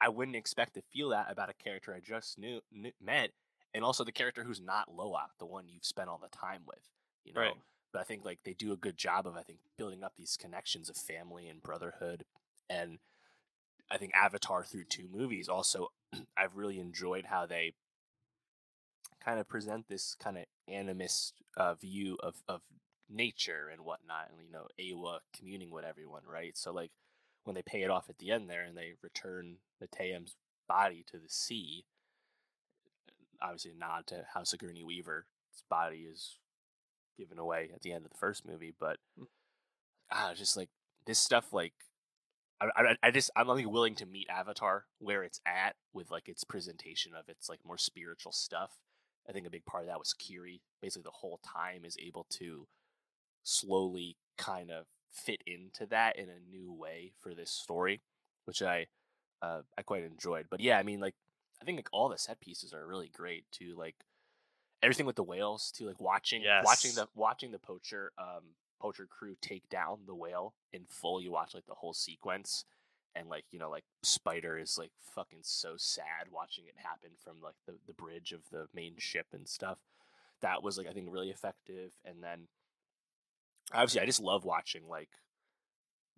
I 0.00 0.08
wouldn't 0.08 0.36
expect 0.36 0.74
to 0.74 0.82
feel 0.82 1.10
that 1.10 1.30
about 1.30 1.48
a 1.50 1.54
character 1.54 1.94
I 1.94 2.00
just 2.00 2.36
knew, 2.38 2.60
knew 2.72 2.92
met, 3.00 3.30
and 3.72 3.84
also 3.84 4.04
the 4.04 4.12
character 4.12 4.42
who's 4.44 4.60
not 4.60 4.92
Loa, 4.92 5.30
the 5.38 5.46
one 5.46 5.68
you've 5.68 5.84
spent 5.84 6.08
all 6.08 6.18
the 6.18 6.28
time 6.28 6.62
with, 6.66 6.90
you 7.24 7.32
know. 7.32 7.40
Right. 7.40 7.54
But 7.92 8.00
I 8.00 8.04
think 8.04 8.24
like 8.24 8.40
they 8.44 8.54
do 8.54 8.72
a 8.72 8.76
good 8.76 8.96
job 8.96 9.26
of 9.26 9.36
I 9.36 9.42
think 9.42 9.60
building 9.76 10.02
up 10.02 10.14
these 10.16 10.36
connections 10.36 10.90
of 10.90 10.96
family 10.96 11.48
and 11.48 11.62
brotherhood, 11.62 12.24
and 12.68 12.98
I 13.90 13.98
think 13.98 14.12
Avatar 14.14 14.64
through 14.64 14.84
two 14.84 15.08
movies 15.08 15.48
also 15.48 15.92
I've 16.36 16.56
really 16.56 16.80
enjoyed 16.80 17.26
how 17.26 17.46
they 17.46 17.74
kind 19.24 19.40
of 19.40 19.48
present 19.48 19.88
this 19.88 20.14
kind 20.14 20.38
of 20.38 20.44
animist 20.70 21.32
uh, 21.56 21.74
view 21.74 22.16
of 22.22 22.36
of 22.48 22.62
nature 23.08 23.68
and 23.72 23.84
whatnot, 23.84 24.30
and 24.30 24.40
you 24.44 24.52
know 24.52 24.66
Eywa 24.80 25.18
communing 25.36 25.70
with 25.70 25.84
everyone, 25.84 26.22
right? 26.30 26.56
So 26.56 26.72
like 26.72 26.90
when 27.44 27.54
they 27.54 27.62
pay 27.62 27.82
it 27.82 27.90
off 27.90 28.08
at 28.08 28.18
the 28.18 28.30
end 28.30 28.48
there 28.48 28.62
and 28.62 28.76
they 28.76 28.92
return 29.02 29.56
Neteyam's 29.82 30.36
body 30.68 31.04
to 31.10 31.18
the 31.18 31.28
sea, 31.28 31.84
obviously 33.42 33.72
a 33.72 33.78
nod 33.78 34.06
to 34.06 34.24
how 34.32 34.44
Sigourney 34.44 34.84
Weaver's 34.84 35.24
body 35.68 36.06
is 36.10 36.38
given 37.18 37.38
away 37.38 37.70
at 37.74 37.82
the 37.82 37.92
end 37.92 38.04
of 38.04 38.10
the 38.10 38.18
first 38.18 38.46
movie, 38.46 38.72
but 38.78 38.98
ah, 40.10 40.32
just 40.34 40.56
like 40.56 40.70
this 41.06 41.18
stuff, 41.18 41.52
like 41.52 41.74
I, 42.60 42.68
I, 42.76 42.96
I 43.02 43.10
just 43.10 43.30
I'm 43.36 43.50
only 43.50 43.66
willing 43.66 43.94
to 43.96 44.06
meet 44.06 44.28
Avatar 44.30 44.84
where 44.98 45.22
it's 45.22 45.40
at 45.46 45.74
with 45.92 46.10
like 46.10 46.28
its 46.28 46.44
presentation 46.44 47.12
of 47.18 47.28
its 47.28 47.48
like 47.48 47.60
more 47.66 47.78
spiritual 47.78 48.32
stuff. 48.32 48.70
I 49.28 49.32
think 49.32 49.46
a 49.46 49.50
big 49.50 49.64
part 49.64 49.84
of 49.84 49.88
that 49.88 49.98
was 49.98 50.14
Kiri. 50.14 50.62
Basically, 50.80 51.04
the 51.04 51.10
whole 51.10 51.40
time 51.44 51.84
is 51.84 51.96
able 51.98 52.26
to 52.30 52.66
slowly 53.44 54.16
kind 54.38 54.70
of 54.70 54.86
fit 55.10 55.42
into 55.46 55.86
that 55.86 56.16
in 56.16 56.28
a 56.28 56.50
new 56.50 56.72
way 56.72 57.12
for 57.20 57.34
this 57.34 57.50
story, 57.50 58.02
which 58.44 58.62
I 58.62 58.86
uh, 59.40 59.62
I 59.76 59.82
quite 59.82 60.04
enjoyed. 60.04 60.46
But 60.50 60.60
yeah, 60.60 60.78
I 60.78 60.82
mean, 60.82 61.00
like 61.00 61.14
I 61.60 61.64
think 61.64 61.78
like 61.78 61.88
all 61.92 62.08
the 62.08 62.18
set 62.18 62.40
pieces 62.40 62.72
are 62.72 62.86
really 62.86 63.10
great 63.14 63.44
too. 63.52 63.74
Like 63.76 63.96
everything 64.82 65.06
with 65.06 65.16
the 65.16 65.22
whales 65.22 65.72
too, 65.74 65.86
like 65.86 66.00
watching 66.00 66.42
yes. 66.42 66.64
watching 66.64 66.94
the 66.94 67.08
watching 67.14 67.52
the 67.52 67.58
poacher 67.58 68.12
um 68.18 68.54
poacher 68.80 69.06
crew 69.06 69.36
take 69.40 69.68
down 69.68 70.00
the 70.06 70.14
whale 70.14 70.54
in 70.72 70.84
full. 70.88 71.20
You 71.20 71.30
watch 71.32 71.54
like 71.54 71.66
the 71.66 71.74
whole 71.74 71.94
sequence, 71.94 72.64
and 73.14 73.28
like 73.28 73.44
you 73.50 73.58
know, 73.58 73.70
like 73.70 73.84
Spider 74.02 74.58
is 74.58 74.78
like 74.78 74.92
fucking 75.14 75.40
so 75.42 75.74
sad 75.76 76.28
watching 76.30 76.64
it 76.66 76.74
happen 76.76 77.10
from 77.22 77.36
like 77.42 77.56
the 77.66 77.74
the 77.86 77.94
bridge 77.94 78.32
of 78.32 78.42
the 78.50 78.66
main 78.74 78.94
ship 78.98 79.26
and 79.32 79.48
stuff. 79.48 79.78
That 80.40 80.62
was 80.62 80.78
like 80.78 80.86
I 80.86 80.92
think 80.92 81.08
really 81.10 81.30
effective, 81.30 81.92
and 82.04 82.22
then 82.22 82.48
obviously 83.72 84.00
I 84.00 84.06
just 84.06 84.20
love 84.20 84.44
watching 84.44 84.88
like 84.88 85.10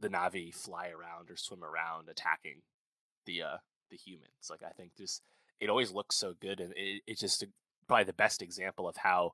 the 0.00 0.08
Na'vi 0.08 0.54
fly 0.54 0.88
around 0.88 1.30
or 1.30 1.36
swim 1.36 1.62
around 1.62 2.08
attacking 2.08 2.62
the 3.26 3.42
uh 3.42 3.56
the 3.90 3.96
humans. 3.96 4.48
Like 4.50 4.62
I 4.62 4.70
think 4.70 4.96
just 4.96 5.22
it 5.60 5.70
always 5.70 5.92
looks 5.92 6.16
so 6.16 6.34
good, 6.40 6.60
and 6.60 6.72
it, 6.76 7.02
it's 7.06 7.20
just 7.20 7.44
probably 7.86 8.04
the 8.04 8.12
best 8.12 8.42
example 8.42 8.88
of 8.88 8.96
how 8.96 9.32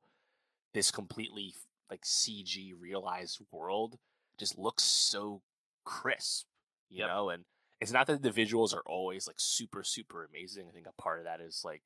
this 0.74 0.90
completely 0.90 1.54
like 1.90 2.02
CG 2.02 2.72
realized 2.78 3.40
world 3.50 3.98
just 4.38 4.58
looks 4.58 4.84
so 4.84 5.42
crisp, 5.84 6.46
you 6.91 6.99
yep. 6.99 7.09
know. 7.09 7.30
And 7.30 7.45
it's 7.80 7.93
not 7.93 8.07
that 8.09 8.22
the 8.22 8.30
visuals 8.30 8.74
are 8.74 8.82
always 8.86 9.26
like 9.26 9.38
super 9.38 9.82
super 9.82 10.24
amazing. 10.24 10.66
I 10.68 10.72
think 10.72 10.86
a 10.86 11.03
part 11.03 11.18
of 11.18 11.24
that 11.24 11.41
is 11.41 11.62
like 11.64 11.82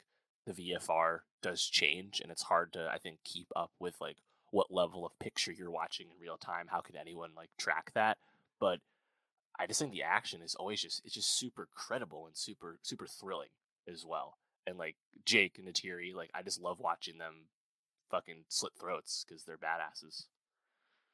the 0.46 0.52
VFR 0.52 1.20
does 1.42 1.62
change, 1.62 2.20
and 2.20 2.30
it's 2.30 2.42
hard 2.42 2.72
to 2.74 2.90
I 2.92 2.98
think 2.98 3.18
keep 3.24 3.48
up 3.54 3.70
with 3.78 3.94
like 4.00 4.16
what 4.50 4.72
level 4.72 5.04
of 5.04 5.18
picture 5.18 5.52
you're 5.52 5.70
watching 5.70 6.06
in 6.06 6.22
real 6.22 6.36
time. 6.36 6.66
How 6.68 6.80
could 6.80 6.96
anyone 6.96 7.30
like 7.36 7.50
track 7.58 7.92
that? 7.94 8.18
But 8.60 8.80
I 9.58 9.66
just 9.66 9.80
think 9.80 9.92
the 9.92 10.02
action 10.02 10.42
is 10.42 10.54
always 10.54 10.80
just 10.80 11.02
it's 11.04 11.14
just 11.14 11.38
super 11.38 11.68
credible 11.74 12.26
and 12.26 12.36
super 12.36 12.78
super 12.82 13.06
thrilling 13.06 13.50
as 13.92 14.04
well. 14.06 14.38
And 14.66 14.78
like 14.78 14.96
Jake 15.24 15.58
and 15.58 15.68
Neytiri, 15.68 16.14
like 16.14 16.30
I 16.34 16.42
just 16.42 16.60
love 16.60 16.80
watching 16.80 17.18
them 17.18 17.46
fucking 18.10 18.44
slit 18.48 18.72
throats 18.78 19.24
because 19.26 19.44
they're 19.44 19.58
badasses. 19.58 20.24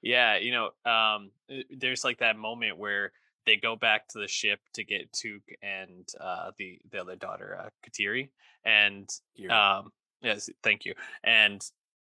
Yeah, 0.02 0.38
you 0.38 0.52
know, 0.52 0.90
um, 0.90 1.30
eh, 1.50 1.62
there's 1.70 2.04
like 2.04 2.18
that 2.18 2.36
moment 2.36 2.78
where 2.78 3.12
they 3.46 3.56
go 3.56 3.76
back 3.76 4.08
to 4.08 4.18
the 4.18 4.28
ship 4.28 4.60
to 4.74 4.84
get 4.84 5.12
Tuk 5.12 5.42
and 5.62 6.06
uh, 6.20 6.50
the 6.58 6.78
the 6.90 7.00
other 7.00 7.16
daughter, 7.16 7.58
uh, 7.60 7.68
Katiri, 7.84 8.30
and 8.64 9.08
um, 9.50 9.90
yes, 10.22 10.50
thank 10.62 10.84
you. 10.84 10.94
And 11.24 11.62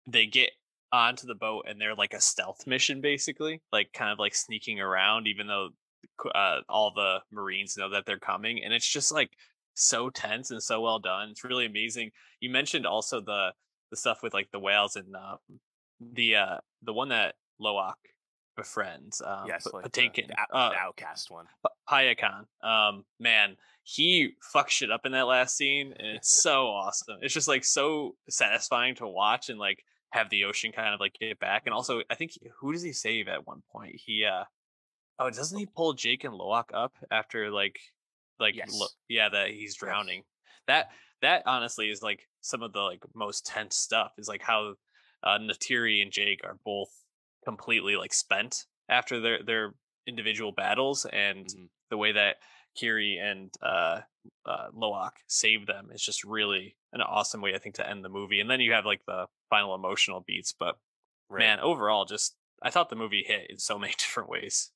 they 0.07 0.27
get 0.27 0.51
onto 0.93 1.27
the 1.27 1.35
boat, 1.35 1.66
and 1.68 1.81
they're 1.81 1.95
like 1.95 2.14
a 2.14 2.20
stealth 2.20 2.66
mission, 2.66 3.01
basically, 3.01 3.62
like 3.72 3.93
kind 3.93 4.12
of 4.12 4.18
like 4.18 4.35
sneaking 4.35 4.81
around, 4.81 5.27
even 5.27 5.47
though 5.47 5.70
uh, 6.35 6.61
all 6.68 6.93
the 6.95 7.18
Marines 7.33 7.77
know 7.77 7.91
that 7.91 8.07
they're 8.07 8.18
coming, 8.18 8.62
and 8.62 8.72
it's 8.72 8.89
just 8.89 9.12
like 9.12 9.31
so 9.75 10.11
tense 10.11 10.51
and 10.51 10.62
so 10.62 10.81
well 10.81 10.99
done. 10.99 11.31
It's 11.31 11.45
really 11.45 11.66
amazing. 11.66 12.11
You 12.41 12.51
mentioned 12.51 12.87
also 12.87 13.20
the 13.20 13.53
the 13.91 13.97
stuff 13.97 14.22
with 14.22 14.35
like 14.35 14.51
the 14.51 14.59
whales 14.59 14.97
and 14.97 15.14
um, 15.16 15.39
the 16.01 16.37
uh 16.37 16.59
the 16.83 16.93
one 16.93 17.09
that 17.09 17.35
Loak 17.59 17.97
befriends. 18.57 19.23
Um, 19.25 19.45
yes, 19.47 19.67
like 19.73 19.85
Patinkin, 19.85 20.29
the, 20.29 20.37
the, 20.51 20.57
uh, 20.57 20.73
outcast 20.79 21.31
one. 21.31 21.47
Payakan. 21.89 22.45
Um, 22.63 23.05
man, 23.19 23.57
he 23.83 24.33
fucks 24.55 24.71
shit 24.71 24.91
up 24.91 25.05
in 25.05 25.13
that 25.13 25.27
last 25.27 25.57
scene, 25.57 25.95
and 25.99 26.17
it's 26.17 26.43
so 26.43 26.67
awesome. 26.67 27.19
It's 27.23 27.35
just 27.35 27.49
like 27.49 27.65
so 27.65 28.17
satisfying 28.29 28.95
to 28.97 29.07
watch 29.07 29.49
and 29.49 29.59
like 29.59 29.83
have 30.11 30.31
the 30.31 30.45
ocean 30.45 30.73
kind 30.73 30.95
of 30.95 31.01
like 31.01 31.15
get 31.21 31.39
back. 31.39 31.63
And 31.67 31.75
also, 31.75 32.03
I 32.11 32.15
think 32.15 32.33
who 32.61 32.73
does 32.73 32.83
he 32.83 32.93
save 32.93 33.29
at 33.29 33.47
one 33.47 33.63
point? 33.73 33.97
He 33.97 34.25
uh 34.25 34.45
oh, 35.19 35.31
doesn't 35.31 35.59
he 35.59 35.67
pull 35.67 35.93
Jake 35.93 36.25
and 36.25 36.35
Loak 36.35 36.71
up 36.73 36.95
after 37.11 37.51
like 37.51 37.79
like 38.39 38.57
yes. 38.57 38.71
lo- 38.73 38.87
yeah 39.09 39.29
that 39.29 39.51
he's 39.51 39.77
drowning? 39.77 40.19
Yes. 40.19 40.25
That 40.67 40.89
that 41.23 41.43
honestly 41.47 41.91
is 41.91 42.03
like 42.03 42.29
some 42.41 42.63
of 42.63 42.73
the 42.73 42.81
like 42.81 43.03
most 43.15 43.47
tense 43.47 43.77
stuff 43.77 44.13
is 44.19 44.29
like 44.29 44.43
how 44.43 44.75
uh, 45.23 45.39
Neytiri 45.39 46.03
and 46.03 46.13
Jake 46.13 46.41
are 46.45 46.57
both 46.65 46.91
completely 47.45 47.97
like 47.97 48.12
spent 48.12 48.66
after 48.88 49.20
their 49.20 49.42
their 49.42 49.74
individual 50.07 50.53
battles, 50.53 51.07
and 51.12 51.47
mm-hmm. 51.47 51.64
the 51.90 51.97
way 51.97 52.12
that 52.12 52.36
Kiri 52.74 53.18
and 53.22 53.51
uh, 53.62 54.01
uh, 54.47 54.66
Loak 54.72 55.14
save 55.26 55.66
them 55.66 55.90
is 55.92 56.03
just 56.03 56.24
really 56.24 56.76
an 56.92 57.01
awesome 57.01 57.40
way 57.40 57.55
I 57.55 57.59
think 57.59 57.76
to 57.76 57.88
end 57.88 58.05
the 58.05 58.09
movie. 58.09 58.40
And 58.40 58.51
then 58.51 58.61
you 58.61 58.72
have 58.72 58.86
like 58.86 59.05
the 59.07 59.26
final 59.51 59.74
emotional 59.74 60.24
beats, 60.26 60.55
but 60.59 60.76
right. 61.28 61.40
man, 61.40 61.61
overall, 61.61 62.05
just 62.05 62.36
I 62.62 62.70
thought 62.70 62.90
the 62.90 62.97
movie 62.97 63.24
hit 63.26 63.51
in 63.51 63.59
so 63.59 63.78
many 63.78 63.95
different 63.99 64.28
ways. 64.28 64.70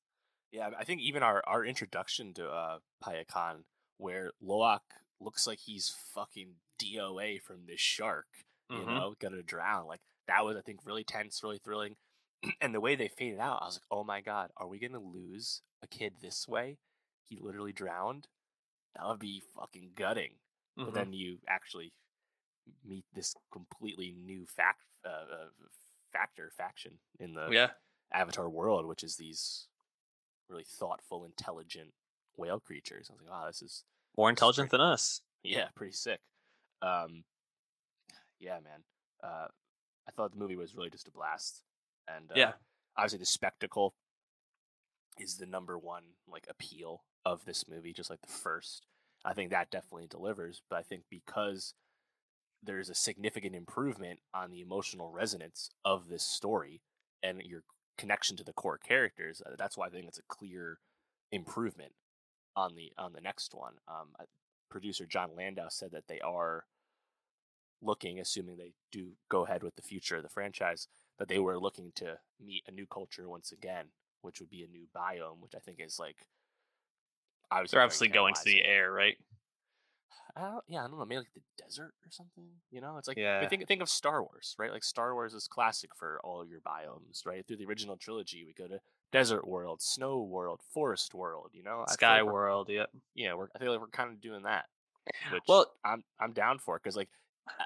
Yeah, 0.53 0.71
I 0.79 0.85
think 0.85 1.03
even 1.03 1.23
our 1.23 1.43
our 1.47 1.65
introduction 1.65 2.35
to 2.35 2.49
uh, 2.49 2.79
Payakan, 3.05 3.65
where 3.99 4.31
Loak 4.41 4.83
looks 5.21 5.47
like 5.47 5.59
he's 5.59 5.95
fucking 6.15 6.55
DOA 6.83 7.43
from 7.43 7.67
this 7.67 7.81
shark, 7.81 8.27
you 8.71 8.79
mm-hmm. 8.79 8.95
know, 8.95 9.15
gonna 9.21 9.43
drown. 9.43 9.87
Like 9.87 10.01
that 10.27 10.45
was, 10.45 10.57
I 10.57 10.61
think, 10.63 10.81
really 10.85 11.05
tense, 11.05 11.43
really 11.43 11.59
thrilling. 11.63 11.97
And 12.61 12.75
the 12.75 12.81
way 12.81 12.95
they 12.95 13.09
faded 13.09 13.41
out, 13.41 13.63
I 13.63 13.67
was 13.67 13.77
like, 13.77 13.99
oh 13.99 14.05
my 14.05 14.21
god, 14.21 14.51
are 14.57 14.69
we 14.69 14.79
gonna 14.79 15.01
lose 15.01 15.63
a 15.83 15.87
kid 15.87 16.15
this 16.21 16.47
way? 16.49 16.79
He 17.25 17.39
literally 17.41 17.73
drowned. 17.73 18.29
That 18.97 19.07
would 19.07 19.19
be 19.19 19.43
fucking 19.57 19.91
gutting. 19.95 20.33
Mm-hmm. 20.79 20.85
But 20.85 20.95
then 20.95 21.13
you 21.13 21.39
actually 21.49 21.93
meet 22.85 23.05
this 23.15 23.35
completely 23.53 24.15
new 24.25 24.47
fact 24.47 24.83
uh, 25.05 25.09
uh, 25.09 25.49
factor 26.13 26.51
faction 26.57 26.99
in 27.19 27.35
the 27.35 27.49
yeah. 27.51 27.69
Avatar 28.13 28.49
world, 28.49 28.87
which 28.87 29.03
is 29.03 29.17
these 29.17 29.69
really 30.49 30.65
thoughtful, 30.65 31.25
intelligent 31.25 31.93
whale 32.37 32.61
creatures. 32.61 33.09
I 33.11 33.15
was 33.15 33.23
like, 33.23 33.31
wow, 33.31 33.47
this 33.47 33.63
is 33.63 33.85
more 34.17 34.31
intelligent 34.31 34.71
than 34.71 34.81
us. 34.81 35.21
Yeah, 35.45 35.69
pretty 35.77 35.93
sick. 35.93 36.19
Um, 36.83 37.23
yeah, 38.41 38.55
man. 38.55 38.83
Uh, 39.23 39.47
I 40.07 40.11
thought 40.11 40.33
the 40.33 40.39
movie 40.39 40.57
was 40.57 40.75
really 40.75 40.91
just 40.91 41.07
a 41.07 41.13
blast, 41.13 41.63
and 42.17 42.31
uh, 42.31 42.35
yeah, 42.37 42.53
obviously 42.97 43.19
the 43.19 43.27
spectacle 43.27 43.95
is 45.19 45.37
the 45.37 45.47
number 45.47 45.79
one 45.79 46.03
like 46.31 46.47
appeal 46.49 47.03
of 47.25 47.45
this 47.45 47.69
movie, 47.69 47.93
just 47.93 48.11
like 48.11 48.23
the 48.23 48.33
first. 48.33 48.87
I 49.25 49.33
think 49.33 49.51
that 49.51 49.71
definitely 49.71 50.07
delivers, 50.09 50.63
but 50.71 50.79
I 50.79 50.83
think 50.83 51.03
because 51.11 51.75
there's 52.63 52.89
a 52.89 52.95
significant 52.95 53.55
improvement 53.55 54.21
on 54.35 54.51
the 54.51 54.61
emotional 54.61 55.11
resonance 55.11 55.71
of 55.85 56.09
this 56.09 56.23
story 56.23 56.81
and 57.23 57.43
your 57.43 57.63
connection 57.97 58.37
to 58.37 58.45
the 58.45 58.53
core 58.53 58.79
characters, 58.79 59.43
uh, 59.45 59.51
that's 59.59 59.77
why 59.77 59.87
I 59.87 59.91
think 59.91 60.07
it's 60.07 60.19
a 60.19 60.23
clear 60.29 60.79
improvement 61.33 61.93
on 62.57 62.75
the 62.75 62.93
on 62.97 63.13
the 63.13 63.21
next 63.21 63.55
one. 63.55 63.75
Um, 63.89 64.09
producer 64.71 65.07
Jon 65.07 65.31
Landau 65.37 65.69
said 65.69 65.91
that 65.93 66.09
they 66.09 66.21
are 66.21 66.65
looking, 67.81 68.19
assuming 68.19 68.57
they 68.57 68.73
do 68.91 69.13
go 69.29 69.45
ahead 69.45 69.63
with 69.63 69.77
the 69.77 69.83
future 69.83 70.17
of 70.17 70.23
the 70.23 70.29
franchise, 70.29 70.89
that 71.19 71.29
they 71.29 71.39
were 71.39 71.59
looking 71.59 71.93
to 71.97 72.19
meet 72.45 72.63
a 72.67 72.71
new 72.71 72.87
culture 72.87 73.29
once 73.29 73.53
again, 73.53 73.87
which 74.23 74.41
would 74.41 74.51
be 74.51 74.63
a 74.63 74.69
new 74.69 74.87
biome, 74.95 75.41
which 75.41 75.55
I 75.55 75.59
think 75.59 75.79
is 75.81 75.99
like 75.99 76.27
obviously 77.51 77.77
they're 77.77 77.85
obviously 77.85 78.09
going 78.09 78.35
to 78.35 78.45
the 78.45 78.63
air, 78.65 78.93
right? 78.93 79.17
Yeah, 80.69 80.85
I 80.85 80.89
don't 80.89 80.99
know, 80.99 81.05
maybe 81.05 81.19
like 81.19 81.35
the 81.35 81.41
desert 81.61 81.95
or 82.05 82.11
something. 82.11 82.45
You 82.71 82.81
know, 82.81 82.97
it's 82.97 83.09
like 83.09 83.17
yeah. 83.17 83.41
I 83.43 83.49
think 83.49 83.67
think 83.67 83.83
of 83.83 83.89
Star 83.89 84.23
Wars, 84.23 84.55
right? 84.59 84.71
Like 84.71 84.85
Star 84.85 85.15
Wars 85.15 85.35
is 85.35 85.49
classic 85.49 85.91
for 85.97 86.21
all 86.23 86.47
your 86.47 86.61
biomes, 86.61 87.27
right? 87.27 87.45
Through 87.47 87.57
the 87.57 87.67
original 87.67 87.97
trilogy, 87.97 88.45
we 88.45 88.53
go 88.53 88.69
to 88.69 88.81
desert 89.11 89.49
world, 89.49 89.83
snow 89.83 90.23
world, 90.23 90.61
forest 90.73 91.13
world. 91.13 91.51
You 91.53 91.65
know, 91.65 91.85
sky 91.89 92.23
world. 92.23 92.69
Yeah, 92.71 92.87
yeah. 93.17 93.35
We're 93.35 93.49
I 93.55 93.59
feel 93.59 93.73
like 93.73 93.81
we're 93.81 93.89
kind 93.89 94.11
of 94.11 94.21
doing 94.21 94.43
that. 94.45 94.67
Which 95.33 95.43
well, 95.49 95.67
I'm 95.85 96.05
I'm 96.21 96.33
down 96.33 96.59
for 96.59 96.79
because 96.79 96.97
like 96.97 97.09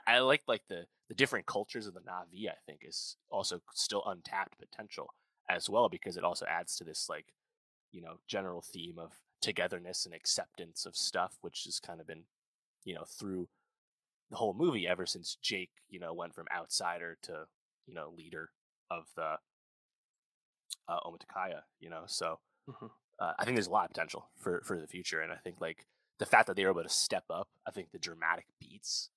I 0.06 0.20
like 0.20 0.42
like 0.46 0.62
the 0.68 0.86
the 1.12 1.16
different 1.16 1.44
cultures 1.44 1.86
of 1.86 1.92
the 1.92 2.00
Na'vi. 2.00 2.48
I 2.48 2.56
think 2.64 2.80
is 2.88 3.16
also 3.30 3.60
still 3.74 4.02
untapped 4.06 4.56
potential 4.58 5.12
as 5.50 5.68
well 5.68 5.90
because 5.90 6.16
it 6.16 6.24
also 6.24 6.46
adds 6.46 6.74
to 6.76 6.84
this 6.84 7.06
like 7.06 7.34
you 7.92 8.00
know 8.00 8.14
general 8.26 8.62
theme 8.62 8.98
of 8.98 9.12
togetherness 9.42 10.06
and 10.06 10.14
acceptance 10.14 10.86
of 10.86 10.96
stuff, 10.96 11.36
which 11.42 11.64
has 11.66 11.78
kind 11.78 12.00
of 12.00 12.06
been 12.06 12.22
you 12.86 12.94
know 12.94 13.04
through 13.04 13.46
the 14.30 14.36
whole 14.36 14.54
movie 14.54 14.88
ever 14.88 15.04
since 15.04 15.36
Jake 15.42 15.72
you 15.90 16.00
know 16.00 16.14
went 16.14 16.34
from 16.34 16.46
outsider 16.50 17.18
to 17.24 17.44
you 17.86 17.92
know 17.92 18.10
leader 18.16 18.48
of 18.90 19.04
the 19.14 19.34
uh, 20.88 21.00
Omaticaya, 21.04 21.60
you 21.78 21.90
know. 21.90 22.04
So 22.06 22.38
mm-hmm. 22.66 22.86
uh, 23.18 23.32
I 23.38 23.44
think 23.44 23.56
there's 23.56 23.66
a 23.66 23.70
lot 23.70 23.84
of 23.84 23.90
potential 23.90 24.30
for 24.38 24.62
for 24.64 24.80
the 24.80 24.86
future, 24.86 25.20
and 25.20 25.30
I 25.30 25.36
think 25.36 25.60
like 25.60 25.84
the 26.18 26.24
fact 26.24 26.46
that 26.46 26.56
they 26.56 26.64
were 26.64 26.70
able 26.70 26.84
to 26.84 26.88
step 26.88 27.24
up, 27.28 27.48
I 27.68 27.70
think 27.70 27.90
the 27.90 27.98
dramatic 27.98 28.46
beats 28.58 29.10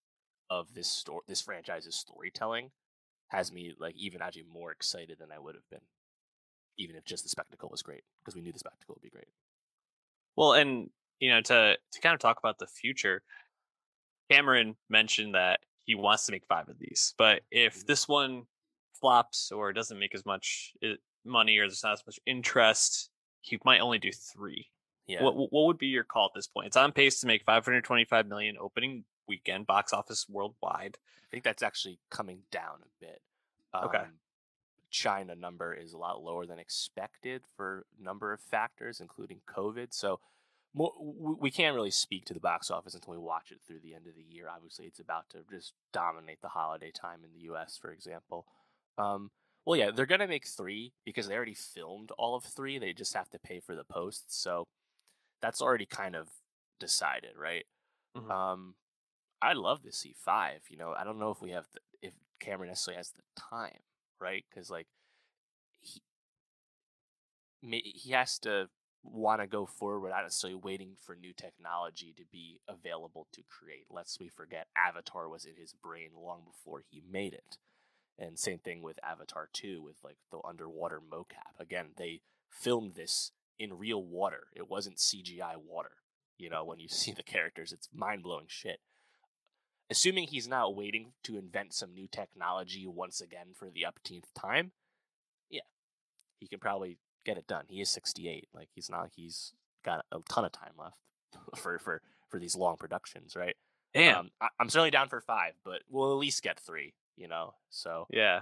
of 0.49 0.73
this 0.73 0.87
story, 0.87 1.21
this 1.27 1.41
franchise's 1.41 1.95
storytelling, 1.95 2.71
has 3.29 3.51
me 3.51 3.73
like 3.79 3.95
even 3.95 4.21
actually 4.21 4.43
more 4.43 4.71
excited 4.71 5.19
than 5.19 5.31
I 5.31 5.39
would 5.39 5.55
have 5.55 5.69
been, 5.69 5.81
even 6.77 6.95
if 6.95 7.05
just 7.05 7.23
the 7.23 7.29
spectacle 7.29 7.69
was 7.69 7.81
great, 7.81 8.03
because 8.21 8.35
we 8.35 8.41
knew 8.41 8.51
the 8.53 8.59
spectacle 8.59 8.95
would 8.95 9.03
be 9.03 9.09
great. 9.09 9.29
Well, 10.35 10.53
and 10.53 10.89
you 11.19 11.29
know, 11.29 11.41
to 11.41 11.77
to 11.91 12.01
kind 12.01 12.13
of 12.13 12.19
talk 12.19 12.37
about 12.39 12.59
the 12.59 12.67
future, 12.67 13.23
Cameron 14.29 14.75
mentioned 14.89 15.35
that 15.35 15.61
he 15.85 15.95
wants 15.95 16.25
to 16.25 16.31
make 16.31 16.45
five 16.47 16.67
of 16.69 16.79
these, 16.79 17.13
but 17.17 17.43
if 17.51 17.75
Mhm. 17.75 17.87
this 17.87 18.07
one 18.07 18.47
flops 18.99 19.51
or 19.51 19.71
doesn't 19.73 19.99
make 19.99 20.15
as 20.15 20.25
much 20.25 20.73
money 21.23 21.57
or 21.57 21.67
there's 21.67 21.83
not 21.83 21.93
as 21.93 22.05
much 22.05 22.19
interest, 22.25 23.11
he 23.41 23.59
might 23.65 23.81
only 23.81 23.99
do 23.99 24.11
three. 24.11 24.71
Yeah. 25.07 25.23
What 25.23 25.35
what 25.35 25.65
would 25.67 25.77
be 25.77 25.87
your 25.87 26.03
call 26.03 26.25
at 26.27 26.31
this 26.33 26.47
point? 26.47 26.67
It's 26.67 26.77
on 26.77 26.91
pace 26.91 27.19
to 27.21 27.27
make 27.27 27.43
525 27.43 28.25
million 28.27 28.57
opening 28.57 29.05
weekend 29.27 29.67
box 29.67 29.93
office 29.93 30.27
worldwide. 30.29 30.97
I 31.23 31.27
think 31.31 31.43
that's 31.43 31.63
actually 31.63 31.99
coming 32.09 32.43
down 32.51 32.79
a 32.83 33.05
bit. 33.05 33.21
Okay. 33.73 33.97
Um, 33.99 34.19
China 34.89 35.35
number 35.35 35.73
is 35.73 35.93
a 35.93 35.97
lot 35.97 36.23
lower 36.23 36.45
than 36.45 36.59
expected 36.59 37.43
for 37.57 37.85
a 37.99 38.03
number 38.03 38.31
of 38.31 38.39
factors, 38.39 39.01
including 39.01 39.41
COVID. 39.47 39.93
So 39.93 40.19
more, 40.73 40.93
we 40.99 41.51
can't 41.51 41.75
really 41.75 41.91
speak 41.91 42.25
to 42.25 42.33
the 42.33 42.39
box 42.39 42.69
office 42.69 42.93
until 42.93 43.13
we 43.13 43.19
watch 43.19 43.51
it 43.51 43.59
through 43.65 43.79
the 43.79 43.93
end 43.93 44.07
of 44.07 44.15
the 44.15 44.23
year. 44.23 44.47
Obviously, 44.53 44.85
it's 44.85 44.99
about 44.99 45.29
to 45.29 45.39
just 45.49 45.73
dominate 45.91 46.41
the 46.41 46.49
holiday 46.49 46.91
time 46.91 47.23
in 47.23 47.31
the 47.33 47.45
U.S., 47.45 47.77
for 47.81 47.91
example. 47.91 48.45
Um, 48.97 49.31
well, 49.65 49.77
yeah, 49.79 49.91
they're 49.91 50.05
gonna 50.05 50.27
make 50.27 50.47
three 50.47 50.93
because 51.05 51.27
they 51.27 51.35
already 51.35 51.55
filmed 51.55 52.11
all 52.17 52.35
of 52.35 52.43
three. 52.43 52.77
They 52.77 52.93
just 52.93 53.13
have 53.15 53.29
to 53.31 53.39
pay 53.39 53.59
for 53.59 53.75
the 53.75 53.83
posts, 53.83 54.37
so 54.37 54.67
that's 55.41 55.61
already 55.61 55.85
kind 55.85 56.15
of 56.15 56.29
decided, 56.79 57.35
right? 57.37 57.65
Mhm. 58.15 58.29
Um, 58.29 58.75
I'd 59.45 59.57
love 59.57 59.83
to 59.83 59.91
see 59.91 60.15
five. 60.17 60.61
You 60.69 60.77
know, 60.77 60.93
I 60.97 61.03
don't 61.03 61.19
know 61.19 61.29
if 61.29 61.41
we 61.41 61.51
have 61.51 61.67
the, 61.73 61.79
if 62.01 62.13
Cameron 62.39 62.69
necessarily 62.69 62.97
has 62.97 63.11
the 63.11 63.21
time, 63.39 63.79
right? 64.19 64.43
Because 64.49 64.69
like 64.69 64.87
he 65.79 66.01
he 67.61 68.11
has 68.11 68.39
to 68.39 68.69
want 69.03 69.39
to 69.39 69.47
go 69.47 69.67
forward 69.67 69.99
without 69.99 70.23
necessarily 70.23 70.59
waiting 70.61 70.95
for 70.99 71.15
new 71.15 71.31
technology 71.31 72.11
to 72.17 72.23
be 72.31 72.59
available 72.67 73.27
to 73.31 73.43
create. 73.47 73.85
let's 73.91 74.19
we 74.19 74.27
forget, 74.27 74.67
Avatar 74.75 75.29
was 75.29 75.45
in 75.45 75.55
his 75.57 75.73
brain 75.73 76.09
long 76.17 76.41
before 76.43 76.81
he 76.89 77.03
made 77.07 77.33
it, 77.33 77.57
and 78.17 78.39
same 78.39 78.57
thing 78.57 78.81
with 78.81 78.99
Avatar 79.03 79.47
Two 79.53 79.83
with 79.83 79.97
like 80.03 80.17
the 80.31 80.39
underwater 80.43 80.99
mocap. 80.99 81.59
Again, 81.59 81.89
they 81.97 82.21
filmed 82.49 82.95
this 82.95 83.31
in 83.59 83.77
real 83.77 84.03
water. 84.03 84.47
It 84.55 84.69
wasn't 84.69 84.97
CGI 84.97 85.57
water. 85.57 85.91
You 86.37 86.49
know, 86.49 86.65
when 86.65 86.79
you 86.79 86.87
see 86.89 87.11
the 87.11 87.21
characters, 87.21 87.71
it's 87.71 87.89
mind 87.93 88.23
blowing 88.23 88.47
shit 88.47 88.79
assuming 89.89 90.27
he's 90.27 90.47
not 90.47 90.75
waiting 90.75 91.13
to 91.23 91.37
invent 91.37 91.73
some 91.73 91.93
new 91.93 92.07
technology 92.07 92.87
once 92.87 93.21
again 93.21 93.47
for 93.53 93.69
the 93.69 93.85
upteenth 93.85 94.25
time, 94.33 94.71
yeah, 95.49 95.61
he 96.39 96.47
can 96.47 96.59
probably 96.59 96.97
get 97.25 97.37
it 97.37 97.47
done. 97.47 97.65
He 97.67 97.81
is 97.81 97.89
68. 97.89 98.47
Like 98.53 98.69
he's 98.73 98.89
not 98.89 99.09
he's 99.15 99.53
got 99.83 100.05
a 100.11 100.19
ton 100.29 100.45
of 100.45 100.51
time 100.51 100.73
left 100.77 100.97
for 101.55 101.79
for 101.79 102.01
for 102.29 102.39
these 102.39 102.55
long 102.55 102.77
productions, 102.77 103.35
right? 103.35 103.55
Damn. 103.93 104.17
Um, 104.17 104.31
I, 104.41 104.47
I'm 104.59 104.69
certainly 104.69 104.91
down 104.91 105.07
for 105.07 105.21
five, 105.21 105.53
but 105.63 105.81
we'll 105.89 106.11
at 106.11 106.17
least 106.17 106.43
get 106.43 106.59
three. 106.59 106.93
You 107.17 107.27
know, 107.27 107.53
so 107.69 108.07
Yeah. 108.09 108.41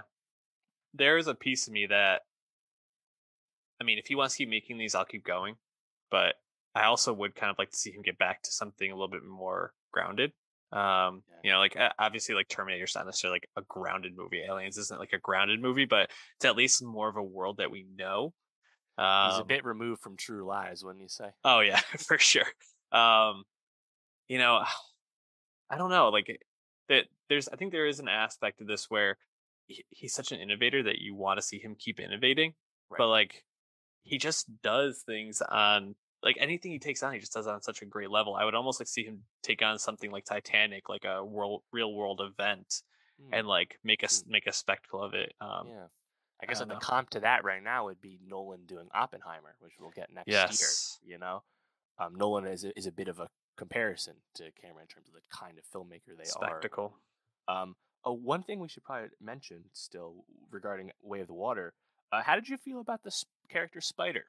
There's 0.96 1.26
a 1.26 1.34
piece 1.34 1.66
of 1.66 1.72
me 1.72 1.86
that 1.86 2.22
I 3.80 3.84
mean, 3.84 3.98
if 3.98 4.06
he 4.06 4.14
wants 4.14 4.34
to 4.34 4.38
keep 4.38 4.48
making 4.48 4.78
these, 4.78 4.94
I'll 4.94 5.04
keep 5.04 5.24
going. 5.24 5.56
But 6.10 6.36
I 6.74 6.84
also 6.84 7.12
would 7.12 7.34
kind 7.34 7.50
of 7.50 7.58
like 7.58 7.70
to 7.70 7.76
see 7.76 7.90
him 7.90 8.02
get 8.02 8.18
back 8.18 8.42
to 8.42 8.52
something 8.52 8.90
a 8.90 8.94
little 8.94 9.08
bit 9.08 9.24
more 9.24 9.72
grounded. 9.92 10.32
Um, 10.74 11.22
you 11.44 11.52
know, 11.52 11.58
like 11.58 11.76
obviously 11.98 12.34
like 12.34 12.48
Terminator's 12.48 12.94
not 12.96 13.06
necessarily 13.06 13.36
like 13.36 13.48
a 13.56 13.62
grounded 13.68 14.16
movie. 14.16 14.42
Aliens 14.42 14.76
isn't 14.76 14.98
like 14.98 15.12
a 15.12 15.18
grounded 15.18 15.60
movie, 15.62 15.84
but 15.84 16.10
it's 16.36 16.44
at 16.44 16.56
least 16.56 16.82
more 16.82 17.08
of 17.08 17.16
a 17.16 17.22
world 17.22 17.58
that 17.58 17.70
we 17.70 17.86
know. 17.96 18.32
Um, 18.98 19.30
he's 19.30 19.40
a 19.40 19.44
bit 19.44 19.64
removed 19.64 20.02
from 20.02 20.16
True 20.16 20.44
Lies, 20.44 20.82
wouldn't 20.84 21.02
you 21.02 21.08
say? 21.08 21.28
Oh 21.44 21.60
yeah, 21.60 21.78
for 21.98 22.18
sure. 22.18 22.46
Um, 22.92 23.44
you 24.28 24.38
know, 24.38 24.64
I 25.70 25.78
don't 25.78 25.90
know. 25.90 26.08
Like 26.08 26.40
that, 26.88 27.04
there's. 27.28 27.48
I 27.48 27.56
think 27.56 27.72
there 27.72 27.86
is 27.86 28.00
an 28.00 28.08
aspect 28.08 28.60
of 28.60 28.66
this 28.66 28.90
where 28.90 29.16
he, 29.66 29.84
he's 29.90 30.14
such 30.14 30.32
an 30.32 30.40
innovator 30.40 30.82
that 30.84 30.98
you 30.98 31.14
want 31.14 31.38
to 31.38 31.42
see 31.42 31.58
him 31.58 31.76
keep 31.78 32.00
innovating, 32.00 32.54
Right. 32.90 32.98
but 32.98 33.08
like 33.08 33.44
he 34.02 34.18
just 34.18 34.46
does 34.62 35.02
things 35.06 35.40
on 35.40 35.94
like 36.24 36.36
anything 36.40 36.72
he 36.72 36.78
takes 36.78 37.02
on, 37.02 37.12
he 37.12 37.18
just 37.20 37.32
does 37.34 37.46
it 37.46 37.50
on 37.50 37.60
such 37.62 37.82
a 37.82 37.86
great 37.86 38.10
level. 38.10 38.34
I 38.34 38.44
would 38.44 38.54
almost 38.54 38.80
like 38.80 38.88
see 38.88 39.04
him 39.04 39.22
take 39.42 39.62
on 39.62 39.78
something 39.78 40.10
like 40.10 40.24
Titanic, 40.24 40.88
like 40.88 41.04
a 41.04 41.24
world, 41.24 41.62
real 41.72 41.92
world 41.94 42.20
event, 42.22 42.82
Hmm. 43.20 43.32
and 43.34 43.46
like 43.46 43.78
make 43.84 44.02
a 44.02 44.06
s- 44.06 44.24
make 44.26 44.46
a 44.48 44.52
spectacle 44.52 45.00
of 45.02 45.14
it. 45.14 45.34
Um, 45.40 45.68
yeah. 45.68 45.86
I 46.42 46.46
guess 46.46 46.58
don't 46.58 46.68
the 46.68 46.74
comp 46.76 47.10
to 47.10 47.20
that 47.20 47.44
right 47.44 47.62
now 47.62 47.84
would 47.84 48.00
be 48.00 48.18
Nolan 48.26 48.64
doing 48.66 48.88
Oppenheimer, 48.92 49.54
which 49.60 49.74
we'll 49.78 49.90
get 49.92 50.10
next 50.10 50.26
Yes. 50.28 50.98
year. 51.04 51.12
You 51.14 51.18
know, 51.20 51.44
um, 51.98 52.16
Nolan 52.16 52.46
is 52.46 52.64
a, 52.64 52.76
is 52.76 52.86
a 52.86 52.92
bit 52.92 53.06
of 53.08 53.20
a 53.20 53.28
comparison 53.56 54.16
to 54.34 54.50
Cameron 54.60 54.82
in 54.82 54.88
terms 54.88 55.06
of 55.08 55.14
the 55.14 55.20
kind 55.30 55.58
of 55.58 55.64
filmmaker 55.66 56.16
they 56.18 56.24
spectacle. 56.24 56.44
are. 56.44 56.60
Spectacle. 56.60 57.00
Um, 57.46 57.76
oh, 58.04 58.12
one 58.14 58.42
thing 58.42 58.58
we 58.58 58.68
should 58.68 58.82
probably 58.82 59.10
mention 59.20 59.64
still 59.72 60.24
regarding 60.50 60.90
Way 61.02 61.20
of 61.20 61.28
the 61.28 61.34
Water. 61.34 61.72
Uh, 62.10 62.22
how 62.22 62.34
did 62.34 62.48
you 62.48 62.56
feel 62.56 62.80
about 62.80 63.02
the 63.04 63.08
s- 63.10 63.24
character 63.48 63.80
Spider? 63.80 64.24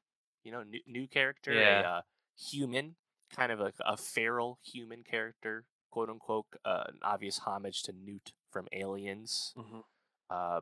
You 0.45 0.51
know, 0.51 0.61
new, 0.61 0.79
new 0.85 1.07
character, 1.07 1.59
Yeah. 1.59 1.81
a 1.81 1.83
uh, 1.83 2.01
human, 2.37 2.95
kind 3.35 3.51
of 3.51 3.59
like 3.59 3.73
a 3.79 3.97
feral 3.97 4.59
human 4.63 5.03
character, 5.03 5.65
quote 5.89 6.07
unquote, 6.07 6.45
uh, 6.63 6.83
an 6.87 6.99
obvious 7.01 7.39
homage 7.39 7.81
to 7.83 7.91
Newt 7.93 8.31
from 8.51 8.67
Aliens 8.71 9.55
hmm 9.55 9.85
uh, 10.29 10.61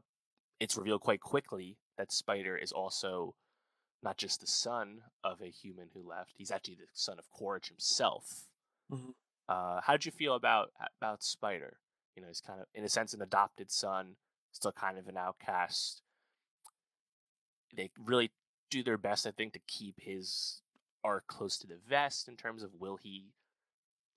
it's 0.59 0.77
revealed 0.77 1.01
quite 1.01 1.21
quickly 1.21 1.77
that 1.97 2.11
Spider 2.11 2.57
is 2.57 2.71
also 2.71 3.35
not 4.03 4.17
just 4.17 4.41
the 4.41 4.47
son 4.47 5.01
of 5.23 5.41
a 5.41 5.47
human 5.49 5.89
who 5.93 6.07
left; 6.07 6.33
he's 6.37 6.51
actually 6.51 6.75
the 6.75 6.87
son 6.93 7.19
of 7.19 7.29
Quaritch 7.31 7.69
himself. 7.69 8.47
Mhm. 8.89 9.13
Uh, 9.49 9.81
how 9.81 9.93
did 9.93 10.05
you 10.05 10.11
feel 10.11 10.35
about 10.35 10.71
about 11.01 11.23
Spider? 11.23 11.79
You 12.15 12.21
know, 12.21 12.27
he's 12.29 12.41
kind 12.41 12.61
of, 12.61 12.67
in 12.73 12.83
a 12.83 12.89
sense, 12.89 13.13
an 13.13 13.21
adopted 13.21 13.71
son, 13.71 14.15
still 14.51 14.71
kind 14.71 14.97
of 14.97 15.07
an 15.07 15.17
outcast. 15.17 16.01
They 17.75 17.89
really 17.97 18.31
do 18.69 18.83
their 18.83 18.97
best, 18.97 19.25
I 19.27 19.31
think, 19.31 19.53
to 19.53 19.59
keep 19.67 19.99
his 19.99 20.61
arc 21.03 21.27
close 21.27 21.57
to 21.59 21.67
the 21.67 21.77
vest 21.87 22.27
in 22.27 22.35
terms 22.37 22.63
of 22.63 22.73
will 22.79 22.97
he 22.97 23.33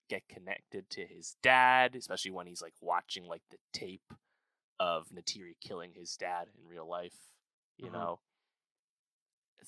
get 0.09 0.29
connected 0.29 0.89
to 0.91 1.05
his 1.05 1.37
dad, 1.43 1.97
especially 1.97 2.31
when 2.31 2.47
he's 2.47 2.63
like 2.63 2.75
watching 2.81 3.25
like 3.27 3.43
the 3.51 3.59
tape 3.73 4.13
of 4.79 5.09
Neytiri 5.09 5.57
killing 5.61 5.93
his 5.95 6.17
dad 6.17 6.49
in 6.57 6.69
real 6.69 6.87
life. 6.87 7.17
You 7.77 7.91
Mhm. 7.91 7.93
know, 7.93 8.21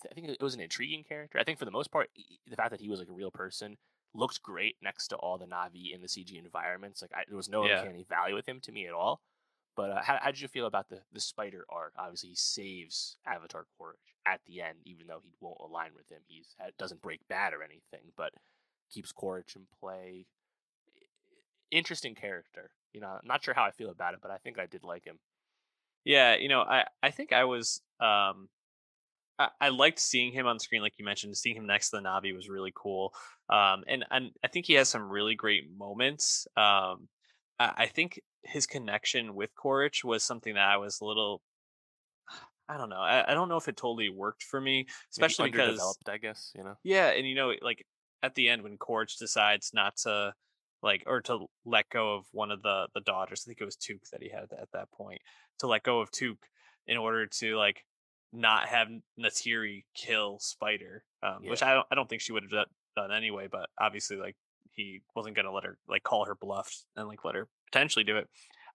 I 0.09 0.15
think 0.15 0.29
it 0.29 0.43
was 0.43 0.55
an 0.55 0.61
intriguing 0.61 1.03
character. 1.03 1.39
I 1.39 1.45
think 1.45 1.59
for 1.59 1.65
the 1.65 1.71
most 1.71 1.91
part, 1.91 2.11
the 2.47 2.57
fact 2.57 2.71
that 2.71 2.81
he 2.81 2.89
was 2.89 3.01
like 3.01 3.09
a 3.09 3.13
real 3.13 3.31
person 3.31 3.79
looked 4.15 4.43
great 4.43 4.77
next 4.81 5.09
to 5.09 5.17
all 5.17 5.39
the 5.39 5.47
Na'vi 5.47 5.93
in 5.93 6.01
the 6.01 6.09
CG 6.09 6.39
environments. 6.39 7.03
Like 7.03 7.13
I, 7.15 7.25
there 7.27 7.37
was 7.37 7.49
no 7.49 7.65
Yeah. 7.65 7.83
uncanny 7.83 8.05
valley 8.05 8.33
with 8.33 8.47
him 8.47 8.61
to 8.61 8.73
me 8.73 8.87
at 8.87 8.93
all. 8.93 9.21
But 9.79 9.91
uh, 9.91 10.03
how, 10.03 10.19
how 10.21 10.33
did 10.33 10.41
you 10.41 10.49
feel 10.49 10.67
about 10.67 10.89
the 10.89 10.99
the 11.13 11.21
spider 11.21 11.65
arc? 11.71 11.93
Obviously, 11.97 12.31
he 12.31 12.35
saves 12.35 13.17
Avatar 13.25 13.65
Quaritch 13.79 14.17
at 14.27 14.41
the 14.45 14.61
end, 14.61 14.79
even 14.85 15.07
though 15.07 15.21
he 15.23 15.31
won't 15.41 15.57
align 15.61 15.91
with 15.95 16.11
him. 16.11 16.19
He's 16.27 16.57
doesn't 16.81 17.01
break 17.01 17.21
bad 17.29 17.55
or 17.55 17.63
anything, 17.63 18.11
but 18.17 18.33
keeps 18.93 19.13
Quaritch 19.13 19.55
in 19.55 19.63
play. 19.79 20.27
Interesting 21.71 22.17
character. 22.17 22.73
You 22.93 23.01
know, 23.01 23.21
not 23.23 23.45
sure 23.45 23.55
how 23.55 23.63
I 23.63 23.71
feel 23.71 23.91
about 23.91 24.15
it, 24.15 24.21
but 24.21 24.33
I 24.33 24.39
think 24.39 24.59
I 24.59 24.67
did 24.67 24.83
like 24.83 25.05
him. 25.05 25.21
Yeah, 26.05 26.35
you 26.35 26.49
know, 26.49 26.63
I 26.63 26.87
I 27.01 27.13
think 27.13 27.33
I 27.33 27.45
was 27.45 27.81
um 28.01 28.49
I, 29.39 29.51
I 29.61 29.69
liked 29.69 30.01
seeing 30.01 30.33
him 30.33 30.49
on 30.49 30.59
screen, 30.59 30.83
like 30.83 30.95
you 30.99 31.05
mentioned. 31.05 31.37
Seeing 31.37 31.55
him 31.55 31.67
next 31.67 31.91
to 31.91 31.99
the 31.99 32.03
Na'vi 32.03 32.35
was 32.35 32.49
really 32.49 32.73
cool. 32.75 33.15
Um, 33.49 33.85
and 33.87 34.05
and 34.11 34.31
I 34.45 34.49
think 34.49 34.67
he 34.67 34.73
has 34.73 34.89
some 34.89 35.09
really 35.09 35.37
great 35.37 35.71
moments. 35.79 36.49
Um, 36.57 37.07
I, 37.61 37.73
I 37.77 37.87
think 37.87 38.21
his 38.43 38.67
connection 38.67 39.35
with 39.35 39.55
Quaritch 39.55 40.05
was 40.05 40.23
something 40.23 40.55
that 40.55 40.69
I 40.69 40.77
was 40.77 41.01
a 41.01 41.05
little. 41.05 41.43
I 42.69 42.77
don't 42.77 42.91
know. 42.91 43.01
I, 43.01 43.31
I 43.31 43.35
don't 43.35 43.49
know 43.49 43.57
if 43.57 43.69
it 43.69 43.77
totally 43.77 44.11
worked 44.11 44.43
for 44.43 44.61
me, 44.61 44.87
especially 45.13 45.51
because 45.51 45.97
I 46.07 46.19
guess. 46.19 46.53
You 46.55 46.65
know. 46.65 46.75
yeah, 46.83 47.09
and 47.09 47.27
you 47.27 47.35
know, 47.35 47.53
like 47.63 47.85
at 48.23 48.35
the 48.35 48.49
end 48.49 48.63
when 48.63 48.77
Quaritch 48.77 49.17
decides 49.19 49.71
not 49.73 49.97
to 49.99 50.35
like 50.83 51.03
or 51.07 51.21
to 51.23 51.47
let 51.65 51.89
go 51.89 52.15
of 52.15 52.27
one 52.33 52.51
of 52.51 52.63
the 52.63 52.89
the 52.95 53.01
daughters, 53.01 53.45
I 53.45 53.49
think 53.49 53.61
it 53.61 53.65
was 53.65 53.77
Tuk 53.77 54.03
that 54.13 54.23
he 54.23 54.29
had 54.29 54.45
at 54.61 54.71
that 54.73 54.91
point, 54.93 55.21
to 55.61 55.67
let 55.67 55.83
go 55.83 56.01
of 56.01 56.11
Tuk 56.11 56.39
in 56.87 56.97
order 56.97 57.27
to 57.27 57.57
like 57.57 57.85
not 58.33 58.69
have 58.69 58.89
Neytiri 59.19 59.85
kill 59.95 60.39
Spider, 60.39 61.05
um, 61.23 61.45
which 61.45 61.63
I 61.63 61.75
don't 61.75 61.87
I 61.91 61.95
don't 61.95 62.09
think 62.09 62.23
she 62.23 62.33
would 62.33 62.45
have 62.45 62.67
done 62.97 63.13
anyway. 63.13 63.49
But 63.51 63.71
obviously, 63.81 64.17
like 64.17 64.37
he 64.79 65.03
wasn't 65.15 65.37
gonna 65.37 65.53
let 65.53 65.65
her 65.65 65.77
like 65.89 66.05
call 66.05 66.25
her 66.25 66.37
bluff 66.37 66.73
and 66.97 67.09
like 67.09 67.25
let 67.25 67.35
her 67.35 67.49
potentially 67.71 68.05
do 68.05 68.17
it. 68.17 68.29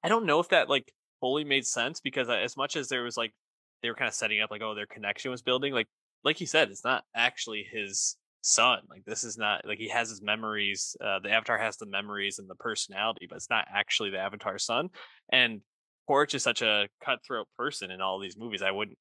I 0.04 0.10
don't 0.10 0.26
know 0.26 0.40
if 0.40 0.50
that 0.50 0.70
like 0.70 0.92
fully 1.22 1.46
made 1.46 1.66
sense 1.66 2.02
because 2.02 2.30
as 2.30 2.58
much 2.58 2.76
as 2.76 2.90
there 2.90 3.04
was 3.04 3.16
like 3.16 3.34
they 3.82 3.90
were 3.90 3.96
kind 3.96 4.10
of 4.10 4.14
setting 4.14 4.42
up 4.42 4.52
like 4.52 4.62
oh 4.62 4.76
their 4.76 4.86
connection 4.86 5.32
was 5.32 5.42
building 5.42 5.74
like 5.74 5.88
like 6.26 6.36
he 6.36 6.46
said 6.46 6.70
it's 6.70 6.84
not 6.84 7.06
actually 7.16 7.66
his 7.72 8.18
son 8.42 8.80
like 8.90 9.06
this 9.06 9.24
is 9.24 9.38
not 9.38 9.66
like 9.66 9.78
he 9.78 9.88
has 9.88 10.10
his 10.10 10.22
memories 10.22 10.98
uh 11.02 11.20
the 11.20 11.32
avatar 11.32 11.58
has 11.58 11.78
the 11.78 11.86
memories 11.86 12.40
and 12.40 12.50
the 12.50 12.56
personality 12.56 13.26
but 13.30 13.38
it's 13.38 13.50
not 13.50 13.66
actually 13.74 14.10
the 14.10 14.20
avatar 14.20 14.58
son 14.58 14.90
and 15.30 15.62
Quaritch 16.08 16.36
is 16.36 16.44
such 16.44 16.62
a 16.62 16.90
cutthroat 17.02 17.48
person 17.58 17.90
in 17.90 18.02
all 18.02 18.20
these 18.20 18.38
movies 18.38 18.62
i 18.62 18.72
wouldn't 18.72 18.98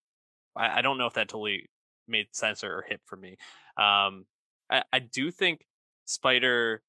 I, 0.56 0.78
I 0.78 0.82
don't 0.82 0.98
know 0.98 1.06
if 1.06 1.14
that 1.14 1.28
totally 1.28 1.68
made 2.06 2.26
sense 2.30 2.62
or, 2.62 2.72
or 2.72 2.84
hit 2.88 3.00
for 3.04 3.16
me 3.16 3.30
um 3.76 4.26
I, 4.70 4.84
I 4.92 4.98
do 5.00 5.32
think 5.32 5.66
Spider 6.04 6.82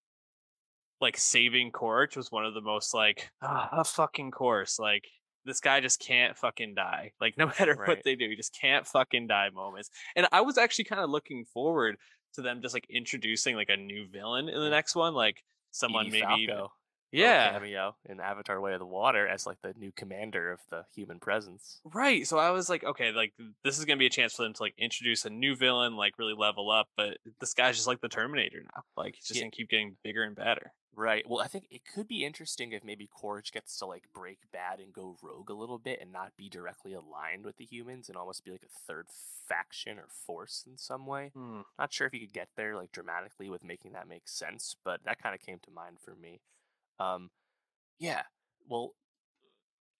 like 1.03 1.17
saving 1.17 1.71
Quaritch 1.71 2.15
was 2.15 2.31
one 2.31 2.45
of 2.45 2.53
the 2.55 2.61
most 2.61 2.93
like 2.93 3.29
ah, 3.41 3.69
a 3.71 3.83
fucking 3.83 4.31
course. 4.31 4.79
Like 4.79 5.03
this 5.45 5.59
guy 5.59 5.79
just 5.81 5.99
can't 5.99 6.35
fucking 6.37 6.73
die. 6.73 7.11
Like 7.21 7.37
no 7.37 7.47
matter 7.47 7.75
Right. 7.75 7.87
what 7.87 8.03
they 8.03 8.15
do, 8.15 8.27
he 8.29 8.35
just 8.35 8.57
can't 8.59 8.87
fucking 8.87 9.27
die 9.27 9.49
moments. 9.51 9.89
And 10.15 10.27
I 10.31 10.41
was 10.41 10.57
actually 10.57 10.85
kind 10.85 11.01
of 11.01 11.09
looking 11.09 11.45
forward 11.53 11.97
to 12.35 12.41
them 12.41 12.61
just 12.61 12.73
like 12.73 12.87
introducing 12.89 13.55
like 13.55 13.69
a 13.69 13.77
new 13.77 14.07
villain 14.07 14.49
in 14.49 14.59
the 14.59 14.69
next 14.69 14.95
one, 14.95 15.13
like 15.13 15.43
someone 15.71 16.07
Edie 16.07 16.21
maybe 16.21 16.47
Falco, 16.47 16.71
yeah, 17.19 17.51
cameo 17.51 17.95
in 18.09 18.19
Avatar: 18.19 18.59
Way 18.61 18.73
of 18.73 18.79
the 18.79 18.85
Water 18.85 19.27
as 19.27 19.45
like 19.45 19.61
the 19.61 19.73
new 19.77 19.91
commander 19.91 20.51
of 20.51 20.59
the 20.69 20.85
human 20.95 21.19
presence. 21.19 21.79
Right. 21.85 22.25
So 22.27 22.37
I 22.37 22.51
was 22.51 22.69
like, 22.69 22.83
okay, 22.83 23.11
like 23.11 23.33
this 23.63 23.77
is 23.79 23.85
gonna 23.85 23.97
be 23.97 24.07
a 24.07 24.11
chance 24.11 24.33
for 24.33 24.43
them 24.43 24.53
to 24.53 24.61
like 24.63 24.73
introduce 24.77 25.25
a 25.25 25.29
new 25.29 25.55
villain, 25.55 25.95
like 25.95 26.17
really 26.17 26.35
level 26.37 26.69
up. 26.71 26.87
But 26.97 27.17
this 27.39 27.53
guy's 27.53 27.75
just 27.75 27.87
like 27.87 28.01
the 28.01 28.09
Terminator 28.09 28.63
now. 28.75 28.83
Like 28.97 29.15
he's 29.15 29.27
just 29.27 29.37
Yeah. 29.39 29.43
gonna 29.43 29.51
keep 29.51 29.69
getting 29.69 29.95
bigger 30.03 30.23
and 30.23 30.35
badder. 30.35 30.71
Right. 30.95 31.23
Well, 31.27 31.41
I 31.41 31.47
think 31.47 31.65
it 31.71 31.81
could 31.91 32.07
be 32.07 32.23
interesting 32.23 32.71
if 32.71 32.83
maybe 32.83 33.07
Quaritch 33.11 33.51
gets 33.51 33.79
to 33.79 33.87
like 33.87 34.03
break 34.13 34.37
bad 34.51 34.79
and 34.79 34.93
go 34.93 35.17
rogue 35.23 35.49
a 35.49 35.55
little 35.55 35.79
bit 35.79 35.97
and 35.99 36.11
not 36.11 36.33
be 36.37 36.49
directly 36.49 36.93
aligned 36.93 37.45
with 37.45 37.57
the 37.57 37.65
humans 37.65 38.09
and 38.09 38.15
almost 38.15 38.45
be 38.45 38.51
like 38.51 38.61
a 38.63 38.79
third 38.87 39.07
faction 39.47 39.97
or 39.97 40.05
force 40.27 40.63
in 40.67 40.77
some 40.77 41.07
way. 41.07 41.31
Hmm. 41.33 41.61
Not 41.79 41.91
sure 41.91 42.05
if 42.05 42.13
you 42.13 42.19
could 42.19 42.31
get 42.33 42.49
there 42.55 42.75
like 42.75 42.91
dramatically 42.91 43.49
with 43.49 43.63
making 43.63 43.93
that 43.93 44.07
make 44.07 44.27
sense, 44.27 44.75
but 44.85 45.03
that 45.05 45.19
kind 45.19 45.33
of 45.33 45.41
came 45.41 45.57
to 45.63 45.71
mind 45.71 45.97
for 45.99 46.13
me. 46.13 46.41
Um, 46.99 47.29
yeah. 47.99 48.23
Well, 48.67 48.93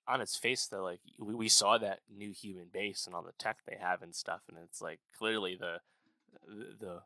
on 0.07 0.21
its 0.21 0.35
face 0.35 0.67
though, 0.67 0.83
like 0.83 0.99
we, 1.19 1.33
we 1.33 1.49
saw 1.49 1.77
that 1.77 1.99
new 2.13 2.31
human 2.31 2.67
base 2.71 3.05
and 3.05 3.15
all 3.15 3.23
the 3.23 3.33
tech 3.39 3.59
they 3.67 3.77
have 3.79 4.01
and 4.01 4.13
stuff, 4.15 4.41
and 4.49 4.57
it's 4.63 4.81
like 4.81 4.99
clearly 5.17 5.57
the 5.59 5.77
the, 6.79 7.01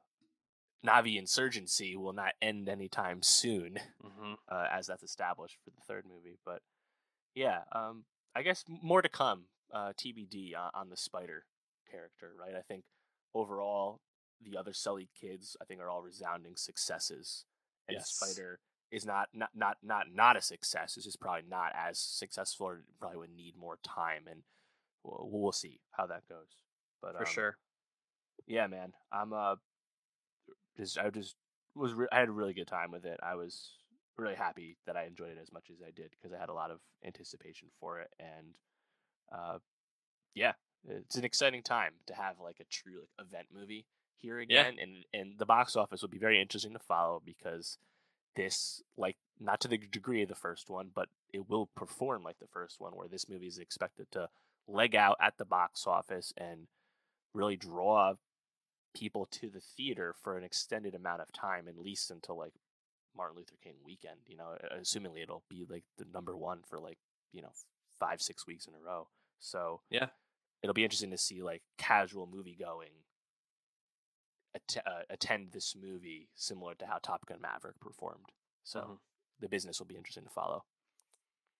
Na'vi 0.85 1.17
insurgency 1.17 1.95
will 1.97 2.13
not 2.13 2.33
end 2.41 2.69
anytime 2.69 3.21
soon 3.21 3.79
hmm 4.01 4.33
uh, 4.49 4.67
as 4.71 4.87
that's 4.87 5.03
established 5.03 5.57
for 5.63 5.71
the 5.71 5.81
third 5.87 6.05
movie. 6.05 6.37
But 6.45 6.61
yeah, 7.35 7.61
um, 7.71 8.05
I 8.35 8.41
guess 8.43 8.63
more 8.67 9.01
to 9.01 9.09
come. 9.09 9.45
Uh, 9.73 9.91
TBD 9.99 10.55
on, 10.57 10.71
on 10.73 10.89
the 10.89 10.95
Spider 10.95 11.43
character, 11.91 12.31
right? 12.39 12.55
I 12.55 12.61
think 12.61 12.85
overall 13.33 13.99
the 14.41 14.57
other 14.57 14.71
Sully 14.71 15.09
kids, 15.19 15.57
I 15.61 15.65
think, 15.65 15.81
are 15.81 15.89
all 15.89 16.01
resounding 16.01 16.55
successes, 16.55 17.43
and 17.89 17.95
Yes. 17.95 18.11
Spider 18.11 18.59
is 18.91 19.05
not 19.05 19.29
not 19.33 19.49
not 19.55 19.77
not 19.83 20.07
not 20.13 20.37
a 20.37 20.41
success. 20.41 20.95
It's 20.97 21.05
just 21.05 21.19
probably 21.19 21.43
not 21.49 21.73
as 21.75 21.99
successful, 21.99 22.67
or 22.67 22.83
probably 22.99 23.17
would 23.17 23.35
need 23.35 23.55
more 23.57 23.77
time, 23.83 24.23
and 24.29 24.43
we'll, 25.03 25.27
we'll 25.31 25.51
see 25.51 25.79
how 25.91 26.07
that 26.07 26.27
goes. 26.29 26.55
But 27.01 27.15
For 27.15 27.25
um, 27.25 27.25
sure. 27.25 27.57
yeah, 28.47 28.67
man, 28.67 28.93
I'm 29.11 29.33
uh, 29.33 29.55
just 30.77 30.97
I 30.97 31.09
just 31.09 31.35
was 31.75 31.93
re- 31.93 32.07
I 32.11 32.19
had 32.19 32.29
a 32.29 32.33
really 32.33 32.53
good 32.53 32.67
time 32.67 32.91
with 32.91 33.05
it. 33.05 33.19
I 33.21 33.35
was 33.35 33.71
really 34.17 34.35
happy 34.35 34.77
that 34.85 34.97
I 34.97 35.05
enjoyed 35.05 35.31
it 35.31 35.37
as 35.41 35.51
much 35.51 35.69
as 35.69 35.77
I 35.81 35.91
did 35.91 36.11
because 36.11 36.33
I 36.33 36.39
had 36.39 36.49
a 36.49 36.53
lot 36.53 36.71
of 36.71 36.79
anticipation 37.05 37.69
for 37.79 37.99
it, 37.99 38.09
and 38.19 38.55
uh, 39.31 39.59
yeah, 40.33 40.53
it's 40.87 41.15
an 41.15 41.25
exciting 41.25 41.63
time 41.63 41.93
to 42.07 42.13
have 42.13 42.39
like 42.41 42.59
a 42.59 42.65
true 42.65 43.01
like 43.01 43.27
event 43.27 43.47
movie 43.53 43.85
here 44.15 44.39
Yeah. 44.39 44.61
again, 44.61 44.77
and 44.81 45.05
and 45.13 45.37
the 45.37 45.45
box 45.45 45.75
office 45.75 46.01
will 46.01 46.09
be 46.09 46.17
very 46.17 46.41
interesting 46.41 46.73
to 46.73 46.79
follow 46.79 47.21
because 47.23 47.77
this 48.37 48.81
like 48.97 49.17
not 49.39 49.59
to 49.61 49.67
the 49.67 49.77
degree 49.77 50.21
of 50.23 50.29
the 50.29 50.35
first 50.35 50.69
one, 50.69 50.89
but 50.95 51.09
it 51.33 51.49
will 51.49 51.69
perform 51.75 52.23
like 52.23 52.39
the 52.39 52.47
first 52.47 52.79
one, 52.79 52.93
where 52.93 53.09
this 53.09 53.27
movie 53.27 53.47
is 53.47 53.57
expected 53.57 54.07
to 54.11 54.29
leg 54.67 54.95
out 54.95 55.17
at 55.21 55.37
the 55.37 55.45
box 55.45 55.85
office 55.85 56.31
and 56.37 56.67
really 57.33 57.57
draw 57.57 58.13
people 58.95 59.27
to 59.31 59.49
the 59.49 59.59
theater 59.59 60.15
for 60.23 60.37
an 60.37 60.43
extended 60.43 60.95
amount 60.95 61.21
of 61.21 61.31
time, 61.33 61.67
at 61.67 61.77
least 61.77 62.09
until 62.09 62.37
like 62.37 62.53
Martin 63.15 63.37
Luther 63.37 63.55
King 63.61 63.75
weekend. 63.85 64.19
You 64.27 64.37
know, 64.37 64.55
assumingly 64.79 65.21
it'll 65.23 65.43
be 65.49 65.65
like 65.69 65.83
the 65.97 66.05
number 66.13 66.37
one 66.37 66.59
for 66.69 66.79
like 66.79 66.97
you 67.33 67.41
know 67.41 67.51
five 67.99 68.21
six 68.21 68.47
weeks 68.47 68.67
in 68.67 68.73
a 68.73 68.79
row. 68.79 69.07
So 69.39 69.81
Yeah. 69.89 70.07
it'll 70.63 70.73
be 70.73 70.83
interesting 70.83 71.11
to 71.11 71.17
see 71.17 71.41
like 71.43 71.61
casual 71.77 72.27
movie 72.31 72.57
going 72.59 72.89
att- 74.57 74.83
uh, 74.85 75.03
attend 75.09 75.51
this 75.51 75.75
movie 75.75 76.29
similar 76.35 76.75
to 76.75 76.85
how 76.85 76.97
Top 76.99 77.25
Gun 77.25 77.39
Maverick 77.41 77.79
performed. 77.79 78.25
So 78.63 78.79
Mhm. 78.81 78.99
the 79.39 79.49
business 79.49 79.79
will 79.79 79.87
be 79.87 79.95
interesting 79.95 80.23
to 80.25 80.29
follow. 80.29 80.65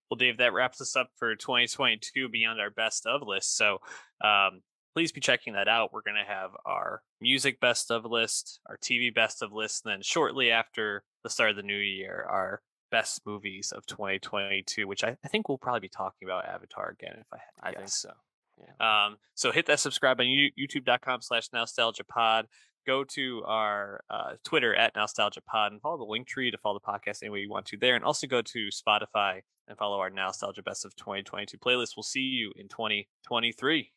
Well, 0.10 0.18
Dave, 0.18 0.38
that 0.38 0.54
wraps 0.54 0.80
us 0.82 0.96
up 0.96 1.12
for 1.18 1.36
2022 1.36 2.30
beyond 2.30 2.62
our 2.62 2.70
best 2.70 3.06
of 3.06 3.22
list. 3.22 3.56
So 3.58 3.82
um, 4.22 4.62
please 4.94 5.12
be 5.12 5.20
checking 5.22 5.54
that 5.54 5.68
out. 5.68 5.92
We're 5.92 6.02
going 6.02 6.16
to 6.18 6.24
have 6.24 6.52
our 6.66 7.04
music 7.20 7.60
best 7.60 7.92
of 7.92 8.06
list, 8.06 8.60
our 8.68 8.78
TV 8.78 9.14
best 9.14 9.42
of 9.42 9.52
list, 9.52 9.86
and 9.86 9.92
then 9.94 10.02
shortly 10.02 10.50
after 10.52 11.04
the 11.24 11.30
start 11.30 11.52
of 11.52 11.56
the 11.58 11.64
new 11.64 11.78
year, 11.78 12.26
our 12.30 12.62
best 12.90 13.26
movies 13.26 13.74
of 13.74 13.86
2022, 13.86 14.88
which 14.88 15.04
I, 15.04 15.18
I 15.24 15.28
think 15.28 15.50
we'll 15.50 15.58
probably 15.58 15.82
be 15.82 15.90
talking 15.90 16.26
about 16.28 16.46
Avatar 16.46 16.90
again 16.90 17.18
if 17.20 17.28
I 17.34 17.38
had 17.38 17.62
to 17.62 17.68
I 17.68 17.80
think 17.82 17.90
so. 17.90 18.14
Yeah. 18.60 19.06
Um, 19.06 19.18
so 19.36 19.52
hit 19.52 19.66
that 19.68 19.80
subscribe 19.82 20.20
on 20.22 20.26
you- 20.28 20.52
youtube.com 20.58 21.22
slash 21.22 21.50
nostalgia 21.54 22.06
pod. 22.06 22.48
Go 22.88 23.04
to 23.04 23.44
our 23.46 24.02
uh, 24.10 24.36
Twitter 24.46 24.74
at 24.74 24.96
nostalgia 24.96 25.42
pod 25.42 25.74
and 25.74 25.82
follow 25.82 25.98
the 25.98 26.06
link 26.06 26.26
tree 26.26 26.50
to 26.50 26.58
follow 26.58 26.80
the 26.80 26.92
podcast 26.92 27.22
any 27.22 27.30
way 27.30 27.40
you 27.40 27.50
want 27.50 27.66
to 27.68 27.78
there. 27.78 27.96
And 27.96 28.06
also 28.06 28.28
go 28.28 28.42
to 28.42 28.70
Spotify 28.70 29.42
and 29.68 29.78
follow 29.78 30.00
our 30.00 30.10
nostalgia 30.10 30.64
best 30.64 30.86
of 30.86 30.96
2022 30.96 31.58
playlist. 31.58 31.98
We'll 31.98 32.04
see 32.04 32.22
you 32.22 32.54
in 32.56 32.70
2023. 32.70 33.92